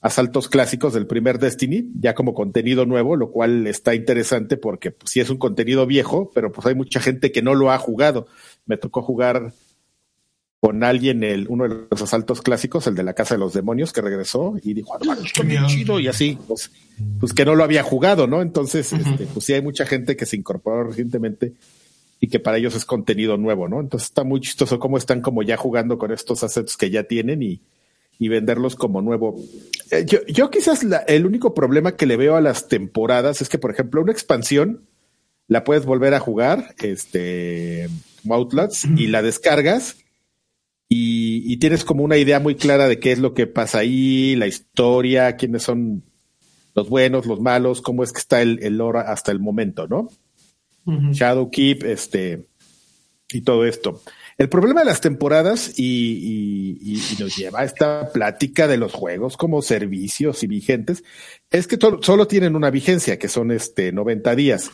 asaltos 0.00 0.48
clásicos 0.48 0.94
del 0.94 1.06
primer 1.06 1.38
Destiny, 1.38 1.90
ya 1.98 2.14
como 2.14 2.34
contenido 2.34 2.86
nuevo, 2.86 3.16
lo 3.16 3.30
cual 3.30 3.66
está 3.66 3.94
interesante 3.94 4.56
porque 4.56 4.90
pues, 4.90 5.10
sí 5.10 5.20
es 5.20 5.30
un 5.30 5.38
contenido 5.38 5.86
viejo, 5.86 6.30
pero 6.34 6.52
pues 6.52 6.66
hay 6.66 6.74
mucha 6.74 7.00
gente 7.00 7.32
que 7.32 7.42
no 7.42 7.54
lo 7.54 7.72
ha 7.72 7.78
jugado. 7.78 8.26
Me 8.66 8.76
tocó 8.76 9.02
jugar 9.02 9.52
con 10.60 10.82
alguien 10.82 11.22
el, 11.22 11.46
uno 11.48 11.68
de 11.68 11.86
los 11.90 12.02
asaltos 12.02 12.42
clásicos, 12.42 12.86
el 12.86 12.94
de 12.94 13.02
la 13.04 13.14
Casa 13.14 13.34
de 13.34 13.38
los 13.38 13.52
Demonios, 13.52 13.92
que 13.92 14.00
regresó 14.00 14.56
y 14.62 14.74
dijo, 14.74 14.94
ah, 14.94 15.16
está 15.22 15.42
bien 15.42 15.66
chido, 15.66 16.00
y 16.00 16.08
así, 16.08 16.38
pues, 16.48 16.70
pues, 17.20 17.32
que 17.32 17.44
no 17.44 17.54
lo 17.54 17.62
había 17.62 17.82
jugado, 17.82 18.26
¿no? 18.26 18.42
Entonces, 18.42 18.92
este, 18.92 19.26
pues 19.26 19.44
sí 19.44 19.52
hay 19.52 19.62
mucha 19.62 19.86
gente 19.86 20.16
que 20.16 20.26
se 20.26 20.36
incorporó 20.36 20.84
recientemente 20.84 21.54
y 22.20 22.28
que 22.28 22.40
para 22.40 22.56
ellos 22.56 22.74
es 22.74 22.84
contenido 22.84 23.36
nuevo, 23.36 23.68
¿no? 23.68 23.80
Entonces 23.80 24.08
está 24.08 24.24
muy 24.24 24.40
chistoso 24.40 24.78
cómo 24.78 24.96
están 24.96 25.20
como 25.20 25.42
ya 25.42 25.56
jugando 25.56 25.98
con 25.98 26.10
estos 26.10 26.42
assets 26.42 26.76
que 26.76 26.90
ya 26.90 27.04
tienen 27.04 27.42
y, 27.42 27.60
y 28.18 28.28
venderlos 28.28 28.76
como 28.76 29.02
nuevo. 29.02 29.36
Eh, 29.90 30.06
yo, 30.06 30.50
quizás 30.50 30.86
el 31.06 31.26
único 31.26 31.54
problema 31.54 31.96
que 31.96 32.06
le 32.06 32.16
veo 32.16 32.36
a 32.36 32.40
las 32.40 32.68
temporadas 32.68 33.42
es 33.42 33.48
que, 33.48 33.58
por 33.58 33.70
ejemplo, 33.70 34.02
una 34.02 34.12
expansión 34.12 34.86
la 35.48 35.64
puedes 35.64 35.84
volver 35.84 36.14
a 36.14 36.20
jugar, 36.20 36.74
este, 36.82 37.88
Outlets, 38.28 38.84
y 38.96 39.06
la 39.06 39.22
descargas 39.22 39.96
y, 40.88 41.56
tienes 41.58 41.84
como 41.84 42.04
una 42.04 42.16
idea 42.16 42.38
muy 42.38 42.54
clara 42.54 42.86
de 42.88 43.00
qué 43.00 43.12
es 43.12 43.18
lo 43.18 43.34
que 43.34 43.46
pasa 43.46 43.78
ahí, 43.78 44.36
la 44.36 44.46
historia, 44.46 45.36
quiénes 45.36 45.62
son 45.62 46.04
los 46.74 46.88
buenos, 46.88 47.26
los 47.26 47.40
malos, 47.40 47.82
cómo 47.82 48.04
es 48.04 48.12
que 48.12 48.18
está 48.18 48.42
el, 48.42 48.60
el 48.62 48.76
lore 48.76 49.00
hasta 49.00 49.32
el 49.32 49.40
momento, 49.40 49.88
¿no? 49.88 50.08
Shadow 50.86 51.50
Keep, 51.50 51.82
este, 51.82 52.46
y 53.32 53.40
todo 53.40 53.64
esto. 53.64 54.02
El 54.38 54.50
problema 54.50 54.80
de 54.80 54.86
las 54.86 55.00
temporadas 55.00 55.78
y, 55.78 57.00
nos 57.18 57.36
lleva 57.36 57.60
a 57.60 57.64
esta 57.64 58.12
plática 58.12 58.68
de 58.68 58.76
los 58.76 58.92
juegos 58.92 59.36
como 59.36 59.62
servicios 59.62 60.42
y 60.42 60.46
vigentes 60.46 61.04
es 61.50 61.66
que 61.66 61.78
solo 62.02 62.26
tienen 62.26 62.54
una 62.54 62.70
vigencia, 62.70 63.18
que 63.18 63.28
son 63.28 63.50
este 63.50 63.92
90 63.92 64.36
días. 64.36 64.70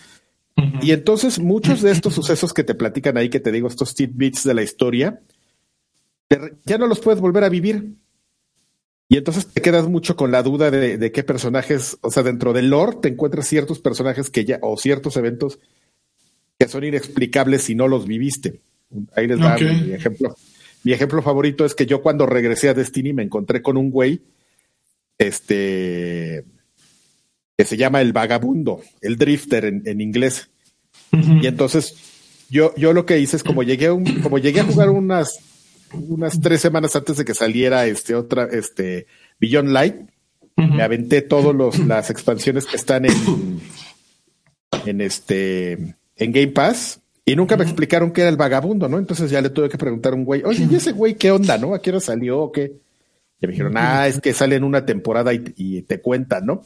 Y 0.81 0.91
entonces 0.91 1.39
muchos 1.39 1.81
de 1.81 1.93
estos 1.93 2.15
sucesos 2.15 2.53
que 2.53 2.65
te 2.65 2.75
platican 2.75 3.17
ahí, 3.17 3.29
que 3.29 3.41
te 3.41 3.53
digo, 3.53 3.69
estos 3.69 3.95
tidbits 3.95 4.43
de 4.43 4.55
la 4.55 4.63
historia, 4.63 5.21
ya 6.65 6.79
no 6.79 6.89
los 6.89 6.99
puedes 6.99 7.21
volver 7.21 7.45
a 7.45 7.49
vivir. 7.49 7.95
Y 9.09 9.17
entonces 9.17 9.47
te 9.47 9.63
quedas 9.63 9.87
mucho 9.87 10.17
con 10.17 10.33
la 10.33 10.43
duda 10.43 10.71
de, 10.73 10.99
de, 10.99 11.13
qué 11.13 11.23
personajes, 11.23 11.99
o 12.01 12.11
sea, 12.11 12.23
dentro 12.23 12.53
del 12.53 12.71
lore 12.71 12.97
te 13.03 13.09
encuentras 13.09 13.47
ciertos 13.47 13.79
personajes 13.79 14.31
que 14.31 14.45
ya, 14.45 14.59
o 14.63 14.77
ciertos 14.77 15.17
eventos 15.17 15.61
que 16.59 16.67
son 16.67 16.83
inexplicables 16.83 17.63
si 17.63 17.75
no 17.75 17.87
los 17.87 18.07
viviste. 18.07 18.63
Ahí 19.17 19.27
les 19.27 19.39
da 19.39 19.55
okay. 19.55 19.83
mi 19.87 19.93
ejemplo. 19.93 20.37
Mi 20.85 20.93
ejemplo 20.93 21.23
favorito 21.23 21.65
es 21.65 21.75
que 21.75 21.87
yo 21.87 22.03
cuando 22.03 22.27
regresé 22.27 22.69
a 22.69 22.75
Destiny 22.75 23.13
me 23.13 23.23
encontré 23.23 23.63
con 23.63 23.77
un 23.77 23.91
güey, 23.91 24.21
este, 25.19 26.45
que 27.57 27.65
se 27.65 27.77
llama 27.77 28.01
el 28.01 28.13
vagabundo, 28.13 28.81
el 29.01 29.17
drifter 29.17 29.65
en, 29.65 29.83
en 29.87 30.01
inglés. 30.01 30.51
Uh 31.13 31.19
-huh. 31.19 31.45
Y 31.45 31.47
entonces 31.47 31.95
yo, 32.51 32.75
yo 32.77 32.93
lo 32.93 33.07
que 33.07 33.21
hice 33.21 33.37
es 33.37 33.45
como 33.45 33.63
llegué 33.63 33.87
a 33.87 33.93
un, 33.93 34.05
como 34.23 34.39
llegué 34.39 34.61
a 34.61 34.65
jugar 34.65 34.91
unas, 34.91 35.39
unas 35.93 36.41
tres 36.41 36.61
semanas 36.61 36.97
antes 36.97 37.17
de 37.17 37.25
que 37.25 37.35
saliera 37.35 37.87
este 37.87 38.15
otra, 38.17 38.49
este 38.51 39.07
Beyond 39.39 39.69
Light, 39.69 39.97
uh 40.57 40.63
-huh. 40.63 40.75
me 40.75 40.83
aventé 40.83 41.23
todas 41.23 41.79
las 41.79 42.11
expansiones 42.11 42.67
que 42.67 42.77
están 42.77 43.05
en, 43.05 43.61
en 44.85 45.01
este, 45.01 45.73
en 46.17 46.33
Game 46.33 46.49
Pass. 46.49 47.02
Y 47.25 47.37
nunca 47.37 47.57
me 47.57 47.63
explicaron 47.63 48.11
qué 48.11 48.23
era 48.23 48.31
el 48.31 48.37
vagabundo, 48.37 48.89
¿no? 48.89 48.99
Entonces 48.99 49.31
ya 49.31 49.41
le 49.41 49.51
tuve 49.51 49.69
que 49.69 49.79
preguntar 49.79 50.13
a 50.13 50.17
un 50.17 50.25
güey, 50.25 50.43
oye, 50.45 50.67
¿y 50.69 50.75
ese 50.75 50.93
güey 50.93 51.15
qué 51.15 51.31
onda, 51.31 51.57
no? 51.57 51.75
¿A 51.75 51.81
qué 51.81 51.91
hora 51.91 52.01
salió 52.01 52.41
o 52.41 52.53
qué? 52.53 52.73
Y 53.41 53.47
me 53.47 53.53
dijeron, 53.53 53.75
ah, 53.77 54.09
es 54.09 54.21
que 54.21 54.33
sale 54.33 54.57
en 54.57 54.65
una 54.65 54.85
temporada 54.85 55.33
y, 55.33 55.43
y 55.57 55.83
te 55.83 56.01
cuentan, 56.01 56.47
¿no? 56.47 56.63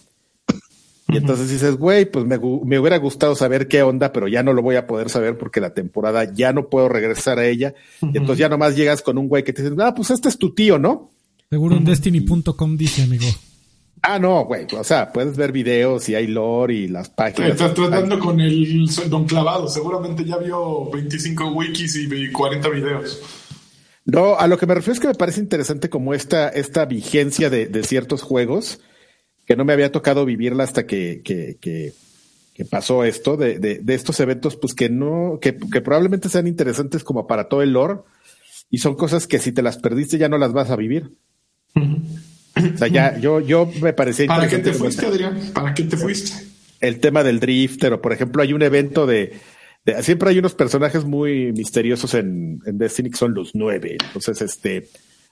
Y 1.08 1.18
entonces 1.18 1.48
dices, 1.50 1.76
güey, 1.76 2.04
pues 2.10 2.24
me, 2.24 2.38
me, 2.38 2.78
hubiera 2.80 2.96
gustado 2.96 3.36
saber 3.36 3.68
qué 3.68 3.82
onda, 3.82 4.12
pero 4.12 4.26
ya 4.26 4.42
no 4.42 4.52
lo 4.52 4.62
voy 4.62 4.74
a 4.74 4.88
poder 4.88 5.08
saber 5.08 5.38
porque 5.38 5.60
la 5.60 5.72
temporada 5.72 6.32
ya 6.32 6.52
no 6.52 6.68
puedo 6.68 6.88
regresar 6.88 7.38
a 7.38 7.46
ella. 7.46 7.74
Uh 8.00 8.06
-huh. 8.06 8.14
Y 8.14 8.18
entonces 8.18 8.38
ya 8.38 8.48
nomás 8.48 8.74
llegas 8.74 9.02
con 9.02 9.16
un 9.16 9.28
güey 9.28 9.44
que 9.44 9.52
te 9.52 9.62
dice, 9.62 9.74
ah, 9.78 9.94
pues 9.94 10.10
este 10.10 10.28
es 10.28 10.36
tu 10.36 10.52
tío, 10.52 10.78
¿no? 10.78 11.10
Seguro 11.48 11.76
en 11.76 11.84
Destiny.com 11.84 12.76
dice, 12.76 13.02
amigo. 13.02 13.26
Ah, 14.08 14.20
no, 14.20 14.44
güey. 14.44 14.66
O 14.78 14.84
sea, 14.84 15.12
puedes 15.12 15.36
ver 15.36 15.50
videos 15.50 16.08
y 16.08 16.14
hay 16.14 16.28
lore 16.28 16.74
y 16.74 16.88
las 16.88 17.08
páginas. 17.08 17.50
Estás 17.50 17.74
tratando 17.74 18.20
con 18.20 18.40
el 18.40 18.86
don 19.08 19.26
clavado. 19.26 19.66
Seguramente 19.68 20.24
ya 20.24 20.36
vio 20.36 20.88
25 20.90 21.48
wikis 21.48 21.96
y 21.96 22.30
40 22.30 22.68
videos. 22.68 23.20
No, 24.04 24.38
a 24.38 24.46
lo 24.46 24.58
que 24.58 24.66
me 24.66 24.74
refiero 24.76 24.92
es 24.92 25.00
que 25.00 25.08
me 25.08 25.14
parece 25.14 25.40
interesante 25.40 25.90
como 25.90 26.14
esta, 26.14 26.48
esta 26.48 26.84
vigencia 26.84 27.50
de, 27.50 27.66
de 27.66 27.82
ciertos 27.82 28.22
juegos 28.22 28.78
que 29.44 29.56
no 29.56 29.64
me 29.64 29.72
había 29.72 29.90
tocado 29.90 30.24
vivirla 30.24 30.62
hasta 30.62 30.86
que, 30.86 31.22
que, 31.24 31.58
que, 31.60 31.92
que 32.54 32.64
pasó 32.64 33.02
esto, 33.02 33.36
de, 33.36 33.58
de, 33.58 33.80
de, 33.80 33.94
estos 33.94 34.20
eventos, 34.20 34.54
pues 34.54 34.74
que 34.74 34.88
no, 34.88 35.40
que, 35.40 35.56
que 35.56 35.80
probablemente 35.80 36.28
sean 36.28 36.46
interesantes 36.46 37.02
como 37.02 37.26
para 37.26 37.48
todo 37.48 37.62
el 37.62 37.72
lore 37.72 38.00
y 38.70 38.78
son 38.78 38.94
cosas 38.94 39.26
que 39.26 39.40
si 39.40 39.50
te 39.50 39.62
las 39.62 39.78
perdiste 39.78 40.18
ya 40.18 40.28
no 40.28 40.38
las 40.38 40.52
vas 40.52 40.70
a 40.70 40.76
vivir. 40.76 41.10
Uh 41.74 41.80
-huh. 41.80 42.02
O 42.76 42.78
sea, 42.78 42.88
ya, 42.88 43.18
yo, 43.18 43.40
yo 43.40 43.68
me 43.82 43.92
parecía 43.92 44.26
¿Para 44.26 44.48
qué 44.48 44.58
te 44.58 44.72
fuiste, 44.72 45.06
Adrián? 45.06 45.38
¿Para 45.52 45.74
qué 45.74 45.82
te 45.84 45.96
fuiste? 45.96 46.32
El 46.80 47.00
tema 47.00 47.24
del 47.24 47.40
drifter, 47.40 47.92
o 47.94 48.00
por 48.02 48.12
ejemplo, 48.12 48.42
hay 48.42 48.52
un 48.52 48.62
evento 48.62 49.06
de, 49.06 49.32
de 49.84 50.02
siempre 50.02 50.30
hay 50.30 50.38
unos 50.38 50.54
personajes 50.54 51.04
muy 51.04 51.52
misteriosos 51.52 52.14
en, 52.14 52.60
en 52.66 52.78
Destiny 52.78 53.10
que 53.10 53.16
son 53.16 53.32
los 53.34 53.54
nueve. 53.54 53.96
Entonces, 54.06 54.42
este, 54.42 54.88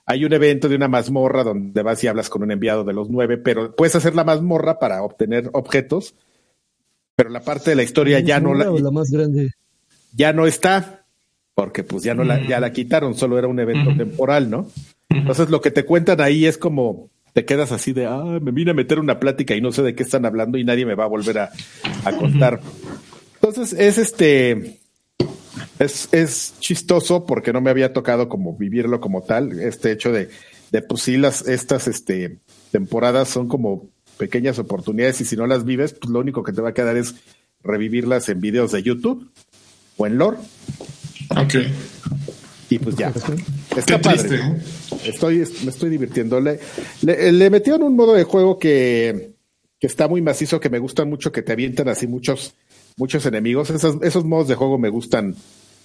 hay 0.07 0.25
un 0.25 0.33
evento 0.33 0.67
de 0.67 0.75
una 0.75 0.87
mazmorra 0.87 1.43
donde 1.43 1.81
vas 1.83 2.03
y 2.03 2.07
hablas 2.07 2.29
con 2.29 2.41
un 2.43 2.51
enviado 2.51 2.83
de 2.83 2.93
los 2.93 3.09
nueve, 3.09 3.37
pero 3.37 3.75
puedes 3.75 3.95
hacer 3.95 4.15
la 4.15 4.23
mazmorra 4.23 4.79
para 4.79 5.03
obtener 5.03 5.49
objetos, 5.53 6.15
pero 7.15 7.29
la 7.29 7.41
parte 7.41 7.69
de 7.69 7.75
la 7.75 7.83
historia 7.83 8.19
ya 8.19 8.39
no 8.39 8.53
la, 8.55 8.65
la 8.71 8.91
más 8.91 9.09
grande. 9.11 9.51
ya 10.15 10.33
no 10.33 10.47
está, 10.47 11.05
porque 11.53 11.83
pues 11.83 12.03
ya 12.03 12.13
no 12.13 12.23
la, 12.23 12.45
ya 12.47 12.59
la 12.59 12.71
quitaron, 12.73 13.15
solo 13.15 13.37
era 13.37 13.47
un 13.47 13.59
evento 13.59 13.91
uh 13.91 13.93
-huh. 13.93 13.97
temporal, 13.97 14.49
¿no? 14.49 14.67
Entonces 15.09 15.49
lo 15.49 15.61
que 15.61 15.71
te 15.71 15.85
cuentan 15.85 16.19
ahí 16.21 16.45
es 16.45 16.57
como 16.57 17.09
te 17.35 17.43
quedas 17.43 17.73
así 17.73 17.91
de, 17.91 18.05
ah, 18.05 18.39
me 18.41 18.51
vine 18.51 18.71
a 18.71 18.73
meter 18.73 18.97
una 18.97 19.19
plática 19.19 19.53
y 19.55 19.59
no 19.59 19.73
sé 19.73 19.83
de 19.83 19.93
qué 19.93 20.03
están 20.03 20.25
hablando 20.25 20.57
y 20.57 20.63
nadie 20.63 20.85
me 20.85 20.95
va 20.95 21.03
a 21.03 21.07
volver 21.07 21.39
a, 21.39 21.51
a 22.05 22.13
contar. 22.13 22.61
Entonces 23.33 23.73
es 23.77 23.97
este, 23.97 24.79
es, 25.77 26.07
es 26.13 26.53
chistoso 26.61 27.25
porque 27.25 27.51
no 27.51 27.59
me 27.59 27.71
había 27.71 27.91
tocado 27.91 28.29
como 28.29 28.55
vivirlo 28.55 29.01
como 29.01 29.21
tal, 29.21 29.59
este 29.59 29.91
hecho 29.91 30.13
de, 30.13 30.29
de 30.71 30.81
pues 30.81 31.01
sí, 31.01 31.17
las, 31.17 31.45
estas 31.45 31.89
este, 31.89 32.39
temporadas 32.71 33.27
son 33.27 33.49
como 33.49 33.89
pequeñas 34.17 34.57
oportunidades 34.57 35.19
y 35.19 35.25
si 35.25 35.35
no 35.35 35.45
las 35.45 35.65
vives, 35.65 35.91
pues 35.91 36.09
lo 36.11 36.19
único 36.19 36.41
que 36.41 36.53
te 36.53 36.61
va 36.61 36.69
a 36.69 36.73
quedar 36.73 36.95
es 36.95 37.15
revivirlas 37.61 38.29
en 38.29 38.39
videos 38.39 38.71
de 38.71 38.81
YouTube 38.81 39.29
o 39.97 40.07
en 40.07 40.17
lore. 40.17 40.37
Ok. 41.31 41.55
Y 42.69 42.79
pues 42.79 42.95
ya. 42.95 43.09
Está 43.75 43.97
Qué 43.97 43.99
padre. 43.99 44.17
Triste, 44.17 44.35
¿eh? 44.35 45.09
Estoy, 45.09 45.37
me 45.37 45.69
estoy 45.69 45.89
divirtiendo. 45.89 46.39
Le, 46.39 46.59
le, 47.01 47.31
le 47.31 47.49
metieron 47.49 47.83
un 47.83 47.95
modo 47.95 48.13
de 48.13 48.23
juego 48.23 48.57
que, 48.57 49.33
que 49.79 49.87
está 49.87 50.07
muy 50.07 50.21
macizo, 50.21 50.59
que 50.59 50.69
me 50.69 50.79
gustan 50.79 51.09
mucho, 51.09 51.31
que 51.31 51.41
te 51.41 51.51
avientan 51.51 51.89
así 51.89 52.07
muchos, 52.07 52.55
muchos 52.97 53.25
enemigos. 53.25 53.69
Esos, 53.69 54.01
esos 54.01 54.25
modos 54.25 54.47
de 54.47 54.55
juego 54.55 54.77
me 54.77 54.89
gustan 54.89 55.35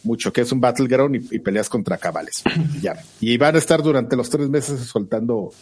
mucho, 0.02 0.32
que 0.32 0.40
es 0.40 0.52
un 0.52 0.60
battleground 0.60 1.16
y, 1.16 1.36
y 1.36 1.38
peleas 1.40 1.68
contra 1.68 1.98
cabales. 1.98 2.42
Y 2.76 2.80
ya. 2.80 3.02
Y 3.20 3.36
van 3.36 3.56
a 3.56 3.58
estar 3.58 3.82
durante 3.82 4.16
los 4.16 4.30
tres 4.30 4.48
meses 4.48 4.80
soltando 4.80 5.52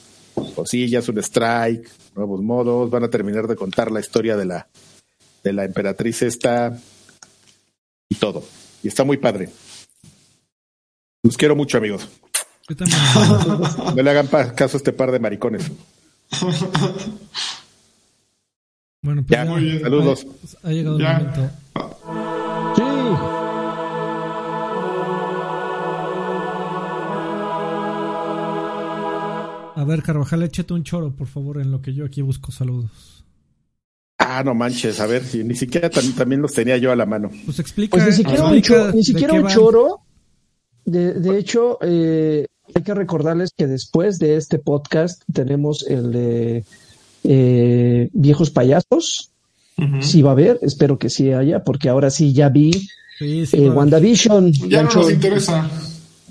cosillas, 0.54 1.08
un 1.08 1.18
strike, 1.18 1.88
nuevos 2.14 2.40
modos. 2.42 2.90
Van 2.90 3.04
a 3.04 3.10
terminar 3.10 3.46
de 3.46 3.56
contar 3.56 3.90
la 3.90 4.00
historia 4.00 4.36
de 4.36 4.44
la, 4.44 4.68
de 5.42 5.52
la 5.52 5.64
emperatriz 5.64 6.22
esta 6.22 6.78
y 8.08 8.14
todo. 8.14 8.44
Y 8.82 8.88
está 8.88 9.04
muy 9.04 9.16
padre. 9.16 9.48
Los 11.22 11.36
quiero 11.36 11.56
mucho, 11.56 11.78
amigos. 11.78 12.08
no 13.96 14.02
le 14.02 14.10
hagan 14.10 14.26
caso 14.26 14.76
a 14.76 14.78
este 14.78 14.92
par 14.92 15.10
de 15.10 15.18
maricones. 15.18 15.70
Bueno, 19.00 19.24
pues 19.26 19.38
ya, 19.38 19.44
ya, 19.44 19.54
bien. 19.54 19.80
saludos. 19.80 20.26
Ha, 20.62 20.68
ha 20.68 20.72
llegado 20.72 20.98
ya. 20.98 21.16
el 21.16 21.26
momento. 21.26 21.50
Sí. 22.76 22.82
A 29.76 29.84
ver, 29.84 30.02
Carvajal, 30.02 30.42
échate 30.42 30.74
un 30.74 30.82
choro, 30.82 31.14
por 31.14 31.28
favor, 31.28 31.60
en 31.60 31.70
lo 31.70 31.80
que 31.80 31.94
yo 31.94 32.04
aquí 32.04 32.20
busco 32.20 32.50
saludos. 32.52 33.24
Ah, 34.18 34.42
no 34.44 34.54
manches, 34.54 35.00
a 35.00 35.06
ver, 35.06 35.22
ni 35.44 35.54
siquiera 35.54 35.88
también 35.88 36.42
los 36.42 36.52
tenía 36.52 36.76
yo 36.76 36.90
a 36.90 36.96
la 36.96 37.06
mano. 37.06 37.30
Pues 37.44 37.60
explica. 37.60 37.96
Pues 37.96 38.06
ni 38.06 38.12
siquiera 38.12 38.40
explica 38.40 38.74
un, 38.74 38.90
cho 38.90 38.96
ni 38.96 39.04
siquiera 39.04 39.34
un 39.34 39.46
choro. 39.46 40.00
De, 40.88 41.12
de 41.12 41.38
hecho, 41.38 41.78
eh, 41.82 42.46
hay 42.74 42.82
que 42.82 42.94
recordarles 42.94 43.50
que 43.56 43.66
después 43.66 44.18
de 44.18 44.36
este 44.36 44.58
podcast 44.58 45.22
tenemos 45.32 45.86
el 45.86 46.12
de 46.12 46.64
eh, 47.24 48.08
Viejos 48.12 48.50
Payasos. 48.50 49.30
Uh 49.76 49.82
-huh. 49.82 50.02
Sí 50.02 50.22
va 50.22 50.30
a 50.30 50.32
haber, 50.32 50.58
espero 50.62 50.98
que 50.98 51.10
sí 51.10 51.30
haya, 51.30 51.62
porque 51.62 51.88
ahora 51.88 52.10
sí 52.10 52.32
ya 52.32 52.48
vi 52.48 52.72
sí, 53.18 53.46
sí, 53.46 53.56
eh, 53.58 53.70
WandaVision. 53.70 54.52
Ya 54.68 54.82
no 54.82 54.90
nos 54.92 55.10
interesa. 55.10 55.70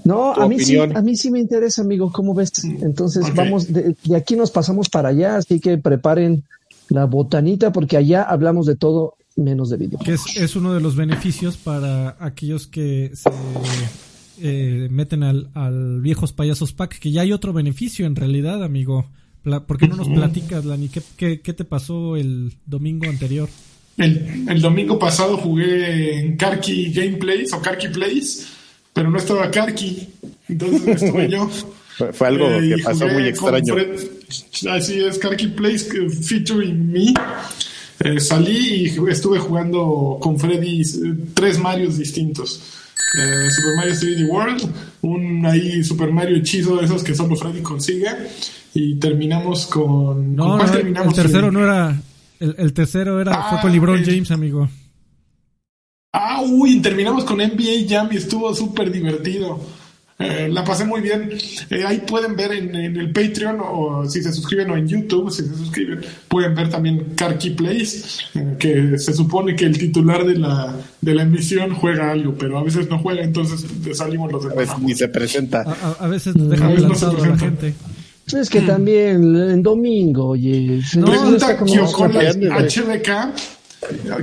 No, 0.04 0.34
a 0.34 0.48
mí, 0.48 0.60
sí, 0.60 0.78
a 0.78 1.02
mí 1.02 1.16
sí 1.18 1.30
me 1.30 1.40
interesa, 1.40 1.82
amigo, 1.82 2.12
¿cómo 2.12 2.34
ves? 2.34 2.52
Entonces 2.64 3.24
okay. 3.24 3.36
vamos, 3.36 3.72
de, 3.72 3.96
de, 4.04 4.16
aquí 4.16 4.36
nos 4.38 4.52
pasamos 4.52 4.88
para 4.90 5.10
allá, 5.10 5.36
así 5.36 5.60
que 5.60 5.78
preparen 5.78 6.46
la 6.90 7.06
botanita 7.06 7.74
porque 7.74 7.98
allá 7.98 8.24
hablamos 8.24 8.66
de 8.66 8.76
todo 8.78 9.16
menos 9.36 9.70
de 9.70 9.78
video. 9.78 10.00
Que 10.00 10.14
es, 10.14 10.24
es 10.38 10.56
uno 10.56 10.74
de 10.74 10.80
los 10.80 10.96
beneficios 10.96 11.58
para 11.58 12.16
aquellos 12.20 12.68
que 12.68 13.12
se 13.14 13.30
eh, 14.42 14.88
meten 14.92 15.24
al, 15.24 15.50
al, 15.54 16.02
Viejos 16.02 16.34
Payasos 16.34 16.74
Pack, 16.74 17.00
que 17.00 17.12
ya 17.12 17.22
hay 17.22 17.32
otro 17.32 17.54
beneficio 17.54 18.06
en 18.06 18.16
realidad, 18.16 18.64
amigo. 18.64 19.08
¿Por 19.66 19.78
qué 19.78 19.88
no 19.88 19.96
nos 19.96 20.10
platicas, 20.10 20.66
Lani? 20.66 20.90
¿Qué, 20.90 21.02
qué, 21.16 21.40
qué 21.40 21.54
te 21.54 21.64
pasó 21.64 22.18
el 22.18 22.54
domingo 22.66 23.10
anterior? 23.10 23.50
El, 23.98 24.46
el, 24.50 24.62
domingo 24.62 25.00
pasado 25.00 25.38
jugué 25.38 26.20
en 26.20 26.36
Karki 26.36 26.92
Gameplays 26.92 27.54
o 27.54 27.62
Karki 27.62 27.88
Plays, 27.88 28.48
pero 28.94 29.10
no 29.10 29.18
estaba 29.18 29.50
Karki, 29.50 30.08
entonces 30.50 31.02
estuve 31.02 31.30
yo. 31.30 31.50
Fue, 31.98 32.14
fue 32.14 32.28
algo 32.28 32.48
eh, 32.48 32.76
que 32.76 32.84
pasó 32.84 33.08
muy 33.08 33.24
extraño. 33.24 33.74
Fred, 33.74 34.00
así 34.70 35.00
es, 35.00 35.18
Karki 35.18 35.48
Plays 35.48 35.90
featuring 36.22 36.92
me. 36.92 37.14
Eh, 38.00 38.20
salí 38.20 38.86
y 38.86 39.10
estuve 39.10 39.40
jugando 39.40 40.20
con 40.22 40.40
Freddy 40.40 40.82
eh, 40.82 41.16
tres 41.34 41.58
Marios 41.58 41.98
distintos. 41.98 42.62
Eh, 43.16 43.50
Super 43.52 43.76
Mario 43.76 43.94
3D 43.94 44.28
World, 44.28 44.74
un 45.02 45.46
ahí 45.46 45.84
Super 45.84 46.12
Mario 46.12 46.38
hechizo 46.38 46.76
de 46.76 46.86
esos 46.86 47.04
que 47.04 47.16
solo 47.16 47.36
Freddy 47.38 47.62
consigue 47.62 48.10
y 48.74 48.96
terminamos 48.96 49.68
con. 49.68 50.36
No, 50.36 50.58
¿con 50.58 50.58
no 50.58 50.72
terminamos 50.72 51.18
el 51.18 51.24
tercero 51.24 51.52
no 51.52 51.64
era. 51.64 52.02
El, 52.40 52.56
el, 52.58 52.74
tercero 52.74 53.20
era 53.20 53.32
ah, 53.34 53.50
fue 53.50 53.62
con 53.62 53.72
LeBron 53.72 54.04
James, 54.04 54.30
amigo. 54.32 54.70
Ah, 56.14 56.42
uy, 56.46 56.82
terminamos 56.82 57.24
con 57.24 57.38
NBA 57.38 57.88
Jam 57.88 58.10
y 58.12 58.18
estuvo 58.18 58.54
súper 58.54 58.92
divertido. 58.92 59.60
Eh, 60.20 60.50
la 60.52 60.64
pasé 60.64 60.84
muy 60.84 61.02
bien. 61.02 61.30
Eh, 61.70 61.84
ahí 61.86 62.00
pueden 62.00 62.36
ver 62.36 62.52
en, 62.52 62.74
en, 62.76 62.98
el 62.98 63.12
Patreon 63.12 63.58
o 63.62 64.04
si 64.10 64.24
se 64.24 64.34
suscriben 64.34 64.72
o 64.72 64.76
en 64.76 64.88
YouTube, 64.88 65.30
si 65.30 65.44
se 65.44 65.56
suscriben, 65.56 66.02
pueden 66.28 66.56
ver 66.56 66.70
también 66.70 67.14
Karki 67.16 67.52
Plays, 67.52 68.22
eh, 68.34 68.56
que 68.58 68.98
se 68.98 69.14
supone 69.14 69.56
que 69.56 69.66
el 69.66 69.78
titular 69.78 70.26
de 70.26 70.36
la, 70.40 70.76
de 71.02 71.14
la 71.14 71.22
emisión 71.22 71.76
juega 71.76 72.10
algo, 72.12 72.34
pero 72.34 72.58
a 72.58 72.64
veces 72.64 72.90
no 72.90 72.98
juega, 72.98 73.22
entonces 73.22 73.64
salimos 73.96 74.32
los 74.32 74.42
demás. 74.44 74.58
A 74.58 74.62
veces 74.62 74.80
ni 74.80 74.96
se 74.96 75.08
presenta. 75.08 75.62
A, 75.62 76.04
a 76.06 76.08
veces 76.08 76.34
deja 76.36 76.66
a 76.66 76.70
veces 76.70 77.02
no 77.04 77.10
a 77.10 77.28
la 77.28 77.38
gente. 77.38 77.76
Es 78.34 78.50
que 78.50 78.62
también 78.62 79.36
en 79.36 79.62
domingo, 79.64 80.30
oye. 80.30 80.82
se- 80.84 81.00
No, 81.00 81.06
Pregunta 81.08 81.58
como-. 81.58 81.74
HBK. 81.74 83.10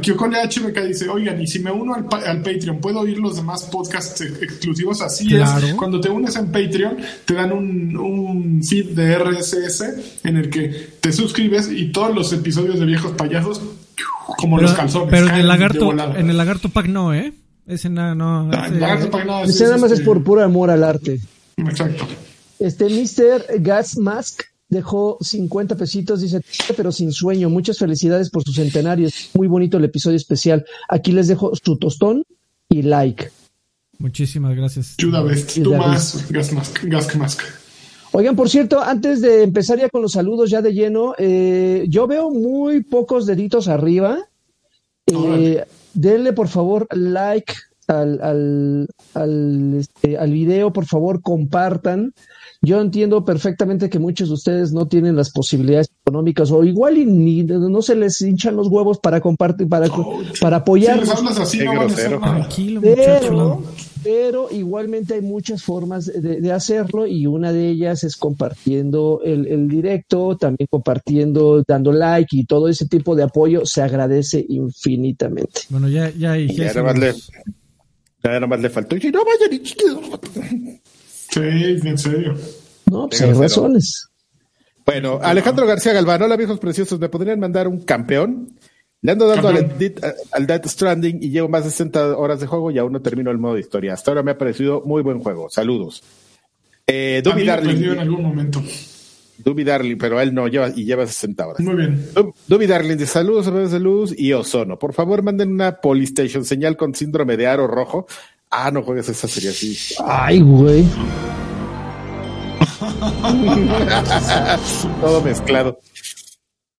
Kyokole 0.02 0.36
HBK 0.43 0.81
dice, 0.89 1.09
oigan, 1.09 1.40
y 1.40 1.47
si 1.47 1.60
me 1.60 1.70
uno 1.70 1.94
al, 1.94 2.06
pa- 2.06 2.18
al 2.26 2.39
Patreon, 2.43 2.81
¿puedo 2.81 3.01
oír 3.01 3.18
los 3.18 3.36
demás 3.36 3.62
podcasts 3.64 4.20
ex- 4.20 4.43
exclusivos? 4.43 5.01
Así 5.01 5.26
Claro. 5.26 5.66
es. 5.66 5.74
Cuando 5.74 6.01
te 6.01 6.09
unes 6.10 6.35
en 6.36 6.47
Patreon, 6.47 6.97
te 7.24 7.35
dan 7.35 7.52
un, 7.52 7.97
un 7.97 8.62
feed 8.62 8.90
de 8.90 9.16
RSS 9.18 9.85
en 10.24 10.36
el 10.36 10.51
que 10.51 10.90
te 11.01 11.12
suscribes 11.12 11.70
y 11.70 11.93
todos 11.93 12.14
los 12.14 12.32
episodios 12.32 12.78
de 12.81 12.86
Viejos 12.86 13.12
Payasos, 13.12 13.62
como 14.39 14.56
Pero, 14.56 14.68
los 14.68 14.76
calzones. 14.76 15.09
pero 15.10 15.28
en 15.28 15.35
el 15.36 15.47
lagarto, 15.48 15.93
en 15.93 16.31
el 16.31 16.36
lagarto 16.36 16.68
pack 16.68 16.86
no, 16.89 17.14
¿eh? 17.14 17.32
Ese 17.66 17.89
no, 17.89 18.14
no. 18.14 18.51
Ah, 18.52 18.66
ese- 18.66 18.81
lagarto 18.81 19.10
pack 19.10 19.24
nada, 19.26 19.44
sí, 19.47 19.51
Ese 19.51 19.64
nada 19.64 19.76
más 19.78 19.93
es 19.93 19.98
este, 20.01 20.05
por 20.05 20.22
puro 20.24 20.43
amor 20.43 20.70
al 20.70 20.82
arte. 20.85 21.20
Exacto. 21.56 22.06
Este 22.59 22.86
Mr. 22.86 23.60
Gas 23.60 23.97
Mask 23.98 24.43
dejó 24.74 25.16
50 25.20 25.76
pesitos, 25.76 26.20
dice, 26.20 26.42
pero 26.76 26.92
sin 26.92 27.12
sueño. 27.12 27.48
Muchas 27.48 27.78
felicidades 27.78 28.28
por 28.28 28.42
su 28.42 28.52
centenario. 28.52 29.09
Es 29.09 29.30
Muy 29.34 29.48
bonito 29.48 29.78
el 29.78 29.84
episodio 29.84 30.16
especial. 30.16 30.66
Aquí 30.90 31.12
les 31.12 31.28
dejo 31.28 31.52
su 31.55 31.78
tostón 31.78 32.24
y 32.68 32.82
like. 32.82 33.30
Muchísimas 33.98 34.55
gracias. 34.55 34.96
Judah 35.01 35.22
Best. 35.22 35.62
Tú 35.62 35.74
más, 35.74 36.30
Gas 36.30 36.52
Mask. 36.52 36.84
Gas 36.84 37.16
Mask. 37.16 37.40
Oigan, 38.12 38.36
por 38.36 38.48
cierto, 38.48 38.80
antes 38.80 39.20
de 39.20 39.42
empezar 39.42 39.78
ya 39.78 39.88
con 39.88 40.02
los 40.02 40.12
saludos 40.12 40.51
ya 40.51 40.62
de 40.62 40.72
lleno, 40.72 41.14
eh, 41.18 41.86
yo 41.88 42.06
veo 42.06 42.30
muy 42.30 42.82
pocos 42.82 43.26
deditos 43.26 43.66
arriba. 43.66 44.18
Eh, 45.06 45.64
denle 45.94 46.32
por 46.32 46.48
favor 46.48 46.86
like 46.92 47.55
al, 47.88 48.20
al, 48.22 48.88
al, 49.14 49.74
este, 49.78 50.16
al 50.16 50.30
video, 50.30 50.72
por 50.72 50.86
favor 50.86 51.22
compartan. 51.22 52.14
Yo 52.65 52.81
entiendo 52.81 53.24
perfectamente 53.24 53.91
que 53.91 53.99
muchos 53.99 54.28
de 54.28 54.35
ustedes 54.35 54.73
no 54.73 54.86
tienen 54.89 55.16
las 55.16 55.31
posibilidades 55.31 55.91
económicas 56.07 56.51
o 56.51 56.65
igual 56.65 56.99
y 56.99 57.05
ni 57.07 57.43
no 57.45 57.82
se 57.82 57.95
les 57.95 58.20
hinchan 58.20 58.57
los 58.57 58.69
huevos 58.69 58.99
para 58.99 59.20
compartir, 59.20 59.69
para, 59.69 59.86
para 60.41 60.57
Si 60.57 60.62
apoyarnos. 60.62 61.09
les 61.09 61.19
hablas 61.19 61.39
así, 61.41 61.59
no 61.65 61.73
grosero. 61.73 62.20
Tranquilo. 62.20 62.81
Pero, 62.82 63.62
pero 64.03 64.49
igualmente 64.51 65.15
hay 65.15 65.23
muchas 65.23 65.62
formas 65.62 66.07
de, 66.07 66.41
de 66.41 66.53
hacerlo 66.53 67.07
y 67.07 67.27
una 67.27 67.53
de 67.53 67.69
ellas 67.69 68.05
es 68.05 68.16
compartiendo 68.16 69.20
el, 69.24 69.47
el 69.47 69.69
directo, 69.69 70.36
también 70.36 70.66
compartiendo, 70.70 71.62
dando 71.66 71.93
like 71.93 72.36
y 72.36 72.45
todo 72.45 72.69
ese 72.69 72.86
tipo 72.86 73.15
de 73.15 73.23
apoyo 73.24 73.65
se 73.65 73.82
agradece 73.82 74.45
infinitamente. 74.49 75.62
Bueno, 75.70 75.89
ya, 75.89 76.11
ya, 76.11 76.36
ya 76.36 76.53
Ya 76.53 76.65
nada 76.74 76.82
más 76.82 76.99
le, 76.99 77.12
ya 77.12 78.31
nada 78.31 78.47
más 78.47 78.61
le 78.61 78.70
faltó. 78.70 78.97
Y 78.97 79.11
no 79.11 79.20
vayan 79.24 79.53
y. 79.53 80.81
Sí, 81.30 81.40
en 81.40 81.98
serio. 81.98 82.34
No, 82.90 83.09
pues 83.09 83.20
hay 83.22 83.32
razones. 83.32 84.09
Bueno, 84.84 85.18
Alejandro 85.22 85.66
García 85.66 85.92
Galván, 85.94 86.22
hola 86.22 86.36
viejos 86.36 86.59
preciosos, 86.59 87.01
¿me 87.01 87.09
podrían 87.09 87.40
mandar 87.40 87.66
un 87.68 87.80
campeón? 87.80 88.51
Le 89.01 89.12
ando 89.12 89.26
dando 89.26 89.48
al. 89.48 89.78
Dead- 89.78 90.02
al 90.32 90.46
Death 90.46 90.66
Stranding 90.66 91.22
y 91.22 91.30
llevo 91.30 91.48
más 91.48 91.64
de 91.64 91.70
60 91.70 92.16
horas 92.16 92.40
de 92.40 92.46
juego 92.46 92.70
y 92.70 92.78
aún 92.78 92.92
no 92.92 93.01
termino 93.02 93.30
el 93.30 93.38
modo 93.38 93.59
historia. 93.59 93.94
Hasta 93.94 94.10
ahora 94.10 94.22
me 94.22 94.30
ha 94.32 94.38
parecido 94.38 94.82
muy 94.84 95.02
buen 95.02 95.20
juego. 95.20 95.48
Saludos. 95.51 96.02
Eh, 96.86 97.20
Duby 97.24 97.44
perdió 97.46 97.70
en 97.70 97.86
Darling, 97.86 97.98
algún 97.98 98.22
momento. 98.22 98.62
Duby 99.38 99.64
Darling, 99.64 99.96
pero 99.98 100.20
él 100.20 100.32
no 100.34 100.46
lleva 100.48 100.70
y 100.74 100.84
lleva 100.84 101.06
60 101.06 101.46
horas. 101.46 101.60
Muy 101.60 101.74
bien. 101.76 102.06
Dub- 102.14 102.34
Duby 102.46 102.66
Darling 102.66 102.96
de 102.96 103.06
saludos, 103.06 103.46
redes 103.46 103.72
de 103.72 103.80
luz 103.80 104.14
y 104.16 104.32
ozono. 104.32 104.78
Por 104.78 104.92
favor, 104.94 105.22
manden 105.22 105.51
una 105.52 105.80
Polystation 105.80 106.44
señal 106.44 106.76
con 106.76 106.94
síndrome 106.94 107.36
de 107.36 107.46
aro 107.46 107.66
rojo. 107.66 108.06
Ah, 108.56 108.70
no 108.70 108.82
juegues 108.82 109.09
esa 109.09 109.26
serie 109.26 109.51
así. 109.51 109.76
Ay, 110.06 110.40
güey. 110.40 110.85
Todo 115.01 115.22
mezclado. 115.22 115.78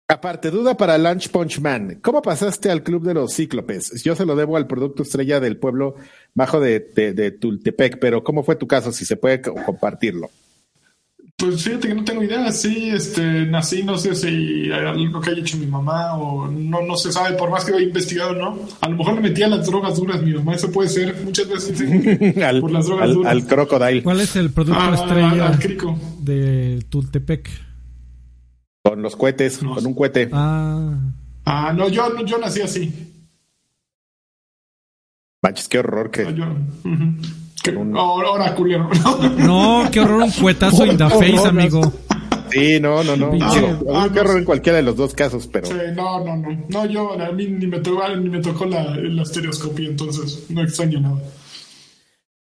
Aparte, 0.07 0.51
duda 0.51 0.77
para 0.77 0.99
Lunch 0.99 1.31
Punch 1.31 1.61
Man. 1.61 1.99
¿Cómo 2.03 2.21
pasaste 2.23 2.71
al 2.71 2.83
club 2.83 3.03
de 3.05 3.15
los 3.15 3.35
cíclopes? 3.35 4.03
Yo 4.03 4.15
se 4.15 4.27
lo 4.27 4.37
debo 4.37 4.57
al 4.57 4.67
producto 4.67 5.03
estrella 5.03 5.41
del 5.41 5.57
pueblo 5.57 5.97
bajo 6.35 6.61
de, 6.61 6.81
de- 6.95 7.15
de 7.15 7.31
Tultepec, 7.31 7.99
pero 7.99 8.23
¿cómo 8.23 8.43
fue 8.45 8.57
tu 8.57 8.67
caso? 8.69 8.93
Si 8.93 9.05
se 9.07 9.17
puede 9.17 9.41
co- 9.41 9.55
compartirlo. 9.55 10.31
Pues 11.37 11.65
fíjate 11.65 11.89
que 11.89 11.95
no 11.95 12.05
tengo 12.05 12.23
idea. 12.23 12.51
Sí, 12.53 12.91
este, 12.91 13.45
nací, 13.47 13.83
no 13.83 13.99
sé 13.99 14.15
si 14.15 14.27
hay 14.29 14.71
algo 14.73 15.21
que 15.21 15.31
haya 15.31 15.41
hecho 15.41 15.57
mi 15.59 15.67
mamá 15.67 16.15
o 16.17 16.47
no, 16.49 16.81
no 16.83 16.97
se 16.97 17.11
sabe, 17.13 17.37
por 17.37 17.51
más 17.51 17.65
que 17.65 17.73
lo 17.73 17.79
haya 17.79 17.87
investigado, 17.89 18.35
¿no? 18.35 18.59
A 18.81 18.89
lo 18.89 18.97
mejor 18.97 19.15
le 19.17 19.21
metía 19.21 19.49
las 19.49 19.67
drogas 19.67 19.97
duras 19.97 20.23
mi 20.23 20.33
mamá, 20.33 20.55
eso 20.55 20.71
puede 20.71 20.89
ser, 20.89 21.17
muchas 21.25 21.49
veces 21.49 21.77
sí. 21.77 22.41
al, 22.43 22.61
por 22.61 22.71
las 22.71 22.87
drogas 22.87 23.05
al, 23.09 23.15
duras. 23.15 23.33
al 23.33 23.47
crocodile 23.47 24.03
¿Cuál 24.05 24.21
es 24.21 24.37
el 24.37 24.51
producto 24.53 24.81
Ah, 24.81 24.95
estrella 24.95 25.49
al 25.49 25.59
crico. 25.59 25.99
de 26.21 26.85
Tultepec? 26.89 27.51
con 28.83 29.03
los 29.03 29.17
cohetes, 29.17 29.63
No. 29.63 29.75
con 29.75 29.87
un 29.87 29.95
cohete. 29.95 30.29
Ah, 30.33 30.95
Ah, 31.47 31.73
no, 31.77 31.89
yo, 31.89 32.09
no, 32.11 32.25
yo 32.25 32.39
nací 32.39 32.61
así. 32.63 32.91
Manches, 35.43 35.69
qué 35.69 35.79
horror 35.81 36.11
que. 36.11 36.25
No, 36.25 36.31
yo. 36.31 36.45
Que- 36.83 37.44
ahora, 37.97 38.29
ahora, 38.29 38.55
culero. 38.55 38.89
no, 39.39 39.85
qué 39.91 40.01
horror, 40.01 40.23
un 40.23 40.31
cuetazo 40.31 40.85
in 40.87 40.97
the 40.97 41.09
face, 41.09 41.47
amigo. 41.49 41.93
Sí, 42.51 42.79
no, 42.81 43.03
no, 43.03 43.17
no. 43.17 43.31
Ah, 43.43 44.09
qué 44.13 44.23
no 44.23 44.33
en 44.33 44.45
cualquiera 44.45 44.77
de 44.77 44.83
los 44.85 44.97
dos 44.97 45.13
casos, 45.15 45.49
pero. 45.49 45.67
Sí, 45.67 45.75
no, 45.95 46.25
no, 46.25 46.37
no. 46.37 46.65
No, 46.69 46.87
yo, 46.87 47.21
a 47.21 47.33
mí 47.33 47.47
ni 47.47 47.67
me 47.67 47.81
tocó, 47.81 48.07
ni 48.17 48.29
me 48.29 48.41
tocó 48.41 48.65
la, 48.67 48.95
la 48.97 49.23
estereoscopía, 49.23 49.89
entonces 49.89 50.47
no 50.51 50.63
extraño 50.63 51.01
nada. 51.01 51.19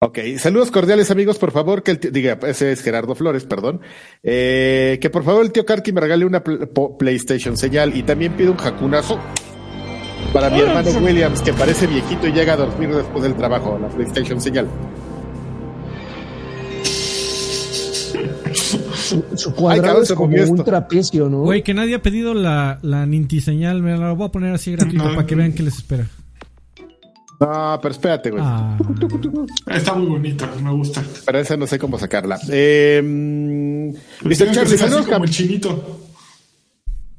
Ok, 0.00 0.18
saludos 0.38 0.70
cordiales 0.70 1.10
amigos, 1.10 1.38
por 1.38 1.50
favor, 1.50 1.82
que 1.82 1.92
el 1.92 1.98
tío- 1.98 2.10
diga, 2.10 2.38
ese 2.46 2.70
es 2.72 2.82
Gerardo 2.82 3.14
Flores, 3.14 3.44
perdón, 3.46 3.80
eh, 4.22 4.98
que 5.00 5.08
por 5.08 5.24
favor 5.24 5.42
el 5.44 5.50
tío 5.50 5.64
Karki 5.64 5.92
me 5.92 6.00
regale 6.02 6.26
una 6.26 6.44
pl- 6.44 6.68
PlayStation 6.98 7.56
señal 7.56 7.96
y 7.96 8.02
también 8.02 8.34
pido 8.36 8.52
un 8.52 8.58
jacunazo 8.58 9.18
para 10.32 10.50
mi 10.50 10.60
hermano 10.60 10.90
Williams, 11.00 11.40
que 11.40 11.54
parece 11.54 11.86
viejito 11.86 12.26
y 12.28 12.32
llega 12.32 12.52
a 12.52 12.56
dormir 12.56 12.94
después 12.94 13.22
del 13.22 13.34
trabajo, 13.34 13.78
la 13.80 13.88
PlayStation 13.88 14.40
señal. 14.40 14.68
Su, 19.04 19.54
cuadrado 19.54 20.02
es 20.02 20.12
como 20.12 20.28
un 20.34 20.34
esto. 20.38 20.64
trapecio, 20.64 21.28
¿no? 21.28 21.40
Güey, 21.42 21.62
que 21.62 21.74
nadie 21.74 21.94
ha 21.96 22.02
pedido 22.02 22.34
la, 22.34 22.78
la 22.82 23.04
Ninti 23.06 23.40
señal. 23.40 23.82
Me 23.82 23.96
la 23.96 24.12
voy 24.12 24.26
a 24.26 24.32
poner 24.32 24.54
así 24.54 24.72
gratuito 24.72 25.04
No. 25.04 25.14
para 25.14 25.26
que 25.26 25.34
vean 25.34 25.52
que 25.52 25.62
les 25.62 25.76
espera. 25.76 26.06
No, 27.40 27.78
pero 27.82 27.92
espérate, 27.92 28.30
güey, 28.30 28.42
Ah, 28.44 28.78
Está 29.66 29.94
muy 29.94 30.06
bonita, 30.06 30.48
me 30.62 30.70
gusta. 30.70 31.02
para 31.26 31.40
esa 31.40 31.56
no 31.56 31.66
sé 31.66 31.78
cómo 31.78 31.98
sacarla. 31.98 32.38
Eh, 32.48 33.02
mm, 33.04 33.88
Mr. 33.88 33.96
Tienes 34.22 34.38
que 34.38 34.54
Charlie, 34.54 34.78
saludos, 34.78 35.06
como 35.06 35.24
el 35.24 35.30
chinito. 35.30 36.00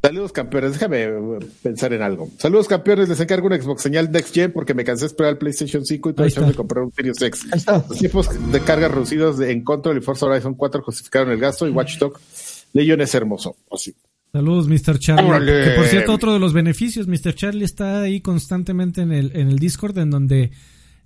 Saludos 0.07 0.31
campeones, 0.31 0.73
déjame 0.73 1.03
eh, 1.03 1.39
pensar 1.63 1.93
en 1.93 2.01
algo. 2.01 2.29
Saludos 2.37 2.67
campeones, 2.67 3.09
les 3.09 3.19
encargo 3.19 3.47
una 3.47 3.61
Xbox 3.61 3.81
señal 3.81 4.11
Next 4.11 4.33
Gen 4.33 4.51
porque 4.51 4.73
me 4.73 4.83
cansé 4.83 5.01
de 5.05 5.07
esperar 5.07 5.31
el 5.33 5.37
PlayStation 5.37 5.85
5 5.85 6.09
y 6.09 6.13
chance 6.15 6.41
de 6.41 6.53
comprar 6.53 6.83
un 6.83 6.91
Series 6.93 7.21
X. 7.21 7.45
Los 7.89 7.97
tiempos 7.97 8.29
de 8.51 8.59
carga 8.61 8.87
reducidos 8.87 9.37
de, 9.37 9.51
en 9.51 9.63
Control 9.63 9.97
y 9.97 10.01
Forza 10.01 10.25
Horizon 10.25 10.53
4 10.55 10.81
justificaron 10.83 11.31
el 11.31 11.39
gasto 11.39 11.67
y 11.67 11.71
Watch 11.71 11.97
Dogs 11.97 12.67
Legion 12.73 13.01
es 13.01 13.15
hermoso. 13.15 13.55
Así. 13.71 13.95
saludos, 14.31 14.67
Mr. 14.67 14.99
Charlie. 14.99 15.29
Órale. 15.29 15.63
Que 15.63 15.71
por 15.71 15.85
cierto, 15.85 16.13
otro 16.13 16.33
de 16.33 16.39
los 16.39 16.53
beneficios, 16.53 17.07
Mr. 17.07 17.33
Charlie 17.35 17.63
está 17.65 18.01
ahí 18.01 18.19
constantemente 18.21 19.01
en 19.01 19.11
el, 19.11 19.31
en 19.35 19.47
el 19.49 19.59
Discord, 19.59 19.97
en 19.97 20.09
donde 20.11 20.51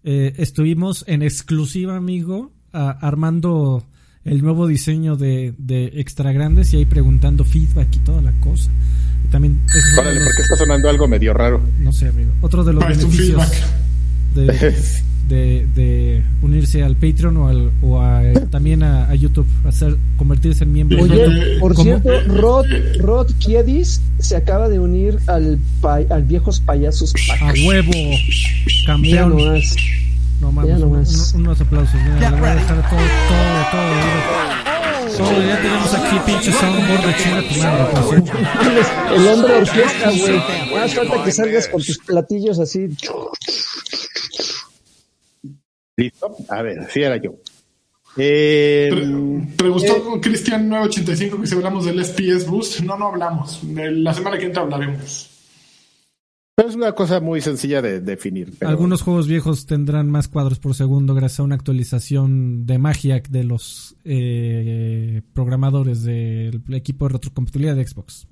eh, 0.03 0.33
estuvimos 0.37 1.03
en 1.07 1.21
exclusiva, 1.21 1.95
amigo, 1.95 2.51
a- 2.73 2.91
armando 2.91 3.85
el 4.25 4.41
nuevo 4.41 4.67
diseño 4.67 5.15
de, 5.15 5.53
de 5.57 5.85
Extra 5.95 6.31
Grandes 6.31 6.73
y 6.73 6.77
ahí 6.77 6.85
preguntando 6.85 7.43
feedback 7.45 7.87
y 7.95 7.99
toda 7.99 8.21
la 8.21 8.31
cosa. 8.41 8.69
Y 9.25 9.31
también, 9.31 9.59
ese 9.67 9.77
es 9.79 9.83
uno 9.93 9.93
de 9.95 9.99
Órale, 10.01 10.19
los- 10.19 10.23
¿por 10.27 10.35
qué 10.35 10.41
está 10.43 10.55
sonando 10.57 10.89
algo 10.89 11.07
medio 11.07 11.33
raro? 11.33 11.61
no 11.79 11.91
sé, 11.91 12.07
amigo. 12.09 12.31
Otro 12.41 12.63
de 12.63 12.73
los 12.73 12.83
Ah, 12.83 12.87
beneficios 12.89 13.41
de, 14.35 14.73
de, 15.27 15.67
de 15.75 16.23
unirse 16.41 16.83
al 16.83 16.95
Patreon 16.95 17.37
o, 17.37 17.47
al, 17.47 17.71
o 17.81 18.01
a, 18.01 18.23
eh, 18.23 18.33
también 18.51 18.83
a, 18.83 19.09
a 19.09 19.15
YouTube, 19.15 19.47
hacer, 19.65 19.95
convertirse 20.17 20.63
en 20.63 20.73
miembro. 20.73 20.97
de 20.97 21.03
Oye, 21.03 21.17
YouTube. 21.25 21.59
por 21.59 21.73
¿Cómo? 21.73 21.83
cierto, 21.85 22.09
Rod, 22.35 22.65
Rod 22.99 23.31
Kiedis 23.39 24.01
se 24.19 24.35
acaba 24.35 24.69
de 24.69 24.79
unir 24.79 25.17
al, 25.27 25.59
pa- 25.81 25.99
al 26.09 26.23
viejos 26.23 26.59
payasos 26.59 27.13
A 27.41 27.53
huevo, 27.65 27.91
Mira 28.99 29.21
campeón. 29.23 29.61
No 30.39 30.51
mames, 30.51 30.73
Mira 30.73 30.85
uno- 30.85 30.95
nomás. 30.95 31.33
uno- 31.33 31.43
unos 31.43 31.61
aplausos. 31.61 31.95
Mira, 32.01 32.29
le 32.31 32.39
voy 32.39 32.49
a 32.49 32.55
dejar 32.55 32.89
todo, 32.89 32.99
todo, 33.29 33.71
todo. 33.71 33.89
mira. 33.95 34.65
Todo, 35.17 35.41
ya 35.47 35.61
tenemos 35.61 35.93
aquí 35.93 36.15
pinche 36.25 36.51
soundboard 36.53 37.05
de 37.05 37.15
chinga 37.17 37.41
tu 37.49 37.55
madre. 37.59 38.23
El 39.15 39.27
hombre 39.27 39.53
orquesta, 39.55 40.11
güey. 40.11 40.73
Más 40.75 40.93
falta 40.95 41.23
que 41.23 41.31
salgas 41.31 41.67
con 41.67 41.81
tus 41.83 41.97
platillos 41.99 42.59
así. 42.59 42.87
¿Listo? 45.97 46.35
A 46.47 46.61
ver, 46.61 46.79
así 46.79 47.01
era 47.01 47.17
yo. 47.17 47.35
Eh, 48.17 48.87
Pre- 48.91 49.55
Preguntó 49.57 50.21
Cristian 50.21 50.67
985 50.69 51.41
que 51.41 51.47
si 51.47 51.55
hablamos 51.55 51.85
del 51.85 51.99
FPS 52.03 52.45
Boost. 52.47 52.79
No, 52.81 52.97
no 52.97 53.07
hablamos. 53.07 53.59
La 53.73 54.13
semana 54.13 54.37
que 54.37 54.45
entra 54.45 54.61
hablaremos. 54.63 55.29
Pero 56.59 56.69
es 56.69 56.75
una 56.75 56.91
cosa 56.91 57.21
muy 57.21 57.39
sencilla 57.39 57.81
de 57.81 58.01
definir. 58.01 58.51
pero- 58.59 58.69
Algunos 58.69 59.01
juegos 59.01 59.27
viejos 59.29 59.65
tendrán 59.65 60.09
más 60.11 60.27
cuadros 60.27 60.59
por 60.59 60.75
segundo 60.75 61.15
gracias 61.15 61.39
a 61.39 61.43
una 61.43 61.55
actualización 61.55 62.65
de 62.65 62.77
magia 62.79 63.21
de 63.29 63.43
los 63.45 63.95
eh, 64.03 65.21
programadores 65.33 66.03
del 66.03 66.61
equipo 66.73 67.07
de 67.07 67.13
retrocompatibilidad 67.13 67.77
de 67.77 67.87
Xbox. 67.87 68.27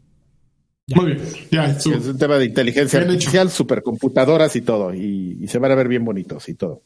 Ya. 0.87 0.97
Muy 1.01 1.13
bien. 1.13 1.25
Ya. 1.51 1.65
Es 1.67 1.85
un 1.85 2.17
tema 2.17 2.35
de 2.37 2.45
inteligencia 2.45 2.99
Bien 2.99 3.11
hecho. 3.11 3.15
artificial, 3.17 3.49
supercomputadoras 3.49 4.55
y 4.57 4.61
todo, 4.61 4.93
y, 4.93 5.37
y 5.41 5.47
se 5.47 5.57
van 5.59 5.71
a 5.71 5.75
ver 5.75 5.87
bien 5.87 6.03
bonitos 6.03 6.49
y 6.49 6.55
todo. 6.55 6.81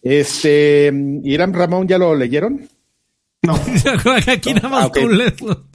Este, 0.00 0.90
Irán 1.24 1.52
Ramón, 1.52 1.86
¿ya 1.86 1.98
lo 1.98 2.14
leyeron? 2.14 2.66
No. 3.42 3.54
Aquí 4.26 4.54
nada 4.54 4.68
más 4.70 4.84
Ah, 4.84 4.86
ok. 4.86 4.98
tú 5.00 5.08
leeslo. 5.10 5.66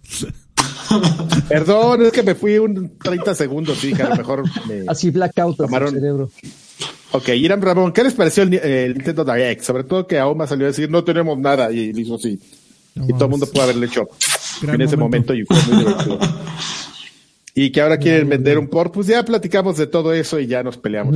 Perdón, 1.49 2.03
es 2.05 2.11
que 2.11 2.23
me 2.23 2.35
fui 2.35 2.57
un 2.57 2.97
30 2.97 3.35
segundos, 3.35 3.77
sí, 3.77 3.93
que 3.93 4.03
a 4.03 4.09
lo 4.09 4.15
mejor 4.15 4.43
me... 4.67 4.83
Así 4.87 5.09
blackout 5.11 5.57
Tomaron- 5.57 5.87
el 5.93 5.99
cerebro. 5.99 6.29
Ok, 7.11 7.29
Irán 7.29 7.61
Ramón, 7.61 7.93
¿qué 7.93 8.03
les 8.03 8.13
pareció 8.13 8.43
el, 8.43 8.53
el 8.55 8.93
Nintendo 8.93 9.23
Direct? 9.23 9.61
Sobre 9.63 9.83
todo 9.85 10.05
que 10.07 10.19
Aoma 10.19 10.45
salió 10.45 10.65
a 10.65 10.69
decir, 10.69 10.89
no 10.89 11.03
tenemos 11.03 11.37
nada, 11.37 11.71
y 11.71 11.89
él 11.89 11.99
hizo 11.99 12.15
así. 12.15 12.39
y 12.95 13.13
todo 13.13 13.25
el 13.25 13.31
mundo 13.31 13.45
pudo 13.47 13.63
haberle 13.63 13.85
hecho 13.87 14.07
en 14.63 14.81
ese 14.81 14.97
momento. 14.97 15.33
momento. 15.33 15.33
y 15.33 15.45
fue 15.45 15.57
muy 15.73 15.83
divertido. 15.85 16.19
y 17.55 17.71
que 17.71 17.81
ahora 17.81 17.97
quieren 17.97 18.27
vender 18.29 18.57
un 18.59 18.67
port, 18.67 18.93
pues 18.93 19.07
ya 19.07 19.23
platicamos 19.23 19.77
de 19.77 19.87
todo 19.87 20.13
eso 20.13 20.39
y 20.39 20.47
ya 20.47 20.63
nos 20.63 20.77
peleamos. 20.77 21.15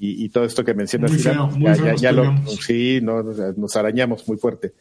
Y, 0.00 0.24
y 0.24 0.28
todo 0.28 0.44
esto 0.44 0.64
que 0.64 0.74
mencionas, 0.74 1.10
Muy 1.10 1.20
Irán, 1.20 1.34
feo, 1.34 1.46
muy 1.58 1.64
ya, 1.64 1.74
feo 1.74 1.84
ya- 1.84 1.90
nos 1.92 2.00
ya 2.00 2.12
lo, 2.12 2.46
sí, 2.62 3.00
no, 3.02 3.22
nos- 3.24 3.58
nos 3.58 3.74
arañamos 3.76 4.26
muy 4.28 4.36
fuerte. 4.36 4.74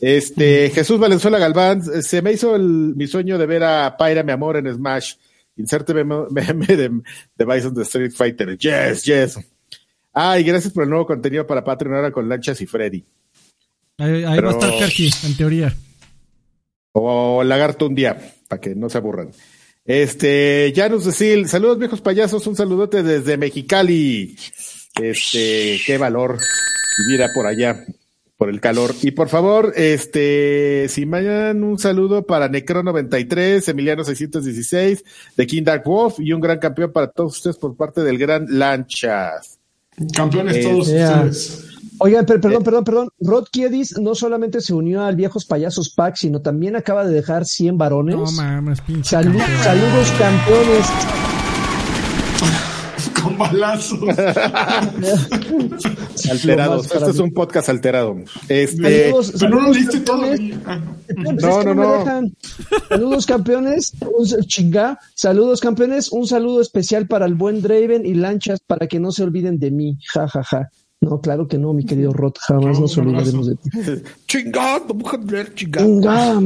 Este, 0.00 0.70
Jesús 0.70 0.98
Valenzuela 0.98 1.38
Galván, 1.38 1.82
se 2.02 2.22
me 2.22 2.32
hizo 2.32 2.54
el- 2.56 2.94
mi 2.96 3.06
sueño 3.06 3.36
de 3.38 3.46
ver 3.46 3.64
a 3.64 3.96
Pyra, 3.96 4.22
mi 4.22 4.32
amor, 4.32 4.56
en 4.56 4.72
Smash. 4.72 5.14
Inserte 5.56 5.92
meme, 6.04 6.66
de, 6.66 7.00
de 7.36 7.44
Bison 7.44 7.74
de 7.74 7.82
Street 7.82 8.12
Fighter. 8.14 8.56
Yes, 8.58 9.02
yes. 9.04 9.38
Ah, 10.14 10.38
y 10.38 10.44
gracias 10.44 10.72
por 10.72 10.84
el 10.84 10.90
nuevo 10.90 11.06
contenido 11.06 11.46
para 11.46 11.64
Patreon 11.64 11.94
ahora 11.96 12.12
con 12.12 12.28
Lanchas 12.28 12.60
y 12.60 12.66
Freddy. 12.66 13.04
Ahí, 13.98 14.22
ahí 14.24 14.36
Pero- 14.36 14.48
va 14.48 14.52
a 14.54 14.58
estar 14.66 14.78
Karki, 14.78 15.10
en 15.24 15.36
teoría. 15.36 15.74
O 16.92 17.42
Lagarto 17.44 17.86
un 17.86 17.94
día, 17.94 18.34
para 18.48 18.60
que 18.60 18.74
no 18.74 18.88
se 18.88 18.98
aburran. 18.98 19.30
Este, 19.84 20.72
Janus 20.76 21.04
Cecil, 21.04 21.48
saludos 21.48 21.78
viejos 21.78 22.00
payasos, 22.00 22.46
un 22.46 22.56
saludote 22.56 23.02
desde 23.02 23.36
Mexicali. 23.36 24.36
Este, 25.00 25.80
qué 25.86 25.96
valor 25.98 26.38
vivir 27.06 27.22
a 27.22 27.28
por 27.34 27.46
allá, 27.46 27.84
por 28.38 28.48
el 28.48 28.60
calor. 28.60 28.94
Y 29.02 29.10
por 29.10 29.28
favor, 29.28 29.72
este, 29.76 30.86
si 30.88 31.04
mandan 31.04 31.64
un 31.64 31.78
saludo 31.78 32.24
para 32.24 32.48
Necro93, 32.48 33.68
Emiliano 33.68 34.04
616, 34.04 35.04
de 35.36 35.46
King 35.46 35.64
Dark 35.64 35.82
Wolf 35.84 36.20
y 36.20 36.32
un 36.32 36.40
gran 36.40 36.58
campeón 36.60 36.92
para 36.92 37.08
todos 37.08 37.36
ustedes 37.36 37.56
por 37.56 37.76
parte 37.76 38.02
del 38.02 38.16
gran 38.16 38.46
Lanchas. 38.48 39.58
Campeones 40.14 40.56
Eh, 40.56 40.62
todos 40.62 40.86
ustedes. 40.86 41.64
Oigan, 42.00 42.24
pero 42.26 42.40
perdón, 42.40 42.62
perdón, 42.62 42.84
perdón. 42.84 43.08
Rod 43.20 43.46
Kiedis 43.50 43.98
no 43.98 44.14
solamente 44.14 44.60
se 44.60 44.72
unió 44.72 45.02
al 45.04 45.16
Viejos 45.16 45.44
Payasos 45.44 45.90
Pack, 45.90 46.14
sino 46.14 46.40
también 46.40 46.76
acaba 46.76 47.04
de 47.04 47.12
dejar 47.12 47.44
100 47.44 47.76
varones. 47.76 48.14
No 48.14 48.30
mames, 48.30 48.80
pinche. 48.82 49.10
Salud- 49.16 49.36
campeón. 49.36 49.58
saludos, 49.64 50.12
campeones. 50.16 50.86
Con 53.22 53.38
balazos. 53.38 54.00
Alterados. 56.30 56.86
Este 56.92 57.10
es 57.10 57.18
un 57.18 57.32
podcast 57.32 57.68
alterado. 57.68 58.16
Este, 58.48 59.04
Saludos, 59.10 59.32
Pero 59.38 59.50
no 59.50 59.60
lo 59.68 59.72
diste 59.72 60.00
todo. 60.00 60.22
Ah. 60.66 60.80
Pues 61.06 61.28
es 61.36 61.42
No, 61.42 61.58
que 61.60 61.64
no, 61.66 61.74
me 61.74 61.82
no. 61.82 61.98
dejan. 61.98 62.36
Saludos 62.88 63.26
campeones, 63.26 63.92
un 64.00 64.26
chinga. 64.46 64.98
Saludos 65.14 65.60
campeones, 65.60 66.10
un 66.12 66.26
saludo 66.26 66.60
especial 66.60 67.06
para 67.06 67.26
el 67.26 67.34
buen 67.34 67.62
Draven 67.62 68.04
y 68.06 68.14
Lanchas 68.14 68.60
para 68.66 68.86
que 68.86 69.00
no 69.00 69.12
se 69.12 69.22
olviden 69.22 69.58
de 69.58 69.70
mí. 69.70 69.98
Ja, 70.12 70.28
ja, 70.28 70.42
ja. 70.42 70.70
No, 71.00 71.20
claro 71.20 71.46
que 71.46 71.58
no, 71.58 71.72
mi 71.72 71.84
querido 71.84 72.12
Rod, 72.12 72.32
jamás 72.40 72.74
No, 72.76 72.80
nos 72.80 72.98
olvidaremos 72.98 73.46
de 73.46 73.54
ti. 73.54 73.70
chingado, 74.26 74.92
mujer, 74.94 75.54
chingado. 75.54 75.86
Chinga. 75.86 76.40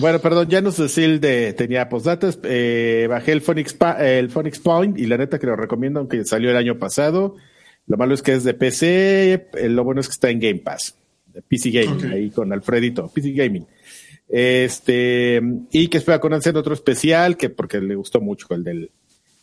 Bueno, 0.00 0.18
perdón, 0.20 0.48
ya 0.48 0.62
no 0.62 0.72
sé 0.72 0.88
si 0.88 1.04
el 1.04 1.20
de 1.20 1.52
tenía 1.52 1.88
postdatas. 1.90 2.38
Eh, 2.42 3.06
bajé 3.10 3.32
el 3.32 3.42
Phoenix, 3.42 3.74
Pa- 3.74 3.98
el 4.02 4.30
Phoenix 4.30 4.58
Point 4.60 4.98
y 4.98 5.04
la 5.06 5.18
neta 5.18 5.38
que 5.38 5.46
lo 5.46 5.56
recomiendo, 5.56 6.00
aunque 6.00 6.24
salió 6.24 6.50
el 6.50 6.56
año 6.56 6.78
pasado. 6.78 7.36
Lo 7.86 7.96
malo 7.98 8.14
es 8.14 8.22
que 8.22 8.32
es 8.32 8.44
de 8.44 8.54
PC, 8.54 9.48
eh, 9.54 9.68
lo 9.68 9.84
bueno 9.84 10.00
es 10.00 10.08
que 10.08 10.12
está 10.12 10.30
en 10.30 10.40
Game 10.40 10.60
Pass. 10.60 10.94
de 11.32 11.42
PC 11.42 11.70
Gaming, 11.70 12.10
ahí 12.10 12.30
con 12.30 12.50
Alfredito, 12.52 13.08
PC 13.08 13.32
Gaming. 13.32 13.66
Este, 14.26 15.40
y 15.70 15.88
que 15.88 15.98
espera 15.98 16.18
con 16.20 16.32
otro 16.32 16.72
especial, 16.74 17.36
que 17.36 17.50
porque 17.50 17.80
le 17.80 17.94
gustó 17.94 18.20
mucho 18.20 18.46
el 18.54 18.64
del, 18.64 18.90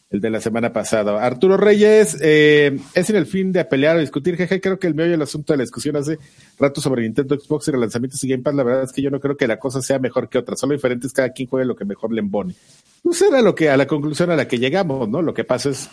el 0.09 0.21
de 0.21 0.29
la 0.29 0.39
semana 0.39 0.71
pasada. 0.71 1.23
Arturo 1.25 1.57
Reyes, 1.57 2.17
eh, 2.21 2.77
es 2.93 3.09
en 3.09 3.15
el 3.15 3.25
fin 3.25 3.51
de 3.51 3.65
pelear 3.65 3.97
o 3.97 3.99
discutir, 3.99 4.37
jeje, 4.37 4.61
creo 4.61 4.79
que 4.79 4.87
el 4.87 4.93
meollo 4.93 5.11
del 5.11 5.21
asunto 5.21 5.53
de 5.53 5.57
la 5.57 5.63
discusión 5.63 5.95
hace 5.95 6.19
rato 6.59 6.79
sobre 6.79 7.03
Nintendo, 7.03 7.37
Xbox 7.39 7.67
y 7.67 7.71
los 7.71 7.81
lanzamientos 7.81 8.23
y 8.23 8.29
Game 8.29 8.43
Pass, 8.43 8.55
la 8.55 8.63
verdad 8.63 8.83
es 8.83 8.91
que 8.91 9.01
yo 9.01 9.09
no 9.09 9.19
creo 9.19 9.35
que 9.35 9.47
la 9.47 9.57
cosa 9.57 9.81
sea 9.81 9.99
mejor 9.99 10.29
que 10.29 10.37
otra, 10.37 10.55
solo 10.55 10.73
diferente 10.73 11.07
es 11.07 11.13
cada 11.13 11.29
quien 11.29 11.49
juegue 11.49 11.65
lo 11.65 11.75
que 11.75 11.85
mejor 11.85 12.13
le 12.13 12.19
embone. 12.19 12.55
Pues 13.01 13.21
era 13.21 13.41
lo 13.41 13.55
que, 13.55 13.69
a 13.69 13.77
la 13.77 13.87
conclusión 13.87 14.31
a 14.31 14.35
la 14.35 14.47
que 14.47 14.59
llegamos, 14.59 15.09
¿no? 15.09 15.21
Lo 15.21 15.33
que 15.33 15.43
pasa 15.43 15.69
es, 15.69 15.89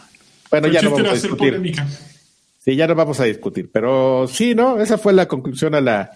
bueno, 0.51 0.68
ya 0.68 0.82
no 0.82 0.90
vamos 0.90 1.09
a 1.09 1.14
discutir. 1.14 1.36
polémica. 1.36 1.86
Sí, 2.59 2.76
ya 2.76 2.86
no 2.86 2.94
vamos 2.94 3.18
a 3.18 3.24
discutir, 3.24 3.70
pero 3.72 4.26
sí, 4.28 4.55
¿no? 4.55 4.80
Esa 4.80 4.97
fue 4.97 5.12
la 5.12 5.26
conclusión 5.26 5.74
a 5.74 5.80
la, 5.80 6.12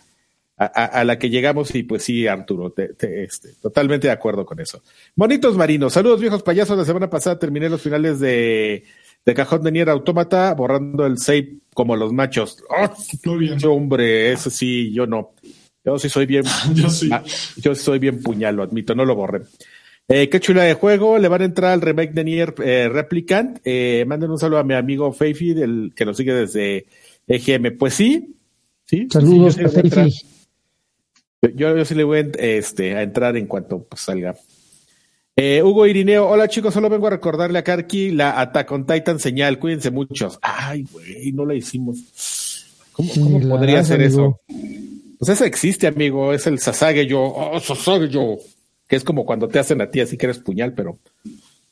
a, 0.58 1.04
la 1.04 1.18
que 1.18 1.28
llegamos 1.28 1.74
y 1.74 1.82
pues 1.82 2.02
sí, 2.04 2.26
Arturo, 2.26 2.70
te- 2.70 2.94
te- 2.94 3.24
este, 3.24 3.50
totalmente 3.60 4.06
de 4.06 4.12
acuerdo 4.12 4.46
con 4.46 4.58
eso. 4.60 4.82
Bonitos 5.14 5.56
marinos, 5.56 5.92
saludos 5.92 6.20
viejos 6.20 6.42
payasos, 6.42 6.78
la 6.78 6.84
semana 6.84 7.10
pasada 7.10 7.38
terminé 7.38 7.68
los 7.68 7.82
finales 7.82 8.20
de, 8.20 8.84
de 9.24 9.34
Cajón 9.34 9.62
de 9.62 9.72
Nier 9.72 9.90
Autómata 9.90 10.54
borrando 10.54 11.04
el 11.04 11.18
save 11.18 11.56
como 11.74 11.94
los 11.94 12.12
machos. 12.12 12.62
¡Oh, 12.70 12.90
Muy 13.24 13.38
bien. 13.38 13.58
hombre! 13.66 14.32
Eso 14.32 14.48
sí, 14.48 14.92
yo 14.92 15.06
no. 15.06 15.32
Yo 15.84 15.98
sí 15.98 16.08
soy 16.08 16.26
bien 16.26 16.42
Yo 16.74 16.88
sí. 16.90 17.10
Ah, 17.12 17.22
yo 17.56 17.74
soy 17.74 17.98
bien 17.98 18.22
puñal, 18.22 18.56
lo 18.56 18.62
admito, 18.62 18.94
no 18.94 19.04
lo 19.04 19.14
borré. 19.14 19.42
Eh, 20.08 20.28
qué 20.28 20.40
chula 20.40 20.62
de 20.62 20.74
juego, 20.74 21.18
le 21.18 21.28
van 21.28 21.42
a 21.42 21.46
entrar 21.46 21.72
al 21.72 21.80
remake 21.80 22.12
de 22.12 22.24
Nier 22.24 22.54
eh, 22.64 22.88
Replicant. 22.88 23.58
Eh, 23.64 24.04
manden 24.06 24.30
un 24.30 24.38
saludo 24.38 24.60
a 24.60 24.64
mi 24.64 24.74
amigo 24.74 25.12
Feifi, 25.12 25.52
del 25.52 25.92
que 25.94 26.04
lo 26.04 26.14
sigue 26.14 26.32
desde 26.32 26.86
EGM. 27.26 27.76
Pues 27.76 27.94
sí, 27.94 28.36
sí. 28.84 29.06
Saludos, 29.10 29.54
sí, 29.54 29.62
yo, 31.54 31.84
sí 31.84 31.94
le 31.94 32.04
voy 32.04 32.18
a 32.18 32.20
entrar. 32.20 32.42
Feifi. 32.42 32.56
yo, 32.56 32.56
yo 32.56 32.56
sí 32.56 32.58
le 32.58 32.58
voy 32.58 32.58
a, 32.58 32.58
este, 32.58 32.96
a 32.96 33.02
entrar 33.02 33.36
en 33.36 33.46
cuanto 33.46 33.82
pues, 33.82 34.02
salga. 34.02 34.34
Eh, 35.38 35.62
Hugo 35.62 35.86
Irineo, 35.86 36.26
hola 36.26 36.48
chicos, 36.48 36.72
solo 36.72 36.88
vengo 36.88 37.08
a 37.08 37.10
recordarle 37.10 37.58
a 37.58 37.64
Karki 37.64 38.10
la 38.10 38.40
Attack 38.40 38.72
on 38.72 38.86
Titan 38.86 39.20
señal, 39.20 39.58
cuídense 39.58 39.90
muchos. 39.90 40.38
Ay, 40.40 40.86
güey, 40.90 41.32
no 41.32 41.44
la 41.44 41.54
hicimos. 41.54 42.64
¿Cómo, 42.92 43.12
cómo 43.12 43.40
podría 43.40 43.80
amigo. 43.80 44.02
eso? 44.02 44.40
Pues 45.18 45.28
eso 45.28 45.44
existe, 45.44 45.86
amigo, 45.86 46.32
es 46.32 46.46
el 46.46 46.58
Sasage-yo, 46.58 47.22
oh, 47.22 47.60
Sasage-yo, 47.60 48.38
que 48.88 48.96
es 48.96 49.04
como 49.04 49.26
cuando 49.26 49.48
te 49.48 49.58
hacen 49.58 49.80
a 49.82 49.90
ti 49.90 50.00
así 50.00 50.16
que 50.16 50.26
eres 50.26 50.38
puñal, 50.38 50.72
pero 50.72 50.98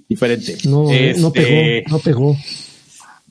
diferente. 0.09 0.59
No, 0.69 0.91
eh, 0.91 1.15
no 1.19 1.29
Este, 1.29 1.85
pegó, 1.87 1.91
no 1.91 1.99
pegó. 1.99 2.37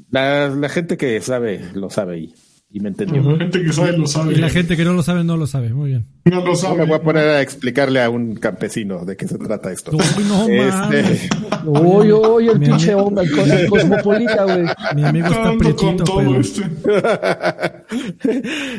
La, 0.09 0.49
la 0.49 0.69
gente 0.69 0.97
que 0.97 1.21
sabe, 1.21 1.61
lo 1.75 1.91
sabe 1.91 2.19
y, 2.19 2.33
y 2.75 2.79
me 2.79 2.89
entendió. 2.89 3.21
La 3.21 3.37
gente 3.37 3.61
que 3.63 3.71
sabe 3.71 3.95
lo 3.97 4.07
sabe. 4.07 4.33
Y 4.33 4.37
la 4.37 4.49
gente 4.49 4.75
que 4.75 4.83
no 4.83 4.93
lo 4.93 5.03
sabe, 5.03 5.23
no 5.23 5.37
lo 5.37 5.45
sabe. 5.45 5.69
Muy 5.73 5.91
bien. 5.91 6.07
no 6.25 6.39
lo 6.41 6.45
No 6.47 6.55
sabe. 6.55 6.79
me 6.79 6.85
voy 6.85 6.95
a 6.95 7.01
poner 7.03 7.27
a 7.29 7.41
explicarle 7.41 8.01
a 8.01 8.09
un 8.09 8.35
campesino 8.35 9.05
de 9.05 9.15
qué 9.15 9.27
se 9.27 9.37
trata 9.37 9.71
esto. 9.71 9.91
Uy, 9.91 10.23
no 10.27 10.39
mames. 10.39 10.73
Este, 10.91 11.29
Oye, 11.67 12.11
oye, 12.11 12.51
el 12.51 12.59
Mi 12.59 12.65
pinche 12.65 12.91
amigo- 12.93 13.07
hombre, 13.07 13.25
el 13.25 13.31
co- 13.31 13.43
el 13.45 13.69
cosmopolita, 13.69 14.43
güey. 14.43 14.65
Mi 14.95 15.03
amigo 15.03 15.27
está 15.27 15.53
prietito, 15.57 16.03
todo 16.03 16.17
pero... 16.17 16.39
este. 16.41 16.63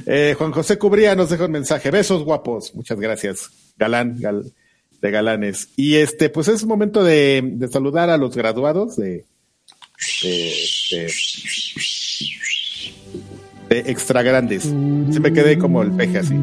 eh, 0.07 0.35
Juan 0.37 0.53
José 0.53 0.79
Cubría 0.79 1.15
nos 1.15 1.31
deja 1.31 1.47
un 1.47 1.53
mensaje. 1.53 1.91
Besos 1.91 2.25
guapos. 2.25 2.75
Muchas 2.75 2.99
gracias. 2.99 3.51
Galán, 3.79 4.19
gal- 4.19 4.53
de 5.01 5.11
galanes. 5.11 5.69
Y 5.77 5.97
este, 5.97 6.31
pues 6.31 6.49
es 6.49 6.65
momento 6.65 7.05
de, 7.05 7.43
de 7.45 7.69
saludar 7.69 8.11
a 8.11 8.17
los 8.17 8.35
graduados 8.37 8.97
de, 8.97 9.25
de, 10.23 10.53
de, 10.91 11.13
de 13.75 13.91
extra 13.91 14.23
grandes. 14.23 14.63
Se 14.63 15.21
me 15.21 15.33
quedé 15.33 15.59
como 15.59 15.83
el 15.83 15.91
peje 15.93 16.19
así. 16.19 16.35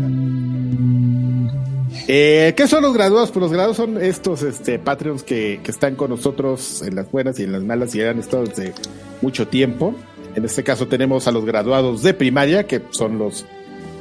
Eh, 2.07 2.53
¿Qué 2.57 2.67
son 2.67 2.83
los 2.83 2.93
graduados? 2.93 3.31
Pues 3.31 3.41
los 3.41 3.51
graduados 3.51 3.77
son 3.77 4.01
estos 4.01 4.43
este, 4.43 4.79
Patreons 4.79 5.23
que, 5.23 5.61
que 5.63 5.71
están 5.71 5.95
con 5.95 6.09
nosotros 6.09 6.81
en 6.81 6.95
las 6.95 7.09
buenas 7.09 7.39
y 7.39 7.43
en 7.43 7.53
las 7.53 7.63
malas 7.63 7.95
y 7.95 8.01
han 8.01 8.19
estado 8.19 8.45
desde 8.45 8.73
mucho 9.21 9.47
tiempo. 9.47 9.95
En 10.35 10.43
este 10.45 10.63
caso 10.63 10.87
tenemos 10.87 11.27
a 11.27 11.31
los 11.31 11.45
graduados 11.45 12.03
de 12.03 12.13
primaria, 12.13 12.67
que 12.67 12.81
son 12.91 13.17
los, 13.17 13.45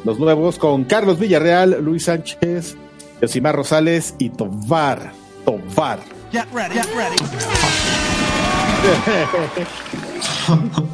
los 0.05 0.19
nuevos, 0.19 0.59
con 0.59 0.85
Carlos 0.85 1.19
Villarreal, 1.19 1.79
Luis 1.83 2.05
Sánchez, 2.05 2.77
Yosimar 3.21 3.55
Rosales 3.55 4.15
y 4.19 4.31
Tovar. 4.31 5.13
Tovar. 5.45 6.01
Get 6.33 6.47
ready, 6.53 6.75
get 6.75 6.87
ready. 6.95 7.17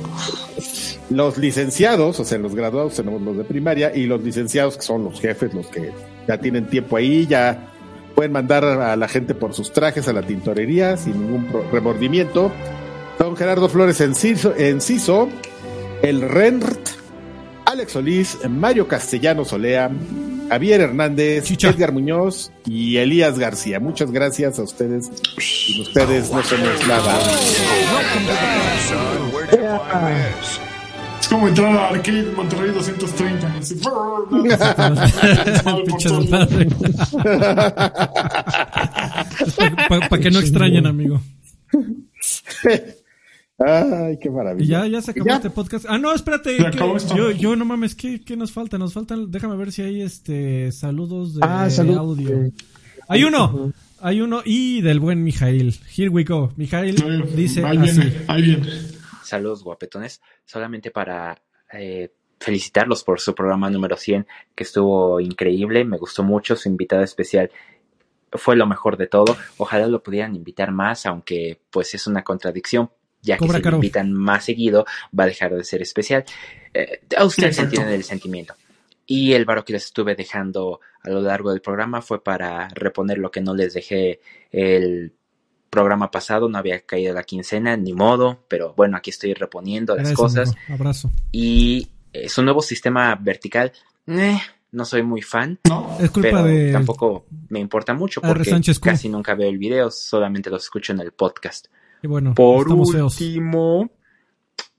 Los 1.10 1.38
licenciados, 1.38 2.18
o 2.18 2.24
sea, 2.24 2.38
los 2.38 2.54
graduados 2.54 2.94
tenemos 2.94 3.22
los 3.22 3.36
de 3.36 3.44
primaria 3.44 3.94
y 3.94 4.06
los 4.06 4.22
licenciados 4.22 4.76
que 4.76 4.82
son 4.82 5.04
los 5.04 5.20
jefes, 5.20 5.54
los 5.54 5.68
que 5.68 5.92
ya 6.26 6.38
tienen 6.38 6.66
tiempo 6.66 6.96
ahí, 6.96 7.26
ya 7.26 7.72
pueden 8.14 8.32
mandar 8.32 8.64
a 8.64 8.96
la 8.96 9.08
gente 9.08 9.34
por 9.34 9.54
sus 9.54 9.72
trajes 9.72 10.08
a 10.08 10.12
la 10.12 10.22
tintorería 10.22 10.96
sin 10.96 11.20
ningún 11.20 11.48
remordimiento. 11.70 12.50
Don 13.18 13.36
Gerardo 13.36 13.68
Flores 13.68 14.00
Enciso, 14.00 14.54
Enciso 14.56 15.28
el 16.02 16.22
Rent, 16.22 16.64
Alex 17.64 17.92
Solís, 17.92 18.38
Mario 18.48 18.86
Castellano 18.86 19.44
Solea, 19.44 19.90
Javier 20.48 20.80
Hernández, 20.80 21.44
Chicha. 21.44 21.70
Edgar 21.70 21.92
Muñoz 21.92 22.52
y 22.64 22.96
Elías 22.98 23.38
García. 23.38 23.80
Muchas 23.80 24.12
gracias 24.12 24.58
a 24.58 24.62
ustedes. 24.62 25.10
Sin 25.38 25.82
ustedes 25.82 26.30
no 26.30 26.42
somos 26.42 26.86
nada. 26.86 27.18
Es 29.50 30.65
como 31.36 31.48
entrar 31.48 31.76
a 31.76 31.88
Arcade 31.90 32.32
Monterrey 32.34 32.70
230. 32.72 33.58
así, 33.58 33.74
Pinche 35.86 36.08
desmadre. 36.10 36.66
Para 40.08 40.22
que 40.22 40.30
no 40.30 40.38
extrañen, 40.40 40.86
amigo. 40.86 41.20
Ay, 43.58 44.18
qué 44.20 44.28
Y 44.28 44.30
maravilla. 44.30 44.82
ya, 44.84 44.86
ya 44.86 45.00
se 45.02 45.12
acabó 45.12 45.26
¿Ya? 45.28 45.36
este 45.36 45.50
podcast. 45.50 45.86
Ah, 45.88 45.98
no, 45.98 46.14
espérate. 46.14 46.56
Que- 46.56 47.16
yo, 47.16 47.30
yo 47.30 47.56
no 47.56 47.64
mames, 47.64 47.94
¿qué, 47.94 48.20
¿qué 48.22 48.36
nos 48.36 48.52
falta? 48.52 48.76
Nos 48.76 48.92
faltan, 48.92 49.30
déjame 49.30 49.56
ver 49.56 49.72
si 49.72 49.80
hay 49.82 50.02
este 50.02 50.70
saludos 50.72 51.34
de 51.34 51.40
Ah, 51.42 51.70
salud. 51.70 51.96
audio. 51.96 52.50
Hay 53.08 53.24
uno, 53.24 53.72
hay 54.00 54.20
uno 54.20 54.42
y 54.44 54.82
del 54.82 55.00
buen 55.00 55.24
Mijail. 55.24 55.74
Here 55.96 56.10
we 56.10 56.24
go. 56.24 56.52
Mijail 56.56 56.96
dice 57.34 57.64
ahí 57.64 57.78
así. 57.78 58.00
viene, 58.00 58.16
ahí 58.28 58.42
viene. 58.42 58.66
Saludos 59.26 59.64
guapetones, 59.64 60.22
solamente 60.44 60.90
para 60.90 61.42
eh, 61.72 62.12
felicitarlos 62.38 63.02
por 63.04 63.20
su 63.20 63.34
programa 63.34 63.70
número 63.70 63.96
100, 63.96 64.26
que 64.54 64.64
estuvo 64.64 65.20
increíble, 65.20 65.84
me 65.84 65.98
gustó 65.98 66.22
mucho, 66.22 66.56
su 66.56 66.68
invitada 66.68 67.04
especial 67.04 67.50
fue 68.32 68.56
lo 68.56 68.66
mejor 68.66 68.96
de 68.96 69.06
todo, 69.06 69.36
ojalá 69.56 69.86
lo 69.86 70.02
pudieran 70.02 70.34
invitar 70.34 70.72
más, 70.72 71.06
aunque 71.06 71.60
pues 71.70 71.94
es 71.94 72.06
una 72.06 72.22
contradicción, 72.22 72.90
ya 73.22 73.38
que 73.38 73.46
si 73.46 73.52
lo 73.52 73.62
caro. 73.62 73.76
invitan 73.76 74.12
más 74.12 74.44
seguido 74.44 74.84
va 75.18 75.24
a 75.24 75.28
dejar 75.28 75.54
de 75.54 75.64
ser 75.64 75.82
especial. 75.82 76.24
Eh, 76.74 77.00
a 77.16 77.24
ustedes 77.24 77.58
entienden 77.58 77.94
el 77.94 78.04
sentimiento. 78.04 78.54
Y 79.08 79.34
el 79.34 79.44
varo 79.44 79.64
que 79.64 79.72
les 79.72 79.84
estuve 79.84 80.16
dejando 80.16 80.80
a 81.02 81.10
lo 81.10 81.20
largo 81.20 81.50
del 81.50 81.60
programa 81.60 82.02
fue 82.02 82.22
para 82.22 82.68
reponer 82.68 83.18
lo 83.18 83.30
que 83.30 83.40
no 83.40 83.54
les 83.54 83.74
dejé 83.74 84.20
el 84.50 85.12
programa 85.76 86.10
pasado, 86.10 86.48
no 86.48 86.56
había 86.56 86.80
caído 86.86 87.12
la 87.12 87.22
quincena, 87.22 87.76
ni 87.76 87.92
modo, 87.92 88.38
pero 88.48 88.72
bueno, 88.74 88.96
aquí 88.96 89.10
estoy 89.10 89.34
reponiendo 89.34 89.94
las 89.94 90.08
Gracias, 90.08 90.16
cosas. 90.18 90.48
amigo. 90.48 90.74
Abrazo. 90.74 91.10
Y 91.32 91.88
eh, 92.14 92.30
su 92.30 92.42
nuevo 92.42 92.62
sistema 92.62 93.14
vertical, 93.16 93.72
eh, 94.06 94.38
no 94.72 94.86
soy 94.86 95.02
muy 95.02 95.20
fan, 95.20 95.58
¿No? 95.68 95.98
Es 96.00 96.10
culpa 96.10 96.28
pero 96.30 96.44
de. 96.44 96.72
tampoco 96.72 97.26
me 97.50 97.60
importa 97.60 97.92
mucho 97.92 98.22
porque 98.22 98.58
casi 98.80 99.10
nunca 99.10 99.34
veo 99.34 99.50
el 99.50 99.58
video, 99.58 99.90
solamente 99.90 100.48
los 100.48 100.62
escucho 100.62 100.94
en 100.94 101.00
el 101.00 101.12
podcast. 101.12 101.66
que 102.00 102.08
bueno, 102.08 102.32
Por 102.32 102.72
último, 102.72 103.90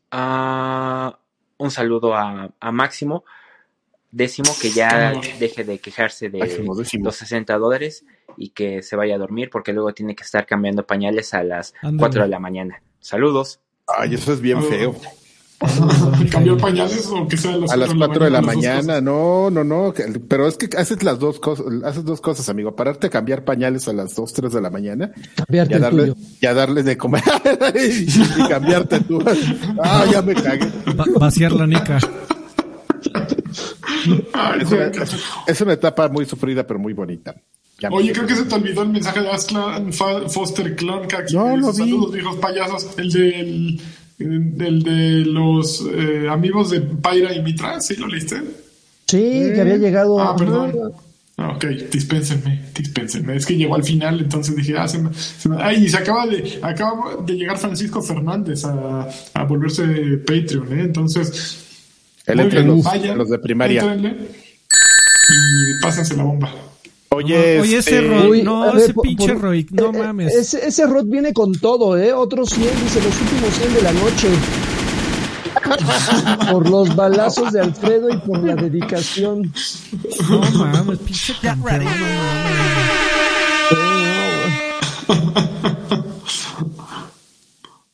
ah, 0.09 1.15
un 1.57 1.69
saludo 1.69 2.15
a, 2.15 2.49
a 2.59 2.71
Máximo, 2.71 3.23
décimo, 4.09 4.49
que 4.59 4.71
ya 4.71 5.13
deje 5.39 5.63
de 5.63 5.77
quejarse 5.77 6.31
de 6.31 6.39
Máximo, 6.39 6.73
los 7.03 7.15
60 7.15 7.55
dólares 7.59 8.03
y 8.37 8.49
que 8.49 8.81
se 8.83 8.95
vaya 8.95 9.15
a 9.15 9.17
dormir 9.17 9.49
porque 9.51 9.73
luego 9.73 9.93
tiene 9.93 10.15
que 10.15 10.23
estar 10.23 10.45
cambiando 10.45 10.85
pañales 10.85 11.33
a 11.33 11.43
las 11.43 11.73
Ándale. 11.81 11.97
4 11.99 12.21
de 12.23 12.27
la 12.29 12.39
mañana. 12.39 12.81
Saludos. 12.99 13.59
Ay, 13.87 14.13
eso 14.15 14.33
es 14.33 14.41
bien 14.41 14.61
feo. 14.63 14.95
¿Cambiar 16.31 16.57
pañales 16.57 17.07
o 17.07 17.27
que 17.27 17.35
sea 17.35 17.53
a 17.55 17.57
las, 17.57 17.71
A 17.71 17.77
las 17.77 17.93
4 17.95 18.25
de 18.25 18.29
la 18.29 18.41
las 18.41 18.45
dos 18.45 18.55
mañana, 18.55 19.01
no, 19.01 19.49
no, 19.49 19.63
no, 19.63 19.91
pero 20.27 20.47
es 20.47 20.55
que 20.55 20.69
haces 20.77 21.01
las 21.01 21.17
dos 21.17 21.39
cosas, 21.39 21.65
haces 21.83 22.05
dos 22.05 22.21
cosas, 22.21 22.47
amigo, 22.49 22.75
pararte 22.75 23.07
a 23.07 23.09
cambiar 23.09 23.43
pañales 23.43 23.87
a 23.87 23.93
las 23.93 24.13
2, 24.15 24.33
3 24.33 24.53
de 24.53 24.61
la 24.61 24.69
mañana 24.69 25.11
cambiarte 25.35 25.71
y 25.71 25.73
a 25.73 25.77
el 25.77 25.81
darle, 25.81 26.01
tuyo. 26.11 26.15
y 26.41 26.45
a 26.45 26.53
darle 26.53 26.83
de 26.83 26.95
comer 26.97 27.23
y, 27.75 28.07
y 28.43 28.47
cambiarte 28.47 28.99
tú. 28.99 29.19
Ah, 29.81 30.05
ya 30.11 30.21
me 30.21 30.35
cagué. 30.35 30.67
Va- 30.93 31.05
vaciar 31.19 31.51
la 31.53 31.65
nica. 31.65 31.97
Ay, 34.33 34.61
Es 34.61 34.71
una, 34.71 34.87
güey, 34.89 35.03
es- 35.03 35.23
es 35.47 35.61
una 35.61 35.73
etapa 35.73 36.07
muy 36.09 36.25
sufrida, 36.25 36.65
pero 36.67 36.79
muy 36.79 36.93
bonita. 36.93 37.35
Ya 37.79 37.89
Oye, 37.89 38.11
creo 38.11 38.25
que 38.25 38.35
se 38.35 38.43
te 38.45 38.55
olvidó 38.55 38.81
el 38.81 38.89
mensaje 38.89 39.21
de 39.21 39.29
Aslan 39.29 39.93
Foster 39.93 40.75
Clon. 40.75 41.07
que 41.07 41.17
No, 41.33 41.55
lo 41.57 41.71
vi. 41.71 41.77
Saludos, 41.77 42.11
viejos 42.13 42.35
payasos. 42.37 42.87
El 42.97 43.11
de, 43.11 43.39
el, 43.39 43.81
el 44.19 44.83
de 44.83 45.25
los 45.31 45.85
eh, 45.93 46.27
amigos 46.29 46.71
de 46.71 46.81
Pyra 46.81 47.33
y 47.35 47.41
Mitra. 47.43 47.79
¿Sí 47.79 47.95
lo 47.95 48.07
leíste? 48.07 48.41
Sí, 49.05 49.51
que 49.53 49.61
había 49.61 49.77
llegado. 49.77 50.19
Ah, 50.19 50.35
perdón. 50.35 50.73
Ah, 51.39 51.51
Ok, 51.55 51.65
dispénsenme, 51.91 52.63
dispénsenme. 52.73 53.35
Es 53.35 53.45
que 53.45 53.55
llegó 53.55 53.75
al 53.75 53.83
final, 53.83 54.21
entonces 54.21 54.55
dije, 54.55 54.75
ah, 54.75 54.87
se 54.87 54.97
me, 54.97 55.13
se 55.13 55.47
me- 55.47 55.61
Ay, 55.61 55.83
y 55.85 55.87
se 55.89 55.97
acaba 55.97 56.25
de, 56.25 56.57
acaba 56.63 57.17
de 57.23 57.33
llegar 57.33 57.59
Francisco 57.59 58.01
Fernández 58.01 58.65
a, 58.65 59.07
a 59.35 59.43
volverse 59.43 59.83
Patreon, 60.25 60.79
¿eh? 60.79 60.81
Entonces, 60.85 61.59
Él 62.25 62.37
muy 62.37 62.45
entre 62.45 62.63
bien, 62.63 62.75
los, 62.75 63.17
los 63.17 63.29
de 63.29 63.37
primaria. 63.37 63.83
y 65.29 65.79
pásense 65.81 66.15
la 66.17 66.23
bomba. 66.23 66.51
Oye, 67.17 67.59
Oye, 67.59 67.77
este, 67.77 67.97
ese 67.97 68.27
Uy, 68.27 68.43
no, 68.43 68.73
ver, 68.73 68.83
ese 68.83 68.93
por- 68.93 69.01
pinche 69.01 69.33
por- 69.33 69.41
Roy, 69.41 69.67
no 69.71 69.85
eh, 69.85 69.91
eh, 69.91 69.97
mames. 69.97 70.35
Ese, 70.35 70.67
ese 70.67 70.85
Rod 70.85 71.05
viene 71.07 71.33
con 71.33 71.51
todo, 71.53 71.97
¿eh? 71.97 72.13
Otros 72.13 72.49
100, 72.51 72.61
dice, 72.83 73.01
los 73.01 73.19
últimos 73.21 73.53
100 73.55 73.73
de 73.73 73.81
la 73.81 73.91
noche. 73.93 74.27
por 76.51 76.69
los 76.69 76.95
balazos 76.95 77.51
de 77.51 77.61
Alfredo 77.61 78.09
y 78.11 78.17
por 78.19 78.43
la 78.43 78.55
dedicación. 78.55 79.51
No 80.29 80.39
mames, 80.65 80.99
pinche 80.99 81.33
campeón, 81.41 81.85
no 81.85 81.89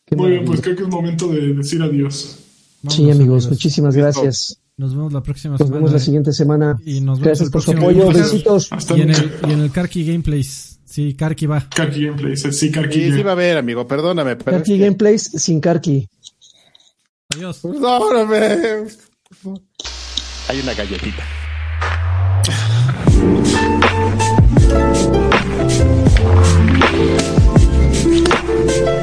Qué 0.06 0.16
Muy 0.18 0.32
bien, 0.32 0.46
pues 0.46 0.60
creo 0.60 0.76
que 0.76 0.84
es 0.84 0.90
momento 0.90 1.28
de 1.30 1.54
decir 1.54 1.82
adiós. 1.82 2.40
mames. 2.82 2.96
Sí, 2.98 3.10
amigos, 3.10 3.50
muchísimas 3.50 3.96
gracias. 3.96 4.60
Nos 4.78 4.96
vemos 4.96 5.14
la 5.14 5.22
próxima 5.22 5.52
Nos 5.54 5.60
semana. 5.60 5.76
vemos 5.76 5.92
la 5.94 6.00
siguiente 6.00 6.34
semana. 6.34 6.78
Y 6.86 7.00
nos 7.02 7.20
vemos 7.20 7.40
Gracias 7.40 7.48
el 7.48 7.52
por 7.52 7.62
su 7.62 7.72
próximo 7.74 7.90
apoyo. 8.02 8.20
Besitos. 8.20 8.68
Hasta 8.72 8.98
Y 8.98 9.02
en, 9.02 9.10
el, 9.12 9.32
y 9.48 9.52
en 9.54 9.60
el 9.60 9.72
Karki 9.72 10.06
Gameplays. 10.06 10.80
Sí, 10.86 11.14
Karki 11.16 11.46
va. 11.48 11.68
Karki 11.70 12.06
Gameplay, 12.06 12.38
sí, 12.38 12.72
Karki 12.72 13.06
sí, 13.06 13.12
sí 13.14 13.24
va 13.24 13.32
a 13.32 13.36
ver, 13.36 13.58
amigo, 13.58 13.88
perdóname, 13.88 14.36
pero 14.36 14.52
es 14.52 14.58
Karki 14.58 14.78
que- 14.78 14.84
Gameplays 14.86 15.24
sin 15.24 15.60
Karki. 15.60 16.08
Adiós. 17.36 17.60
Perdóname. 17.62 18.86
Hay 20.50 20.60
una 20.60 20.74
galletita. 20.76 21.24